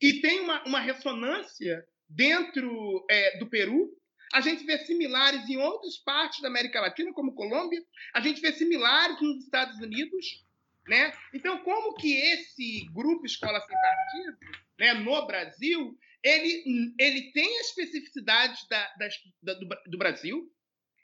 e 0.00 0.20
tem 0.20 0.40
uma, 0.40 0.62
uma 0.64 0.80
ressonância 0.80 1.84
dentro 2.08 3.04
é, 3.10 3.38
do 3.38 3.48
Peru. 3.48 3.90
A 4.32 4.40
gente 4.40 4.64
vê 4.64 4.78
similares 4.78 5.48
em 5.48 5.56
outras 5.56 5.96
partes 5.98 6.40
da 6.40 6.48
América 6.48 6.80
Latina, 6.80 7.12
como 7.12 7.34
Colômbia. 7.34 7.80
A 8.12 8.20
gente 8.20 8.40
vê 8.40 8.52
similares 8.52 9.20
nos 9.20 9.44
Estados 9.44 9.78
Unidos. 9.80 10.45
Né? 10.88 11.12
Então, 11.34 11.58
como 11.64 11.94
que 11.94 12.14
esse 12.14 12.86
grupo 12.92 13.26
Escola 13.26 13.60
Sem 13.60 13.76
Partido, 13.76 14.38
né, 14.78 14.94
no 14.94 15.26
Brasil, 15.26 15.98
ele, 16.22 16.94
ele 16.98 17.32
tem 17.32 17.60
as 17.60 17.68
especificidades 17.68 18.66
da, 18.68 18.94
da, 19.42 19.54
do, 19.54 19.68
do 19.86 19.98
Brasil, 19.98 20.48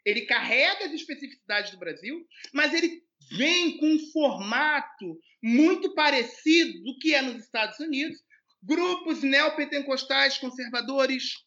ele 0.04 0.22
carrega 0.22 0.86
as 0.86 0.92
especificidades 0.92 1.70
do 1.70 1.78
Brasil, 1.78 2.26
mas 2.52 2.74
ele 2.74 3.02
vem 3.30 3.78
com 3.78 3.86
um 3.86 4.10
formato 4.12 5.20
muito 5.42 5.94
parecido 5.94 6.82
do 6.82 6.98
que 6.98 7.14
é 7.14 7.22
nos 7.22 7.42
Estados 7.42 7.78
Unidos. 7.78 8.18
Grupos 8.62 9.22
neopentecostais 9.22 10.38
conservadores, 10.38 11.44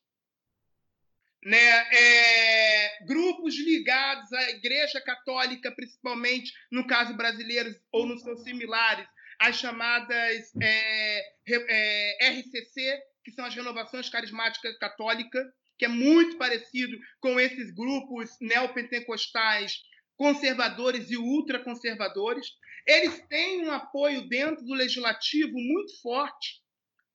né, 1.45 1.57
é, 1.57 3.05
grupos 3.05 3.55
ligados 3.55 4.33
à 4.33 4.49
Igreja 4.49 4.99
Católica, 4.99 5.71
principalmente 5.71 6.51
no 6.71 6.87
caso 6.87 7.13
brasileiro 7.15 7.73
ou 7.91 8.07
nos 8.07 8.23
seus 8.23 8.43
similares, 8.43 9.07
as 9.39 9.57
chamadas 9.57 10.51
é, 10.59 11.23
é, 11.47 12.29
RCC, 12.31 12.99
que 13.23 13.31
são 13.31 13.45
as 13.45 13.53
Renovações 13.53 14.09
Carismáticas 14.09 14.75
Católicas, 14.79 15.45
que 15.77 15.85
é 15.85 15.89
muito 15.89 16.37
parecido 16.37 16.97
com 17.19 17.39
esses 17.39 17.71
grupos 17.75 18.31
neopentecostais 18.41 19.73
conservadores 20.17 21.11
e 21.11 21.17
ultraconservadores. 21.17 22.47
Eles 22.87 23.19
têm 23.27 23.67
um 23.67 23.71
apoio 23.71 24.27
dentro 24.27 24.63
do 24.65 24.73
legislativo 24.73 25.53
muito 25.53 26.01
forte, 26.01 26.61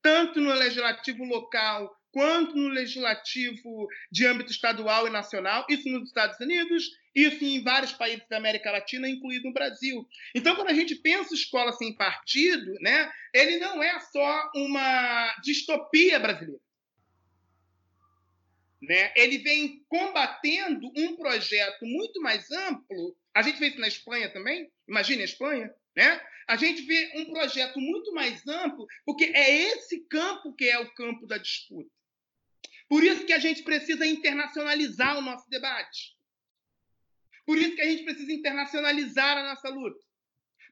tanto 0.03 0.41
no 0.41 0.53
legislativo 0.53 1.25
local 1.25 1.91
quanto 2.13 2.57
no 2.57 2.69
legislativo 2.69 3.87
de 4.11 4.27
âmbito 4.27 4.51
estadual 4.51 5.07
e 5.07 5.11
nacional, 5.11 5.67
isso 5.69 5.89
nos 5.89 6.09
Estados 6.09 6.39
Unidos, 6.41 6.91
isso 7.15 7.45
em 7.45 7.63
vários 7.63 7.93
países 7.93 8.27
da 8.29 8.37
América 8.37 8.71
Latina, 8.71 9.09
incluído 9.09 9.49
o 9.49 9.53
Brasil. 9.53 10.07
Então, 10.35 10.55
quando 10.55 10.69
a 10.69 10.75
gente 10.75 10.95
pensa 10.97 11.35
escola 11.35 11.73
sem 11.73 11.95
partido, 11.97 12.73
né, 12.81 13.11
ele 13.35 13.59
não 13.59 13.83
é 13.83 13.99
só 14.01 14.51
uma 14.55 15.37
distopia 15.43 16.19
brasileira. 16.19 16.61
né, 18.83 19.13
ele 19.15 19.39
vem 19.39 19.85
combatendo 19.89 20.91
um 20.97 21.15
projeto 21.17 21.85
muito 21.85 22.21
mais 22.23 22.51
amplo. 22.51 23.15
A 23.35 23.43
gente 23.43 23.59
vê 23.59 23.69
isso 23.69 23.79
na 23.79 23.89
Espanha 23.89 24.33
também. 24.33 24.71
Imagine 24.89 25.23
a 25.23 25.27
Espanha, 25.27 25.75
né? 25.95 26.21
A 26.49 26.57
gente 26.57 26.83
vê 26.83 27.13
um 27.17 27.27
projeto 27.31 27.79
muito 27.79 28.13
mais 28.13 28.47
amplo, 28.49 28.87
porque 29.05 29.25
é 29.25 29.69
esse 29.69 30.01
campo 30.09 30.53
que 30.55 30.65
é 30.65 30.79
o 30.81 30.93
campo 30.95 31.27
da 31.27 31.39
disputa. 31.39 32.00
Por 32.91 33.05
isso 33.05 33.25
que 33.25 33.33
a 33.33 33.39
gente 33.39 33.63
precisa 33.63 34.05
internacionalizar 34.05 35.17
o 35.17 35.23
nosso 35.23 35.49
debate. 35.49 36.19
Por 37.47 37.57
isso 37.57 37.77
que 37.77 37.83
a 37.83 37.85
gente 37.85 38.03
precisa 38.03 38.33
internacionalizar 38.33 39.39
a 39.39 39.45
nossa 39.45 39.69
luta. 39.69 40.05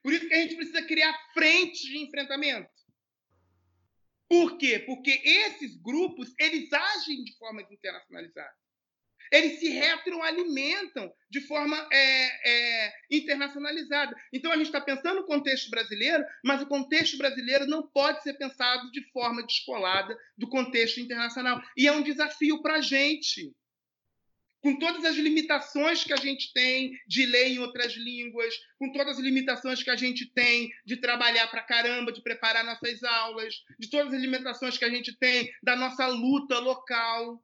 Por 0.03 0.11
isso 0.11 0.27
que 0.27 0.33
a 0.33 0.41
gente 0.41 0.57
precisa 0.57 0.85
criar 0.85 1.17
frentes 1.33 1.79
de 1.79 1.97
enfrentamento. 1.97 2.69
Por 4.27 4.57
quê? 4.57 4.79
Porque 4.79 5.11
esses 5.23 5.77
grupos, 5.77 6.33
eles 6.37 6.71
agem 6.73 7.23
de 7.23 7.37
forma 7.37 7.61
internacionalizada. 7.61 8.57
Eles 9.31 9.59
se 9.59 9.69
retroalimentam 9.69 11.11
de 11.29 11.41
forma 11.41 11.77
é, 11.91 12.85
é, 12.85 12.93
internacionalizada. 13.11 14.15
Então, 14.33 14.51
a 14.51 14.57
gente 14.57 14.67
está 14.67 14.81
pensando 14.81 15.21
no 15.21 15.25
contexto 15.25 15.69
brasileiro, 15.69 16.23
mas 16.43 16.61
o 16.61 16.67
contexto 16.67 17.17
brasileiro 17.17 17.65
não 17.67 17.87
pode 17.87 18.23
ser 18.23 18.33
pensado 18.33 18.91
de 18.91 19.03
forma 19.11 19.45
descolada 19.45 20.17
do 20.37 20.49
contexto 20.49 20.99
internacional. 20.99 21.61
E 21.77 21.87
é 21.87 21.91
um 21.91 22.01
desafio 22.01 22.61
para 22.61 22.75
a 22.75 22.81
gente 22.81 23.53
com 24.61 24.77
todas 24.77 25.05
as 25.05 25.15
limitações 25.15 26.03
que 26.03 26.13
a 26.13 26.17
gente 26.17 26.51
tem 26.53 26.91
de 27.07 27.25
ler 27.25 27.47
em 27.47 27.59
outras 27.59 27.93
línguas, 27.93 28.53
com 28.77 28.91
todas 28.91 29.17
as 29.17 29.23
limitações 29.23 29.81
que 29.81 29.89
a 29.89 29.95
gente 29.95 30.25
tem 30.25 30.69
de 30.85 30.97
trabalhar 30.97 31.47
para 31.47 31.63
caramba, 31.63 32.11
de 32.11 32.21
preparar 32.21 32.63
nossas 32.63 33.03
aulas, 33.03 33.63
de 33.79 33.89
todas 33.89 34.13
as 34.13 34.21
limitações 34.21 34.77
que 34.77 34.85
a 34.85 34.89
gente 34.89 35.17
tem 35.17 35.49
da 35.63 35.75
nossa 35.75 36.07
luta 36.07 36.59
local. 36.59 37.41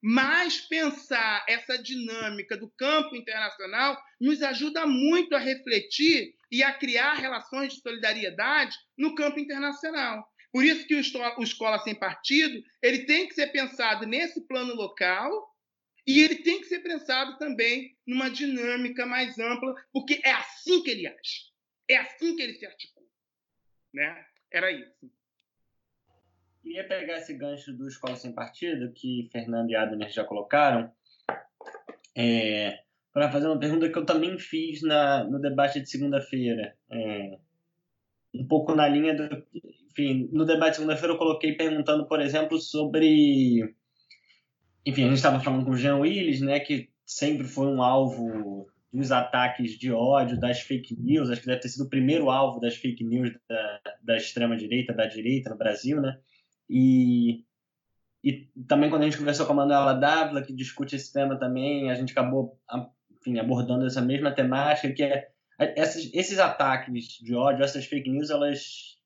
Mas 0.00 0.60
pensar 0.60 1.44
essa 1.48 1.76
dinâmica 1.76 2.56
do 2.56 2.70
campo 2.70 3.16
internacional 3.16 4.00
nos 4.20 4.42
ajuda 4.42 4.86
muito 4.86 5.34
a 5.34 5.38
refletir 5.38 6.34
e 6.50 6.62
a 6.62 6.72
criar 6.72 7.14
relações 7.14 7.74
de 7.74 7.80
solidariedade 7.80 8.76
no 8.96 9.14
campo 9.14 9.40
internacional. 9.40 10.26
Por 10.52 10.64
isso 10.64 10.86
que 10.86 10.94
o 10.94 11.42
Escola 11.42 11.78
Sem 11.80 11.94
Partido 11.94 12.62
ele 12.82 13.04
tem 13.04 13.28
que 13.28 13.34
ser 13.34 13.48
pensado 13.48 14.06
nesse 14.06 14.46
plano 14.46 14.74
local 14.74 15.30
e 16.06 16.20
ele 16.20 16.36
tem 16.36 16.60
que 16.60 16.66
ser 16.66 16.78
pensado 16.78 17.36
também 17.36 17.94
numa 18.06 18.30
dinâmica 18.30 19.04
mais 19.04 19.38
ampla, 19.38 19.74
porque 19.92 20.20
é 20.24 20.30
assim 20.30 20.82
que 20.82 20.90
ele 20.90 21.06
age. 21.06 21.52
É 21.86 21.96
assim 21.96 22.34
que 22.34 22.42
ele 22.42 22.54
se 22.54 22.64
articula. 22.64 23.06
Né? 23.92 24.26
Era 24.50 24.70
isso. 24.70 25.12
Queria 26.62 26.86
pegar 26.86 27.18
esse 27.18 27.34
gancho 27.34 27.72
do 27.72 27.86
Escola 27.88 28.16
Sem 28.16 28.32
Partido, 28.32 28.92
que 28.92 29.28
Fernando 29.32 29.70
e 29.70 29.76
Adner 29.76 30.10
já 30.10 30.24
colocaram, 30.24 30.90
é, 32.16 32.80
para 33.12 33.30
fazer 33.30 33.46
uma 33.46 33.58
pergunta 33.58 33.88
que 33.88 33.98
eu 33.98 34.04
também 34.04 34.38
fiz 34.38 34.82
na, 34.82 35.24
no 35.24 35.40
debate 35.40 35.80
de 35.80 35.88
segunda-feira. 35.88 36.76
É, 36.90 37.38
um 38.34 38.46
pouco 38.46 38.74
na 38.74 38.86
linha 38.86 39.14
do. 39.14 39.46
Enfim, 39.90 40.28
no 40.32 40.44
debate 40.44 40.70
de 40.70 40.76
segunda-feira 40.76 41.14
eu 41.14 41.18
coloquei 41.18 41.54
perguntando, 41.54 42.06
por 42.06 42.20
exemplo, 42.20 42.58
sobre 42.58 43.74
enfim, 44.88 45.02
a 45.02 45.08
gente 45.08 45.16
estava 45.16 45.38
falando 45.38 45.66
com 45.66 45.72
o 45.72 45.76
Jean 45.76 45.98
Willis, 45.98 46.40
né, 46.40 46.60
que 46.60 46.88
sempre 47.04 47.46
foi 47.46 47.66
um 47.66 47.82
alvo 47.82 48.66
dos 48.90 49.12
ataques 49.12 49.72
de 49.72 49.92
ódio, 49.92 50.40
das 50.40 50.60
fake 50.60 50.96
news, 50.98 51.28
acho 51.28 51.42
que 51.42 51.46
deve 51.46 51.60
ter 51.60 51.68
sido 51.68 51.84
o 51.84 51.90
primeiro 51.90 52.30
alvo 52.30 52.58
das 52.58 52.74
fake 52.74 53.04
news 53.04 53.30
da, 53.46 53.80
da 54.02 54.16
extrema-direita, 54.16 54.94
da 54.94 55.04
direita 55.04 55.50
no 55.50 55.58
Brasil, 55.58 56.00
né? 56.00 56.18
E, 56.68 57.44
e 58.22 58.48
também 58.66 58.90
quando 58.90 59.02
a 59.02 59.04
gente 59.06 59.18
conversou 59.18 59.46
com 59.46 59.52
a 59.52 59.56
Manuela 59.56 59.94
Dávila, 59.94 60.42
que 60.42 60.52
discute 60.52 60.96
esse 60.96 61.12
tema 61.12 61.38
também, 61.38 61.90
a 61.90 61.94
gente 61.94 62.12
acabou 62.12 62.58
enfim, 63.10 63.38
abordando 63.38 63.86
essa 63.86 64.00
mesma 64.00 64.30
temática, 64.30 64.92
que 64.92 65.02
é 65.02 65.28
esses, 65.76 66.12
esses 66.14 66.38
ataques 66.38 67.18
de 67.20 67.34
ódio, 67.34 67.64
essas 67.64 67.84
fake 67.84 68.08
news, 68.08 68.30
elas 68.30 68.96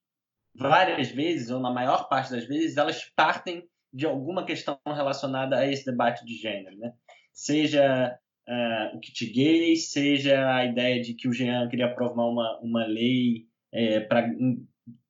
várias 0.55 1.09
vezes, 1.09 1.51
ou 1.51 1.61
na 1.61 1.71
maior 1.71 2.09
parte 2.09 2.31
das 2.31 2.47
vezes, 2.47 2.77
elas 2.77 3.05
partem 3.17 3.67
de 3.93 4.07
alguma 4.07 4.45
questão 4.45 4.79
relacionada 4.87 5.57
a 5.57 5.67
esse 5.67 5.85
debate 5.85 6.25
de 6.25 6.37
gênero, 6.37 6.77
né? 6.77 6.93
Seja 7.33 8.19
uh, 8.49 8.97
o 8.97 9.01
kit 9.01 9.27
gay, 9.27 9.77
seja 9.77 10.55
a 10.55 10.65
ideia 10.65 11.01
de 11.01 11.15
que 11.15 11.29
o 11.29 11.33
Jean 11.33 11.69
queria 11.69 11.87
aprovar 11.87 12.27
uma, 12.27 12.59
uma 12.61 12.87
lei 12.87 13.47
é, 13.71 14.01
para 14.01 14.29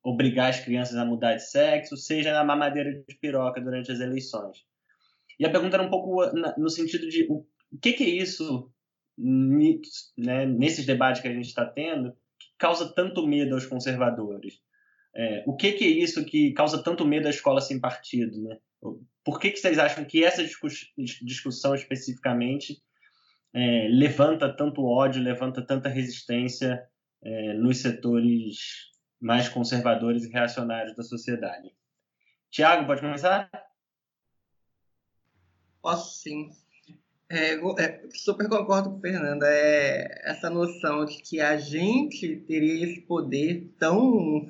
obrigar 0.02 0.50
as 0.50 0.60
crianças 0.60 0.96
a 0.96 1.04
mudar 1.04 1.34
de 1.34 1.48
sexo, 1.48 1.96
seja 1.96 2.32
na 2.32 2.44
mamadeira 2.44 2.92
de 2.92 3.14
piroca 3.16 3.60
durante 3.60 3.92
as 3.92 4.00
eleições. 4.00 4.64
E 5.38 5.46
a 5.46 5.50
pergunta 5.50 5.76
era 5.76 5.82
um 5.82 5.90
pouco 5.90 6.24
no 6.58 6.68
sentido 6.68 7.08
de 7.08 7.26
o 7.30 7.46
que, 7.80 7.92
que 7.92 8.04
é 8.04 8.08
isso, 8.08 8.70
né, 9.16 10.44
nesses 10.46 10.84
debates 10.84 11.22
que 11.22 11.28
a 11.28 11.32
gente 11.32 11.46
está 11.46 11.64
tendo, 11.64 12.12
que 12.38 12.48
causa 12.58 12.92
tanto 12.94 13.26
medo 13.26 13.54
aos 13.54 13.66
conservadores? 13.66 14.60
É, 15.14 15.44
o 15.46 15.54
que, 15.54 15.72
que, 15.72 15.84
é 15.84 15.88
isso 15.88 16.24
que 16.24 16.52
causa 16.52 16.82
tanto 16.82 17.06
medo 17.06 17.26
à 17.26 17.30
escola 17.30 17.60
sem 17.60 17.80
partido? 17.80 18.42
Né? 18.42 18.58
Por 19.24 19.38
que, 19.38 19.50
que 19.50 19.58
vocês 19.58 19.78
acham 19.78 20.04
que 20.04 20.24
essa 20.24 20.44
discussão 21.22 21.74
especificamente 21.74 22.82
é, 23.54 23.88
levanta 23.88 24.54
tanto 24.54 24.84
ódio, 24.84 25.22
levanta 25.22 25.64
tanta 25.64 25.88
resistência 25.88 26.82
é, 27.22 27.54
nos 27.54 27.78
setores 27.78 28.91
mais 29.22 29.48
conservadores 29.48 30.24
e 30.24 30.28
reacionários 30.28 30.96
da 30.96 31.02
sociedade? 31.02 31.72
Tiago, 32.50 32.86
pode 32.86 33.00
começar? 33.00 33.48
Posso 35.80 36.20
sim. 36.20 36.50
É, 37.30 37.54
é, 37.54 38.02
super 38.12 38.48
concordo 38.48 38.90
com 38.90 38.96
o 38.96 39.00
Fernanda. 39.00 39.46
É, 39.48 40.30
essa 40.30 40.50
noção 40.50 41.06
de 41.06 41.16
que 41.22 41.40
a 41.40 41.56
gente 41.56 42.36
teria 42.46 42.84
esse 42.84 43.00
poder 43.02 43.72
tão 43.78 44.46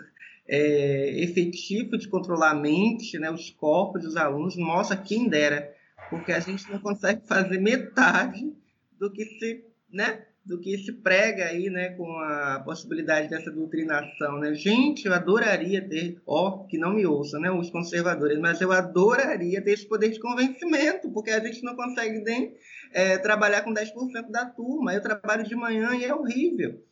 é, 0.48 1.22
efetivo 1.22 1.96
de 1.96 2.08
controlar 2.08 2.50
a 2.50 2.54
mente, 2.54 3.18
né, 3.18 3.30
os 3.30 3.50
corpos 3.50 4.02
dos 4.02 4.16
alunos, 4.16 4.56
nossa, 4.56 4.96
quem 4.96 5.28
dera, 5.28 5.72
porque 6.10 6.32
a 6.32 6.40
gente 6.40 6.68
não 6.70 6.78
consegue 6.80 7.26
fazer 7.26 7.58
metade 7.58 8.52
do 8.98 9.12
que 9.12 9.24
se, 9.24 9.64
né, 9.90 10.26
do 10.44 10.58
que 10.58 10.76
se 10.78 10.92
prega 10.92 11.44
aí, 11.46 11.70
né, 11.70 11.90
com 11.90 12.10
a 12.18 12.60
possibilidade 12.64 13.28
dessa 13.28 13.50
doutrinação, 13.50 14.38
né? 14.38 14.54
Gente, 14.54 15.06
eu 15.06 15.14
adoraria 15.14 15.86
ter, 15.88 16.20
ó, 16.26 16.64
que 16.66 16.76
não 16.76 16.94
me 16.94 17.06
ouça, 17.06 17.38
né, 17.38 17.50
os 17.50 17.70
conservadores, 17.70 18.38
mas 18.38 18.60
eu 18.60 18.72
adoraria 18.72 19.62
ter 19.62 19.72
esse 19.72 19.86
poder 19.86 20.10
de 20.10 20.18
convencimento, 20.18 21.10
porque 21.12 21.30
a 21.30 21.38
gente 21.38 21.62
não 21.62 21.76
consegue 21.76 22.18
nem 22.20 22.54
é, 22.92 23.18
trabalhar 23.18 23.62
com 23.62 23.72
10% 23.72 24.30
da 24.30 24.46
turma. 24.46 24.92
Eu 24.92 25.00
trabalho 25.00 25.44
de 25.44 25.54
manhã 25.54 25.94
e 25.94 26.04
é 26.04 26.14
horrível. 26.14 26.82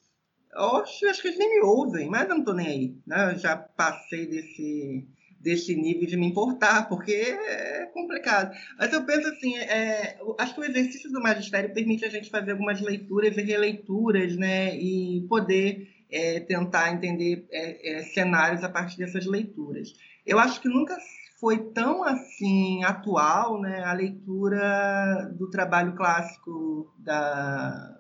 Oxe, 0.56 1.06
acho 1.06 1.22
que 1.22 1.28
eles 1.28 1.39
nem 1.39 1.56
me 1.56 1.60
ouvem, 1.60 2.09
mas 2.09 2.22
eu 2.22 2.31
não 2.31 2.39
estou 2.39 2.55
nem 2.55 2.66
aí. 2.66 2.97
Né? 3.06 3.32
Eu 3.32 3.39
já 3.39 3.56
passei 3.56 4.27
desse, 4.27 5.06
desse 5.41 5.75
nível 5.75 6.07
de 6.07 6.17
me 6.17 6.27
importar, 6.27 6.89
porque 6.89 7.12
é 7.12 7.87
complicado. 7.95 8.55
Mas 8.79 8.93
eu 8.93 9.05
penso 9.05 9.29
assim, 9.29 9.57
é, 9.57 10.19
acho 10.39 10.55
que 10.55 10.61
o 10.61 10.65
exercício 10.65 11.11
do 11.11 11.21
magistério 11.21 11.73
permite 11.73 12.05
a 12.05 12.11
gente 12.11 12.31
fazer 12.31 12.53
algumas 12.53 12.81
leituras 12.81 13.37
e 13.37 13.43
releituras, 13.43 14.37
né? 14.37 14.77
E 14.77 15.27
poder 15.29 15.89
é, 16.11 16.41
tentar 16.41 16.93
entender 16.93 17.47
é, 17.51 17.99
é 17.99 18.03
cenários 18.03 18.62
a 18.62 18.69
partir 18.69 18.99
dessas 18.99 19.27
leituras. 19.27 19.95
Eu 20.27 20.39
acho 20.39 20.61
que 20.61 20.69
nunca 20.69 20.97
foi 21.41 21.59
tão 21.73 22.05
assim 22.05 22.85
atual, 22.85 23.61
né? 23.61 23.83
A 23.83 23.95
leitura 23.95 25.33
do 25.39 25.49
trabalho 25.49 25.95
clássico 25.95 26.93
da, 26.99 27.99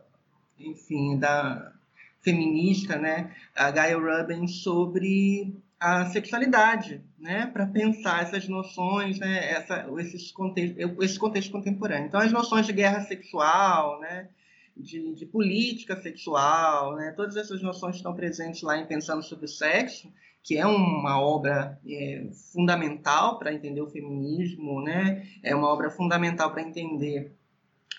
enfim, 0.58 1.18
da 1.18 1.72
feminista, 2.22 2.96
né, 2.96 3.34
a 3.56 3.70
Gaia 3.70 3.96
Rubens, 3.96 4.62
sobre 4.62 5.56
a 5.78 6.06
sexualidade, 6.06 7.02
né, 7.20 7.46
para 7.46 7.66
pensar 7.66 8.22
essas 8.22 8.48
noções, 8.48 9.18
né, 9.18 9.52
essa, 9.52 9.86
esses 9.98 10.32
contexto, 10.32 11.02
esse 11.02 11.18
contexto 11.18 11.52
contemporâneo. 11.52 12.06
Então, 12.06 12.18
as 12.18 12.32
noções 12.32 12.66
de 12.66 12.72
guerra 12.72 13.02
sexual, 13.02 14.00
né, 14.00 14.28
de, 14.74 15.14
de, 15.14 15.26
política 15.26 16.00
sexual, 16.00 16.96
né, 16.96 17.12
todas 17.14 17.36
essas 17.36 17.62
noções 17.62 17.96
estão 17.96 18.14
presentes 18.14 18.62
lá 18.62 18.78
em 18.78 18.86
Pensando 18.86 19.22
sobre 19.22 19.44
o 19.44 19.48
Sexo, 19.48 20.10
que 20.42 20.56
é 20.56 20.64
uma 20.64 21.20
obra 21.20 21.78
é, 21.86 22.26
fundamental 22.52 23.38
para 23.38 23.52
entender 23.52 23.82
o 23.82 23.90
feminismo, 23.90 24.82
né, 24.82 25.26
é 25.42 25.54
uma 25.54 25.68
obra 25.68 25.90
fundamental 25.90 26.50
para 26.50 26.62
entender 26.62 27.36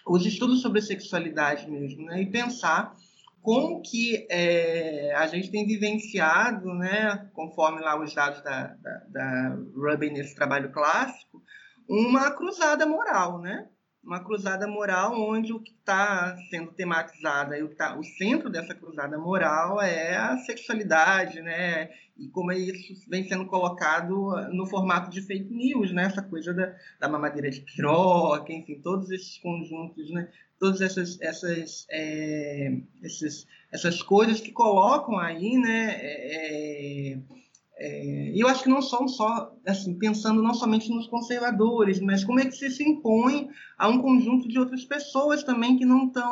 os 0.07 0.26
estudos 0.26 0.64
sobre 0.64 0.81
sexualidade 0.81 1.69
mesmo, 1.69 2.06
né, 2.06 2.23
e 2.23 2.26
pensar 2.26 2.98
como 3.42 3.82
que 3.82 4.28
é, 4.30 5.14
a 5.16 5.26
gente 5.28 5.50
tem 5.50 5.66
vivenciado, 5.66 6.74
né, 6.76 7.30
conforme 7.34 7.82
lá 7.82 8.00
os 8.00 8.14
dados 8.14 8.42
da, 8.44 8.76
da, 8.82 9.04
da 9.10 9.58
nesse 10.12 10.36
trabalho 10.36 10.72
clássico, 10.72 11.42
uma 11.90 12.32
cruzada 12.32 12.86
moral, 12.86 13.40
né? 13.40 13.68
Uma 14.03 14.23
cruzada 14.23 14.68
moral 14.68 15.14
onde 15.14 15.53
o 15.53 15.60
que 15.60 15.72
está 15.72 16.36
sendo 16.49 16.72
tematizado, 16.72 17.53
o, 17.64 17.69
tá, 17.69 17.98
o 17.98 18.03
centro 18.03 18.49
dessa 18.49 18.73
cruzada 18.73 19.18
moral 19.18 19.82
é 19.82 20.15
a 20.15 20.38
sexualidade, 20.38 21.41
né? 21.41 21.90
E 22.18 22.28
como 22.28 22.52
isso 22.52 23.10
vem 23.10 23.28
sendo 23.28 23.45
colocado 23.45 24.32
no 24.52 24.65
formato 24.65 25.10
de 25.10 25.22
fake 25.22 25.53
news, 25.53 25.91
né? 25.91 26.06
Essa 26.06 26.22
coisa 26.22 26.53
da, 26.53 26.76
da 26.99 27.07
mamadeira 27.07 27.49
de 27.49 27.61
piroca, 27.61 28.52
enfim, 28.52 28.82
todos 28.82 29.10
esses 29.11 29.38
conjuntos, 29.38 30.10
né? 30.11 30.30
Todas 30.60 30.82
essas, 30.82 31.19
essas, 31.22 31.88
é, 31.90 32.78
esses, 33.03 33.48
essas 33.72 34.02
coisas 34.02 34.41
que 34.41 34.52
colocam 34.52 35.18
aí, 35.18 35.57
né? 35.57 35.95
É, 35.99 37.14
é 37.14 37.18
é, 37.84 38.32
e 38.32 38.40
eu 38.40 38.48
acho 38.48 38.62
que 38.62 38.70
não 38.70 38.80
são 38.80 39.08
só, 39.08 39.52
assim, 39.66 39.98
pensando 39.98 40.44
não 40.44 40.53
somente 40.53 40.88
nos 40.91 41.08
conservadores, 41.08 41.99
mas 41.99 42.24
como 42.24 42.40
é 42.40 42.45
que 42.45 42.52
se 42.52 42.84
impõe 42.84 43.49
a 43.76 43.88
um 43.88 43.99
conjunto 43.99 44.48
de 44.48 44.60
outras 44.60 44.86
pessoas 44.86 45.44
também 45.44 45.76
que 45.76 45.84
não, 45.84 46.08
tão, 46.12 46.32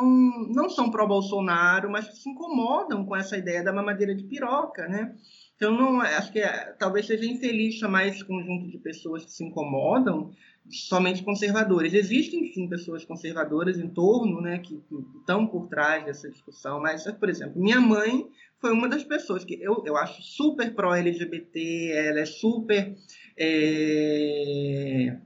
não 0.54 0.70
são 0.70 0.92
pró-Bolsonaro, 0.92 1.90
mas 1.90 2.08
que 2.08 2.16
se 2.18 2.30
incomodam 2.30 3.04
com 3.04 3.16
essa 3.16 3.36
ideia 3.36 3.64
da 3.64 3.72
mamadeira 3.72 4.14
de 4.14 4.22
piroca, 4.22 4.86
né? 4.86 5.12
Então, 5.56 5.76
não, 5.76 6.00
acho 6.00 6.30
que 6.30 6.38
é, 6.38 6.72
talvez 6.78 7.06
seja 7.06 7.26
infeliz 7.26 7.74
chamar 7.74 8.06
esse 8.06 8.24
conjunto 8.24 8.70
de 8.70 8.78
pessoas 8.78 9.24
que 9.24 9.32
se 9.32 9.44
incomodam 9.44 10.30
somente 10.70 11.22
conservadores. 11.22 11.94
Existem, 11.94 12.52
sim, 12.52 12.68
pessoas 12.68 13.04
conservadoras 13.04 13.78
em 13.78 13.88
torno, 13.88 14.40
né, 14.40 14.58
que, 14.58 14.80
estão 15.18 15.46
por 15.46 15.68
trás 15.68 16.04
dessa 16.04 16.30
discussão, 16.30 16.80
mas, 16.80 17.04
por 17.12 17.28
exemplo, 17.28 17.60
minha 17.60 17.80
mãe 17.80 18.26
foi 18.58 18.72
uma 18.72 18.88
das 18.88 19.02
pessoas 19.02 19.44
que 19.44 19.60
eu, 19.60 19.82
eu 19.84 19.96
acho 19.96 20.22
super 20.22 20.74
pró-LGBT, 20.74 21.92
ela 21.92 22.20
é 22.20 22.26
super. 22.26 22.94
É, 23.36 25.16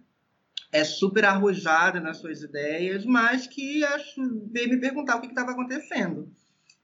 é, 0.73 0.85
super 0.85 1.25
arrojada 1.25 2.01
nas 2.01 2.19
suas 2.19 2.43
ideias, 2.43 3.05
mas 3.05 3.47
que 3.47 3.85
acho, 3.85 4.21
veio 4.51 4.69
me 4.69 4.81
perguntar 4.81 5.17
o 5.17 5.21
que 5.21 5.29
estava 5.29 5.53
acontecendo. 5.53 6.29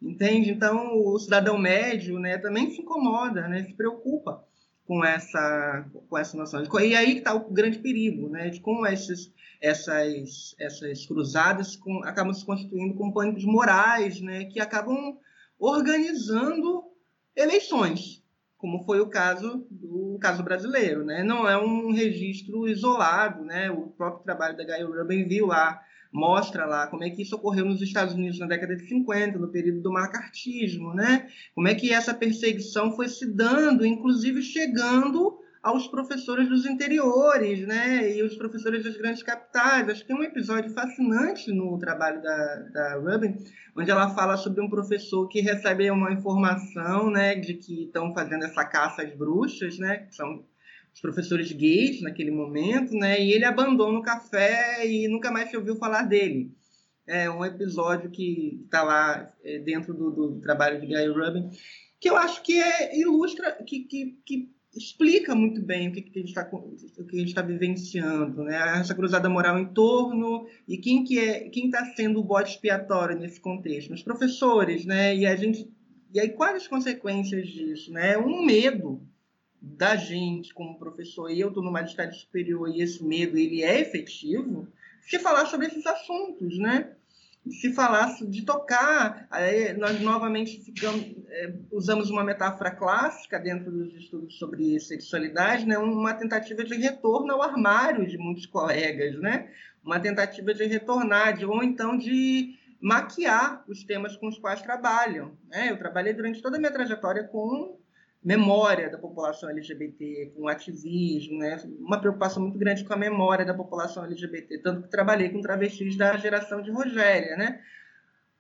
Entende? 0.00 0.50
Então, 0.50 0.96
o 0.96 1.18
cidadão 1.18 1.58
médio 1.58 2.18
né, 2.18 2.38
também 2.38 2.70
se 2.70 2.80
incomoda, 2.80 3.48
né, 3.48 3.64
se 3.64 3.74
preocupa 3.74 4.44
com 4.90 5.04
essa, 5.04 5.86
com 6.08 6.18
essa 6.18 6.36
noção. 6.36 6.64
E 6.82 6.96
aí 6.96 7.18
está 7.18 7.32
o 7.32 7.48
grande 7.48 7.78
perigo, 7.78 8.28
né, 8.28 8.50
de 8.50 8.58
como 8.58 8.84
esses, 8.84 9.32
essas, 9.60 10.56
essas 10.58 11.06
cruzadas 11.06 11.76
com, 11.76 12.02
acabam 12.02 12.34
se 12.34 12.44
constituindo 12.44 12.94
como 12.94 13.14
pânicos 13.14 13.44
morais, 13.44 14.20
né, 14.20 14.46
que 14.46 14.58
acabam 14.58 15.16
organizando 15.60 16.82
eleições, 17.36 18.20
como 18.58 18.82
foi 18.82 19.00
o 19.00 19.06
caso 19.06 19.64
do 19.70 20.18
caso 20.20 20.42
brasileiro, 20.42 21.04
né? 21.04 21.22
Não 21.22 21.48
é 21.48 21.56
um 21.56 21.92
registro 21.92 22.66
isolado, 22.66 23.44
né? 23.44 23.70
O 23.70 23.86
próprio 23.88 24.24
trabalho 24.24 24.56
da 24.56 24.64
Gail 24.64 24.92
Rubin 24.92 25.26
viu 25.28 25.46
lá, 25.46 25.80
mostra 26.12 26.66
lá 26.66 26.86
como 26.86 27.04
é 27.04 27.10
que 27.10 27.22
isso 27.22 27.36
ocorreu 27.36 27.64
nos 27.64 27.80
Estados 27.80 28.14
Unidos 28.14 28.38
na 28.38 28.46
década 28.46 28.76
de 28.76 28.86
50, 28.88 29.38
no 29.38 29.48
período 29.48 29.80
do 29.80 29.92
macartismo, 29.92 30.94
né? 30.94 31.28
Como 31.54 31.68
é 31.68 31.74
que 31.74 31.92
essa 31.92 32.12
perseguição 32.12 32.94
foi 32.96 33.08
se 33.08 33.26
dando, 33.32 33.86
inclusive 33.86 34.42
chegando 34.42 35.38
aos 35.62 35.86
professores 35.86 36.48
dos 36.48 36.64
interiores, 36.64 37.66
né, 37.66 38.16
e 38.16 38.22
os 38.22 38.34
professores 38.34 38.82
das 38.82 38.96
grandes 38.96 39.22
capitais. 39.22 39.88
Acho 39.88 40.00
que 40.00 40.08
tem 40.08 40.16
um 40.16 40.22
episódio 40.22 40.72
fascinante 40.72 41.52
no 41.52 41.78
trabalho 41.78 42.22
da, 42.22 42.54
da 42.72 42.94
Rubin, 42.94 43.36
onde 43.76 43.90
ela 43.90 44.14
fala 44.14 44.36
sobre 44.36 44.62
um 44.62 44.70
professor 44.70 45.28
que 45.28 45.40
recebe 45.40 45.90
uma 45.90 46.12
informação, 46.12 47.10
né, 47.10 47.34
de 47.34 47.54
que 47.54 47.84
estão 47.84 48.14
fazendo 48.14 48.44
essa 48.44 48.64
caça 48.64 49.02
às 49.02 49.14
bruxas, 49.14 49.78
né, 49.78 49.98
que 49.98 50.14
são 50.14 50.42
os 51.00 51.02
professores 51.02 51.50
gays 51.50 52.02
naquele 52.02 52.30
momento, 52.30 52.92
né, 52.94 53.20
e 53.20 53.32
ele 53.32 53.46
abandona 53.46 53.98
o 53.98 54.02
café 54.02 54.86
e 54.86 55.08
nunca 55.08 55.30
mais 55.30 55.48
se 55.48 55.56
ouviu 55.56 55.76
falar 55.76 56.02
dele. 56.02 56.52
É 57.06 57.28
um 57.30 57.44
episódio 57.44 58.10
que 58.10 58.60
está 58.64 58.82
lá 58.82 59.32
é, 59.42 59.58
dentro 59.58 59.94
do, 59.94 60.10
do, 60.10 60.40
trabalho 60.40 60.78
de 60.78 60.86
Guy 60.86 61.08
Rubin, 61.08 61.48
que 61.98 62.08
eu 62.08 62.16
acho 62.16 62.42
que 62.42 62.60
é, 62.60 62.98
ilustra, 62.98 63.52
que, 63.66 63.80
que, 63.80 64.18
que 64.24 64.50
explica 64.76 65.34
muito 65.34 65.60
bem 65.62 65.88
o 65.88 65.92
que, 65.92 66.02
que 66.02 66.18
a 66.18 66.22
gente 66.22 66.28
está 66.28 67.42
tá 67.42 67.46
vivenciando, 67.46 68.44
né? 68.44 68.78
Essa 68.78 68.94
cruzada 68.94 69.28
moral 69.28 69.58
em 69.58 69.72
torno 69.72 70.46
e 70.68 70.78
quem 70.78 71.02
que 71.02 71.18
é, 71.18 71.48
quem 71.48 71.66
está 71.66 71.84
sendo 71.96 72.20
o 72.20 72.24
bote 72.24 72.52
expiatório 72.52 73.18
nesse 73.18 73.40
contexto, 73.40 73.92
os 73.92 74.02
professores, 74.02 74.84
né? 74.84 75.16
E 75.16 75.26
a 75.26 75.34
gente, 75.34 75.68
e 76.14 76.20
aí 76.20 76.28
quais 76.28 76.56
as 76.56 76.68
consequências 76.68 77.48
disso, 77.48 77.90
né? 77.90 78.16
Um 78.18 78.44
medo 78.44 79.02
da 79.60 79.96
gente 79.96 80.54
como 80.54 80.78
professor 80.78 81.30
e 81.30 81.40
eu 81.40 81.48
estou 81.48 81.62
no 81.62 81.70
magistério 81.72 82.14
superior 82.14 82.68
e 82.68 82.80
esse 82.80 83.04
medo 83.04 83.36
ele 83.36 83.62
é 83.62 83.80
efetivo 83.80 84.66
se 85.02 85.18
falar 85.18 85.46
sobre 85.46 85.66
esses 85.66 85.86
assuntos, 85.86 86.58
né? 86.58 86.92
se 87.48 87.72
falasse 87.72 88.26
de 88.26 88.42
tocar, 88.42 89.26
nós 89.78 89.98
novamente 90.00 90.62
ficamos, 90.62 91.02
é, 91.28 91.54
usamos 91.72 92.10
uma 92.10 92.22
metáfora 92.22 92.70
clássica 92.70 93.38
dentro 93.38 93.70
dos 93.70 93.94
estudos 93.94 94.36
sobre 94.38 94.78
sexualidade, 94.78 95.66
né? 95.66 95.78
uma 95.78 96.12
tentativa 96.12 96.62
de 96.62 96.74
retorno 96.74 97.32
ao 97.32 97.42
armário 97.42 98.06
de 98.06 98.18
muitos 98.18 98.44
colegas, 98.44 99.18
né? 99.20 99.50
uma 99.82 99.98
tentativa 99.98 100.52
de 100.52 100.64
retornar, 100.66 101.36
de, 101.36 101.46
ou 101.46 101.62
então 101.62 101.96
de 101.96 102.58
maquiar 102.80 103.64
os 103.66 103.84
temas 103.84 104.16
com 104.16 104.28
os 104.28 104.38
quais 104.38 104.60
trabalham. 104.60 105.36
Né? 105.48 105.70
Eu 105.70 105.78
trabalhei 105.78 106.12
durante 106.12 106.42
toda 106.42 106.56
a 106.56 106.60
minha 106.60 106.72
trajetória 106.72 107.24
com 107.24 107.79
memória 108.22 108.90
da 108.90 108.98
população 108.98 109.48
LGBT, 109.48 110.32
com 110.36 110.46
ativismo, 110.46 111.38
né? 111.38 111.62
uma 111.78 111.98
preocupação 111.98 112.42
muito 112.42 112.58
grande 112.58 112.84
com 112.84 112.92
a 112.92 112.96
memória 112.96 113.44
da 113.44 113.54
população 113.54 114.04
LGBT, 114.04 114.58
tanto 114.58 114.82
que 114.82 114.90
trabalhei 114.90 115.30
com 115.30 115.40
travestis 115.40 115.96
da 115.96 116.16
geração 116.16 116.60
de 116.60 116.70
Rogéria, 116.70 117.36
né? 117.36 117.60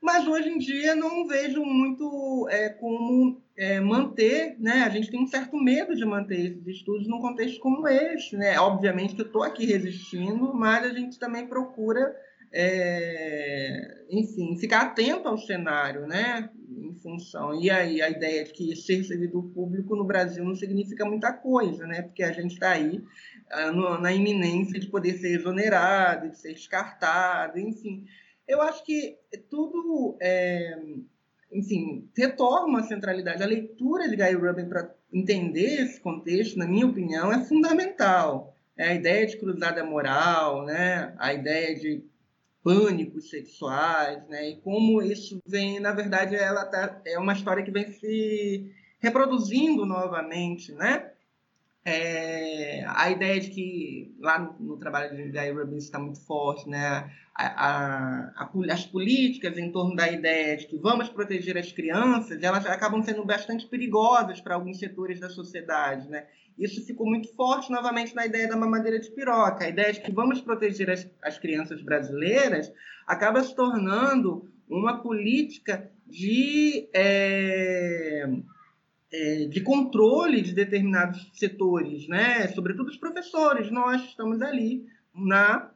Mas 0.00 0.26
hoje 0.26 0.48
em 0.48 0.56
dia 0.56 0.94
não 0.94 1.26
vejo 1.26 1.62
muito 1.62 2.48
é, 2.50 2.70
como 2.70 3.40
é, 3.56 3.80
manter, 3.80 4.56
né? 4.58 4.82
A 4.82 4.88
gente 4.88 5.10
tem 5.10 5.22
um 5.22 5.26
certo 5.26 5.56
medo 5.58 5.94
de 5.94 6.04
manter 6.06 6.40
esses 6.40 6.66
estudos 6.66 7.06
num 7.06 7.20
contexto 7.20 7.60
como 7.60 7.86
esse, 7.86 8.34
né? 8.34 8.58
Obviamente 8.58 9.14
que 9.14 9.20
eu 9.20 9.26
estou 9.26 9.42
aqui 9.42 9.66
resistindo, 9.66 10.54
mas 10.54 10.86
a 10.86 10.88
gente 10.88 11.18
também 11.18 11.46
procura, 11.46 12.16
é, 12.52 14.04
enfim, 14.10 14.56
ficar 14.58 14.82
atento 14.82 15.28
ao 15.28 15.38
cenário, 15.38 16.06
né? 16.06 16.50
em 16.70 16.94
função. 16.94 17.54
E 17.60 17.70
aí 17.70 18.00
a 18.00 18.08
ideia 18.08 18.44
de 18.44 18.52
que 18.52 18.74
ser 18.76 19.04
servidor 19.04 19.42
público 19.50 19.96
no 19.96 20.04
Brasil 20.04 20.44
não 20.44 20.54
significa 20.54 21.04
muita 21.04 21.32
coisa, 21.32 21.86
né? 21.86 22.02
Porque 22.02 22.22
a 22.22 22.32
gente 22.32 22.54
está 22.54 22.70
aí 22.70 23.02
no, 23.72 23.98
na 23.98 24.12
iminência 24.12 24.78
de 24.78 24.86
poder 24.86 25.14
ser 25.18 25.38
exonerado, 25.38 26.30
de 26.30 26.38
ser 26.38 26.54
descartado, 26.54 27.58
enfim. 27.58 28.06
Eu 28.46 28.60
acho 28.62 28.84
que 28.84 29.16
tudo, 29.48 30.16
é, 30.20 30.78
enfim, 31.52 32.08
retorna 32.16 32.80
a 32.80 32.84
centralidade. 32.84 33.42
A 33.42 33.46
leitura 33.46 34.08
de 34.08 34.16
Guy 34.16 34.32
Rubin 34.32 34.68
para 34.68 34.94
entender 35.12 35.82
esse 35.82 36.00
contexto, 36.00 36.58
na 36.58 36.66
minha 36.66 36.86
opinião, 36.86 37.32
é 37.32 37.44
fundamental. 37.44 38.54
É 38.76 38.88
a 38.88 38.94
ideia 38.94 39.26
de 39.26 39.36
cruzada 39.36 39.84
moral, 39.84 40.64
né? 40.64 41.14
a 41.18 41.34
ideia 41.34 41.74
de 41.74 42.02
pânicos 42.62 43.30
sexuais, 43.30 44.26
né? 44.28 44.50
E 44.50 44.60
como 44.60 45.02
isso 45.02 45.40
vem, 45.46 45.80
na 45.80 45.92
verdade, 45.92 46.36
ela 46.36 46.64
tá, 46.64 47.00
é 47.06 47.18
uma 47.18 47.32
história 47.32 47.62
que 47.62 47.70
vem 47.70 47.90
se 47.90 48.70
reproduzindo 49.00 49.86
novamente, 49.86 50.72
né? 50.72 51.10
É, 51.82 52.84
a 52.86 53.10
ideia 53.10 53.40
de 53.40 53.48
que 53.48 54.14
lá 54.20 54.38
no, 54.38 54.54
no 54.60 54.76
trabalho 54.78 55.16
de 55.16 55.30
Guy 55.30 55.50
Robbins 55.52 55.84
está 55.84 55.98
muito 55.98 56.20
forte, 56.26 56.68
né? 56.68 57.10
A, 57.34 57.46
a, 57.46 58.44
a, 58.44 58.50
as 58.70 58.84
políticas 58.84 59.56
em 59.56 59.72
torno 59.72 59.96
da 59.96 60.10
ideia 60.10 60.58
de 60.58 60.66
que 60.66 60.76
vamos 60.76 61.08
proteger 61.08 61.56
as 61.56 61.72
crianças, 61.72 62.42
elas 62.42 62.66
acabam 62.66 63.02
sendo 63.02 63.24
bastante 63.24 63.66
perigosas 63.66 64.42
para 64.42 64.56
alguns 64.56 64.78
setores 64.78 65.18
da 65.20 65.30
sociedade, 65.30 66.08
né? 66.08 66.26
Isso 66.58 66.84
ficou 66.84 67.06
muito 67.06 67.34
forte 67.34 67.72
novamente 67.72 68.14
na 68.14 68.26
ideia 68.26 68.46
da 68.46 68.56
mamadeira 68.56 69.00
de 69.00 69.10
piroca. 69.10 69.64
A 69.64 69.68
ideia 69.68 69.94
de 69.94 70.00
que 70.02 70.12
vamos 70.12 70.42
proteger 70.42 70.90
as, 70.90 71.08
as 71.22 71.38
crianças 71.38 71.80
brasileiras 71.80 72.70
acaba 73.06 73.42
se 73.42 73.56
tornando 73.56 74.46
uma 74.68 75.00
política 75.00 75.90
de, 76.06 76.88
é, 76.92 78.28
é, 79.12 79.46
de 79.46 79.60
controle 79.60 80.40
de 80.40 80.52
determinados 80.52 81.30
setores, 81.34 82.06
né? 82.08 82.46
sobretudo 82.48 82.88
os 82.88 82.96
professores. 82.96 83.70
Nós 83.70 84.02
estamos 84.04 84.40
ali 84.40 84.86
na, 85.14 85.70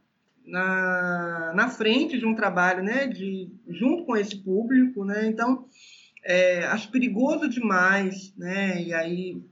na, 0.47 1.53
na 1.55 1.69
frente 1.69 2.19
de 2.19 2.25
um 2.25 2.35
trabalho 2.35 2.83
né? 2.83 3.07
de, 3.07 3.51
junto 3.69 4.05
com 4.05 4.17
esse 4.17 4.37
público. 4.37 5.05
Né? 5.05 5.27
Então, 5.27 5.67
é, 6.25 6.65
acho 6.67 6.91
perigoso 6.91 7.49
demais, 7.49 8.33
né? 8.37 8.83
e 8.83 8.95
aí 8.95 9.43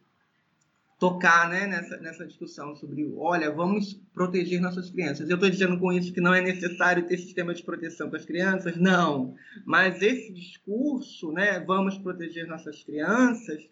tocar 1.02 1.50
né, 1.50 1.66
nessa, 1.66 1.96
nessa 1.96 2.24
discussão 2.24 2.76
sobre, 2.76 3.12
olha, 3.16 3.50
vamos 3.50 4.00
proteger 4.14 4.60
nossas 4.60 4.88
crianças. 4.88 5.28
Eu 5.28 5.34
estou 5.34 5.50
dizendo 5.50 5.76
com 5.80 5.92
isso 5.92 6.12
que 6.12 6.20
não 6.20 6.32
é 6.32 6.40
necessário 6.40 7.04
ter 7.08 7.18
sistema 7.18 7.52
de 7.52 7.64
proteção 7.64 8.08
para 8.08 8.20
as 8.20 8.24
crianças? 8.24 8.76
Não. 8.76 9.34
Mas 9.66 10.00
esse 10.00 10.32
discurso, 10.32 11.32
né, 11.32 11.58
vamos 11.58 11.98
proteger 11.98 12.46
nossas 12.46 12.84
crianças, 12.84 13.68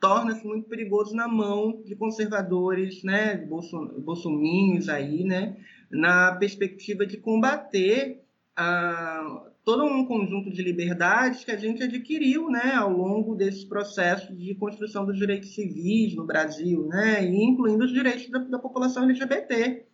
torna-se 0.00 0.44
muito 0.44 0.68
perigoso 0.68 1.14
na 1.14 1.28
mão 1.28 1.80
de 1.84 1.94
conservadores, 1.94 3.04
né, 3.04 3.36
bolsominhos 3.36 4.88
aí, 4.88 5.22
né, 5.22 5.56
na 5.88 6.34
perspectiva 6.34 7.06
de 7.06 7.16
combater 7.16 8.24
ah, 8.56 9.51
todo 9.64 9.84
um 9.84 10.04
conjunto 10.06 10.50
de 10.50 10.62
liberdades 10.62 11.44
que 11.44 11.50
a 11.52 11.56
gente 11.56 11.82
adquiriu 11.82 12.50
né, 12.50 12.74
ao 12.74 12.90
longo 12.90 13.34
desse 13.34 13.66
processo 13.66 14.34
de 14.34 14.54
construção 14.54 15.06
dos 15.06 15.16
direitos 15.16 15.54
civis 15.54 16.14
no 16.14 16.26
Brasil, 16.26 16.86
né, 16.88 17.24
incluindo 17.24 17.84
os 17.84 17.92
direitos 17.92 18.28
da, 18.28 18.40
da 18.40 18.58
população 18.58 19.04
LGBT. 19.04 19.86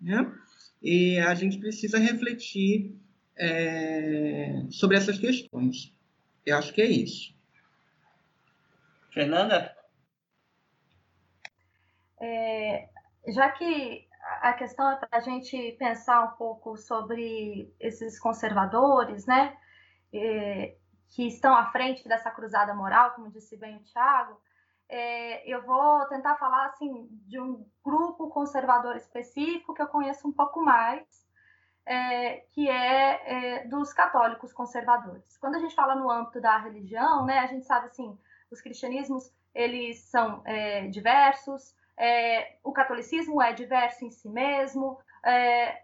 Né? 0.00 0.32
E 0.82 1.18
a 1.18 1.34
gente 1.34 1.58
precisa 1.58 1.98
refletir 1.98 2.96
é, 3.36 4.64
sobre 4.70 4.96
essas 4.96 5.18
questões. 5.18 5.94
Eu 6.44 6.58
acho 6.58 6.72
que 6.72 6.82
é 6.82 6.86
isso. 6.86 7.32
Fernanda? 9.12 9.76
É, 12.20 12.88
já 13.28 13.50
que 13.52 14.06
a 14.40 14.52
questão 14.54 14.90
é 14.90 14.96
para 14.96 15.18
a 15.18 15.20
gente 15.20 15.72
pensar 15.78 16.24
um 16.24 16.36
pouco 16.36 16.76
sobre 16.76 17.74
esses 17.78 18.18
conservadores, 18.18 19.26
né, 19.26 19.56
é, 20.12 20.76
que 21.10 21.26
estão 21.26 21.54
à 21.54 21.70
frente 21.70 22.08
dessa 22.08 22.30
cruzada 22.30 22.74
moral, 22.74 23.12
como 23.12 23.30
disse 23.30 23.56
bem 23.56 23.76
o 23.76 23.82
Tiago, 23.84 24.40
é, 24.88 25.48
eu 25.50 25.64
vou 25.64 26.06
tentar 26.06 26.36
falar 26.36 26.66
assim 26.66 27.08
de 27.26 27.40
um 27.40 27.66
grupo 27.84 28.28
conservador 28.28 28.96
específico 28.96 29.74
que 29.74 29.82
eu 29.82 29.88
conheço 29.88 30.28
um 30.28 30.32
pouco 30.32 30.62
mais, 30.62 31.06
é, 31.86 32.44
que 32.52 32.68
é, 32.68 33.60
é, 33.62 33.66
dos 33.68 33.92
católicos 33.92 34.52
conservadores. 34.52 35.36
Quando 35.38 35.56
a 35.56 35.58
gente 35.58 35.74
fala 35.74 35.94
no 35.94 36.10
âmbito 36.10 36.40
da 36.40 36.58
religião, 36.58 37.24
né, 37.24 37.38
a 37.38 37.46
gente 37.46 37.64
sabe 37.64 37.86
assim, 37.86 38.18
os 38.50 38.60
cristianismos 38.60 39.32
eles 39.54 40.00
são 40.04 40.42
é, 40.44 40.86
diversos, 40.88 41.74
é, 41.98 42.56
o 42.62 42.72
catolicismo 42.72 43.40
é 43.40 43.52
diverso 43.52 44.04
em 44.04 44.10
si 44.10 44.28
mesmo, 44.28 44.98
é, 45.24 45.82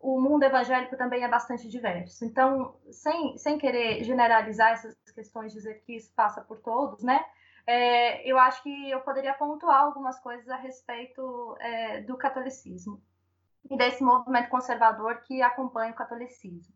o 0.00 0.20
mundo 0.20 0.42
evangélico 0.42 0.96
também 0.96 1.22
é 1.22 1.28
bastante 1.28 1.68
diverso. 1.68 2.24
Então, 2.24 2.74
sem, 2.90 3.36
sem 3.36 3.58
querer 3.58 4.02
generalizar 4.02 4.72
essas 4.72 4.96
questões, 5.14 5.52
dizer 5.52 5.82
que 5.84 5.96
isso 5.96 6.12
passa 6.14 6.40
por 6.40 6.58
todos, 6.60 7.02
né? 7.02 7.24
É, 7.66 8.26
eu 8.26 8.38
acho 8.38 8.62
que 8.62 8.90
eu 8.90 9.00
poderia 9.02 9.34
pontuar 9.34 9.82
algumas 9.82 10.18
coisas 10.18 10.48
a 10.48 10.56
respeito 10.56 11.56
é, 11.60 12.00
do 12.00 12.16
catolicismo 12.16 13.00
e 13.70 13.76
desse 13.76 14.02
movimento 14.02 14.48
conservador 14.48 15.20
que 15.20 15.42
acompanha 15.42 15.92
o 15.92 15.94
catolicismo. 15.94 16.74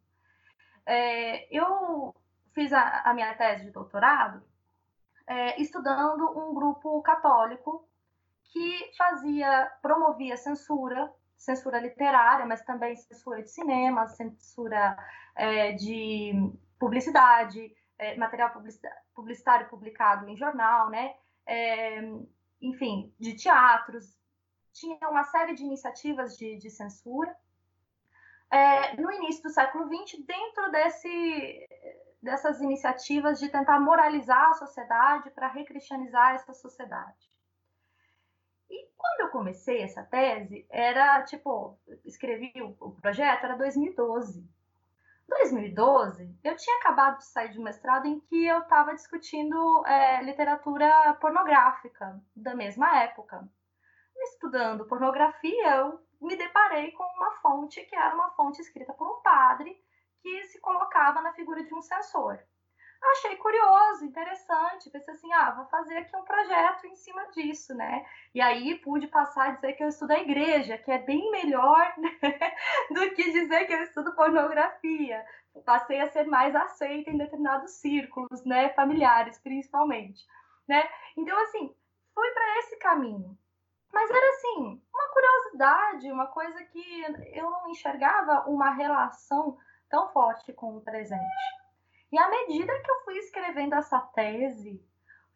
É, 0.87 1.49
eu 1.57 2.15
fiz 2.53 2.73
a, 2.73 3.01
a, 3.01 3.15
minha 3.15 3.35
tese 3.35 3.65
de 3.65 3.71
doutorado 3.71 4.43
é, 5.27 5.61
estudando 5.61 6.31
um 6.39 6.55
grupo 6.55 7.01
católico 7.03 7.89
que 8.53 8.93
fazia, 8.97 9.71
promovia 9.83 10.37
censura, 10.37 11.13
censura 11.37 11.81
literária, 11.81 12.47
mas 12.47 12.63
também 12.63 12.97
censura 12.97 13.43
de 13.43 13.51
cinema, 13.51 14.07
censura 14.07 14.97
é, 15.35 15.73
de 15.73 16.33
publicidade, 16.79 17.75
é, 17.99 18.17
material 18.17 18.53
publicitário 19.15 19.69
publicado 19.69 20.29
em 20.29 20.37
jornal, 20.37 20.91
né? 20.91 21.15
É, 21.47 22.01
enfim, 22.61 23.13
de 23.19 23.35
teatros. 23.35 24.17
Tinha 24.73 25.09
uma 25.09 25.25
série 25.25 25.55
de 25.55 25.63
iniciativas 25.63 26.37
de, 26.37 26.57
de 26.57 26.71
censura. 26.71 27.35
É, 28.51 28.97
no 29.01 29.11
início 29.11 29.43
do 29.43 29.51
século 29.51 29.87
XX, 29.87 30.25
dentro 30.25 30.71
desse, 30.71 31.69
dessas 32.23 32.61
iniciativas 32.61 33.39
de 33.39 33.49
tentar 33.49 33.81
moralizar 33.81 34.51
a 34.51 34.55
sociedade 34.55 35.31
para 35.31 35.49
recristianizar 35.49 36.35
essa 36.35 36.53
sociedade. 36.53 37.34
Quando 39.05 39.21
eu 39.21 39.29
comecei 39.29 39.83
essa 39.83 40.03
tese, 40.03 40.67
era 40.71 41.23
tipo, 41.25 41.79
escrevi 42.07 42.51
o, 42.81 42.91
projeto, 42.93 43.45
era 43.45 43.55
2012. 43.55 44.49
2012, 45.29 46.39
eu 46.43 46.57
tinha 46.57 46.77
acabado 46.79 47.19
de 47.19 47.27
sair 47.27 47.51
de 47.51 47.59
um 47.59 47.63
mestrado 47.63 48.07
em 48.07 48.19
que 48.19 48.47
eu 48.47 48.61
estava 48.61 48.95
discutindo 48.95 49.87
é, 49.87 50.23
literatura 50.23 51.13
pornográfica 51.21 52.19
da 52.35 52.55
mesma 52.55 53.03
época. 53.03 53.47
Estudando 54.17 54.87
pornografia, 54.87 55.77
eu 55.77 56.01
me 56.19 56.35
deparei 56.35 56.91
com 56.93 57.05
uma 57.05 57.33
fonte 57.43 57.85
que 57.85 57.95
era 57.95 58.15
uma 58.15 58.31
fonte 58.31 58.63
escrita 58.63 58.95
por 58.95 59.07
um 59.07 59.21
padre 59.21 59.79
que 60.23 60.45
se 60.45 60.59
colocava 60.63 61.21
na 61.21 61.35
figura 61.35 61.63
de 61.63 61.75
um 61.75 61.83
censor 61.83 62.39
achei 63.13 63.37
curioso, 63.37 64.05
interessante, 64.05 64.91
pensei 64.91 65.15
assim, 65.15 65.33
ah, 65.33 65.51
vou 65.53 65.67
fazer 65.67 65.99
aqui 65.99 66.17
um 66.17 66.25
projeto 66.25 66.87
em 66.87 66.97
cima 66.97 67.27
disso, 67.31 67.75
né? 67.75 68.05
E 68.35 68.41
aí 68.41 68.79
pude 68.79 69.07
passar 69.09 69.49
a 69.49 69.51
dizer 69.53 69.73
que 69.75 69.83
eu 69.83 69.89
estudo 69.89 70.13
a 70.13 70.19
igreja, 70.19 70.79
que 70.79 70.91
é 70.91 70.99
bem 70.99 71.31
melhor 71.31 71.95
né? 71.99 72.13
do 72.91 73.15
que 73.15 73.33
dizer 73.33 73.67
que 73.67 73.73
eu 73.73 73.83
estudo 73.83 74.15
pornografia. 74.15 75.25
Passei 75.65 76.01
a 76.01 76.11
ser 76.11 76.27
mais 76.27 76.55
aceita 76.55 77.11
em 77.11 77.19
determinados 77.19 77.73
círculos, 77.73 78.45
né, 78.45 78.71
familiares 78.71 79.39
principalmente, 79.39 80.25
né? 80.69 80.83
Então 81.17 81.39
assim, 81.43 81.75
fui 82.15 82.31
para 82.31 82.59
esse 82.59 82.77
caminho. 82.79 83.39
Mas 83.93 84.11
era 84.11 84.29
assim, 84.31 84.83
uma 84.93 85.09
curiosidade, 85.09 86.11
uma 86.11 86.27
coisa 86.27 86.65
que 86.65 87.03
eu 87.33 87.49
não 87.49 87.71
enxergava 87.71 88.45
uma 88.49 88.71
relação 88.71 89.57
tão 89.89 90.13
forte 90.13 90.53
com 90.53 90.77
o 90.77 90.81
presente. 90.81 91.64
E 92.15 92.19
à 92.19 92.31
medida 92.31 92.73
que 92.81 92.89
eu 92.89 93.01
fui 93.05 93.19
escrevendo 93.19 93.75
essa 93.75 93.99
tese, 93.99 94.81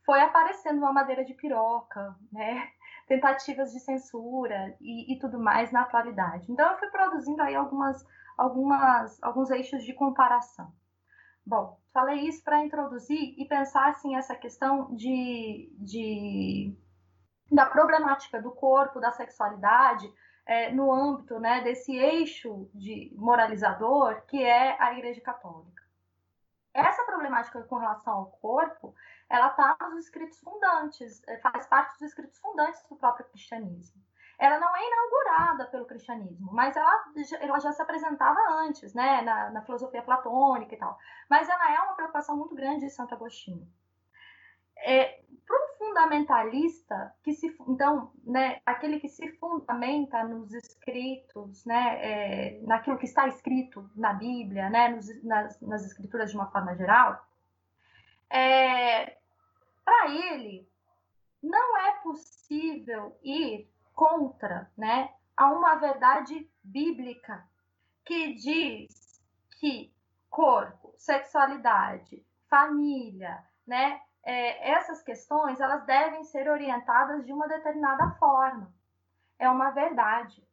foi 0.06 0.20
aparecendo 0.20 0.78
uma 0.78 0.92
madeira 0.92 1.24
de 1.24 1.34
piroca, 1.34 2.14
né? 2.30 2.70
Tentativas 3.08 3.72
de 3.72 3.80
censura 3.80 4.76
e, 4.80 5.12
e 5.12 5.18
tudo 5.18 5.40
mais 5.40 5.72
na 5.72 5.82
atualidade. 5.82 6.52
Então 6.52 6.70
eu 6.70 6.78
fui 6.78 6.86
produzindo 6.86 7.42
aí 7.42 7.56
algumas, 7.56 8.06
algumas, 8.36 9.20
alguns 9.20 9.50
eixos 9.50 9.82
de 9.82 9.92
comparação. 9.92 10.72
Bom, 11.44 11.80
falei 11.92 12.20
isso 12.28 12.44
para 12.44 12.64
introduzir 12.64 13.34
e 13.36 13.44
pensar 13.48 13.88
assim 13.88 14.14
essa 14.14 14.36
questão 14.36 14.94
de, 14.94 15.74
de 15.80 16.78
da 17.50 17.66
problemática 17.66 18.40
do 18.40 18.52
corpo, 18.52 19.00
da 19.00 19.10
sexualidade, 19.10 20.08
é, 20.46 20.70
no 20.70 20.92
âmbito 20.92 21.40
né, 21.40 21.60
desse 21.60 21.96
eixo 21.96 22.70
de 22.72 23.12
moralizador 23.16 24.22
que 24.28 24.40
é 24.40 24.80
a 24.80 24.92
Igreja 24.92 25.20
Católica. 25.20 25.77
Essa 26.74 27.04
problemática 27.04 27.62
com 27.64 27.76
relação 27.76 28.12
ao 28.12 28.26
corpo, 28.26 28.94
ela 29.28 29.48
está 29.48 29.76
nos 29.90 30.04
escritos 30.04 30.38
fundantes, 30.40 31.22
é, 31.26 31.38
faz 31.38 31.66
parte 31.66 31.92
dos 31.94 32.02
escritos 32.02 32.38
fundantes 32.38 32.82
do 32.88 32.96
próprio 32.96 33.26
cristianismo. 33.26 34.00
Ela 34.38 34.60
não 34.60 34.76
é 34.76 34.80
inaugurada 34.86 35.66
pelo 35.66 35.86
cristianismo, 35.86 36.52
mas 36.52 36.76
ela, 36.76 37.04
ela 37.40 37.58
já 37.58 37.72
se 37.72 37.82
apresentava 37.82 38.38
antes, 38.60 38.94
né, 38.94 39.22
na, 39.22 39.50
na 39.50 39.62
filosofia 39.62 40.02
platônica 40.02 40.74
e 40.74 40.78
tal. 40.78 40.96
Mas 41.28 41.48
ela 41.48 41.72
é 41.72 41.80
uma 41.80 41.94
preocupação 41.94 42.36
muito 42.36 42.54
grande 42.54 42.86
de 42.86 42.90
Santo 42.90 43.14
Agostinho. 43.14 43.66
É, 44.84 45.20
para 45.48 45.56
um 45.56 45.78
fundamentalista 45.78 47.14
que 47.24 47.32
se 47.32 47.56
então 47.66 48.12
né 48.24 48.60
aquele 48.66 49.00
que 49.00 49.08
se 49.08 49.32
fundamenta 49.38 50.22
nos 50.24 50.52
escritos 50.52 51.64
né 51.64 51.98
é, 52.02 52.60
naquilo 52.62 52.98
que 52.98 53.06
está 53.06 53.26
escrito 53.26 53.90
na 53.96 54.12
Bíblia 54.12 54.68
né 54.68 54.90
nos, 54.90 55.24
nas, 55.24 55.60
nas 55.62 55.84
escrituras 55.86 56.30
de 56.30 56.36
uma 56.36 56.50
forma 56.50 56.76
geral 56.76 57.26
é, 58.30 59.16
para 59.84 60.10
ele 60.10 60.68
não 61.42 61.78
é 61.78 61.92
possível 62.02 63.18
ir 63.22 63.70
contra 63.94 64.70
né 64.76 65.10
a 65.34 65.50
uma 65.50 65.76
verdade 65.76 66.48
bíblica 66.62 67.42
que 68.04 68.34
diz 68.34 69.22
que 69.58 69.92
corpo 70.28 70.94
sexualidade 70.98 72.22
família 72.50 73.42
né 73.66 74.02
é, 74.28 74.72
essas 74.72 75.00
questões 75.02 75.58
elas 75.58 75.86
devem 75.86 76.22
ser 76.22 76.50
orientadas 76.50 77.24
de 77.24 77.32
uma 77.32 77.48
determinada 77.48 78.10
forma. 78.18 78.70
É 79.38 79.48
uma 79.48 79.70
verdade. 79.70 80.46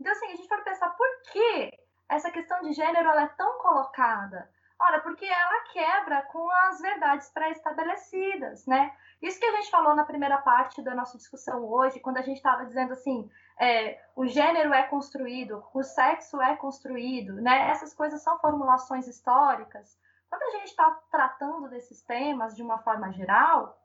Então, 0.00 0.10
assim, 0.10 0.32
a 0.32 0.34
gente 0.34 0.48
pode 0.48 0.64
pensar 0.64 0.90
por 0.90 1.06
que 1.30 1.78
essa 2.08 2.28
questão 2.32 2.60
de 2.62 2.72
gênero 2.72 3.08
ela 3.08 3.22
é 3.22 3.28
tão 3.28 3.58
colocada? 3.58 4.50
Ora, 4.76 4.98
porque 5.00 5.26
ela 5.26 5.60
quebra 5.72 6.22
com 6.22 6.50
as 6.50 6.80
verdades 6.80 7.28
pré-estabelecidas, 7.28 8.66
né? 8.66 8.92
Isso 9.22 9.38
que 9.38 9.46
a 9.46 9.56
gente 9.56 9.70
falou 9.70 9.94
na 9.94 10.04
primeira 10.04 10.38
parte 10.38 10.82
da 10.82 10.92
nossa 10.92 11.16
discussão 11.16 11.64
hoje, 11.64 12.00
quando 12.00 12.16
a 12.16 12.22
gente 12.22 12.38
estava 12.38 12.64
dizendo 12.64 12.94
assim, 12.94 13.30
é, 13.60 14.02
o 14.16 14.26
gênero 14.26 14.72
é 14.74 14.82
construído, 14.84 15.62
o 15.72 15.84
sexo 15.84 16.40
é 16.42 16.56
construído, 16.56 17.34
né? 17.34 17.70
Essas 17.70 17.94
coisas 17.94 18.22
são 18.22 18.40
formulações 18.40 19.06
históricas 19.06 19.99
quando 20.30 20.42
a 20.44 20.50
gente 20.58 20.68
está 20.68 20.88
tratando 21.10 21.68
desses 21.68 22.00
temas 22.02 22.54
de 22.54 22.62
uma 22.62 22.78
forma 22.78 23.12
geral, 23.12 23.76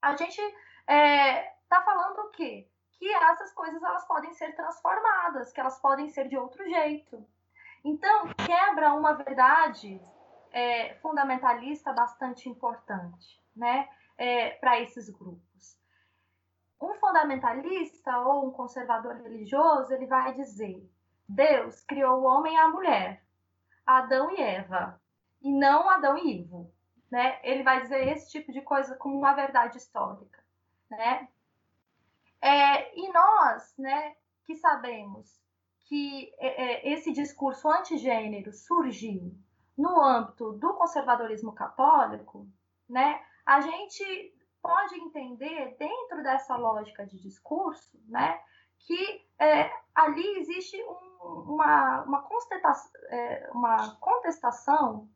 a 0.00 0.16
gente 0.16 0.40
está 0.40 0.92
é, 0.92 1.54
tá 1.68 1.82
falando 1.82 2.18
o 2.20 2.30
quê? 2.30 2.66
Que 2.98 3.12
essas 3.12 3.52
coisas 3.52 3.82
elas 3.82 4.06
podem 4.06 4.32
ser 4.32 4.56
transformadas, 4.56 5.52
que 5.52 5.60
elas 5.60 5.78
podem 5.78 6.08
ser 6.08 6.28
de 6.28 6.38
outro 6.38 6.64
jeito. 6.64 7.24
Então, 7.84 8.28
quebra 8.46 8.94
uma 8.94 9.12
verdade 9.12 10.00
é, 10.50 10.94
fundamentalista 11.02 11.92
bastante 11.92 12.48
importante 12.48 13.42
né, 13.54 13.86
é, 14.16 14.50
para 14.52 14.80
esses 14.80 15.10
grupos. 15.10 15.78
Um 16.80 16.94
fundamentalista 16.94 18.18
ou 18.20 18.48
um 18.48 18.50
conservador 18.50 19.16
religioso, 19.16 19.92
ele 19.92 20.06
vai 20.06 20.32
dizer 20.32 20.90
Deus 21.28 21.82
criou 21.82 22.20
o 22.20 22.24
homem 22.24 22.54
e 22.54 22.58
a 22.58 22.68
mulher, 22.68 23.24
Adão 23.86 24.30
e 24.30 24.40
Eva, 24.40 25.00
e 25.44 25.52
não 25.52 25.88
Adão 25.88 26.18
e 26.18 26.40
Ivo. 26.40 26.72
Né? 27.10 27.38
Ele 27.44 27.62
vai 27.62 27.82
dizer 27.82 28.08
esse 28.08 28.30
tipo 28.32 28.50
de 28.50 28.62
coisa 28.62 28.96
como 28.96 29.16
uma 29.16 29.34
verdade 29.34 29.76
histórica. 29.76 30.42
Né? 30.90 31.28
É, 32.40 32.98
e 32.98 33.12
nós, 33.12 33.72
né, 33.78 34.16
que 34.44 34.56
sabemos 34.56 35.40
que 35.86 36.32
é, 36.38 36.48
é, 36.64 36.92
esse 36.92 37.12
discurso 37.12 37.68
antigênero 37.68 38.52
surgiu 38.52 39.34
no 39.76 40.00
âmbito 40.00 40.52
do 40.52 40.74
conservadorismo 40.74 41.52
católico, 41.52 42.46
né, 42.88 43.22
a 43.44 43.60
gente 43.60 44.34
pode 44.62 44.94
entender 44.96 45.76
dentro 45.78 46.22
dessa 46.22 46.56
lógica 46.56 47.06
de 47.06 47.20
discurso, 47.20 47.98
né, 48.08 48.40
que 48.78 49.26
é, 49.38 49.70
ali 49.94 50.38
existe 50.38 50.82
um, 50.84 51.54
uma, 51.54 52.02
uma, 52.02 52.28
é, 53.08 53.50
uma 53.52 53.96
contestação, 53.96 55.08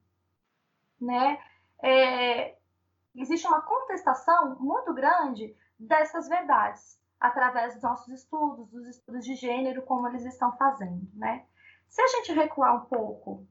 né, 1.01 1.39
é, 1.83 2.57
existe 3.15 3.47
uma 3.47 3.61
contestação 3.63 4.57
muito 4.61 4.93
grande 4.95 5.57
dessas 5.79 6.29
verdades 6.29 6.99
através 7.21 7.75
dos 7.75 7.83
nossos 7.83 8.09
estudos, 8.09 8.69
dos 8.71 8.87
estudos 8.87 9.25
de 9.25 9.35
gênero, 9.35 9.83
como 9.83 10.09
eles 10.09 10.25
estão 10.25 10.57
fazendo, 10.57 11.09
né? 11.15 11.45
Se 11.89 12.01
a 12.01 12.07
gente 12.07 12.33
recuar 12.33 12.77
um 12.77 12.87
pouco 12.87 13.47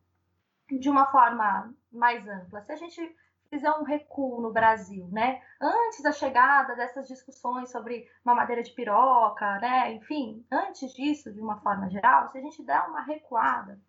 de 0.69 0.89
uma 0.89 1.05
forma 1.07 1.73
mais 1.91 2.27
ampla, 2.27 2.61
se 2.61 2.71
a 2.71 2.75
gente 2.75 3.15
fizer 3.49 3.71
um 3.71 3.83
recuo 3.83 4.41
no 4.41 4.51
Brasil, 4.51 5.07
né? 5.11 5.41
Antes 5.59 6.01
da 6.01 6.11
chegada 6.11 6.75
dessas 6.75 7.07
discussões 7.07 7.71
sobre 7.71 8.09
mamadeira 8.23 8.61
de 8.61 8.71
piroca, 8.71 9.59
né? 9.59 9.93
Enfim, 9.93 10.45
antes 10.51 10.93
disso, 10.93 11.33
de 11.33 11.41
uma 11.41 11.59
forma 11.61 11.89
geral, 11.89 12.29
se 12.29 12.37
a 12.37 12.41
gente 12.41 12.63
der 12.63 12.81
uma 12.81 13.01
recuada, 13.01 13.79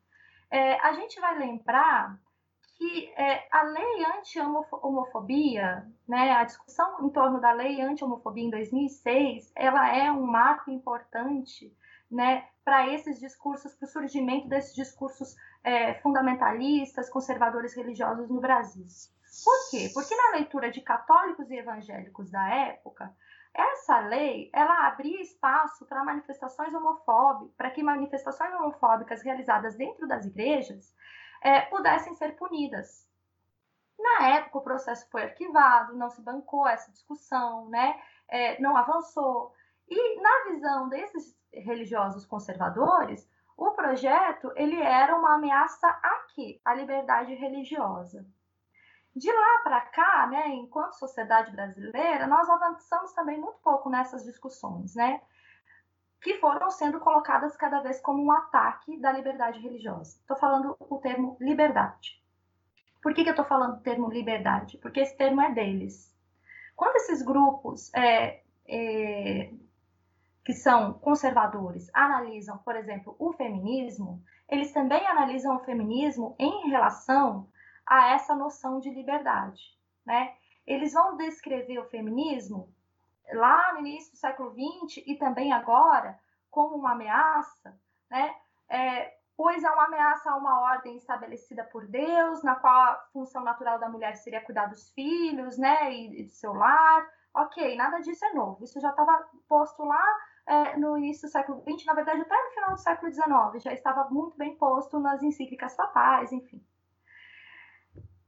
é, 0.50 0.80
a 0.80 0.92
gente 0.92 1.20
vai 1.20 1.38
lembrar 1.38 2.18
que 2.78 3.12
é, 3.16 3.48
a 3.50 3.62
lei 3.64 4.04
anti-homofobia, 4.18 5.84
né, 6.06 6.32
a 6.32 6.44
discussão 6.44 7.04
em 7.04 7.10
torno 7.10 7.40
da 7.40 7.50
lei 7.52 7.80
anti-homofobia 7.82 8.44
em 8.44 8.50
2006, 8.50 9.52
ela 9.56 9.94
é 9.94 10.12
um 10.12 10.24
marco 10.24 10.70
importante 10.70 11.76
né, 12.08 12.46
para 12.64 12.88
esses 12.94 13.18
discursos, 13.18 13.74
para 13.74 13.86
o 13.86 13.88
surgimento 13.88 14.48
desses 14.48 14.74
discursos 14.74 15.34
é, 15.64 15.94
fundamentalistas, 15.94 17.10
conservadores 17.10 17.74
religiosos 17.74 18.28
no 18.28 18.40
Brasil. 18.40 18.86
Por 19.44 19.70
quê? 19.70 19.90
Porque 19.92 20.14
na 20.14 20.36
leitura 20.36 20.70
de 20.70 20.80
católicos 20.80 21.50
e 21.50 21.56
evangélicos 21.56 22.30
da 22.30 22.48
época, 22.48 23.12
essa 23.52 23.98
lei 23.98 24.50
ela 24.54 24.86
abria 24.86 25.20
espaço 25.20 25.84
para 25.86 26.04
manifestações 26.04 26.72
homofóbicas, 26.72 27.54
para 27.56 27.70
que 27.70 27.82
manifestações 27.82 28.54
homofóbicas 28.54 29.22
realizadas 29.22 29.76
dentro 29.76 30.06
das 30.06 30.24
igrejas 30.24 30.94
é, 31.42 31.60
pudessem 31.62 32.14
ser 32.14 32.36
punidas. 32.36 33.08
Na 33.98 34.28
época, 34.28 34.58
o 34.58 34.62
processo 34.62 35.08
foi 35.10 35.24
arquivado, 35.24 35.96
não 35.96 36.08
se 36.08 36.22
bancou 36.22 36.66
essa 36.66 36.90
discussão, 36.92 37.68
né? 37.68 38.00
É, 38.28 38.60
não 38.60 38.76
avançou. 38.76 39.52
E 39.88 40.20
na 40.20 40.52
visão 40.52 40.88
desses 40.88 41.36
religiosos 41.52 42.24
conservadores, 42.24 43.28
o 43.56 43.72
projeto 43.72 44.52
ele 44.54 44.80
era 44.80 45.16
uma 45.16 45.34
ameaça 45.34 45.88
aqui 45.88 46.60
à 46.64 46.74
liberdade 46.74 47.34
religiosa. 47.34 48.24
De 49.16 49.32
lá 49.32 49.60
para 49.64 49.80
cá, 49.80 50.28
né, 50.28 50.48
enquanto 50.50 50.92
sociedade 50.92 51.50
brasileira, 51.50 52.28
nós 52.28 52.48
avançamos 52.48 53.12
também 53.14 53.40
muito 53.40 53.58
pouco 53.58 53.90
nessas 53.90 54.22
discussões, 54.22 54.94
né? 54.94 55.20
Que 56.20 56.34
foram 56.38 56.70
sendo 56.70 56.98
colocadas 57.00 57.56
cada 57.56 57.80
vez 57.80 58.00
como 58.00 58.22
um 58.22 58.32
ataque 58.32 58.98
da 58.98 59.12
liberdade 59.12 59.60
religiosa. 59.60 60.18
Estou 60.18 60.36
falando 60.36 60.76
o 60.78 60.98
termo 60.98 61.36
liberdade. 61.40 62.20
Por 63.02 63.14
que, 63.14 63.22
que 63.22 63.28
eu 63.28 63.32
estou 63.32 63.44
falando 63.44 63.76
o 63.76 63.80
termo 63.80 64.10
liberdade? 64.10 64.78
Porque 64.78 65.00
esse 65.00 65.16
termo 65.16 65.40
é 65.40 65.52
deles. 65.52 66.14
Quando 66.74 66.96
esses 66.96 67.22
grupos 67.22 67.92
é, 67.94 68.42
é, 68.66 69.52
que 70.44 70.52
são 70.52 70.94
conservadores 70.94 71.90
analisam, 71.94 72.58
por 72.58 72.74
exemplo, 72.74 73.14
o 73.18 73.32
feminismo, 73.32 74.22
eles 74.48 74.72
também 74.72 75.06
analisam 75.06 75.56
o 75.56 75.64
feminismo 75.64 76.34
em 76.38 76.68
relação 76.70 77.48
a 77.86 78.12
essa 78.12 78.34
noção 78.34 78.80
de 78.80 78.90
liberdade. 78.90 79.60
Né? 80.04 80.34
Eles 80.66 80.92
vão 80.92 81.16
descrever 81.16 81.78
o 81.78 81.88
feminismo 81.88 82.72
lá 83.32 83.72
no 83.72 83.80
início 83.80 84.12
do 84.12 84.18
século 84.18 84.50
XX 84.50 85.02
e 85.06 85.16
também 85.16 85.52
agora 85.52 86.18
como 86.50 86.76
uma 86.76 86.92
ameaça, 86.92 87.78
né? 88.10 88.34
É, 88.68 89.14
pois 89.36 89.62
é 89.62 89.70
uma 89.70 89.84
ameaça 89.84 90.30
a 90.30 90.36
uma 90.36 90.60
ordem 90.60 90.96
estabelecida 90.96 91.64
por 91.64 91.86
Deus, 91.86 92.42
na 92.42 92.56
qual 92.56 92.74
a 92.74 92.96
função 93.12 93.44
natural 93.44 93.78
da 93.78 93.88
mulher 93.88 94.16
seria 94.16 94.44
cuidar 94.44 94.66
dos 94.66 94.90
filhos, 94.90 95.56
né, 95.56 95.92
e, 95.92 96.22
e 96.22 96.24
do 96.24 96.30
seu 96.32 96.52
lar. 96.52 97.08
Ok, 97.34 97.76
nada 97.76 98.00
disso 98.00 98.24
é 98.24 98.32
novo. 98.34 98.64
Isso 98.64 98.80
já 98.80 98.90
estava 98.90 99.28
posto 99.48 99.84
lá 99.84 100.04
é, 100.44 100.76
no 100.76 100.96
início 100.98 101.28
do 101.28 101.30
século 101.30 101.62
XX, 101.62 101.84
na 101.86 101.94
verdade 101.94 102.20
até 102.22 102.34
no 102.34 102.50
final 102.50 102.70
do 102.70 102.80
século 102.80 103.12
XIX, 103.12 103.62
já 103.62 103.72
estava 103.72 104.08
muito 104.10 104.36
bem 104.36 104.56
posto 104.56 104.98
nas 104.98 105.22
encíclicas 105.22 105.74
papais, 105.76 106.32
enfim. 106.32 106.60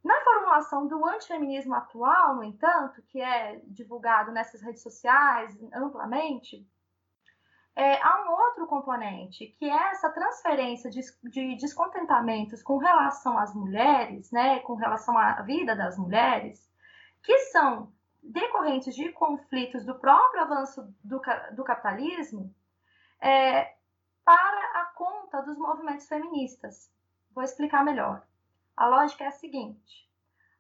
Na 0.04 0.14
formulação 0.50 0.88
do 0.88 1.06
antifeminismo 1.06 1.74
atual, 1.74 2.34
no 2.34 2.42
entanto, 2.42 3.00
que 3.02 3.20
é 3.20 3.60
divulgado 3.66 4.32
nessas 4.32 4.60
redes 4.60 4.82
sociais 4.82 5.56
amplamente, 5.72 6.66
é, 7.76 8.02
há 8.02 8.24
um 8.26 8.32
outro 8.32 8.66
componente, 8.66 9.46
que 9.58 9.64
é 9.64 9.90
essa 9.92 10.10
transferência 10.10 10.90
de, 10.90 11.00
de, 11.22 11.54
descontentamentos 11.54 12.62
com 12.62 12.78
relação 12.78 13.38
às 13.38 13.54
mulheres, 13.54 14.32
né, 14.32 14.58
com 14.60 14.74
relação 14.74 15.16
à 15.16 15.40
vida 15.42 15.76
das 15.76 15.96
mulheres, 15.96 16.68
que 17.22 17.38
são 17.52 17.92
decorrentes 18.20 18.94
de 18.94 19.10
conflitos 19.12 19.84
do 19.86 19.94
próprio 19.94 20.42
avanço 20.42 20.82
do, 21.02 21.22
do 21.52 21.64
capitalismo, 21.64 22.52
é, 23.20 23.76
para 24.24 24.82
a 24.82 24.86
conta 24.96 25.40
dos 25.42 25.56
movimentos 25.56 26.08
feministas. 26.08 26.92
Vou 27.32 27.44
explicar 27.44 27.84
melhor. 27.84 28.22
A 28.76 28.86
lógica 28.86 29.24
é 29.24 29.28
a 29.28 29.32
seguinte: 29.32 30.09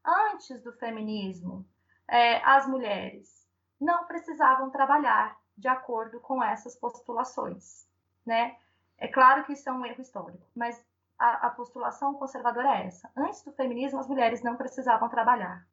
antes 0.04 0.62
do 0.62 0.72
feminismo, 0.72 1.66
é, 2.08 2.42
as 2.44 2.66
mulheres 2.66 3.48
não 3.80 4.04
precisavam 4.04 4.70
trabalhar 4.70 5.38
de 5.56 5.68
acordo 5.68 6.20
com 6.20 6.42
essas 6.42 6.76
postulações, 6.76 7.86
né? 8.24 8.56
É 8.98 9.08
claro 9.08 9.44
que 9.44 9.52
isso 9.52 9.68
é 9.68 9.72
um 9.72 9.84
erro 9.84 10.02
histórico, 10.02 10.46
mas 10.54 10.84
a, 11.18 11.46
a 11.46 11.50
postulação 11.50 12.14
conservadora 12.14 12.76
é 12.76 12.86
essa. 12.86 13.10
Antes 13.16 13.42
do 13.42 13.52
feminismo, 13.52 13.98
as 13.98 14.08
mulheres 14.08 14.42
não 14.42 14.56
precisavam 14.56 15.08
trabalhar. 15.08 15.66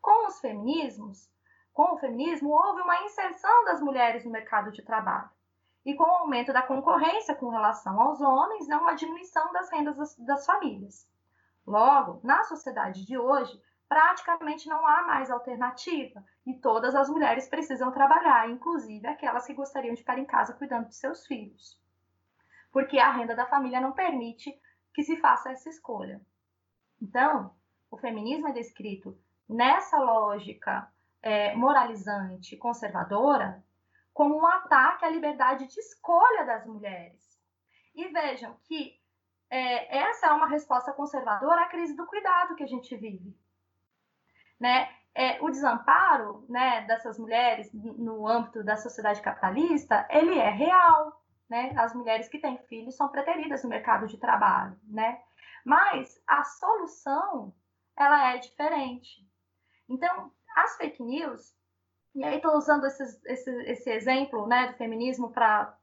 Com 0.00 0.26
os 0.26 0.40
feminismos, 0.40 1.30
com 1.72 1.94
o 1.94 1.98
feminismo, 1.98 2.50
houve 2.50 2.82
uma 2.82 3.02
inserção 3.04 3.64
das 3.64 3.80
mulheres 3.80 4.24
no 4.24 4.30
mercado 4.30 4.70
de 4.70 4.82
trabalho. 4.82 5.30
E 5.84 5.94
com 5.94 6.04
o 6.04 6.16
aumento 6.16 6.52
da 6.52 6.62
concorrência 6.62 7.34
com 7.34 7.48
relação 7.48 8.00
aos 8.00 8.20
homens, 8.20 8.70
há 8.70 8.78
uma 8.78 8.94
diminuição 8.94 9.52
das 9.52 9.70
rendas 9.70 9.96
das, 9.96 10.16
das 10.18 10.46
famílias. 10.46 11.08
Logo, 11.66 12.20
na 12.24 12.42
sociedade 12.44 13.06
de 13.06 13.16
hoje, 13.16 13.60
praticamente 13.88 14.68
não 14.68 14.86
há 14.86 15.02
mais 15.02 15.30
alternativa 15.30 16.24
e 16.46 16.54
todas 16.54 16.94
as 16.94 17.10
mulheres 17.10 17.48
precisam 17.48 17.92
trabalhar, 17.92 18.48
inclusive 18.48 19.06
aquelas 19.06 19.46
que 19.46 19.54
gostariam 19.54 19.94
de 19.94 20.00
ficar 20.00 20.18
em 20.18 20.24
casa 20.24 20.54
cuidando 20.54 20.88
de 20.88 20.96
seus 20.96 21.26
filhos, 21.26 21.78
porque 22.72 22.98
a 22.98 23.12
renda 23.12 23.36
da 23.36 23.46
família 23.46 23.80
não 23.80 23.92
permite 23.92 24.58
que 24.94 25.02
se 25.02 25.18
faça 25.18 25.50
essa 25.50 25.68
escolha. 25.68 26.20
Então, 27.00 27.54
o 27.90 27.98
feminismo 27.98 28.48
é 28.48 28.52
descrito 28.52 29.18
nessa 29.48 29.98
lógica 29.98 30.90
é, 31.20 31.54
moralizante, 31.54 32.56
conservadora, 32.56 33.62
como 34.14 34.36
um 34.36 34.46
ataque 34.46 35.04
à 35.04 35.10
liberdade 35.10 35.66
de 35.66 35.78
escolha 35.78 36.44
das 36.44 36.66
mulheres. 36.66 37.20
E 37.94 38.08
vejam 38.08 38.56
que 38.64 39.01
é, 39.52 39.98
essa 39.98 40.28
é 40.28 40.32
uma 40.32 40.48
resposta 40.48 40.94
conservadora 40.94 41.60
à 41.60 41.68
crise 41.68 41.94
do 41.94 42.06
cuidado 42.06 42.54
que 42.54 42.64
a 42.64 42.66
gente 42.66 42.96
vive. 42.96 43.36
Né? 44.58 44.88
É, 45.14 45.42
o 45.42 45.50
desamparo 45.50 46.46
né, 46.48 46.86
dessas 46.86 47.18
mulheres 47.18 47.70
no 47.74 48.26
âmbito 48.26 48.64
da 48.64 48.78
sociedade 48.78 49.20
capitalista, 49.20 50.08
ele 50.08 50.38
é 50.38 50.48
real. 50.48 51.22
Né? 51.50 51.70
As 51.76 51.94
mulheres 51.94 52.28
que 52.28 52.38
têm 52.38 52.56
filhos 52.66 52.96
são 52.96 53.10
preteridas 53.10 53.62
no 53.62 53.68
mercado 53.68 54.06
de 54.06 54.16
trabalho. 54.16 54.74
Né? 54.88 55.20
Mas 55.66 56.18
a 56.26 56.42
solução 56.44 57.52
ela 57.94 58.32
é 58.32 58.38
diferente. 58.38 59.28
Então, 59.86 60.32
as 60.56 60.78
fake 60.78 61.02
news, 61.02 61.54
e 62.14 62.24
aí 62.24 62.36
estou 62.36 62.56
usando 62.56 62.86
esses, 62.86 63.22
esse, 63.26 63.50
esse 63.64 63.90
exemplo 63.90 64.46
né, 64.46 64.68
do 64.68 64.78
feminismo 64.78 65.30
para 65.30 65.76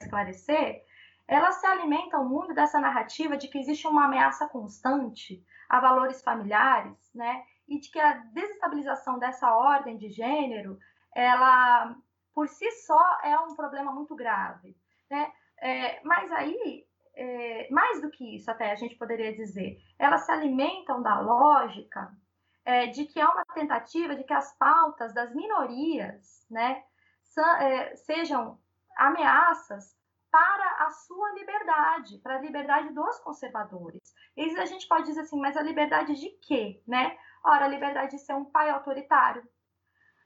esclarecer, 0.00 0.82
elas 1.26 1.56
se 1.56 1.66
alimentam 1.66 2.28
muito 2.28 2.54
dessa 2.54 2.78
narrativa 2.80 3.36
de 3.36 3.48
que 3.48 3.58
existe 3.58 3.86
uma 3.86 4.04
ameaça 4.04 4.48
constante 4.48 5.44
a 5.68 5.80
valores 5.80 6.22
familiares, 6.22 7.10
né? 7.14 7.42
E 7.68 7.78
de 7.78 7.90
que 7.90 7.98
a 7.98 8.14
desestabilização 8.32 9.18
dessa 9.18 9.54
ordem 9.54 9.96
de 9.96 10.08
gênero, 10.10 10.78
ela 11.14 11.96
por 12.34 12.48
si 12.48 12.70
só 12.70 13.20
é 13.22 13.38
um 13.38 13.54
problema 13.54 13.92
muito 13.92 14.14
grave, 14.14 14.76
né? 15.10 15.32
É, 15.60 16.02
mas 16.02 16.30
aí 16.32 16.84
é, 17.14 17.68
mais 17.70 18.00
do 18.00 18.10
que 18.10 18.36
isso, 18.36 18.50
até 18.50 18.70
a 18.70 18.74
gente 18.74 18.96
poderia 18.96 19.34
dizer, 19.34 19.78
elas 19.98 20.24
se 20.24 20.32
alimentam 20.32 21.02
da 21.02 21.20
lógica 21.20 22.10
é, 22.64 22.86
de 22.86 23.04
que 23.04 23.20
há 23.20 23.30
uma 23.30 23.44
tentativa 23.54 24.14
de 24.14 24.24
que 24.24 24.32
as 24.32 24.56
pautas 24.56 25.12
das 25.12 25.34
minorias 25.34 26.46
né, 26.50 26.82
é, 27.60 27.96
sejam 27.96 28.58
ameaças 28.96 29.96
para 30.32 30.86
a 30.86 30.90
sua 30.90 31.34
liberdade, 31.34 32.18
para 32.20 32.36
a 32.36 32.40
liberdade 32.40 32.88
dos 32.94 33.18
conservadores. 33.18 34.00
E 34.34 34.58
a 34.58 34.64
gente 34.64 34.88
pode 34.88 35.04
dizer 35.04 35.20
assim, 35.20 35.38
mas 35.38 35.58
a 35.58 35.62
liberdade 35.62 36.18
de 36.18 36.30
quê, 36.40 36.82
né? 36.88 37.18
Ora, 37.44 37.66
a 37.66 37.68
liberdade 37.68 38.12
de 38.12 38.18
ser 38.18 38.32
um 38.32 38.46
pai 38.46 38.70
autoritário, 38.70 39.46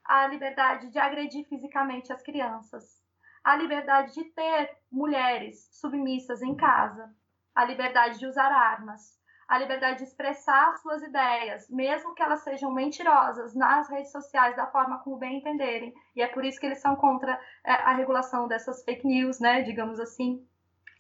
a 0.05 0.29
liberdade 0.29 0.91
de 0.91 0.99
agredir 1.01 1.45
fisicamente 1.49 2.13
as 2.13 2.23
crianças, 2.23 3.03
a 3.43 3.57
liberdade 3.57 4.15
de 4.15 4.25
ter 4.27 4.79
mulheres 4.93 5.69
submissas 5.73 6.41
em 6.41 6.55
casa, 6.55 7.13
a 7.53 7.65
liberdade 7.65 8.21
de 8.21 8.27
usar 8.27 8.53
armas, 8.53 9.19
a 9.49 9.59
liberdade 9.59 9.99
de 9.99 10.05
expressar 10.05 10.77
suas 10.79 11.03
ideias, 11.03 11.71
mesmo 11.71 12.15
que 12.15 12.23
elas 12.23 12.43
sejam 12.43 12.73
mentirosas 12.73 13.55
nas 13.55 13.89
redes 13.89 14.11
sociais 14.11 14.57
da 14.57 14.67
forma 14.67 14.99
como 14.99 15.19
bem 15.19 15.39
entenderem. 15.39 15.95
E 16.17 16.23
é 16.23 16.27
por 16.27 16.45
isso 16.45 16.59
que 16.59 16.67
eles 16.67 16.81
são 16.81 16.97
contra 16.97 17.41
é, 17.65 17.73
a 17.73 17.95
regulação 17.95 18.49
dessas 18.49 18.83
fake 18.85 19.07
news, 19.07 19.39
né, 19.39 19.63
digamos 19.63 20.01
assim. 20.01 20.45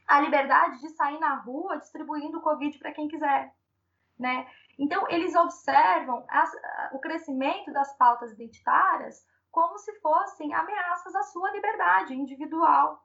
A 0.07 0.21
liberdade 0.21 0.81
de 0.81 0.89
sair 0.91 1.19
na 1.19 1.35
rua 1.35 1.79
distribuindo 1.79 2.39
o 2.39 2.43
Covid 2.43 2.79
para 2.79 2.93
quem 2.93 3.09
quiser, 3.09 3.53
né? 4.17 4.47
Então, 4.79 5.09
eles 5.09 5.35
observam 5.35 6.25
as, 6.29 6.51
o 6.93 7.01
crescimento 7.01 7.73
das 7.73 7.97
pautas 7.97 8.31
identitárias 8.33 9.27
como 9.51 9.79
se 9.79 9.93
fossem 10.01 10.53
ameaças 10.55 11.15
à 11.15 11.23
sua 11.25 11.51
liberdade 11.51 12.15
individual. 12.15 13.03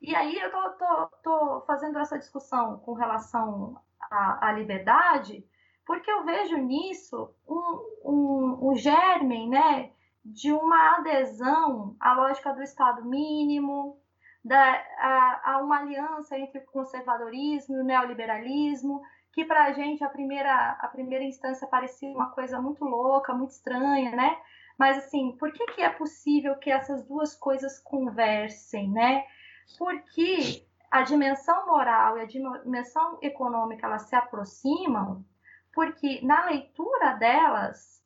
E 0.00 0.14
aí 0.14 0.38
eu 0.38 0.52
tô, 0.52 1.06
tô 1.24 1.64
fazendo 1.66 1.98
essa 1.98 2.18
discussão 2.18 2.78
com 2.80 2.92
relação 2.92 3.80
à, 4.10 4.52
liberdade, 4.52 5.44
porque 5.86 6.10
eu 6.10 6.24
vejo 6.24 6.56
nisso 6.56 7.34
um, 7.46 7.80
um, 8.04 8.70
um 8.70 8.74
germe 8.74 9.48
né, 9.48 9.90
de 10.24 10.52
uma 10.52 10.96
adesão 10.96 11.96
à 11.98 12.14
lógica 12.14 12.52
do 12.52 12.62
Estado 12.62 13.04
mínimo, 13.04 13.98
da, 14.44 14.82
a, 14.98 15.52
a 15.52 15.58
uma 15.58 15.78
aliança 15.78 16.38
entre 16.38 16.58
o 16.58 16.66
conservadorismo 16.66 17.76
e 17.76 17.80
o 17.80 17.84
neoliberalismo, 17.84 19.02
que 19.32 19.44
para 19.44 19.64
a 19.64 19.72
gente 19.72 20.02
a 20.02 20.08
primeira, 20.08 20.72
a 20.80 20.88
primeira 20.88 21.24
instância 21.24 21.66
parecia 21.66 22.10
uma 22.10 22.30
coisa 22.30 22.60
muito 22.60 22.84
louca, 22.84 23.34
muito 23.34 23.50
estranha, 23.50 24.10
né? 24.14 24.36
Mas 24.78 24.98
assim, 24.98 25.36
por 25.38 25.52
que, 25.52 25.66
que 25.66 25.82
é 25.82 25.90
possível 25.90 26.56
que 26.56 26.70
essas 26.70 27.04
duas 27.04 27.34
coisas 27.34 27.80
conversem, 27.80 28.90
né? 28.90 29.24
Porque 29.76 30.64
a 30.90 31.02
dimensão 31.02 31.66
moral 31.66 32.18
e 32.18 32.22
a 32.22 32.26
dimensão 32.26 33.18
econômica 33.20 33.86
elas 33.86 34.02
se 34.02 34.16
aproximam, 34.16 35.24
porque 35.72 36.20
na 36.24 36.46
leitura 36.46 37.14
delas, 37.14 38.04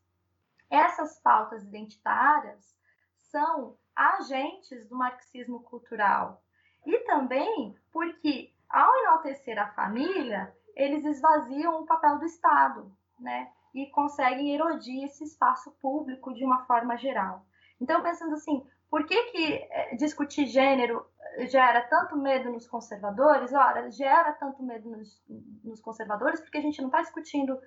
essas 0.69 1.19
pautas 1.21 1.63
identitárias 1.63 2.77
são 3.31 3.77
agentes 3.95 4.89
do 4.89 4.97
marxismo 4.97 5.63
cultural. 5.63 6.43
E 6.85 6.99
também 7.01 7.77
porque, 7.93 8.53
ao 8.69 8.95
enaltecer 8.97 9.59
a 9.59 9.73
família, 9.73 10.55
eles 10.75 11.05
esvaziam 11.05 11.81
o 11.81 11.87
papel 11.87 12.19
do 12.19 12.25
Estado, 12.25 12.91
né? 13.19 13.53
e 13.75 13.87
conseguem 13.87 14.55
erodir 14.55 15.05
esse 15.05 15.25
espaço 15.25 15.71
público 15.81 16.35
de 16.35 16.45
uma 16.45 16.65
forma 16.67 16.97
geral. 16.97 17.45
Então, 17.81 18.03
pensando 18.03 18.35
assim, 18.35 18.67
por 18.91 19.07
que, 19.07 19.23
que 19.31 19.55
eh, 19.55 19.97
discutir 19.97 20.47
gênero 20.47 21.07
gera 21.49 21.83
tanto 21.83 22.17
medo 22.17 22.51
nos 22.51 22.67
conservadores? 22.67 23.53
Ora, 23.53 23.91
gera 23.91 24.33
tanto 24.33 24.63
medo 24.63 24.91
nos, 24.91 25.23
nos 25.63 25.81
conservadores 25.81 26.41
porque 26.41 26.59
a 26.59 26.63
gente 26.63 26.81
não 26.81 26.89
está 26.89 27.01
discutindo 27.01 27.59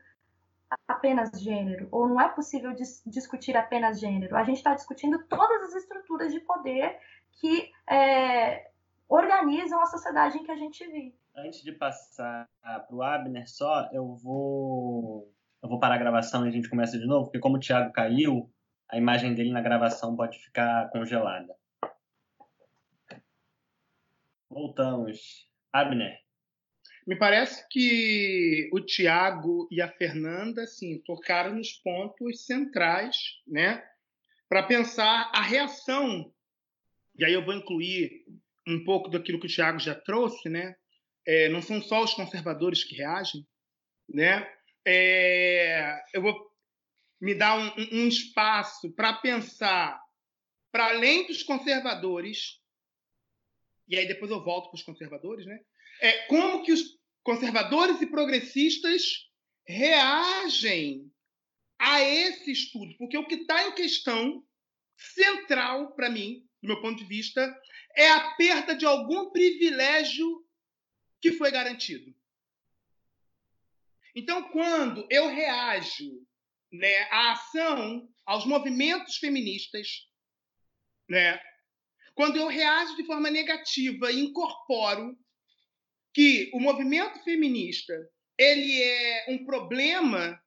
apenas 0.87 1.39
gênero, 1.41 1.87
ou 1.91 2.07
não 2.07 2.19
é 2.19 2.27
possível 2.29 2.73
dis 2.73 3.01
discutir 3.05 3.55
apenas 3.55 3.99
gênero. 3.99 4.35
A 4.35 4.43
gente 4.43 4.57
está 4.57 4.73
discutindo 4.73 5.23
todas 5.27 5.63
as 5.63 5.75
estruturas 5.75 6.33
de 6.33 6.39
poder 6.39 6.97
que 7.33 7.71
é, 7.89 8.69
organizam 9.07 9.81
a 9.81 9.85
sociedade 9.85 10.37
em 10.37 10.43
que 10.43 10.51
a 10.51 10.55
gente 10.55 10.85
vive. 10.87 11.15
Antes 11.35 11.61
de 11.61 11.71
passar 11.71 12.47
para 12.61 12.87
o 12.95 13.03
Abner 13.03 13.47
só, 13.49 13.89
eu 13.91 14.15
vou 14.15 15.31
eu 15.61 15.69
vou 15.69 15.79
parar 15.79 15.95
a 15.95 15.99
gravação 15.99 16.45
e 16.45 16.49
a 16.49 16.51
gente 16.51 16.69
começa 16.69 16.97
de 16.97 17.07
novo, 17.07 17.25
porque 17.25 17.39
como 17.39 17.57
o 17.57 17.59
Thiago 17.59 17.91
caiu, 17.91 18.49
a 18.89 18.97
imagem 18.97 19.33
dele 19.33 19.51
na 19.51 19.61
gravação 19.61 20.15
pode 20.15 20.37
ficar 20.37 20.89
congelada. 20.91 21.55
Voltamos. 24.49 25.47
Abner. 25.71 26.17
Me 27.05 27.15
parece 27.15 27.67
que 27.69 28.69
o 28.73 28.79
Tiago 28.79 29.67
e 29.71 29.81
a 29.81 29.91
Fernanda, 29.91 30.63
assim, 30.63 30.99
tocaram 31.05 31.55
nos 31.55 31.73
pontos 31.73 32.45
centrais, 32.45 33.17
né? 33.47 33.83
Para 34.49 34.63
pensar 34.63 35.31
a 35.33 35.41
reação. 35.41 36.33
E 37.17 37.23
aí 37.23 37.33
eu 37.33 37.45
vou 37.45 37.53
incluir 37.53 38.25
um 38.67 38.83
pouco 38.83 39.09
daquilo 39.09 39.39
que 39.39 39.45
o 39.45 39.49
Tiago 39.49 39.79
já 39.79 39.93
trouxe, 39.93 40.49
né? 40.49 40.75
É, 41.25 41.49
não 41.49 41.61
são 41.61 41.81
só 41.81 42.03
os 42.03 42.13
conservadores 42.13 42.83
que 42.83 42.95
reagem, 42.95 43.45
né? 44.07 44.47
é, 44.85 45.99
eu 46.13 46.21
vou 46.21 46.35
me 47.19 47.33
dar 47.33 47.57
um, 47.57 47.71
um 47.91 48.07
espaço 48.07 48.91
para 48.91 49.13
pensar 49.13 49.99
para 50.71 50.89
além 50.89 51.25
dos 51.25 51.41
conservadores, 51.41 52.59
e 53.87 53.97
aí 53.97 54.07
depois 54.07 54.31
eu 54.31 54.43
volto 54.43 54.69
para 54.69 54.77
os 54.77 54.83
conservadores, 54.83 55.45
né? 55.45 55.59
É, 56.01 56.27
como 56.27 56.63
que 56.63 56.71
os 56.71 56.81
conservadores 57.23 58.01
e 58.01 58.07
progressistas 58.07 59.29
reagem 59.65 61.11
a 61.79 62.01
esse 62.01 62.51
estudo? 62.51 62.95
Porque 62.97 63.17
o 63.17 63.27
que 63.27 63.35
está 63.35 63.67
em 63.67 63.75
questão 63.75 64.43
central 64.97 65.93
para 65.95 66.09
mim, 66.09 66.47
do 66.61 66.67
meu 66.67 66.81
ponto 66.81 66.97
de 66.97 67.05
vista, 67.05 67.41
é 67.95 68.09
a 68.09 68.35
perda 68.35 68.75
de 68.75 68.85
algum 68.85 69.31
privilégio 69.31 70.45
que 71.21 71.31
foi 71.31 71.51
garantido. 71.51 72.13
Então, 74.15 74.49
quando 74.49 75.05
eu 75.09 75.27
reajo 75.27 76.25
né, 76.71 77.03
à 77.11 77.33
ação, 77.33 78.07
aos 78.25 78.45
movimentos 78.45 79.17
feministas, 79.17 80.07
né, 81.07 81.41
quando 82.15 82.37
eu 82.37 82.47
reajo 82.47 82.95
de 82.95 83.05
forma 83.05 83.29
negativa 83.29 84.11
e 84.11 84.21
incorporo 84.21 85.15
que 86.13 86.49
o 86.53 86.59
movimento 86.59 87.21
feminista 87.23 87.93
ele 88.37 88.81
é 88.81 89.25
um 89.29 89.45
problema 89.45 90.41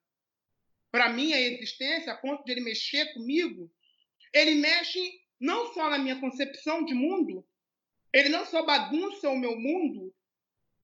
para 0.91 1.11
minha 1.11 1.39
existência, 1.39 2.13
a 2.13 2.17
ponto 2.17 2.45
de 2.45 2.53
ele 2.53 2.63
mexer 2.63 3.13
comigo, 3.13 3.71
ele 4.33 4.55
mexe 4.55 4.99
não 5.39 5.73
só 5.73 5.89
na 5.91 5.99
minha 5.99 6.19
concepção 6.19 6.85
de 6.85 6.95
mundo, 6.95 7.47
ele 8.13 8.31
não 8.31 8.45
só 8.47 8.65
bagunça 8.65 9.29
o 9.29 9.39
meu 9.39 9.57
mundo, 9.57 10.15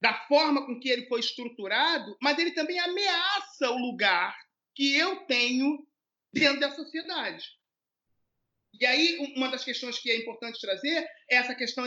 da 0.01 0.12
forma 0.28 0.66
com 0.66 0.78
que 0.78 0.90
ele 0.90 1.06
foi 1.06 1.20
estruturado, 1.20 2.15
mas 2.20 2.39
ele 2.39 2.51
também 2.51 2.78
ameaça 2.78 3.70
o 3.70 3.78
lugar 3.78 4.36
que 4.74 4.94
eu 4.94 5.24
tenho 5.24 5.86
dentro 6.31 6.61
da 6.61 6.70
sociedade. 6.73 7.47
E 8.80 8.86
aí, 8.86 9.34
uma 9.36 9.48
das 9.51 9.64
questões 9.64 9.98
que 9.98 10.10
é 10.10 10.16
importante 10.16 10.60
trazer 10.60 11.06
é 11.30 11.36
essa 11.36 11.55
questão 11.55 11.84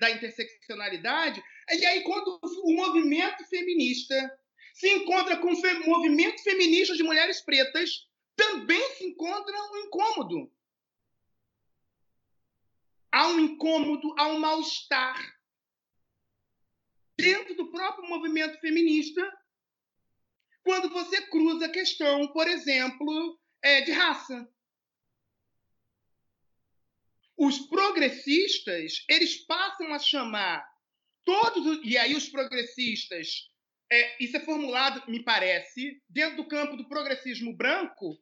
da 0.00 0.10
interseccionalidade. 0.10 1.42
E 1.70 1.86
aí, 1.86 2.02
quando 2.02 2.40
o 2.42 2.72
movimento 2.72 3.44
feminista 3.44 4.14
se 4.74 4.88
encontra 4.90 5.36
com 5.38 5.52
o 5.52 5.86
movimento 5.88 6.42
feminista 6.42 6.94
de 6.94 7.02
mulheres 7.02 7.40
pretas, 7.40 8.06
também 8.36 8.94
se 8.94 9.04
encontra 9.04 9.54
um 9.72 9.76
incômodo. 9.78 10.52
Há 13.10 13.28
um 13.28 13.40
incômodo, 13.40 14.14
há 14.18 14.28
um 14.28 14.38
mal-estar 14.38 15.38
dentro 17.16 17.54
do 17.56 17.70
próprio 17.70 18.08
movimento 18.08 18.60
feminista, 18.60 19.20
quando 20.62 20.88
você 20.88 21.20
cruza 21.22 21.66
a 21.66 21.70
questão, 21.70 22.28
por 22.28 22.46
exemplo, 22.46 23.40
é, 23.60 23.80
de 23.80 23.90
raça. 23.90 24.48
Os 27.38 27.60
progressistas, 27.68 29.04
eles 29.08 29.46
passam 29.46 29.94
a 29.94 29.98
chamar 30.00 30.66
todos, 31.24 31.80
e 31.84 31.96
aí 31.96 32.16
os 32.16 32.28
progressistas, 32.28 33.48
é, 33.90 34.24
isso 34.24 34.36
é 34.36 34.40
formulado, 34.40 35.08
me 35.08 35.22
parece, 35.22 36.02
dentro 36.08 36.38
do 36.38 36.48
campo 36.48 36.76
do 36.76 36.88
progressismo 36.88 37.56
branco, 37.56 38.18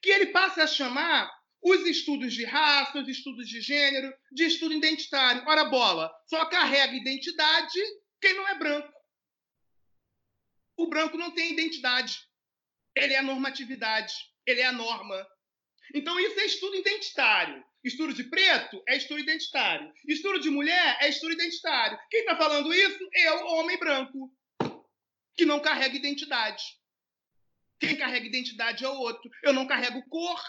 que 0.00 0.08
ele 0.10 0.26
passa 0.26 0.62
a 0.62 0.66
chamar 0.66 1.30
os 1.62 1.86
estudos 1.86 2.32
de 2.32 2.44
raça, 2.44 2.98
os 2.98 3.08
estudos 3.08 3.48
de 3.48 3.60
gênero, 3.60 4.14
de 4.32 4.44
estudo 4.44 4.72
identitário. 4.72 5.42
Ora, 5.46 5.64
bola, 5.64 6.10
só 6.26 6.46
carrega 6.46 6.94
identidade 6.94 7.78
quem 8.20 8.34
não 8.34 8.48
é 8.48 8.58
branco. 8.58 8.92
O 10.76 10.88
branco 10.88 11.18
não 11.18 11.32
tem 11.32 11.52
identidade. 11.52 12.18
Ele 12.94 13.12
é 13.12 13.18
a 13.18 13.22
normatividade, 13.22 14.14
ele 14.46 14.60
é 14.60 14.66
a 14.66 14.72
norma. 14.72 15.26
Então, 15.94 16.18
isso 16.18 16.38
é 16.40 16.46
estudo 16.46 16.76
identitário. 16.76 17.64
Estudo 17.86 18.12
de 18.12 18.24
preto 18.24 18.82
é 18.88 18.96
estudo 18.96 19.20
identitário. 19.20 19.92
Estudo 20.08 20.40
de 20.40 20.50
mulher 20.50 20.98
é 21.00 21.08
estudo 21.08 21.34
identitário. 21.34 21.96
Quem 22.10 22.22
está 22.22 22.36
falando 22.36 22.74
isso? 22.74 23.08
Eu, 23.14 23.46
homem 23.46 23.78
branco, 23.78 24.36
que 25.36 25.44
não 25.44 25.60
carrega 25.60 25.94
identidade. 25.94 26.64
Quem 27.78 27.94
carrega 27.96 28.26
identidade 28.26 28.84
é 28.84 28.88
o 28.88 28.98
outro. 28.98 29.30
Eu 29.40 29.52
não 29.52 29.68
carrego 29.68 30.02
cor, 30.08 30.42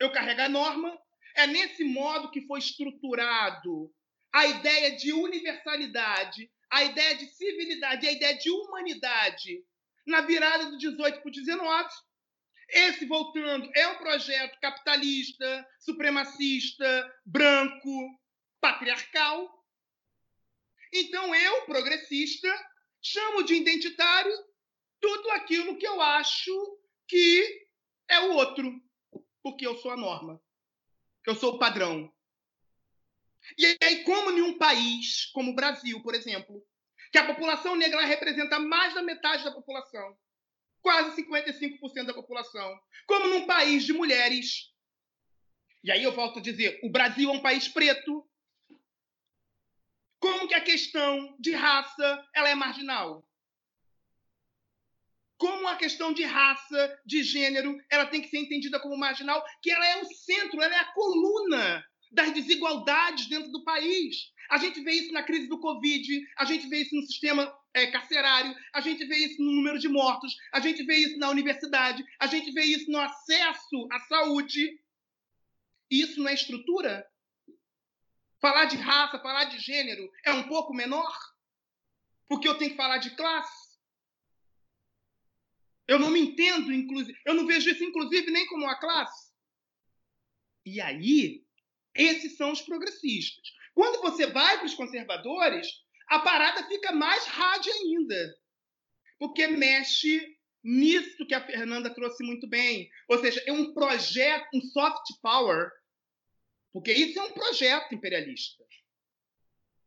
eu 0.00 0.10
carrego 0.10 0.40
a 0.40 0.48
norma. 0.48 0.98
É 1.36 1.46
nesse 1.46 1.84
modo 1.84 2.32
que 2.32 2.44
foi 2.48 2.58
estruturado 2.58 3.94
a 4.32 4.44
ideia 4.44 4.96
de 4.96 5.12
universalidade, 5.12 6.50
a 6.68 6.82
ideia 6.82 7.14
de 7.14 7.26
civilidade, 7.26 8.08
a 8.08 8.12
ideia 8.12 8.36
de 8.36 8.50
humanidade 8.50 9.64
na 10.04 10.22
virada 10.22 10.68
do 10.68 10.78
18 10.78 11.20
para 11.20 11.28
o 11.28 11.32
19. 11.32 11.88
Esse, 12.68 13.06
voltando, 13.06 13.70
é 13.74 13.88
um 13.88 13.98
projeto 13.98 14.58
capitalista, 14.60 15.66
supremacista, 15.80 17.20
branco, 17.24 18.20
patriarcal. 18.60 19.64
Então, 20.92 21.34
eu, 21.34 21.64
progressista, 21.64 22.48
chamo 23.00 23.42
de 23.42 23.54
identitário 23.54 24.32
tudo 25.00 25.30
aquilo 25.30 25.78
que 25.78 25.86
eu 25.86 26.00
acho 26.00 26.52
que 27.06 27.68
é 28.08 28.20
o 28.20 28.32
outro, 28.32 28.70
porque 29.42 29.66
eu 29.66 29.76
sou 29.76 29.90
a 29.90 29.96
norma, 29.96 30.40
eu 31.26 31.34
sou 31.34 31.54
o 31.54 31.58
padrão. 31.58 32.12
E 33.56 33.78
aí, 33.82 34.04
como 34.04 34.30
em 34.30 34.42
um 34.42 34.58
país 34.58 35.26
como 35.32 35.52
o 35.52 35.54
Brasil, 35.54 36.02
por 36.02 36.14
exemplo, 36.14 36.62
que 37.10 37.18
a 37.18 37.26
população 37.26 37.74
negra 37.76 38.04
representa 38.04 38.58
mais 38.58 38.92
da 38.94 39.02
metade 39.02 39.44
da 39.44 39.52
população, 39.52 40.18
quase 40.80 41.22
55% 41.22 42.06
da 42.06 42.14
população, 42.14 42.78
como 43.06 43.28
num 43.28 43.46
país 43.46 43.84
de 43.84 43.92
mulheres. 43.92 44.72
E 45.82 45.90
aí 45.90 46.02
eu 46.02 46.12
volto 46.12 46.38
a 46.38 46.42
dizer, 46.42 46.80
o 46.82 46.90
Brasil 46.90 47.30
é 47.30 47.32
um 47.32 47.42
país 47.42 47.68
preto. 47.68 48.28
Como 50.18 50.48
que 50.48 50.54
a 50.54 50.60
questão 50.60 51.36
de 51.38 51.52
raça 51.52 52.28
ela 52.34 52.48
é 52.48 52.54
marginal? 52.54 53.24
Como 55.36 55.68
a 55.68 55.76
questão 55.76 56.12
de 56.12 56.24
raça, 56.24 57.00
de 57.06 57.22
gênero, 57.22 57.78
ela 57.88 58.06
tem 58.06 58.20
que 58.20 58.28
ser 58.28 58.38
entendida 58.38 58.80
como 58.80 58.98
marginal, 58.98 59.44
que 59.62 59.70
ela 59.70 59.86
é 59.86 60.02
o 60.02 60.06
centro, 60.06 60.60
ela 60.60 60.74
é 60.74 60.80
a 60.80 60.92
coluna 60.92 61.84
das 62.10 62.32
desigualdades 62.32 63.28
dentro 63.28 63.52
do 63.52 63.62
país. 63.62 64.32
A 64.48 64.58
gente 64.58 64.80
vê 64.80 64.92
isso 64.92 65.12
na 65.12 65.22
crise 65.22 65.46
do 65.46 65.60
Covid, 65.60 66.26
a 66.36 66.44
gente 66.44 66.66
vê 66.68 66.78
isso 66.78 66.94
no 66.94 67.02
sistema 67.02 67.52
é, 67.74 67.86
carcerário, 67.88 68.54
a 68.72 68.80
gente 68.80 69.04
vê 69.04 69.16
isso 69.16 69.42
no 69.42 69.52
número 69.52 69.78
de 69.78 69.88
mortos, 69.88 70.36
a 70.52 70.60
gente 70.60 70.82
vê 70.84 70.96
isso 70.96 71.18
na 71.18 71.30
universidade, 71.30 72.04
a 72.18 72.26
gente 72.26 72.50
vê 72.52 72.62
isso 72.62 72.90
no 72.90 72.98
acesso 72.98 73.88
à 73.92 74.00
saúde. 74.00 74.80
Isso 75.90 76.20
não 76.20 76.28
é 76.28 76.34
estrutura? 76.34 77.06
Falar 78.40 78.66
de 78.66 78.76
raça, 78.76 79.18
falar 79.18 79.44
de 79.44 79.58
gênero 79.58 80.10
é 80.24 80.32
um 80.32 80.48
pouco 80.48 80.74
menor? 80.74 81.12
Porque 82.28 82.46
eu 82.46 82.56
tenho 82.56 82.70
que 82.70 82.76
falar 82.76 82.98
de 82.98 83.16
classe? 83.16 83.68
Eu 85.86 85.98
não 85.98 86.10
me 86.10 86.20
entendo, 86.20 86.70
inclusive, 86.72 87.18
eu 87.24 87.34
não 87.34 87.46
vejo 87.46 87.70
isso, 87.70 87.82
inclusive, 87.82 88.30
nem 88.30 88.46
como 88.46 88.64
uma 88.64 88.78
classe. 88.78 89.32
E 90.64 90.82
aí, 90.82 91.42
esses 91.94 92.36
são 92.36 92.52
os 92.52 92.60
progressistas. 92.60 93.48
Quando 93.78 94.00
você 94.00 94.26
vai 94.26 94.56
para 94.56 94.66
os 94.66 94.74
conservadores, 94.74 95.68
a 96.08 96.18
parada 96.18 96.66
fica 96.66 96.90
mais 96.90 97.24
rádia 97.26 97.72
ainda, 97.72 98.36
porque 99.20 99.46
mexe 99.46 100.36
nisso 100.64 101.24
que 101.24 101.32
a 101.32 101.46
Fernanda 101.46 101.94
trouxe 101.94 102.24
muito 102.24 102.48
bem. 102.48 102.90
Ou 103.08 103.20
seja, 103.20 103.40
é 103.46 103.52
um 103.52 103.72
projeto, 103.72 104.48
um 104.52 104.60
soft 104.62 105.06
power, 105.22 105.70
porque 106.72 106.90
isso 106.92 107.20
é 107.20 107.22
um 107.22 107.30
projeto 107.30 107.94
imperialista 107.94 108.64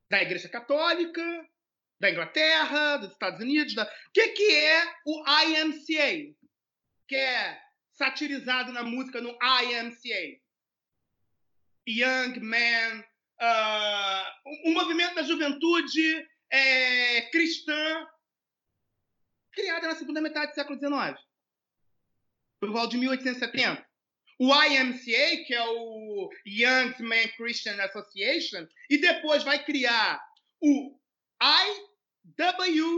da 0.09 0.21
Igreja 0.21 0.47
Católica, 0.47 1.45
da 1.99 2.11
Inglaterra, 2.11 2.95
dos 2.95 3.11
Estados 3.11 3.41
Unidos. 3.41 3.75
Da... 3.75 3.83
O 3.83 4.11
que, 4.13 4.29
que 4.29 4.55
é 4.55 4.93
o 5.05 5.25
IMCA? 5.27 6.33
Que 7.09 7.15
é 7.17 7.61
satirizado 7.91 8.71
na 8.71 8.83
música 8.83 9.19
no 9.19 9.31
IMCA. 9.31 10.39
Young 11.85 12.39
Man 12.39 13.10
uh, 13.41 14.69
um 14.69 14.73
movimento 14.73 15.15
da 15.15 15.23
juventude 15.23 16.27
é, 16.51 17.21
cristã 17.31 18.07
criada 19.51 19.87
na 19.87 19.95
segunda 19.95 20.21
metade 20.21 20.51
do 20.51 20.55
século 20.55 20.79
XIX, 20.79 21.19
por 22.59 22.71
volta 22.71 22.89
de 22.89 22.97
1870. 22.97 23.85
O 24.39 24.53
IMCA, 24.53 25.43
que 25.45 25.53
é 25.53 25.63
o 25.63 26.29
Young 26.45 26.95
Men 26.99 27.27
Christian 27.35 27.79
Association, 27.83 28.67
e 28.89 28.97
depois 28.97 29.43
vai 29.43 29.63
criar 29.63 30.19
o 30.59 30.99
IWCA, 32.59 32.95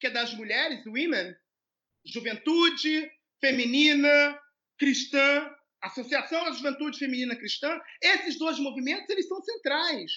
que 0.00 0.06
é 0.06 0.10
das 0.10 0.32
mulheres, 0.34 0.86
Women, 0.86 1.34
Juventude 2.04 3.10
Feminina 3.40 4.40
Cristã 4.78 5.54
Associação 5.82 6.46
à 6.46 6.52
Juventude 6.52 6.98
Feminina 6.98 7.34
Cristã, 7.34 7.80
esses 8.00 8.38
dois 8.38 8.58
movimentos 8.58 9.08
eles 9.10 9.26
são 9.26 9.42
centrais. 9.42 10.12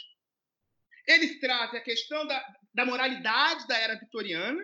Eles 1.08 1.40
trazem 1.40 1.80
a 1.80 1.84
questão 1.84 2.26
da, 2.28 2.56
da 2.74 2.86
moralidade 2.86 3.68
da 3.68 3.78
era 3.78 3.96
vitoriana. 3.96 4.64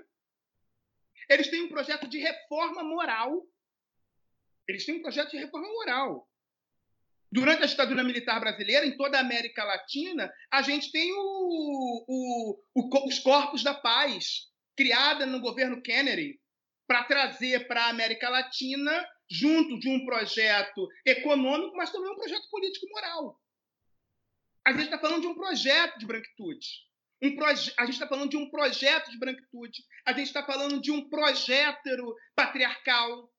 Eles 1.28 1.50
têm 1.50 1.64
um 1.64 1.70
projeto 1.70 2.08
de 2.08 2.20
reforma 2.20 2.84
moral. 2.84 3.48
Eles 4.68 4.86
têm 4.86 4.96
um 4.96 5.02
projeto 5.02 5.32
de 5.32 5.38
reforma 5.38 5.68
moral. 5.68 6.30
Durante 7.32 7.64
a 7.64 7.66
ditadura 7.66 8.04
militar 8.04 8.40
brasileira, 8.40 8.86
em 8.86 8.98
toda 8.98 9.18
a 9.18 9.22
América 9.22 9.64
Latina, 9.64 10.32
a 10.52 10.62
gente 10.62 10.92
tem 10.92 11.12
o, 11.14 12.06
o, 12.08 12.64
o, 12.76 13.08
os 13.08 13.20
Corpos 13.20 13.64
da 13.64 13.74
Paz, 13.74 14.50
criada 14.76 15.26
no 15.26 15.40
governo 15.40 15.82
Kennedy, 15.82 16.40
para 16.86 17.06
trazer 17.06 17.68
para 17.68 17.86
a 17.86 17.90
América 17.90 18.30
Latina 18.30 19.08
junto 19.32 19.80
de 19.80 19.88
um 19.88 20.06
projeto 20.06 20.90
econômico, 21.06 21.76
mas 21.78 21.90
também 21.90 22.12
um 22.12 22.18
projeto 22.18 22.50
político-moral. 22.50 23.42
A 24.66 24.74
gente 24.74 24.84
está 24.84 25.00
falando 25.00 25.22
de 25.22 25.28
um 25.28 25.34
projeto 25.34 25.98
de 25.98 26.06
branquitude. 26.06 26.68
Um 27.22 27.36
proje 27.36 27.74
a 27.78 27.86
gente 27.86 27.94
está 27.94 28.08
falando 28.08 28.30
de 28.30 28.36
um 28.36 28.50
projeto 28.50 29.10
de 29.10 29.18
branquitude. 29.18 29.84
A 30.06 30.12
gente 30.12 30.28
está 30.28 30.46
falando 30.46 30.82
de 30.82 30.92
um 30.92 31.08
projeto 31.10 32.18
patriarcal. 32.36 33.34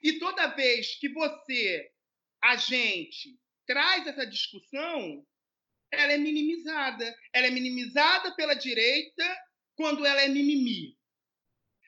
E 0.00 0.18
toda 0.20 0.54
vez 0.54 0.96
que 0.98 1.08
você, 1.08 1.90
a 2.40 2.54
gente, 2.56 3.36
traz 3.66 4.06
essa 4.06 4.24
discussão, 4.24 5.26
ela 5.90 6.12
é 6.12 6.18
minimizada. 6.18 7.16
Ela 7.32 7.48
é 7.48 7.50
minimizada 7.50 8.32
pela 8.36 8.54
direita 8.54 9.24
quando 9.74 10.06
ela 10.06 10.22
é 10.22 10.28
mimimi 10.28 10.96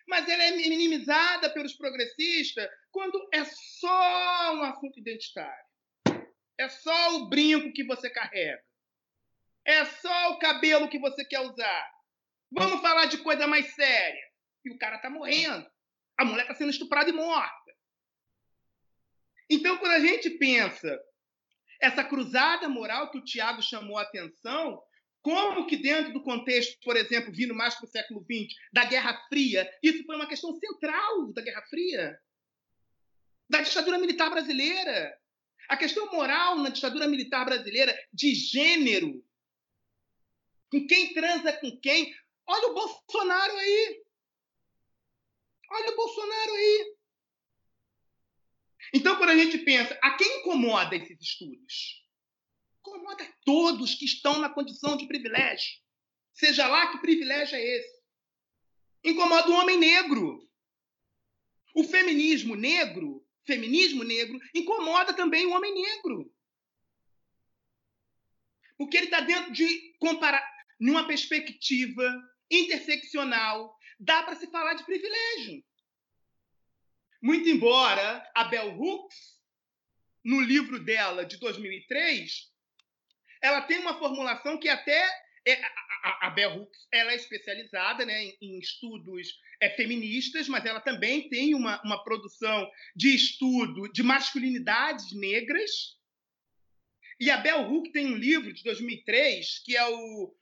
mas 0.06 0.28
ela 0.28 0.42
é 0.42 0.50
minimizada 0.52 1.50
pelos 1.50 1.74
progressistas 1.74 2.68
quando 2.90 3.28
é 3.32 3.44
só 3.44 4.54
um 4.54 4.62
assunto 4.62 4.98
identitário. 4.98 5.64
É 6.58 6.68
só 6.68 7.16
o 7.16 7.28
brinco 7.28 7.72
que 7.72 7.84
você 7.84 8.08
carrega. 8.10 8.62
É 9.64 9.84
só 9.84 10.32
o 10.32 10.38
cabelo 10.38 10.88
que 10.88 10.98
você 10.98 11.24
quer 11.24 11.40
usar. 11.40 11.90
Vamos 12.52 12.80
falar 12.80 13.06
de 13.06 13.18
coisa 13.18 13.46
mais 13.46 13.74
séria. 13.74 14.24
E 14.64 14.70
o 14.70 14.78
cara 14.78 14.96
está 14.96 15.10
morrendo. 15.10 15.66
A 16.16 16.24
mulher 16.24 16.42
está 16.42 16.54
sendo 16.54 16.70
estuprada 16.70 17.10
e 17.10 17.12
morta. 17.12 17.74
Então, 19.50 19.76
quando 19.78 19.92
a 19.92 20.00
gente 20.00 20.30
pensa 20.30 20.98
essa 21.80 22.04
cruzada 22.04 22.68
moral 22.68 23.10
que 23.10 23.18
o 23.18 23.24
Tiago 23.24 23.62
chamou 23.62 23.98
a 23.98 24.02
atenção, 24.02 24.80
como 25.24 25.66
que 25.66 25.78
dentro 25.78 26.12
do 26.12 26.22
contexto, 26.22 26.78
por 26.84 26.98
exemplo, 26.98 27.32
vindo 27.32 27.54
mais 27.54 27.74
para 27.74 27.86
o 27.86 27.88
século 27.88 28.22
XX, 28.30 28.54
da 28.70 28.84
Guerra 28.84 29.26
Fria, 29.26 29.66
isso 29.82 30.04
foi 30.04 30.16
uma 30.16 30.28
questão 30.28 30.52
central 30.52 31.32
da 31.32 31.40
Guerra 31.40 31.62
Fria, 31.62 32.20
da 33.48 33.62
ditadura 33.62 33.98
militar 33.98 34.28
brasileira. 34.28 35.18
A 35.66 35.78
questão 35.78 36.12
moral 36.12 36.58
na 36.58 36.68
ditadura 36.68 37.08
militar 37.08 37.46
brasileira, 37.46 37.98
de 38.12 38.34
gênero, 38.34 39.24
com 40.70 40.86
quem 40.86 41.14
transa 41.14 41.54
com 41.54 41.74
quem. 41.80 42.14
Olha 42.46 42.68
o 42.68 42.74
Bolsonaro 42.74 43.56
aí. 43.56 44.04
Olha 45.70 45.90
o 45.90 45.96
Bolsonaro 45.96 46.52
aí. 46.52 46.96
Então, 48.92 49.16
quando 49.16 49.30
a 49.30 49.38
gente 49.38 49.56
pensa, 49.56 49.98
a 50.02 50.18
quem 50.18 50.40
incomoda 50.40 50.94
esses 50.94 51.18
estudos? 51.18 52.03
Incomoda 52.84 53.26
todos 53.44 53.94
que 53.94 54.04
estão 54.04 54.38
na 54.38 54.50
condição 54.50 54.96
de 54.96 55.06
privilégio. 55.06 55.80
Seja 56.34 56.66
lá 56.66 56.92
que 56.92 56.98
privilégio 56.98 57.56
é 57.56 57.62
esse. 57.62 58.02
Incomoda 59.02 59.48
o 59.48 59.54
homem 59.54 59.78
negro. 59.78 60.46
O 61.74 61.82
feminismo 61.82 62.54
negro, 62.54 63.26
feminismo 63.44 64.04
negro, 64.04 64.38
incomoda 64.54 65.14
também 65.14 65.46
o 65.46 65.52
homem 65.52 65.74
negro. 65.74 66.32
Porque 68.76 68.96
ele 68.98 69.06
está 69.06 69.20
dentro 69.20 69.52
de 69.52 69.94
comparar, 69.98 70.44
numa 70.78 71.06
perspectiva 71.06 72.04
interseccional, 72.50 73.76
dá 73.98 74.22
para 74.22 74.36
se 74.36 74.46
falar 74.48 74.74
de 74.74 74.84
privilégio. 74.84 75.64
Muito 77.22 77.48
embora 77.48 78.30
a 78.34 78.44
Bell 78.44 78.78
Hooks, 78.78 79.40
no 80.22 80.40
livro 80.40 80.82
dela 80.82 81.24
de 81.24 81.38
2003, 81.38 82.53
ela 83.44 83.60
tem 83.60 83.78
uma 83.78 83.98
formulação 83.98 84.58
que 84.58 84.70
até 84.70 85.06
é, 85.46 85.62
a, 85.62 86.28
a, 86.28 86.30
Bell 86.30 86.62
Hooks 86.62 86.88
ela 86.90 87.12
é 87.12 87.16
especializada 87.16 88.06
né, 88.06 88.24
em, 88.24 88.38
em 88.40 88.58
estudos 88.58 89.38
é, 89.60 89.68
feministas, 89.68 90.48
mas 90.48 90.64
ela 90.64 90.80
também 90.80 91.28
tem 91.28 91.54
uma, 91.54 91.78
uma 91.84 92.02
produção 92.02 92.66
de 92.96 93.14
estudo 93.14 93.92
de 93.92 94.02
masculinidades 94.02 95.12
negras. 95.12 95.70
E 97.20 97.30
a 97.30 97.36
Bell 97.36 97.70
Hooks 97.70 97.92
tem 97.92 98.06
um 98.06 98.16
livro 98.16 98.50
de 98.50 98.62
2003 98.64 99.62
que 99.62 99.76
é 99.76 99.86
o 99.86 100.34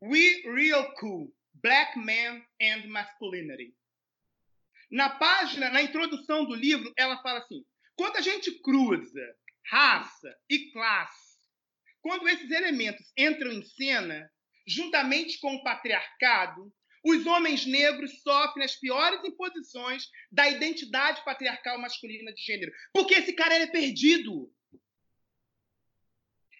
We 0.00 0.54
Real 0.54 0.94
Cool: 0.94 1.34
Black 1.54 1.98
Men 1.98 2.46
and 2.62 2.86
Masculinity. 2.86 3.74
Na 4.88 5.10
página, 5.10 5.68
na 5.70 5.82
introdução 5.82 6.44
do 6.44 6.54
livro, 6.54 6.92
ela 6.96 7.20
fala 7.22 7.40
assim: 7.40 7.64
quando 7.96 8.18
a 8.18 8.20
gente 8.20 8.52
cruza 8.60 9.36
raça 9.64 10.32
e 10.48 10.70
classe 10.70 11.23
quando 12.04 12.28
esses 12.28 12.50
elementos 12.50 13.10
entram 13.16 13.50
em 13.50 13.64
cena, 13.64 14.30
juntamente 14.66 15.40
com 15.40 15.54
o 15.54 15.64
patriarcado, 15.64 16.70
os 17.02 17.24
homens 17.24 17.64
negros 17.64 18.20
sofrem 18.20 18.62
as 18.62 18.76
piores 18.76 19.24
imposições 19.24 20.10
da 20.30 20.46
identidade 20.46 21.24
patriarcal 21.24 21.78
masculina 21.78 22.30
de 22.34 22.42
gênero. 22.42 22.70
Porque 22.92 23.14
esse 23.14 23.32
cara 23.32 23.54
é 23.54 23.66
perdido. 23.66 24.54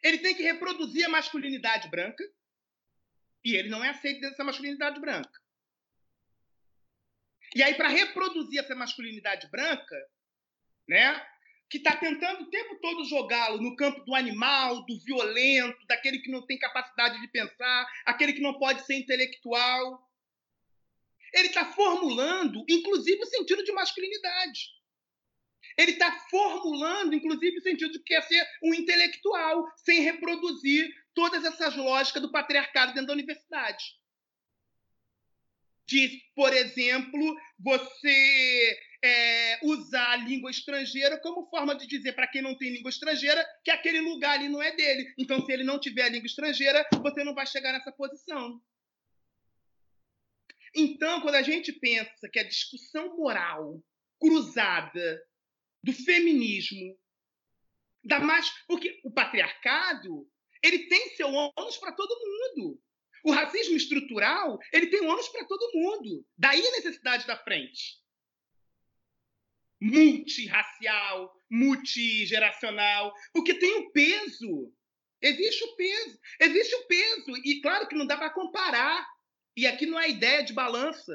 Ele 0.02 0.16
tem 0.16 0.34
que 0.34 0.42
reproduzir 0.42 1.04
a 1.04 1.10
masculinidade 1.10 1.90
branca 1.90 2.24
e 3.44 3.54
ele 3.54 3.68
não 3.68 3.84
é 3.84 3.90
aceito 3.90 4.22
dessa 4.22 4.42
masculinidade 4.42 4.98
branca. 4.98 5.38
E 7.54 7.62
aí, 7.62 7.74
para 7.74 7.88
reproduzir 7.88 8.60
essa 8.60 8.74
masculinidade 8.74 9.46
branca, 9.50 9.96
né, 10.88 11.22
que 11.68 11.78
está 11.78 11.96
tentando 11.96 12.42
o 12.42 12.50
tempo 12.50 12.76
todo 12.80 13.04
jogá-lo 13.04 13.60
no 13.60 13.74
campo 13.76 14.04
do 14.04 14.14
animal, 14.14 14.84
do 14.86 14.98
violento, 15.00 15.86
daquele 15.86 16.18
que 16.20 16.30
não 16.30 16.46
tem 16.46 16.58
capacidade 16.58 17.20
de 17.20 17.28
pensar, 17.28 17.86
aquele 18.04 18.32
que 18.32 18.40
não 18.40 18.58
pode 18.58 18.84
ser 18.86 18.94
intelectual. 18.94 20.08
Ele 21.32 21.48
está 21.48 21.64
formulando, 21.72 22.64
inclusive, 22.68 23.20
o 23.22 23.26
sentido 23.26 23.64
de 23.64 23.72
masculinidade. 23.72 24.74
Ele 25.76 25.92
está 25.92 26.12
formulando, 26.30 27.14
inclusive, 27.14 27.58
o 27.58 27.62
sentido 27.62 27.92
de 27.92 27.98
que 27.98 28.14
quer 28.14 28.22
ser 28.22 28.46
um 28.62 28.72
intelectual, 28.72 29.66
sem 29.76 30.00
reproduzir 30.00 30.94
todas 31.12 31.44
essas 31.44 31.74
lógicas 31.76 32.22
do 32.22 32.30
patriarcado 32.30 32.92
dentro 32.92 33.08
da 33.08 33.14
universidade. 33.14 33.84
Diz, 35.86 36.12
por 36.34 36.52
exemplo, 36.52 37.36
você 37.58 38.78
é, 39.04 39.58
usar 39.62 40.12
a 40.12 40.16
língua 40.16 40.50
estrangeira 40.50 41.20
como 41.20 41.46
forma 41.50 41.74
de 41.74 41.86
dizer 41.86 42.14
para 42.14 42.26
quem 42.26 42.40
não 42.40 42.56
tem 42.56 42.72
língua 42.72 42.88
estrangeira 42.88 43.46
que 43.62 43.70
aquele 43.70 44.00
lugar 44.00 44.38
ali 44.38 44.48
não 44.48 44.62
é 44.62 44.74
dele. 44.74 45.12
Então, 45.18 45.44
se 45.44 45.52
ele 45.52 45.62
não 45.62 45.78
tiver 45.78 46.04
a 46.04 46.08
língua 46.08 46.26
estrangeira, 46.26 46.82
você 47.02 47.22
não 47.22 47.34
vai 47.34 47.46
chegar 47.46 47.74
nessa 47.74 47.92
posição. 47.92 48.58
Então, 50.74 51.20
quando 51.20 51.34
a 51.34 51.42
gente 51.42 51.70
pensa 51.70 52.30
que 52.32 52.38
a 52.38 52.48
discussão 52.48 53.14
moral 53.14 53.78
cruzada 54.18 55.22
do 55.82 55.92
feminismo, 55.92 56.98
da 58.02 58.18
mais. 58.18 58.48
Porque 58.66 59.00
o 59.04 59.12
patriarcado 59.12 60.26
ele 60.62 60.88
tem 60.88 61.10
seu 61.10 61.28
ônus 61.28 61.76
para 61.76 61.92
todo 61.92 62.08
mundo. 62.08 62.80
O 63.22 63.32
racismo 63.32 63.76
estrutural 63.76 64.58
ele 64.72 64.86
tem 64.86 65.06
ônus 65.06 65.28
para 65.28 65.44
todo 65.44 65.72
mundo. 65.74 66.26
Daí 66.38 66.66
a 66.66 66.70
necessidade 66.70 67.26
da 67.26 67.36
frente 67.36 68.02
multirracial, 69.84 71.30
multigeracional, 71.50 73.12
porque 73.32 73.54
tem 73.54 73.76
um 73.76 73.90
peso. 73.92 74.72
Existe 75.20 75.62
o 75.64 75.76
peso. 75.76 76.18
Existe 76.40 76.74
o 76.74 76.86
peso. 76.86 77.36
E 77.44 77.60
claro 77.60 77.86
que 77.86 77.94
não 77.94 78.06
dá 78.06 78.16
para 78.16 78.30
comparar. 78.30 79.06
E 79.56 79.66
aqui 79.66 79.84
não 79.84 80.00
é 80.00 80.08
ideia 80.08 80.42
de 80.42 80.54
balança. 80.54 81.14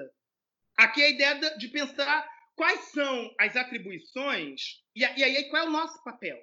Aqui 0.78 1.02
é 1.02 1.06
a 1.06 1.10
ideia 1.10 1.58
de 1.58 1.68
pensar 1.70 2.30
quais 2.56 2.80
são 2.92 3.34
as 3.40 3.56
atribuições 3.56 4.84
e, 4.96 5.04
aí 5.04 5.50
qual 5.50 5.64
é 5.64 5.68
o 5.68 5.72
nosso 5.72 6.02
papel. 6.04 6.38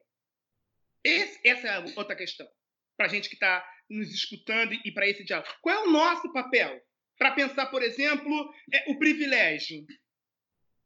Esse, 1.05 1.41
essa 1.47 1.69
é 1.69 1.85
outra 1.97 2.17
questão. 2.17 2.49
Para 2.97 3.07
a 3.07 3.09
gente 3.09 3.29
que 3.29 3.37
está 3.37 3.65
nos 3.89 4.13
escutando 4.13 4.73
e 4.85 4.91
para 4.93 5.09
esse 5.09 5.23
diálogo. 5.23 5.49
Qual 5.63 5.75
é 5.75 5.87
o 5.87 5.93
nosso 5.93 6.33
papel? 6.33 6.83
Para 7.17 7.33
pensar, 7.33 7.67
por 7.67 7.83
exemplo, 7.83 8.53
é, 8.73 8.91
o 8.91 8.99
privilégio 8.99 9.87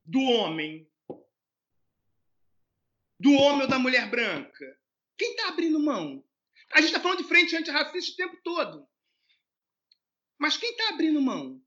do 0.05 0.21
homem 0.21 0.90
do 3.21 3.33
homem 3.35 3.63
ou 3.63 3.69
da 3.69 3.79
mulher 3.79 4.11
branca? 4.11 4.65
Quem 5.17 5.33
está 5.33 5.49
abrindo 5.49 5.79
mão? 5.79 6.25
A 6.73 6.81
gente 6.81 6.89
está 6.89 7.01
falando 7.01 7.19
de 7.19 7.29
frente 7.29 7.55
antirracista 7.55 8.13
o 8.13 8.17
tempo 8.17 8.41
todo. 8.43 8.89
Mas 10.39 10.57
quem 10.57 10.71
está 10.71 10.89
abrindo 10.89 11.21
mão? 11.21 11.61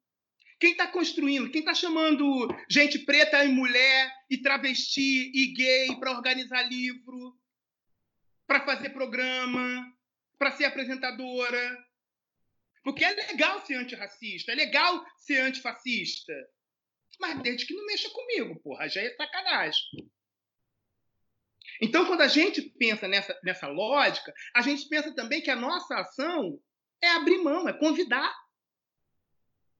Quem 0.59 0.71
está 0.71 0.87
construindo? 0.87 1.51
Quem 1.51 1.59
está 1.59 1.73
chamando 1.73 2.47
gente 2.69 2.97
preta 2.99 3.43
e 3.45 3.49
mulher, 3.49 4.11
e 4.29 4.41
travesti, 4.41 5.31
e 5.33 5.53
gay 5.53 5.95
para 5.99 6.11
organizar 6.11 6.63
livro, 6.63 7.37
para 8.47 8.65
fazer 8.65 8.89
programa, 8.89 9.93
para 10.39 10.51
ser 10.53 10.65
apresentadora? 10.65 11.85
Porque 12.83 13.05
é 13.05 13.11
legal 13.11 13.63
ser 13.65 13.75
antirracista, 13.75 14.51
é 14.51 14.55
legal 14.55 15.05
ser 15.17 15.41
antifascista. 15.41 16.33
Mas 17.19 17.41
desde 17.43 17.67
que 17.67 17.75
não 17.75 17.85
mexa 17.85 18.09
comigo, 18.09 18.59
porra, 18.61 18.89
já 18.89 19.01
é 19.01 19.13
sacanagem. 19.15 20.09
Então, 21.81 22.05
quando 22.05 22.21
a 22.21 22.27
gente 22.27 22.61
pensa 22.61 23.07
nessa, 23.07 23.37
nessa 23.43 23.67
lógica, 23.67 24.33
a 24.55 24.61
gente 24.61 24.87
pensa 24.87 25.13
também 25.13 25.41
que 25.41 25.51
a 25.51 25.55
nossa 25.55 25.95
ação 25.95 26.59
é 27.01 27.09
abrir 27.09 27.39
mão, 27.39 27.67
é 27.67 27.73
convidar, 27.73 28.33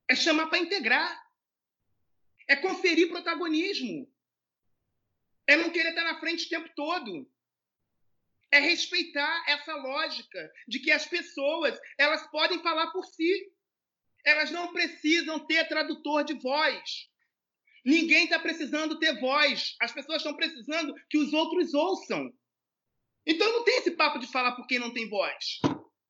é 0.10 0.16
chamar 0.16 0.48
para 0.48 0.60
integrar, 0.60 1.24
é 2.48 2.56
conferir 2.56 3.10
protagonismo, 3.10 4.12
é 5.48 5.56
não 5.56 5.70
querer 5.70 5.90
estar 5.90 6.04
na 6.04 6.20
frente 6.20 6.46
o 6.46 6.50
tempo 6.50 6.70
todo, 6.76 7.30
é 8.52 8.60
respeitar 8.60 9.44
essa 9.48 9.74
lógica 9.76 10.52
de 10.68 10.80
que 10.80 10.92
as 10.92 11.06
pessoas 11.06 11.80
elas 11.98 12.30
podem 12.30 12.62
falar 12.62 12.92
por 12.92 13.06
si, 13.06 13.52
elas 14.26 14.52
não 14.52 14.72
precisam 14.72 15.46
ter 15.46 15.68
tradutor 15.68 16.24
de 16.24 16.34
voz. 16.36 17.10
Ninguém 17.86 18.26
está 18.26 18.40
precisando 18.40 19.00
ter 19.00 19.20
voz. 19.20 19.76
As 19.82 19.92
pessoas 19.92 20.18
estão 20.18 20.36
precisando 20.36 20.94
que 21.10 21.18
os 21.18 21.34
outros 21.34 21.74
ouçam. 21.74 22.32
Então 23.26 23.52
não 23.52 23.64
tem 23.64 23.78
esse 23.78 23.92
papo 23.92 24.20
de 24.20 24.28
falar 24.28 24.54
por 24.54 24.68
quem 24.68 24.80
não 24.80 24.94
tem 24.94 25.10
voz. 25.10 25.60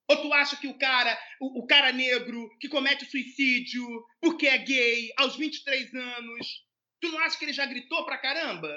Ou 0.09 0.21
tu 0.21 0.33
acha 0.33 0.57
que 0.57 0.67
o 0.67 0.77
cara, 0.77 1.17
o, 1.39 1.61
o 1.63 1.65
cara 1.65 1.91
negro 1.91 2.49
que 2.59 2.67
comete 2.67 3.05
suicídio 3.05 3.85
porque 4.21 4.47
é 4.47 4.57
gay 4.57 5.11
aos 5.17 5.35
23 5.35 5.93
anos, 5.93 6.65
tu 6.99 7.11
não 7.11 7.19
acha 7.19 7.37
que 7.37 7.45
ele 7.45 7.53
já 7.53 7.65
gritou 7.65 8.05
pra 8.05 8.17
caramba? 8.17 8.69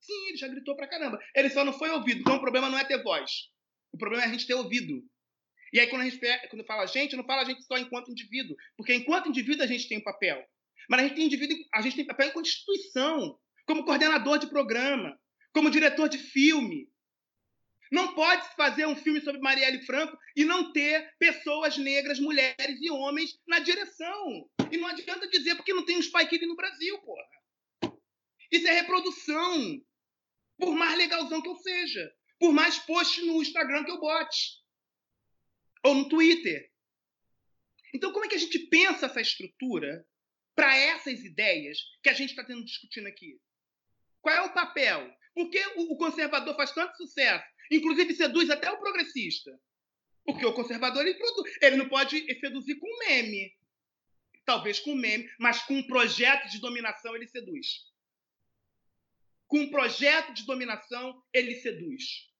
Sim, 0.00 0.28
ele 0.28 0.36
já 0.36 0.48
gritou 0.48 0.76
pra 0.76 0.88
caramba. 0.88 1.18
Ele 1.34 1.48
só 1.48 1.64
não 1.64 1.72
foi 1.72 1.90
ouvido. 1.90 2.20
Então 2.20 2.36
o 2.36 2.40
problema 2.40 2.68
não 2.68 2.78
é 2.78 2.84
ter 2.84 3.02
voz. 3.02 3.48
O 3.92 3.98
problema 3.98 4.24
é 4.24 4.28
a 4.28 4.32
gente 4.32 4.46
ter 4.46 4.54
ouvido. 4.54 5.02
E 5.72 5.80
aí, 5.80 5.88
quando 5.88 6.02
a 6.02 6.08
gente 6.08 6.20
quando 6.50 6.64
fala 6.64 6.82
a 6.82 6.86
gente, 6.86 7.16
não 7.16 7.24
fala 7.24 7.42
a 7.42 7.44
gente 7.44 7.64
só 7.64 7.76
enquanto 7.78 8.10
indivíduo. 8.10 8.56
Porque 8.76 8.94
enquanto 8.94 9.28
indivíduo 9.28 9.64
a 9.64 9.66
gente 9.66 9.88
tem 9.88 9.98
um 9.98 10.02
papel. 10.04 10.44
Mas 10.88 11.00
a 11.00 11.02
gente 11.04 11.16
tem 11.16 11.26
indivíduo, 11.26 11.56
a 11.72 11.80
gente 11.80 11.96
tem 11.96 12.06
papel 12.06 12.28
enquanto 12.28 12.46
instituição, 12.46 13.38
como 13.66 13.84
coordenador 13.84 14.38
de 14.38 14.48
programa, 14.48 15.18
como 15.52 15.70
diretor 15.70 16.08
de 16.08 16.18
filme. 16.18 16.88
Não 17.90 18.14
pode 18.14 18.46
fazer 18.56 18.86
um 18.86 18.96
filme 18.96 19.20
sobre 19.20 19.40
Marielle 19.40 19.84
Franco 19.84 20.18
e 20.34 20.44
não 20.44 20.72
ter 20.72 21.14
pessoas 21.18 21.78
negras, 21.78 22.18
mulheres 22.18 22.80
e 22.80 22.90
homens 22.90 23.38
na 23.46 23.60
direção. 23.60 24.50
E 24.70 24.76
não 24.76 24.88
adianta 24.88 25.28
dizer 25.28 25.54
porque 25.54 25.72
não 25.72 25.84
tem 25.84 25.96
um 25.96 26.02
Spike 26.02 26.36
Lee 26.38 26.46
no 26.46 26.56
Brasil, 26.56 26.98
porra. 27.02 27.94
Isso 28.50 28.66
é 28.66 28.72
reprodução. 28.72 29.80
Por 30.58 30.74
mais 30.74 30.96
legalzão 30.98 31.40
que 31.40 31.48
eu 31.48 31.56
seja. 31.56 32.12
Por 32.38 32.52
mais 32.52 32.78
post 32.78 33.20
no 33.22 33.40
Instagram 33.40 33.84
que 33.84 33.90
eu 33.90 34.00
bote. 34.00 34.62
Ou 35.84 35.94
no 35.94 36.08
Twitter. 36.08 36.70
Então, 37.92 38.12
como 38.12 38.24
é 38.24 38.28
que 38.28 38.34
a 38.34 38.38
gente 38.38 38.58
pensa 38.58 39.06
essa 39.06 39.20
estrutura 39.20 40.04
para 40.54 40.76
essas 40.76 41.24
ideias 41.24 41.78
que 42.02 42.08
a 42.08 42.12
gente 42.12 42.30
está 42.30 42.44
tendo 42.44 42.64
discutindo 42.64 43.06
aqui? 43.06 43.38
Qual 44.20 44.34
é 44.34 44.40
o 44.42 44.54
papel? 44.54 45.12
Por 45.34 45.50
que 45.50 45.60
o 45.76 45.96
conservador 45.96 46.54
faz 46.56 46.72
tanto 46.72 46.96
sucesso? 46.96 47.44
Inclusive 47.70 48.14
seduz 48.14 48.48
até 48.50 48.70
o 48.70 48.78
progressista. 48.78 49.50
Porque 50.24 50.46
o 50.46 50.54
conservador 50.54 51.06
ele, 51.06 51.18
ele 51.60 51.76
não 51.76 51.88
pode 51.88 52.24
seduzir 52.40 52.76
com 52.76 52.98
meme. 53.06 53.52
Talvez 54.44 54.78
com 54.80 54.94
meme, 54.94 55.28
mas 55.38 55.62
com 55.62 55.74
um 55.74 55.86
projeto 55.86 56.48
de 56.50 56.60
dominação 56.60 57.14
ele 57.16 57.26
seduz. 57.26 57.84
Com 59.46 59.60
um 59.60 59.70
projeto 59.70 60.32
de 60.32 60.46
dominação 60.46 61.22
ele 61.32 61.54
seduz. 61.56 62.30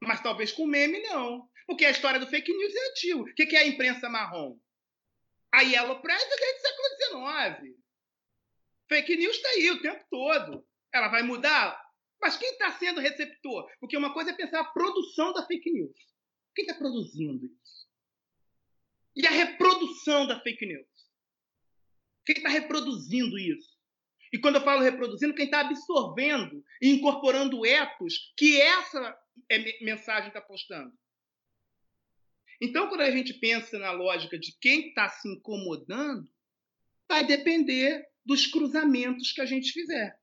Mas 0.00 0.20
talvez 0.20 0.50
com 0.50 0.66
meme 0.66 1.00
não. 1.02 1.48
Porque 1.66 1.84
a 1.84 1.90
história 1.90 2.18
do 2.18 2.26
fake 2.26 2.52
news 2.52 2.74
é 2.74 2.90
antigo. 2.90 3.22
O 3.22 3.34
que 3.34 3.56
é 3.56 3.60
a 3.60 3.66
imprensa 3.66 4.08
marrom? 4.08 4.58
A 5.52 5.60
Yellow 5.60 6.00
Press 6.00 6.22
é 6.22 6.36
desde 6.36 6.58
o 6.58 6.62
século 6.62 7.58
XIX. 7.60 7.76
Fake 8.88 9.16
news 9.16 9.36
está 9.36 9.48
aí 9.50 9.70
o 9.70 9.82
tempo 9.82 10.04
todo. 10.10 10.66
Ela 10.92 11.08
vai 11.08 11.22
mudar? 11.22 11.80
Mas 12.20 12.36
quem 12.36 12.50
está 12.52 12.72
sendo 12.78 13.00
receptor? 13.00 13.68
Porque 13.80 13.96
uma 13.96 14.14
coisa 14.14 14.30
é 14.30 14.34
pensar 14.34 14.60
a 14.60 14.72
produção 14.72 15.32
da 15.32 15.46
fake 15.46 15.70
news. 15.70 15.96
Quem 16.54 16.64
está 16.64 16.78
produzindo 16.78 17.46
isso? 17.46 17.88
E 19.16 19.26
a 19.26 19.30
reprodução 19.30 20.26
da 20.26 20.40
fake 20.40 20.64
news? 20.64 20.86
Quem 22.24 22.36
está 22.36 22.48
reproduzindo 22.48 23.38
isso? 23.38 23.76
E 24.32 24.38
quando 24.38 24.56
eu 24.56 24.62
falo 24.62 24.80
reproduzindo, 24.80 25.34
quem 25.34 25.44
está 25.44 25.60
absorvendo 25.60 26.64
e 26.80 26.90
incorporando 26.90 27.66
etos 27.66 28.32
que 28.36 28.60
essa 28.60 29.18
é 29.50 29.84
mensagem 29.84 30.28
está 30.28 30.40
postando. 30.40 30.96
Então, 32.64 32.88
quando 32.88 33.00
a 33.00 33.10
gente 33.10 33.34
pensa 33.34 33.76
na 33.76 33.90
lógica 33.90 34.38
de 34.38 34.56
quem 34.60 34.90
está 34.90 35.08
se 35.08 35.28
incomodando, 35.28 36.30
vai 37.08 37.26
depender 37.26 38.06
dos 38.24 38.46
cruzamentos 38.46 39.32
que 39.32 39.40
a 39.40 39.46
gente 39.46 39.72
fizer. 39.72 40.16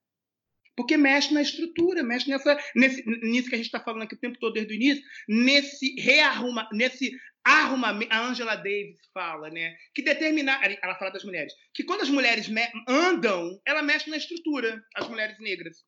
Porque 0.74 0.96
mexe 0.96 1.34
na 1.34 1.42
estrutura, 1.42 2.02
mexe 2.02 2.30
nessa, 2.30 2.58
nesse, 2.74 3.04
nisso 3.06 3.50
que 3.50 3.56
a 3.56 3.58
gente 3.58 3.66
está 3.66 3.82
falando 3.82 4.04
aqui 4.04 4.16
o 4.16 4.20
tempo 4.20 4.40
todo 4.40 4.54
desde 4.54 4.72
o 4.72 4.76
início, 4.78 5.04
nesse 5.28 6.00
rearruma, 6.00 6.70
nesse 6.72 7.12
arrumamento. 7.44 8.14
A 8.14 8.26
Angela 8.26 8.56
Davis 8.56 9.02
fala, 9.14 9.50
né? 9.50 9.76
Que 9.94 10.02
determinar. 10.02 10.62
Ela 10.82 10.96
fala 10.96 11.12
das 11.12 11.26
mulheres. 11.26 11.52
Que 11.74 11.84
quando 11.84 12.04
as 12.04 12.10
mulheres 12.10 12.50
andam, 12.88 13.60
ela 13.66 13.82
mexe 13.82 14.10
na 14.10 14.16
estrutura, 14.16 14.82
as 14.96 15.10
mulheres 15.10 15.38
negras. 15.42 15.84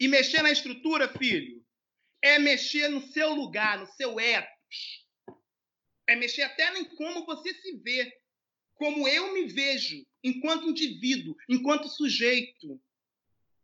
E 0.00 0.08
mexer 0.08 0.42
na 0.42 0.50
estrutura, 0.50 1.08
filho, 1.16 1.64
é 2.26 2.38
mexer 2.38 2.88
no 2.88 3.00
seu 3.00 3.34
lugar, 3.34 3.78
no 3.78 3.86
seu 3.86 4.18
ethos. 4.18 5.06
É 6.08 6.16
mexer 6.16 6.42
até 6.42 6.76
em 6.76 6.84
como 6.96 7.24
você 7.24 7.54
se 7.54 7.76
vê 7.78 8.12
como 8.74 9.08
eu 9.08 9.32
me 9.32 9.46
vejo 9.46 10.06
enquanto 10.22 10.68
indivíduo, 10.68 11.36
enquanto 11.48 11.88
sujeito 11.88 12.80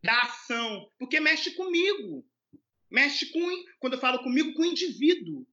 da 0.03 0.23
ação, 0.23 0.91
porque 0.99 1.21
mexe 1.21 1.53
comigo. 1.53 2.27
Mexe 2.91 3.27
com, 3.27 3.41
quando 3.79 3.95
eu 3.95 4.01
falo 4.01 4.23
comigo, 4.23 4.55
com 4.55 4.63
o 4.63 4.67
indivíduo, 4.67 5.47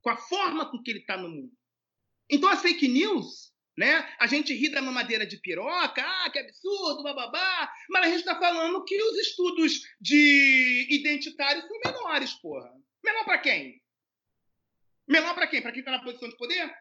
com 0.00 0.10
a 0.10 0.16
forma 0.16 0.70
com 0.70 0.82
que 0.82 0.90
ele 0.90 1.00
está 1.00 1.16
no 1.16 1.28
mundo. 1.28 1.52
Então, 2.28 2.48
as 2.48 2.62
fake 2.62 2.88
news, 2.88 3.49
né? 3.76 4.14
A 4.18 4.26
gente 4.26 4.52
ri 4.52 4.68
da 4.68 4.82
mamadeira 4.82 5.26
de 5.26 5.38
piroca, 5.38 6.02
ah, 6.02 6.30
que 6.30 6.38
absurdo, 6.38 7.02
bababá, 7.02 7.72
mas 7.88 8.04
a 8.04 8.08
gente 8.08 8.20
está 8.20 8.38
falando 8.38 8.84
que 8.84 9.00
os 9.02 9.18
estudos 9.18 9.80
de 10.00 10.86
identitários 10.90 11.64
são 11.66 11.78
menores, 11.84 12.32
porra. 12.34 12.70
Menor 13.04 13.24
para 13.24 13.38
quem? 13.38 13.80
Menor 15.08 15.34
para 15.34 15.46
quem? 15.46 15.62
Para 15.62 15.72
quem 15.72 15.80
está 15.80 15.92
na 15.92 16.02
posição 16.02 16.28
de 16.28 16.36
poder? 16.36 16.72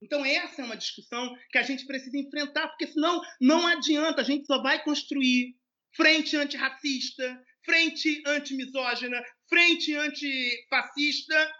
Então, 0.00 0.24
essa 0.24 0.62
é 0.62 0.64
uma 0.64 0.76
discussão 0.76 1.36
que 1.50 1.58
a 1.58 1.62
gente 1.62 1.84
precisa 1.86 2.16
enfrentar, 2.16 2.68
porque 2.68 2.86
senão 2.86 3.20
não 3.40 3.66
adianta, 3.66 4.20
a 4.20 4.24
gente 4.24 4.46
só 4.46 4.62
vai 4.62 4.82
construir 4.84 5.56
frente 5.94 6.36
antirracista, 6.36 7.44
frente 7.64 8.22
antimisógina, 8.26 9.22
frente 9.48 9.94
antifascista 9.94 11.54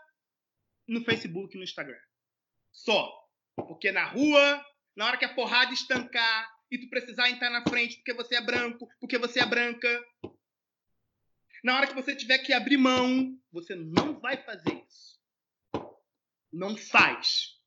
no 0.86 1.05
Facebook 1.05 1.55
e 1.55 1.59
no 1.59 1.64
Instagram. 1.64 1.98
Só. 2.72 3.27
Porque 3.66 3.93
na 3.93 4.05
rua, 4.05 4.64
na 4.97 5.06
hora 5.06 5.16
que 5.16 5.24
a 5.24 5.35
porrada 5.35 5.72
estancar 5.72 6.48
e 6.70 6.78
tu 6.78 6.89
precisar 6.89 7.30
entrar 7.30 7.51
na 7.51 7.62
frente 7.62 7.97
porque 7.97 8.12
você 8.12 8.36
é 8.36 8.40
branco, 8.40 8.89
porque 9.01 9.18
você 9.18 9.40
é 9.40 9.47
branca, 9.47 10.05
na 11.64 11.76
hora 11.76 11.86
que 11.86 11.94
você 11.94 12.14
tiver 12.14 12.39
que 12.39 12.52
abrir 12.52 12.76
mão, 12.76 13.36
você 13.51 13.74
não 13.74 14.18
vai 14.20 14.36
fazer 14.44 14.82
isso. 14.89 15.18
Não 16.52 16.76
faz 16.76 17.59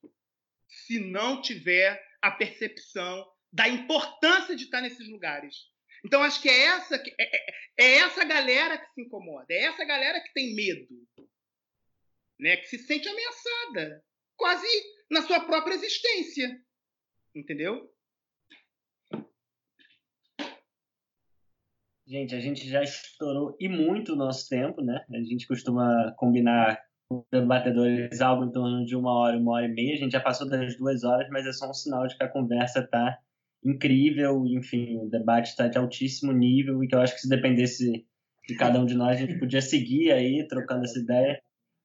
se 0.67 0.99
não 0.99 1.41
tiver 1.41 2.01
a 2.21 2.31
percepção 2.31 3.25
da 3.51 3.67
importância 3.67 4.55
de 4.55 4.63
estar 4.63 4.81
nesses 4.81 5.07
lugares. 5.09 5.69
Então, 6.03 6.23
acho 6.23 6.41
que 6.41 6.49
é 6.49 6.61
essa, 6.63 6.95
é, 6.95 7.13
é, 7.19 7.45
é 7.77 7.97
essa 7.97 8.23
galera 8.23 8.77
que 8.77 8.93
se 8.93 9.01
incomoda, 9.01 9.45
é 9.49 9.63
essa 9.63 9.85
galera 9.85 10.19
que 10.21 10.33
tem 10.33 10.55
medo, 10.55 10.87
né? 12.39 12.57
que 12.57 12.67
se 12.67 12.79
sente 12.79 13.07
ameaçada, 13.07 14.03
quase 14.41 14.67
na 15.11 15.21
sua 15.21 15.39
própria 15.41 15.75
existência. 15.75 16.49
Entendeu? 17.35 17.87
Gente, 22.07 22.35
a 22.35 22.39
gente 22.39 22.67
já 22.67 22.81
estourou 22.81 23.55
e 23.59 23.69
muito 23.69 24.13
o 24.13 24.15
nosso 24.15 24.49
tempo, 24.49 24.81
né? 24.81 25.05
A 25.13 25.21
gente 25.21 25.47
costuma 25.47 26.11
combinar 26.17 26.81
debatedores 27.31 28.19
algo 28.19 28.45
em 28.45 28.51
torno 28.51 28.83
de 28.83 28.95
uma 28.95 29.13
hora, 29.13 29.37
uma 29.37 29.53
hora 29.53 29.67
e 29.67 29.73
meia. 29.73 29.93
A 29.93 29.97
gente 29.97 30.11
já 30.11 30.19
passou 30.19 30.49
das 30.49 30.75
duas 30.75 31.03
horas, 31.03 31.29
mas 31.29 31.45
é 31.45 31.53
só 31.53 31.69
um 31.69 31.73
sinal 31.73 32.07
de 32.07 32.17
que 32.17 32.23
a 32.23 32.27
conversa 32.27 32.79
está 32.79 33.17
incrível. 33.63 34.43
Enfim, 34.47 34.97
o 34.97 35.09
debate 35.09 35.51
está 35.51 35.67
de 35.67 35.77
altíssimo 35.77 36.31
nível 36.31 36.83
e 36.83 36.87
que 36.87 36.95
eu 36.95 36.99
acho 36.99 37.13
que 37.13 37.21
se 37.21 37.29
dependesse 37.29 38.05
de 38.47 38.55
cada 38.55 38.79
um 38.79 38.85
de 38.85 38.95
nós, 38.95 39.17
a 39.17 39.21
gente 39.21 39.39
podia 39.39 39.61
seguir 39.61 40.11
aí 40.11 40.45
trocando 40.47 40.83
essa 40.83 40.99
ideia. 40.99 41.41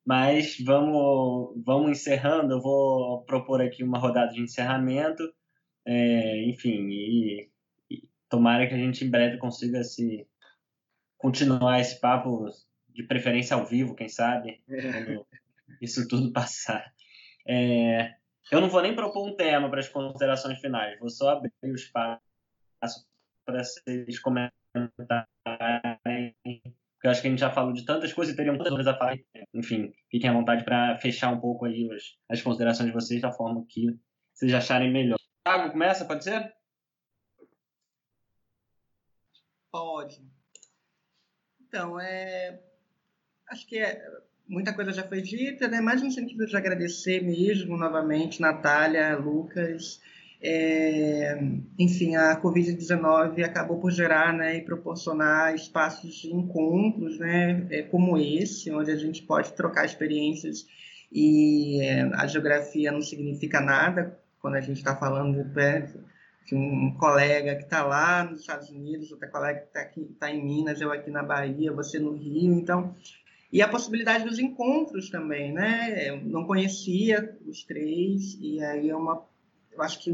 Mas 0.07 0.57
vamos, 0.61 1.61
vamos 1.65 1.91
encerrando. 1.91 2.55
Eu 2.55 2.61
vou 2.61 3.25
propor 3.25 3.61
aqui 3.61 3.83
uma 3.83 3.99
rodada 3.99 4.33
de 4.33 4.41
encerramento. 4.41 5.23
É, 5.85 6.45
enfim, 6.45 6.89
e, 6.89 7.51
e 7.91 8.03
tomara 8.29 8.69
que 8.69 8.75
a 8.75 8.79
gente 8.79 9.05
em 9.05 9.11
breve 9.11 9.39
consiga 9.39 9.83
se 9.83 10.27
continuar 11.19 11.81
esse 11.81 12.01
papo 12.01 12.49
de 12.89 13.03
preferência 13.03 13.57
ao 13.57 13.67
vivo, 13.67 13.95
quem 13.95 14.09
sabe, 14.09 14.63
quando 14.67 15.27
isso 15.81 16.07
tudo 16.09 16.33
passar. 16.33 16.93
É, 17.47 18.15
eu 18.51 18.61
não 18.61 18.69
vou 18.69 18.83
nem 18.83 18.95
propor 18.95 19.29
um 19.29 19.37
tema 19.37 19.69
para 19.69 19.81
as 19.81 19.89
considerações 19.89 20.59
finais, 20.61 20.99
vou 20.99 21.11
só 21.11 21.31
abrir 21.31 21.53
o 21.63 21.75
espaço 21.75 22.21
para 23.45 23.63
vocês 23.63 24.19
comentarem, 24.21 25.31
eu 27.07 27.11
acho 27.11 27.21
que 27.21 27.29
a 27.29 27.31
gente 27.31 27.41
já 27.41 27.51
falou 27.51 27.73
de 27.73 27.85
tantas 27.85 28.13
coisas 28.13 28.35
e 28.35 28.37
teria 28.37 28.53
muitas 28.53 28.69
coisas 28.69 28.87
a 28.87 28.99
falar. 28.99 29.17
Enfim, 29.55 29.93
fiquem 30.11 30.29
à 30.29 30.33
vontade 30.33 30.65
para 30.65 30.99
fechar 30.99 31.33
um 31.33 31.41
pouco 31.41 31.65
aí 31.65 31.89
as, 31.93 32.03
as 32.29 32.43
considerações 32.43 32.89
de 32.89 32.95
vocês 32.95 33.23
da 33.23 33.33
forma 33.33 33.65
que 33.69 33.87
vocês 34.35 34.53
acharem 34.53 34.93
melhor. 34.93 35.19
Thiago, 35.45 35.71
começa, 35.71 36.05
pode 36.05 36.25
ser? 36.25 36.53
Pode. 39.71 40.21
Então, 41.61 42.01
é, 42.01 42.61
acho 43.51 43.67
que 43.67 43.79
é, 43.79 44.03
muita 44.49 44.75
coisa 44.75 44.93
já 44.93 45.07
foi 45.07 45.23
dita, 45.23 45.69
né? 45.69 45.81
Mais 45.81 46.03
no 46.03 46.11
sentido 46.11 46.47
de 46.47 46.57
agradecer 46.57 47.23
mesmo 47.23 47.77
novamente, 47.77 48.41
Natália, 48.41 49.17
Lucas. 49.17 50.01
É, 50.49 51.41
enfim, 51.77 52.15
a 52.15 52.41
Covid-19 52.41 53.43
acabou 53.43 53.81
por 53.81 53.91
gerar 53.91 54.33
né, 54.33 54.59
e 54.59 54.61
proporcionar 54.61 55.53
espaços 55.57 56.15
de 56.15 56.33
encontros 56.33 57.19
né, 57.19 57.67
é, 57.69 57.83
como 57.83 58.17
esse, 58.17 58.71
onde 58.71 58.93
a 58.93 58.97
gente 58.97 59.23
pode 59.23 59.53
trocar 59.55 59.85
experiências 59.85 60.65
e 61.11 61.81
é, 61.83 62.03
a 62.15 62.29
geografia 62.29 62.93
não 62.93 63.03
significa 63.03 63.61
nada 63.61 64.21
quando 64.41 64.55
a 64.55 64.61
gente 64.61 64.77
está 64.77 64.95
falando 64.95 65.43
de, 65.43 65.99
de 66.47 66.55
um 66.55 66.95
colega 66.97 67.57
que 67.57 67.65
está 67.65 67.85
lá 67.85 68.23
nos 68.23 68.41
Estados 68.41 68.71
Unidos, 68.71 69.11
outra 69.11 69.29
colega 69.29 69.61
que 69.61 69.67
está 69.67 69.91
tá 70.21 70.31
em 70.31 70.45
Minas, 70.45 70.81
eu 70.81 70.93
aqui 70.93 71.11
na 71.11 71.25
Bahia, 71.25 71.73
você 71.73 71.99
no 71.99 72.13
Rio. 72.13 72.55
Então, 72.55 72.95
e 73.53 73.63
a 73.63 73.69
possibilidade 73.69 74.25
dos 74.25 74.39
encontros 74.39 75.11
também, 75.11 75.53
né? 75.53 76.11
Eu 76.11 76.21
não 76.21 76.45
conhecia 76.45 77.37
os 77.47 77.65
três, 77.65 78.39
e 78.41 78.63
aí 78.63 78.91
é 78.91 78.95
uma, 78.97 79.25
eu 79.77 79.83
acho 79.83 80.03
que 80.03 80.13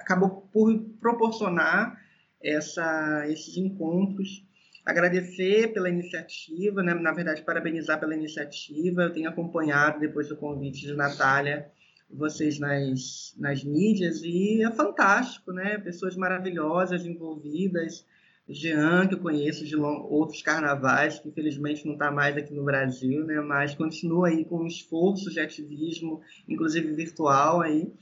acabou 0.00 0.48
por 0.52 0.78
proporcionar 1.00 2.00
essa, 2.42 3.24
esses 3.28 3.56
encontros. 3.56 4.44
Agradecer 4.84 5.72
pela 5.72 5.88
iniciativa, 5.88 6.82
né? 6.82 6.94
na 6.94 7.12
verdade, 7.12 7.42
parabenizar 7.42 7.98
pela 7.98 8.14
iniciativa. 8.14 9.02
Eu 9.02 9.12
tenho 9.12 9.28
acompanhado, 9.28 9.98
depois 9.98 10.28
do 10.28 10.36
convite 10.36 10.86
de 10.86 10.94
Natália, 10.94 11.70
vocês 12.08 12.58
nas, 12.58 13.34
nas 13.36 13.64
mídias, 13.64 14.22
e 14.22 14.62
é 14.62 14.70
fantástico, 14.70 15.52
né? 15.52 15.76
Pessoas 15.78 16.14
maravilhosas 16.14 17.04
envolvidas, 17.04 18.06
Jean, 18.48 19.08
que 19.08 19.14
eu 19.14 19.18
conheço 19.18 19.64
de 19.64 19.74
outros 19.74 20.40
carnavais, 20.40 21.18
que 21.18 21.28
infelizmente 21.28 21.84
não 21.84 21.94
está 21.94 22.12
mais 22.12 22.36
aqui 22.36 22.54
no 22.54 22.64
Brasil, 22.64 23.24
né? 23.24 23.40
mas 23.40 23.74
continua 23.74 24.28
aí 24.28 24.44
com 24.44 24.64
esforços 24.64 25.32
de 25.32 25.40
ativismo, 25.40 26.20
inclusive 26.48 26.92
virtual, 26.92 27.60
aí, 27.60 27.92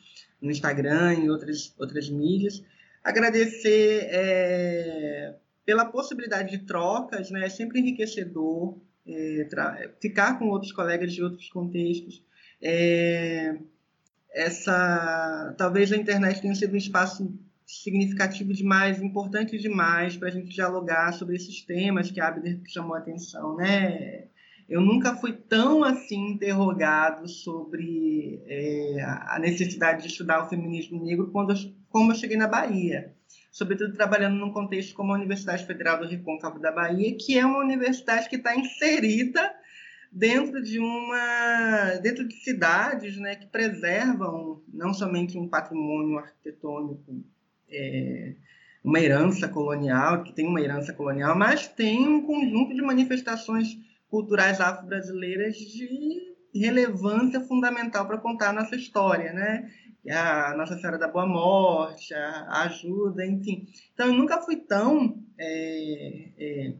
no 0.44 0.50
Instagram 0.50 1.14
e 1.14 1.30
outras, 1.30 1.74
outras 1.78 2.08
mídias. 2.08 2.62
Agradecer 3.02 4.06
é, 4.10 5.34
pela 5.64 5.86
possibilidade 5.86 6.50
de 6.50 6.64
trocas, 6.64 7.30
né? 7.30 7.46
é 7.46 7.48
sempre 7.48 7.80
enriquecedor 7.80 8.78
é, 9.06 9.90
ficar 10.00 10.38
com 10.38 10.48
outros 10.48 10.72
colegas 10.72 11.12
de 11.12 11.22
outros 11.22 11.48
contextos. 11.48 12.22
É, 12.62 13.56
essa 14.30 15.54
talvez 15.56 15.92
a 15.92 15.96
internet 15.96 16.40
tenha 16.40 16.54
sido 16.54 16.74
um 16.74 16.78
espaço 16.78 17.32
significativo 17.66 18.52
demais, 18.52 19.00
importante 19.00 19.58
demais 19.58 20.16
para 20.16 20.28
a 20.28 20.30
gente 20.30 20.48
dialogar 20.48 21.12
sobre 21.12 21.36
esses 21.36 21.62
temas 21.62 22.10
que 22.10 22.20
a 22.20 22.28
Abner 22.28 22.60
chamou 22.66 22.94
a 22.94 22.98
atenção, 22.98 23.56
né? 23.56 24.28
Eu 24.68 24.80
nunca 24.80 25.14
fui 25.14 25.32
tão 25.32 25.84
assim 25.84 26.32
interrogado 26.32 27.28
sobre 27.28 28.42
é, 28.46 29.02
a 29.02 29.38
necessidade 29.38 30.02
de 30.02 30.08
estudar 30.08 30.42
o 30.42 30.48
feminismo 30.48 31.02
negro 31.04 31.30
quando, 31.30 31.54
como 31.90 32.12
eu 32.12 32.16
cheguei 32.16 32.36
na 32.36 32.48
Bahia. 32.48 33.14
Sobretudo 33.52 33.92
trabalhando 33.92 34.36
num 34.36 34.52
contexto 34.52 34.94
como 34.94 35.12
a 35.12 35.16
Universidade 35.16 35.66
Federal 35.66 35.98
do 35.98 36.08
Recôncavo 36.08 36.58
da 36.58 36.72
Bahia, 36.72 37.16
que 37.18 37.38
é 37.38 37.44
uma 37.44 37.60
universidade 37.60 38.28
que 38.28 38.36
está 38.36 38.56
inserida 38.56 39.54
dentro 40.10 40.62
de 40.62 40.78
uma 40.78 41.96
dentro 42.02 42.26
de 42.26 42.34
cidades 42.36 43.16
né, 43.16 43.34
que 43.34 43.46
preservam 43.46 44.62
não 44.72 44.94
somente 44.94 45.36
um 45.36 45.48
patrimônio 45.48 46.18
arquitetônico 46.18 47.24
é, 47.68 48.34
uma 48.82 49.00
herança 49.00 49.48
colonial, 49.48 50.22
que 50.22 50.32
tem 50.32 50.46
uma 50.46 50.60
herança 50.60 50.92
colonial, 50.92 51.36
mas 51.36 51.66
tem 51.66 52.06
um 52.06 52.22
conjunto 52.22 52.74
de 52.74 52.82
manifestações 52.82 53.78
culturais 54.14 54.60
afro-brasileiras 54.60 55.56
de 55.56 56.36
relevância 56.54 57.40
fundamental 57.40 58.06
para 58.06 58.18
contar 58.18 58.50
a 58.50 58.52
nossa 58.52 58.76
história, 58.76 59.32
né? 59.32 59.68
A 60.08 60.54
Nossa 60.56 60.76
Senhora 60.76 60.96
da 60.98 61.08
Boa 61.08 61.26
Morte, 61.26 62.14
a 62.14 62.62
ajuda, 62.62 63.26
enfim. 63.26 63.66
Então, 63.92 64.06
eu 64.06 64.12
nunca 64.12 64.40
fui 64.40 64.54
tão, 64.54 65.18
é, 65.36 66.28
é, 66.38 66.74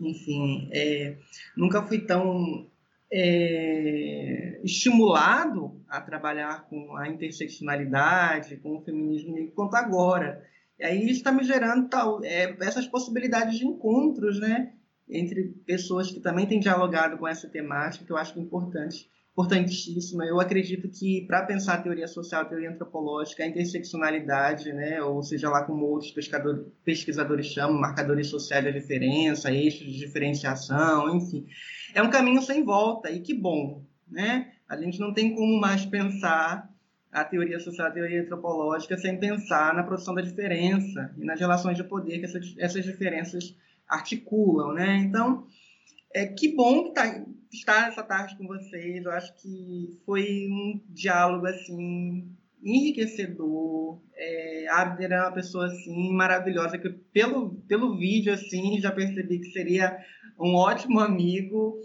enfim, 0.00 0.70
é, 0.72 1.18
nunca 1.54 1.82
fui 1.82 1.98
tão 1.98 2.66
é, 3.12 4.58
estimulado 4.64 5.82
a 5.86 6.00
trabalhar 6.00 6.66
com 6.70 6.96
a 6.96 7.08
interseccionalidade, 7.08 8.56
com 8.56 8.78
o 8.78 8.82
feminismo 8.82 9.36
quanto 9.54 9.74
agora. 9.74 10.42
E 10.78 10.84
aí 10.84 11.10
está 11.10 11.30
me 11.30 11.44
gerando 11.44 11.90
tal, 11.90 12.24
é, 12.24 12.56
essas 12.60 12.86
possibilidades 12.86 13.58
de 13.58 13.66
encontros, 13.66 14.40
né? 14.40 14.72
Entre 15.08 15.54
pessoas 15.66 16.10
que 16.10 16.20
também 16.20 16.46
têm 16.46 16.60
dialogado 16.60 17.18
com 17.18 17.28
essa 17.28 17.48
temática, 17.48 18.04
que 18.04 18.12
eu 18.12 18.16
acho 18.16 18.38
importante, 18.38 19.08
importantíssima. 19.34 20.24
Eu 20.24 20.40
acredito 20.40 20.88
que, 20.88 21.26
para 21.26 21.44
pensar 21.44 21.74
a 21.74 21.82
teoria 21.82 22.06
social, 22.06 22.42
a 22.42 22.44
teoria 22.44 22.70
antropológica, 22.70 23.42
a 23.42 23.46
interseccionalidade, 23.46 24.72
né? 24.72 25.02
ou 25.02 25.22
seja 25.22 25.50
lá 25.50 25.64
como 25.64 25.86
outros 25.86 26.14
pesquisadores 26.84 27.46
chamam, 27.46 27.78
marcadores 27.78 28.28
sociais 28.28 28.64
da 28.64 28.70
diferença, 28.70 29.52
eixos 29.52 29.92
de 29.92 29.98
diferenciação, 29.98 31.16
enfim, 31.16 31.46
é 31.94 32.00
um 32.00 32.10
caminho 32.10 32.40
sem 32.40 32.64
volta, 32.64 33.10
e 33.10 33.20
que 33.20 33.34
bom. 33.34 33.82
Né? 34.08 34.52
A 34.68 34.76
gente 34.76 35.00
não 35.00 35.12
tem 35.12 35.34
como 35.34 35.60
mais 35.60 35.84
pensar 35.84 36.72
a 37.10 37.24
teoria 37.24 37.58
social, 37.58 37.88
a 37.88 37.92
teoria 37.92 38.22
antropológica, 38.22 38.96
sem 38.96 39.18
pensar 39.18 39.74
na 39.74 39.82
produção 39.82 40.14
da 40.14 40.22
diferença 40.22 41.12
e 41.16 41.24
nas 41.24 41.38
relações 41.38 41.76
de 41.76 41.84
poder 41.84 42.18
que 42.18 42.24
essas, 42.24 42.54
essas 42.58 42.84
diferenças 42.84 43.56
articulam, 43.88 44.72
né? 44.72 44.96
Então, 44.98 45.46
é 46.12 46.26
que 46.26 46.54
bom 46.54 46.84
que 46.84 46.94
tá, 46.94 47.24
estar 47.52 47.88
essa 47.88 48.02
tarde 48.02 48.36
com 48.36 48.46
vocês. 48.46 49.04
Eu 49.04 49.12
acho 49.12 49.34
que 49.36 50.00
foi 50.04 50.46
um 50.48 50.80
diálogo 50.88 51.46
assim 51.46 52.28
enriquecedor. 52.62 54.00
É, 54.14 54.66
Abner 54.70 55.12
é 55.12 55.20
uma 55.20 55.32
pessoa 55.32 55.66
assim 55.66 56.12
maravilhosa 56.12 56.78
que 56.78 56.88
pelo 56.88 57.56
pelo 57.68 57.96
vídeo 57.96 58.32
assim 58.32 58.80
já 58.80 58.90
percebi 58.90 59.38
que 59.38 59.52
seria 59.52 59.98
um 60.38 60.54
ótimo 60.54 61.00
amigo. 61.00 61.78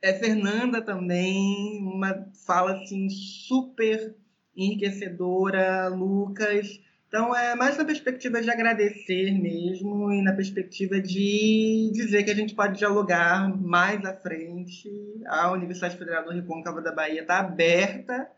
É 0.00 0.12
Fernanda 0.12 0.80
também, 0.80 1.82
uma 1.82 2.30
fala 2.46 2.74
assim 2.74 3.08
super 3.10 4.14
enriquecedora, 4.56 5.88
Lucas. 5.88 6.80
Então, 7.08 7.34
é 7.34 7.54
mais 7.54 7.78
na 7.78 7.86
perspectiva 7.86 8.42
de 8.42 8.50
agradecer 8.50 9.32
mesmo 9.32 10.12
e 10.12 10.20
na 10.20 10.34
perspectiva 10.34 11.00
de 11.00 11.90
dizer 11.94 12.22
que 12.22 12.30
a 12.30 12.34
gente 12.34 12.54
pode 12.54 12.78
dialogar 12.78 13.48
mais 13.56 14.04
à 14.04 14.14
frente. 14.14 14.90
A 15.26 15.50
Universidade 15.52 15.96
Federal 15.96 16.24
do 16.24 16.32
Recôncavo 16.32 16.82
da 16.82 16.92
Bahia 16.92 17.22
está 17.22 17.38
aberta 17.38 18.30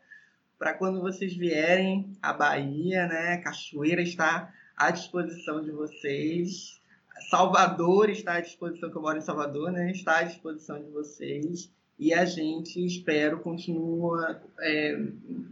para 0.57 0.73
quando 0.73 1.01
vocês 1.01 1.35
vierem 1.35 2.13
à 2.23 2.33
Bahia, 2.33 3.09
né? 3.09 3.39
Cachoeira 3.39 4.03
está 4.03 4.55
à 4.77 4.93
disposição 4.93 5.61
de 5.61 5.73
vocês. 5.73 6.81
Salvador 7.29 8.09
está 8.09 8.35
à 8.35 8.41
disposição, 8.41 8.89
que 8.89 8.97
eu 8.97 9.03
moro 9.03 9.19
em 9.19 9.23
Salvador, 9.23 9.73
né? 9.73 9.91
Está 9.91 10.19
à 10.19 10.23
disposição 10.23 10.81
de 10.81 10.91
vocês 10.91 11.73
e 11.99 12.15
a 12.15 12.25
gente, 12.25 12.85
espero, 12.87 13.41
continua, 13.41 14.41
é, 14.61 14.99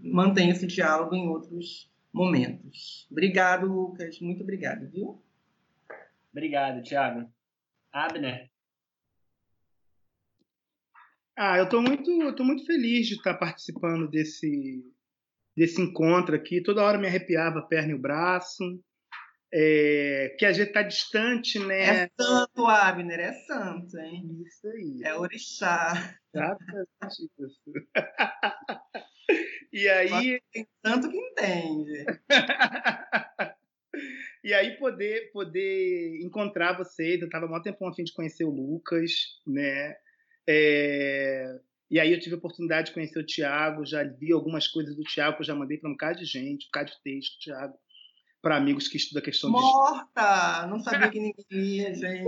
mantém 0.02 0.50
esse 0.50 0.66
diálogo 0.66 1.14
em 1.14 1.28
outros 1.28 1.90
momentos. 2.12 3.06
Obrigado, 3.10 3.66
Lucas. 3.66 4.20
Muito 4.20 4.42
obrigado, 4.42 4.90
viu? 4.90 5.22
Obrigado, 6.32 6.82
Thiago. 6.82 7.30
Abner? 7.92 8.50
Ah, 11.36 11.58
eu 11.58 11.64
estou 11.64 11.80
muito, 11.80 12.10
eu 12.10 12.34
tô 12.34 12.44
muito 12.44 12.66
feliz 12.66 13.06
de 13.06 13.14
estar 13.14 13.34
participando 13.34 14.08
desse, 14.08 14.84
desse 15.56 15.80
encontro 15.80 16.34
aqui. 16.34 16.62
Toda 16.62 16.82
hora 16.82 16.98
me 16.98 17.06
arrepiava 17.06 17.60
a 17.60 17.62
perna 17.62 17.92
e 17.92 17.94
o 17.94 18.00
braço 18.00 18.64
é, 19.52 20.36
que 20.38 20.44
a 20.44 20.52
gente 20.52 20.68
está 20.68 20.82
distante, 20.82 21.58
né? 21.58 22.04
É 22.04 22.10
santo, 22.20 22.66
Abner, 22.66 23.18
é 23.18 23.32
santo, 23.32 23.98
hein? 23.98 24.42
Isso 24.46 24.68
aí. 24.68 25.00
É 25.04 25.14
orixá. 25.14 26.18
Exatamente 26.34 27.30
isso. 27.38 27.72
e 29.72 29.88
aí... 29.88 30.40
Tem 30.52 30.68
tanto 30.82 31.10
que 31.10 31.16
entende. 31.16 32.04
e 34.44 34.52
aí 34.52 34.76
poder, 34.76 35.32
poder 35.32 36.20
encontrar 36.22 36.76
vocês, 36.76 37.20
eu 37.20 37.26
estava 37.26 37.46
há 37.46 37.48
muito 37.48 37.64
tempo 37.64 37.86
a 37.86 37.94
fim 37.94 38.04
de 38.04 38.12
conhecer 38.12 38.44
o 38.44 38.50
Lucas, 38.50 39.12
né? 39.46 39.96
É... 40.46 41.58
E 41.90 41.98
aí 41.98 42.12
eu 42.12 42.20
tive 42.20 42.34
a 42.34 42.38
oportunidade 42.38 42.88
de 42.88 42.92
conhecer 42.92 43.18
o 43.18 43.24
Tiago, 43.24 43.86
já 43.86 44.04
vi 44.04 44.30
algumas 44.30 44.68
coisas 44.68 44.94
do 44.94 45.02
Tiago, 45.04 45.36
que 45.36 45.42
eu 45.42 45.46
já 45.46 45.54
mandei 45.54 45.78
para 45.78 45.88
um 45.88 45.94
bocado 45.94 46.18
de 46.18 46.26
gente, 46.26 46.66
um 46.66 46.68
bocado 46.68 46.90
de 46.90 47.02
texto, 47.02 47.38
Tiago 47.38 47.78
para 48.40 48.56
amigos 48.56 48.88
que 48.88 48.96
estudam 48.96 49.20
a 49.20 49.24
questão 49.24 49.50
Morta! 49.50 50.62
De... 50.62 50.70
Não 50.70 50.80
sabia 50.80 51.10
que 51.10 51.20
ninguém 51.20 51.44
ia, 51.50 51.94
gente. 51.94 52.24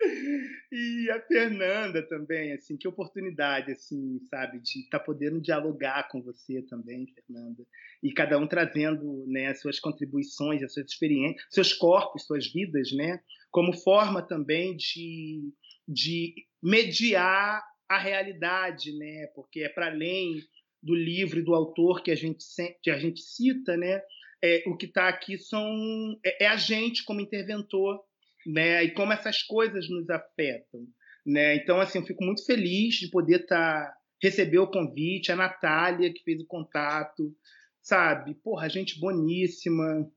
e 0.70 1.10
a 1.10 1.20
Fernanda 1.22 2.06
também, 2.06 2.52
assim, 2.52 2.76
que 2.76 2.86
oportunidade, 2.86 3.72
assim, 3.72 4.20
sabe, 4.30 4.60
de 4.60 4.80
estar 4.80 5.00
tá 5.00 5.04
podendo 5.04 5.40
dialogar 5.40 6.08
com 6.08 6.22
você 6.22 6.62
também, 6.62 7.06
Fernanda, 7.06 7.64
e 8.02 8.12
cada 8.12 8.38
um 8.38 8.46
trazendo, 8.46 9.24
né, 9.26 9.48
as 9.48 9.60
suas 9.60 9.80
contribuições, 9.80 10.62
as 10.62 10.72
suas 10.72 10.86
experiências, 10.86 11.46
seus 11.50 11.72
corpos, 11.72 12.26
suas 12.26 12.46
vidas, 12.46 12.92
né, 12.92 13.20
como 13.50 13.72
forma 13.72 14.22
também 14.22 14.76
de, 14.76 15.52
de 15.86 16.34
mediar 16.62 17.62
a 17.88 17.98
realidade, 17.98 18.96
né, 18.96 19.26
porque 19.34 19.60
é 19.60 19.68
para 19.68 19.86
além 19.86 20.36
do 20.80 20.94
livro 20.94 21.40
e 21.40 21.44
do 21.44 21.54
autor 21.54 22.02
que 22.02 22.10
a 22.12 22.14
gente, 22.14 22.44
que 22.82 22.90
a 22.90 22.98
gente 22.98 23.20
cita, 23.20 23.76
né, 23.76 24.00
é, 24.42 24.62
o 24.66 24.76
que 24.76 24.86
está 24.86 25.08
aqui 25.08 25.38
são 25.38 26.18
é, 26.24 26.44
é, 26.44 26.48
a 26.48 26.56
gente 26.56 27.04
como 27.04 27.20
interventor, 27.20 28.00
né? 28.46 28.84
E 28.84 28.92
como 28.92 29.12
essas 29.12 29.42
coisas 29.42 29.88
nos 29.88 30.08
afetam, 30.08 30.86
né? 31.26 31.56
Então, 31.56 31.80
assim, 31.80 31.98
eu 31.98 32.04
fico 32.04 32.24
muito 32.24 32.44
feliz 32.44 32.96
de 32.96 33.10
poder 33.10 33.40
estar 33.40 33.86
tá, 33.86 33.94
receber 34.22 34.58
o 34.58 34.70
convite, 34.70 35.32
a 35.32 35.36
Natália 35.36 36.12
que 36.12 36.22
fez 36.22 36.40
o 36.40 36.46
contato, 36.46 37.34
sabe? 37.82 38.34
Porra, 38.42 38.68
gente 38.68 39.00
boníssima, 39.00 40.08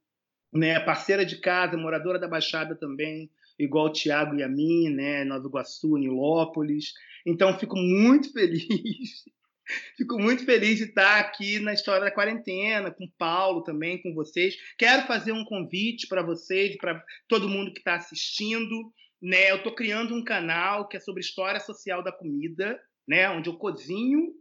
né? 0.54 0.80
Parceira 0.80 1.26
de 1.26 1.38
casa, 1.38 1.78
moradora 1.78 2.20
da 2.20 2.28
Baixada 2.28 2.76
também, 2.76 3.30
igual 3.58 3.88
o 3.88 3.94
Tiago 3.94 4.36
e 4.36 4.44
a 4.44 4.50
mim, 4.50 4.90
né? 4.90 5.24
Nova 5.24 5.48
Iguaçu, 5.48 5.98
Nilópolis. 5.98 6.94
Então, 7.26 7.58
fico 7.58 7.76
muito 7.76 8.32
feliz 8.34 9.24
Fico 9.98 10.20
muito 10.20 10.46
feliz 10.46 10.78
de 10.78 10.86
estar 10.86 11.20
aqui 11.20 11.60
na 11.60 11.74
história 11.74 12.06
da 12.06 12.12
quarentena, 12.12 12.92
com 12.92 13.06
o 13.06 13.12
Paulo 13.18 13.64
também, 13.64 14.02
com 14.02 14.14
vocês. 14.14 14.56
Quero 14.78 15.08
fazer 15.08 15.32
um 15.32 15.46
convite 15.46 16.08
para 16.08 16.22
vocês, 16.22 16.78
para 16.78 17.04
todo 17.28 17.50
mundo 17.50 17.74
que 17.74 17.80
está 17.80 17.96
assistindo. 17.96 18.94
Né? 19.22 19.52
Eu 19.52 19.58
estou 19.58 19.74
criando 19.74 20.16
um 20.16 20.24
canal 20.24 20.88
que 20.88 20.98
é 20.98 21.00
sobre 21.00 21.22
história 21.22 21.60
social 21.60 22.04
da 22.04 22.12
comida, 22.12 22.80
né? 23.08 23.30
onde 23.30 23.50
eu 23.50 23.58
cozinho 23.58 24.34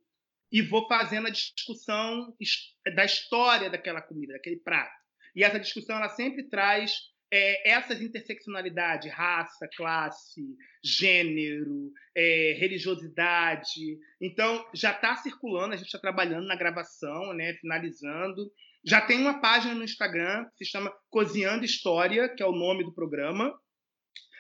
e 0.53 0.63
vou 0.63 0.89
fazendo 0.89 1.29
a 1.29 1.31
discussão 1.31 2.35
da 2.95 3.05
história 3.05 3.71
daquela 3.71 4.03
comida, 4.03 4.33
daquele 4.33 4.57
prato. 4.57 4.99
E 5.35 5.45
essa 5.45 5.61
discussão 5.61 5.97
ela 5.97 6.09
sempre 6.09 6.49
traz 6.49 6.93
é, 7.33 7.71
essas 7.71 8.01
interseccionalidades, 8.01 9.13
raça, 9.13 9.69
classe, 9.77 10.43
gênero, 10.83 11.93
é, 12.15 12.57
religiosidade. 12.59 13.99
Então, 14.21 14.67
já 14.75 14.91
está 14.91 15.17
circulando, 15.17 15.75
a 15.75 15.77
gente 15.77 15.87
está 15.87 15.99
trabalhando 15.99 16.47
na 16.47 16.57
gravação, 16.57 17.33
né, 17.33 17.55
finalizando. 17.55 18.51
Já 18.85 19.01
tem 19.01 19.21
uma 19.21 19.41
página 19.41 19.75
no 19.75 19.85
Instagram 19.85 20.47
que 20.57 20.65
se 20.65 20.71
chama 20.71 20.93
Cozinhando 21.11 21.65
História, 21.65 22.29
que 22.29 22.43
é 22.43 22.47
o 22.47 22.53
nome 22.53 22.83
do 22.83 22.95
programa. 22.95 23.55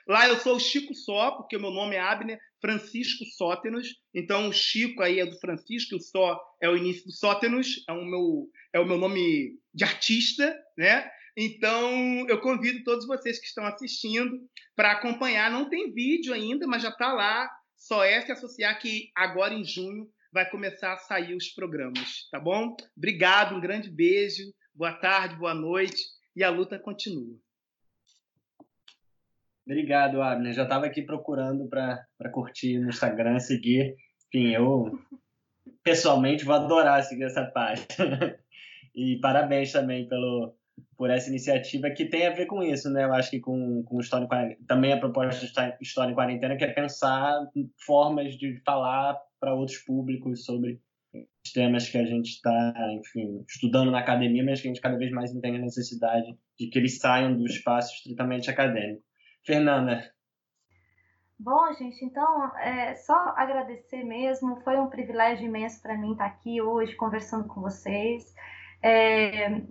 Lá 0.08 0.26
eu 0.26 0.36
sou 0.38 0.56
o 0.56 0.60
Chico 0.60 0.94
Só, 0.94 1.32
porque 1.32 1.56
o 1.56 1.60
meu 1.60 1.70
nome 1.70 1.94
é 1.94 2.00
Abner 2.00 2.38
Francisco 2.60 3.24
Sótenos. 3.36 3.88
Então 4.14 4.48
o 4.48 4.52
Chico 4.52 5.02
aí 5.02 5.20
é 5.20 5.26
do 5.26 5.38
Francisco, 5.38 5.96
o 5.96 6.00
Só 6.00 6.40
é 6.60 6.68
o 6.68 6.76
início 6.76 7.04
do 7.04 7.12
Sótenos, 7.12 7.84
é 7.88 7.92
o 7.92 8.04
meu, 8.04 8.48
é 8.74 8.80
o 8.80 8.86
meu 8.86 8.98
nome 8.98 9.58
de 9.72 9.84
artista, 9.84 10.58
né? 10.76 11.08
Então, 11.42 12.28
eu 12.28 12.38
convido 12.38 12.84
todos 12.84 13.06
vocês 13.06 13.40
que 13.40 13.46
estão 13.46 13.64
assistindo 13.64 14.46
para 14.76 14.92
acompanhar. 14.92 15.50
Não 15.50 15.70
tem 15.70 15.90
vídeo 15.90 16.34
ainda, 16.34 16.66
mas 16.66 16.82
já 16.82 16.90
está 16.90 17.14
lá. 17.14 17.50
Só 17.74 18.04
é 18.04 18.20
se 18.20 18.30
associar 18.30 18.78
que 18.78 19.10
agora 19.16 19.54
em 19.54 19.64
junho 19.64 20.06
vai 20.30 20.48
começar 20.50 20.92
a 20.92 20.98
sair 20.98 21.34
os 21.34 21.48
programas, 21.48 22.28
tá 22.30 22.38
bom? 22.38 22.76
Obrigado, 22.94 23.56
um 23.56 23.60
grande 23.60 23.90
beijo. 23.90 24.42
boa 24.74 24.92
tarde, 24.92 25.34
boa 25.36 25.54
noite 25.54 25.96
e 26.36 26.44
a 26.44 26.50
luta 26.50 26.78
continua. 26.78 27.34
Obrigado, 29.64 30.20
Abner. 30.20 30.52
Já 30.52 30.64
estava 30.64 30.84
aqui 30.84 31.00
procurando 31.00 31.66
para 31.70 32.30
curtir 32.30 32.78
no 32.78 32.90
Instagram, 32.90 33.38
seguir. 33.38 33.96
Enfim, 34.28 34.48
eu 34.50 34.98
pessoalmente 35.82 36.44
vou 36.44 36.54
adorar 36.54 37.02
seguir 37.02 37.24
essa 37.24 37.46
página. 37.46 37.86
e 38.94 39.18
parabéns 39.20 39.72
também 39.72 40.06
pelo, 40.06 40.54
por 40.96 41.10
essa 41.10 41.28
iniciativa 41.28 41.90
que 41.90 42.04
tem 42.04 42.26
a 42.26 42.34
ver 42.34 42.46
com 42.46 42.62
isso, 42.62 42.90
né? 42.90 43.04
Eu 43.04 43.14
acho 43.14 43.30
que 43.30 43.40
com, 43.40 43.82
com 43.84 44.00
História 44.00 44.28
também 44.66 44.92
a 44.92 44.98
proposta 44.98 45.46
de 45.46 45.76
História 45.80 46.12
em 46.12 46.14
Quarentena 46.14 46.56
que 46.56 46.64
é 46.64 46.72
pensar 46.72 47.46
formas 47.84 48.34
de 48.34 48.60
falar 48.64 49.18
para 49.38 49.54
outros 49.54 49.78
públicos 49.78 50.44
sobre 50.44 50.80
os 51.14 51.52
temas 51.52 51.88
que 51.88 51.98
a 51.98 52.04
gente 52.04 52.28
está, 52.28 52.74
enfim, 52.92 53.44
estudando 53.48 53.90
na 53.90 54.00
academia, 54.00 54.44
mas 54.44 54.60
que 54.60 54.68
a 54.68 54.70
gente 54.70 54.80
cada 54.80 54.96
vez 54.96 55.10
mais 55.10 55.34
entende 55.34 55.58
a 55.58 55.62
necessidade 55.62 56.36
de 56.58 56.68
que 56.68 56.78
eles 56.78 56.98
saiam 56.98 57.36
do 57.36 57.44
espaço 57.46 57.94
estritamente 57.94 58.50
acadêmico. 58.50 59.02
Fernanda. 59.44 60.02
Bom, 61.38 61.72
gente, 61.72 62.04
então 62.04 62.54
é 62.58 62.94
só 62.96 63.14
agradecer 63.34 64.04
mesmo. 64.04 64.60
Foi 64.60 64.78
um 64.78 64.90
privilégio 64.90 65.46
imenso 65.46 65.80
para 65.80 65.96
mim 65.96 66.12
estar 66.12 66.26
aqui 66.26 66.60
hoje 66.60 66.94
conversando 66.96 67.48
com 67.48 67.62
vocês. 67.62 68.34
É, 68.82 69.62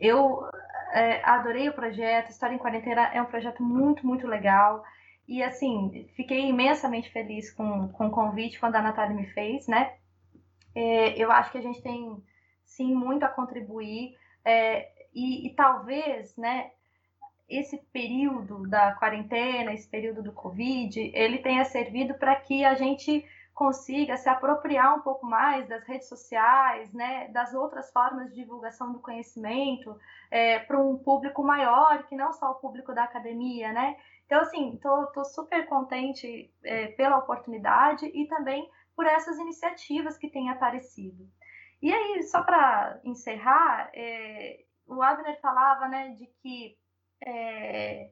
eu 0.00 0.48
é, 0.92 1.22
adorei 1.24 1.68
o 1.68 1.74
projeto. 1.74 2.30
História 2.30 2.54
em 2.54 2.58
Quarentena 2.58 3.10
é 3.12 3.20
um 3.20 3.26
projeto 3.26 3.62
muito, 3.62 4.06
muito 4.06 4.26
legal. 4.26 4.84
E, 5.26 5.42
assim, 5.42 6.08
fiquei 6.16 6.48
imensamente 6.48 7.10
feliz 7.10 7.52
com, 7.52 7.88
com 7.88 8.06
o 8.06 8.10
convite 8.10 8.58
quando 8.58 8.76
a 8.76 8.82
Natália 8.82 9.14
me 9.14 9.26
fez, 9.26 9.66
né? 9.66 9.94
É, 10.74 11.22
eu 11.22 11.30
acho 11.30 11.50
que 11.52 11.58
a 11.58 11.62
gente 11.62 11.82
tem, 11.82 12.16
sim, 12.64 12.94
muito 12.94 13.24
a 13.24 13.28
contribuir. 13.28 14.16
É, 14.44 14.88
e, 15.14 15.46
e, 15.46 15.54
talvez, 15.54 16.34
né, 16.36 16.70
esse 17.48 17.78
período 17.92 18.66
da 18.68 18.92
quarentena, 18.92 19.72
esse 19.72 19.88
período 19.88 20.22
do 20.22 20.32
Covid, 20.32 21.10
ele 21.14 21.38
tenha 21.38 21.64
servido 21.64 22.14
para 22.14 22.36
que 22.36 22.64
a 22.64 22.74
gente 22.74 23.24
consiga 23.58 24.16
se 24.16 24.28
apropriar 24.28 24.94
um 24.94 25.00
pouco 25.00 25.26
mais 25.26 25.66
das 25.66 25.84
redes 25.84 26.08
sociais, 26.08 26.92
né, 26.92 27.26
das 27.32 27.52
outras 27.52 27.90
formas 27.90 28.28
de 28.28 28.36
divulgação 28.36 28.92
do 28.92 29.00
conhecimento 29.00 29.98
é, 30.30 30.60
para 30.60 30.78
um 30.80 30.96
público 30.96 31.42
maior, 31.42 32.04
que 32.04 32.14
não 32.14 32.32
só 32.32 32.52
o 32.52 32.60
público 32.60 32.94
da 32.94 33.02
academia, 33.02 33.72
né? 33.72 33.96
Então, 34.24 34.40
assim, 34.42 34.78
tô 34.80 35.24
super 35.24 35.66
contente 35.66 36.48
é, 36.62 36.86
pela 36.92 37.18
oportunidade 37.18 38.06
e 38.06 38.28
também 38.28 38.70
por 38.94 39.04
essas 39.06 39.36
iniciativas 39.38 40.16
que 40.16 40.30
têm 40.30 40.50
aparecido. 40.50 41.28
E 41.82 41.92
aí, 41.92 42.22
só 42.22 42.44
para 42.44 43.00
encerrar, 43.02 43.90
é, 43.92 44.60
o 44.86 45.02
Abner 45.02 45.40
falava, 45.40 45.88
né, 45.88 46.10
de 46.10 46.26
que 46.40 46.78
é, 47.26 48.08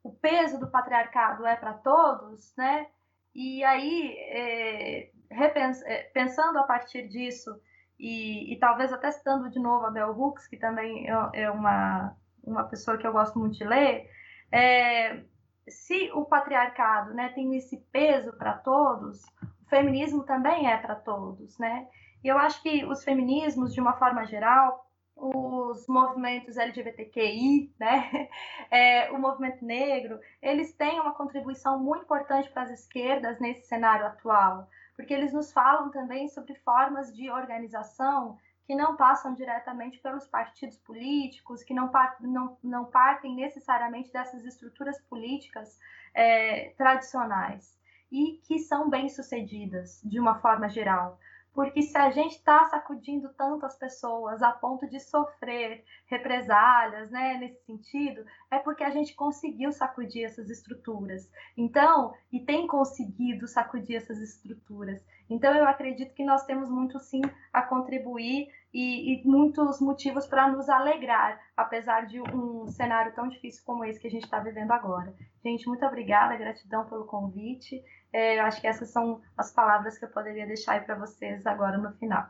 o 0.00 0.12
peso 0.12 0.60
do 0.60 0.70
patriarcado 0.70 1.44
é 1.44 1.56
para 1.56 1.74
todos, 1.74 2.54
né? 2.56 2.86
E 3.34 3.62
aí, 3.64 4.16
é, 4.18 5.10
repens, 5.30 5.82
é, 5.82 6.04
pensando 6.14 6.58
a 6.58 6.64
partir 6.64 7.08
disso, 7.08 7.50
e, 7.98 8.52
e, 8.52 8.58
talvez 8.58 8.92
até 8.92 9.10
citando 9.10 9.50
de 9.50 9.58
novo 9.60 9.86
a 9.86 9.90
Bell 9.90 10.18
Hooks, 10.18 10.48
que 10.48 10.56
também 10.56 11.08
é, 11.08 11.42
é 11.42 11.50
uma, 11.50 12.16
uma 12.42 12.64
pessoa 12.64 12.96
que 12.96 13.06
eu 13.06 13.12
gosto 13.12 13.38
muito 13.38 13.58
de 13.58 13.64
ler, 13.64 14.08
é, 14.50 15.22
se 15.68 16.10
o 16.12 16.24
patriarcado 16.24 17.14
né, 17.14 17.28
tem 17.34 17.56
esse 17.56 17.76
peso 17.92 18.32
para 18.32 18.54
todos, 18.54 19.22
o 19.64 19.68
feminismo 19.68 20.24
também 20.24 20.70
é 20.70 20.76
para 20.78 20.96
todos, 20.96 21.58
né? 21.58 21.86
E 22.24 22.28
eu 22.28 22.36
acho 22.36 22.62
que 22.62 22.84
os 22.84 23.04
feminismos, 23.04 23.72
de 23.72 23.80
uma 23.80 23.94
forma 23.94 24.24
geral, 24.26 24.89
os 25.20 25.86
movimentos 25.86 26.56
LGBTQI, 26.56 27.74
né, 27.78 28.28
é, 28.70 29.10
o 29.12 29.18
movimento 29.18 29.64
negro, 29.64 30.18
eles 30.40 30.72
têm 30.72 30.98
uma 30.98 31.12
contribuição 31.12 31.78
muito 31.78 32.04
importante 32.04 32.50
para 32.50 32.62
as 32.62 32.70
esquerdas 32.70 33.38
nesse 33.38 33.66
cenário 33.66 34.06
atual, 34.06 34.68
porque 34.96 35.12
eles 35.12 35.32
nos 35.32 35.52
falam 35.52 35.90
também 35.90 36.28
sobre 36.28 36.54
formas 36.56 37.14
de 37.14 37.30
organização 37.30 38.38
que 38.66 38.74
não 38.74 38.96
passam 38.96 39.34
diretamente 39.34 39.98
pelos 39.98 40.26
partidos 40.26 40.78
políticos, 40.78 41.62
que 41.62 41.74
não, 41.74 41.90
não, 42.20 42.56
não 42.62 42.84
partem 42.84 43.34
necessariamente 43.34 44.12
dessas 44.12 44.44
estruturas 44.44 45.00
políticas 45.02 45.78
é, 46.14 46.70
tradicionais 46.76 47.78
e 48.10 48.40
que 48.44 48.58
são 48.58 48.88
bem-sucedidas 48.88 50.00
de 50.04 50.18
uma 50.18 50.40
forma 50.40 50.68
geral. 50.68 51.18
Porque 51.60 51.82
se 51.82 51.98
a 51.98 52.10
gente 52.10 52.36
está 52.36 52.64
sacudindo 52.70 53.28
tanto 53.34 53.66
as 53.66 53.76
pessoas 53.76 54.42
a 54.42 54.50
ponto 54.50 54.88
de 54.88 54.98
sofrer 54.98 55.84
represálias, 56.06 57.10
né, 57.10 57.36
nesse 57.36 57.62
sentido, 57.66 58.24
é 58.50 58.58
porque 58.58 58.82
a 58.82 58.88
gente 58.88 59.14
conseguiu 59.14 59.70
sacudir 59.70 60.24
essas 60.24 60.48
estruturas. 60.48 61.30
Então, 61.54 62.14
e 62.32 62.40
tem 62.40 62.66
conseguido 62.66 63.46
sacudir 63.46 63.96
essas 63.96 64.22
estruturas. 64.22 65.04
Então, 65.28 65.54
eu 65.54 65.68
acredito 65.68 66.14
que 66.14 66.24
nós 66.24 66.46
temos 66.46 66.70
muito 66.70 66.98
sim 66.98 67.20
a 67.52 67.60
contribuir 67.60 68.48
e, 68.72 69.20
e 69.20 69.28
muitos 69.28 69.82
motivos 69.82 70.26
para 70.26 70.48
nos 70.48 70.66
alegrar, 70.70 71.38
apesar 71.54 72.06
de 72.06 72.22
um 72.22 72.68
cenário 72.68 73.14
tão 73.14 73.28
difícil 73.28 73.62
como 73.66 73.84
esse 73.84 74.00
que 74.00 74.06
a 74.06 74.10
gente 74.10 74.24
está 74.24 74.38
vivendo 74.38 74.70
agora. 74.70 75.14
Gente, 75.44 75.68
muito 75.68 75.84
obrigada, 75.84 76.36
gratidão 76.36 76.86
pelo 76.86 77.04
convite. 77.04 77.84
É, 78.12 78.38
eu 78.38 78.42
acho 78.42 78.60
que 78.60 78.66
essas 78.66 78.90
são 78.90 79.20
as 79.36 79.52
palavras 79.52 79.98
que 79.98 80.04
eu 80.04 80.10
poderia 80.10 80.46
deixar 80.46 80.72
aí 80.72 80.80
para 80.80 80.98
vocês 80.98 81.46
agora 81.46 81.78
no 81.78 81.92
final. 81.92 82.28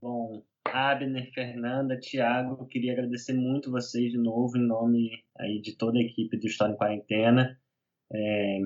Bom, 0.00 0.42
Abner, 0.64 1.32
Fernanda, 1.32 1.98
Tiago, 1.98 2.66
queria 2.66 2.92
agradecer 2.92 3.32
muito 3.32 3.70
vocês 3.70 4.10
de 4.10 4.18
novo 4.18 4.56
em 4.56 4.66
nome 4.66 5.24
aí 5.38 5.60
de 5.60 5.76
toda 5.76 5.98
a 5.98 6.02
equipe 6.02 6.36
do 6.36 6.46
História 6.46 6.72
em 6.72 6.76
Quarentena. 6.76 7.58
É, 8.12 8.60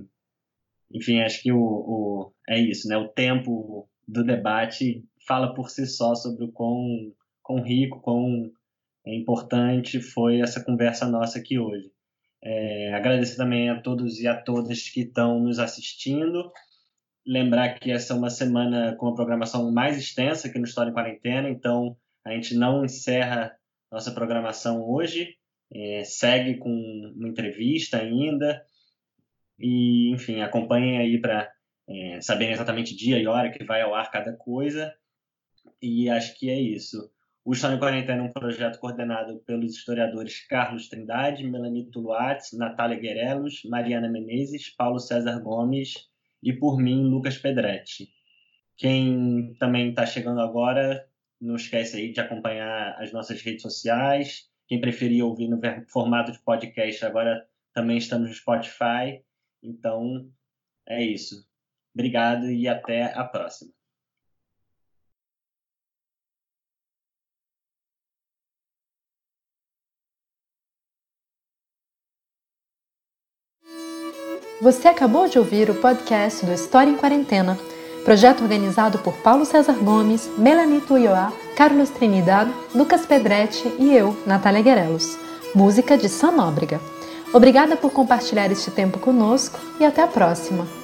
enfim, 0.90 1.21
acho 1.21 1.43
que 1.43 1.53
o, 1.53 1.61
o, 1.61 2.32
é 2.48 2.59
isso, 2.59 2.89
né? 2.89 2.97
O 2.97 3.09
tempo 3.09 3.89
do 4.07 4.24
debate 4.24 5.05
fala 5.27 5.55
por 5.55 5.69
si 5.69 5.87
só 5.87 6.15
sobre 6.15 6.47
o 6.47 6.53
quão, 6.53 7.13
quão 7.43 7.63
rico, 7.63 8.01
quão 8.01 8.51
importante 9.07 10.01
foi 10.01 10.40
essa 10.40 10.65
conversa 10.65 11.07
nossa 11.07 11.39
aqui 11.39 11.59
hoje. 11.59 11.93
É, 12.43 12.95
agradecer 12.95 13.37
também 13.37 13.69
a 13.69 13.81
todos 13.81 14.21
e 14.21 14.29
a 14.29 14.41
todas 14.41 14.89
que 14.89 15.01
estão 15.01 15.41
nos 15.41 15.59
assistindo. 15.59 16.53
Lembrar 17.27 17.79
que 17.79 17.91
essa 17.91 18.13
é 18.13 18.17
uma 18.17 18.31
semana 18.31 18.97
com 18.97 19.07
uma 19.07 19.15
programação 19.15 19.71
mais 19.73 19.99
extensa 19.99 20.49
aqui 20.49 20.59
no 20.59 20.65
História 20.65 20.91
em 20.91 20.95
Quarentena, 20.95 21.49
então 21.49 21.97
a 22.25 22.33
gente 22.33 22.55
não 22.55 22.85
encerra 22.85 23.55
nossa 23.91 24.13
programação 24.13 24.83
hoje, 24.83 25.37
é, 25.73 26.05
segue 26.05 26.59
com 26.59 26.71
uma 26.71 27.29
entrevista 27.29 27.99
ainda. 27.99 28.63
E, 29.59 30.13
enfim, 30.13 30.41
acompanhem 30.41 30.99
aí 30.99 31.21
para 31.21 31.51
é, 31.89 32.21
saberem 32.21 32.53
exatamente 32.53 32.95
dia 32.95 33.19
e 33.19 33.27
hora 33.27 33.51
que 33.51 33.65
vai 33.65 33.81
ao 33.81 33.95
ar 33.95 34.11
cada 34.11 34.33
coisa. 34.33 34.95
E 35.83 36.09
acho 36.09 36.39
que 36.39 36.49
é 36.49 36.61
isso. 36.61 37.11
O 37.48 37.52
História 37.52 37.77
em 37.77 37.78
Quarentena 37.78 38.22
é 38.22 38.27
um 38.27 38.30
projeto 38.30 38.78
coordenado 38.78 39.38
pelos 39.46 39.74
historiadores 39.74 40.46
Carlos 40.46 40.86
Trindade, 40.86 41.48
Melanito 41.48 41.98
Luatz, 41.98 42.52
Natália 42.52 43.01
Guerelos, 43.01 43.62
Mariana 43.64 44.06
Menezes, 44.06 44.68
Paulo 44.77 44.98
César 44.98 45.40
Gomes 45.40 45.94
e 46.43 46.52
por 46.52 46.77
mim, 46.77 47.09
Lucas 47.09 47.38
Pedretti. 47.38 48.10
Quem 48.77 49.54
também 49.59 49.88
está 49.88 50.04
chegando 50.04 50.43
agora, 50.43 51.09
não 51.40 51.56
esquece 51.56 51.96
aí 51.96 52.12
de 52.12 52.20
acompanhar 52.20 52.94
as 53.02 53.14
nossas 53.14 53.40
redes 53.40 53.62
sociais. 53.62 54.51
Quem 54.66 54.78
preferir 54.78 55.24
ouvir 55.24 55.48
no 55.48 55.59
formato 55.90 56.30
de 56.30 56.40
podcast, 56.40 57.02
agora 57.02 57.48
também 57.72 57.96
estamos 57.96 58.28
no 58.28 58.35
Spotify. 58.35 59.24
Então, 59.62 60.30
é 60.86 61.02
isso. 61.02 61.48
Obrigado 61.94 62.51
e 62.51 62.68
até 62.68 63.04
a 63.04 63.24
próxima. 63.24 63.78
Você 74.61 74.88
acabou 74.88 75.28
de 75.28 75.38
ouvir 75.38 75.70
o 75.70 75.74
podcast 75.74 76.45
do 76.45 76.53
História 76.53 76.90
em 76.90 76.96
Quarentena, 76.96 77.56
projeto 78.04 78.43
organizado 78.43 78.98
por 78.98 79.14
Paulo 79.19 79.45
César 79.45 79.74
Gomes, 79.74 80.28
Melanie 80.37 80.80
Tuioá, 80.80 81.32
Carlos 81.54 81.90
Trinidad, 81.90 82.48
Lucas 82.74 83.06
Pedretti 83.06 83.72
e 83.78 83.95
eu, 83.95 84.16
Natália 84.27 84.61
Guerelos. 84.61 85.16
Música 85.54 85.96
de 85.96 86.09
Sam 86.09 86.32
Nóbrega. 86.32 86.80
Obrigada 87.32 87.77
por 87.77 87.93
compartilhar 87.93 88.51
este 88.51 88.72
tempo 88.72 88.98
conosco 88.98 89.61
e 89.78 89.85
até 89.85 90.03
a 90.03 90.09
próxima! 90.09 90.78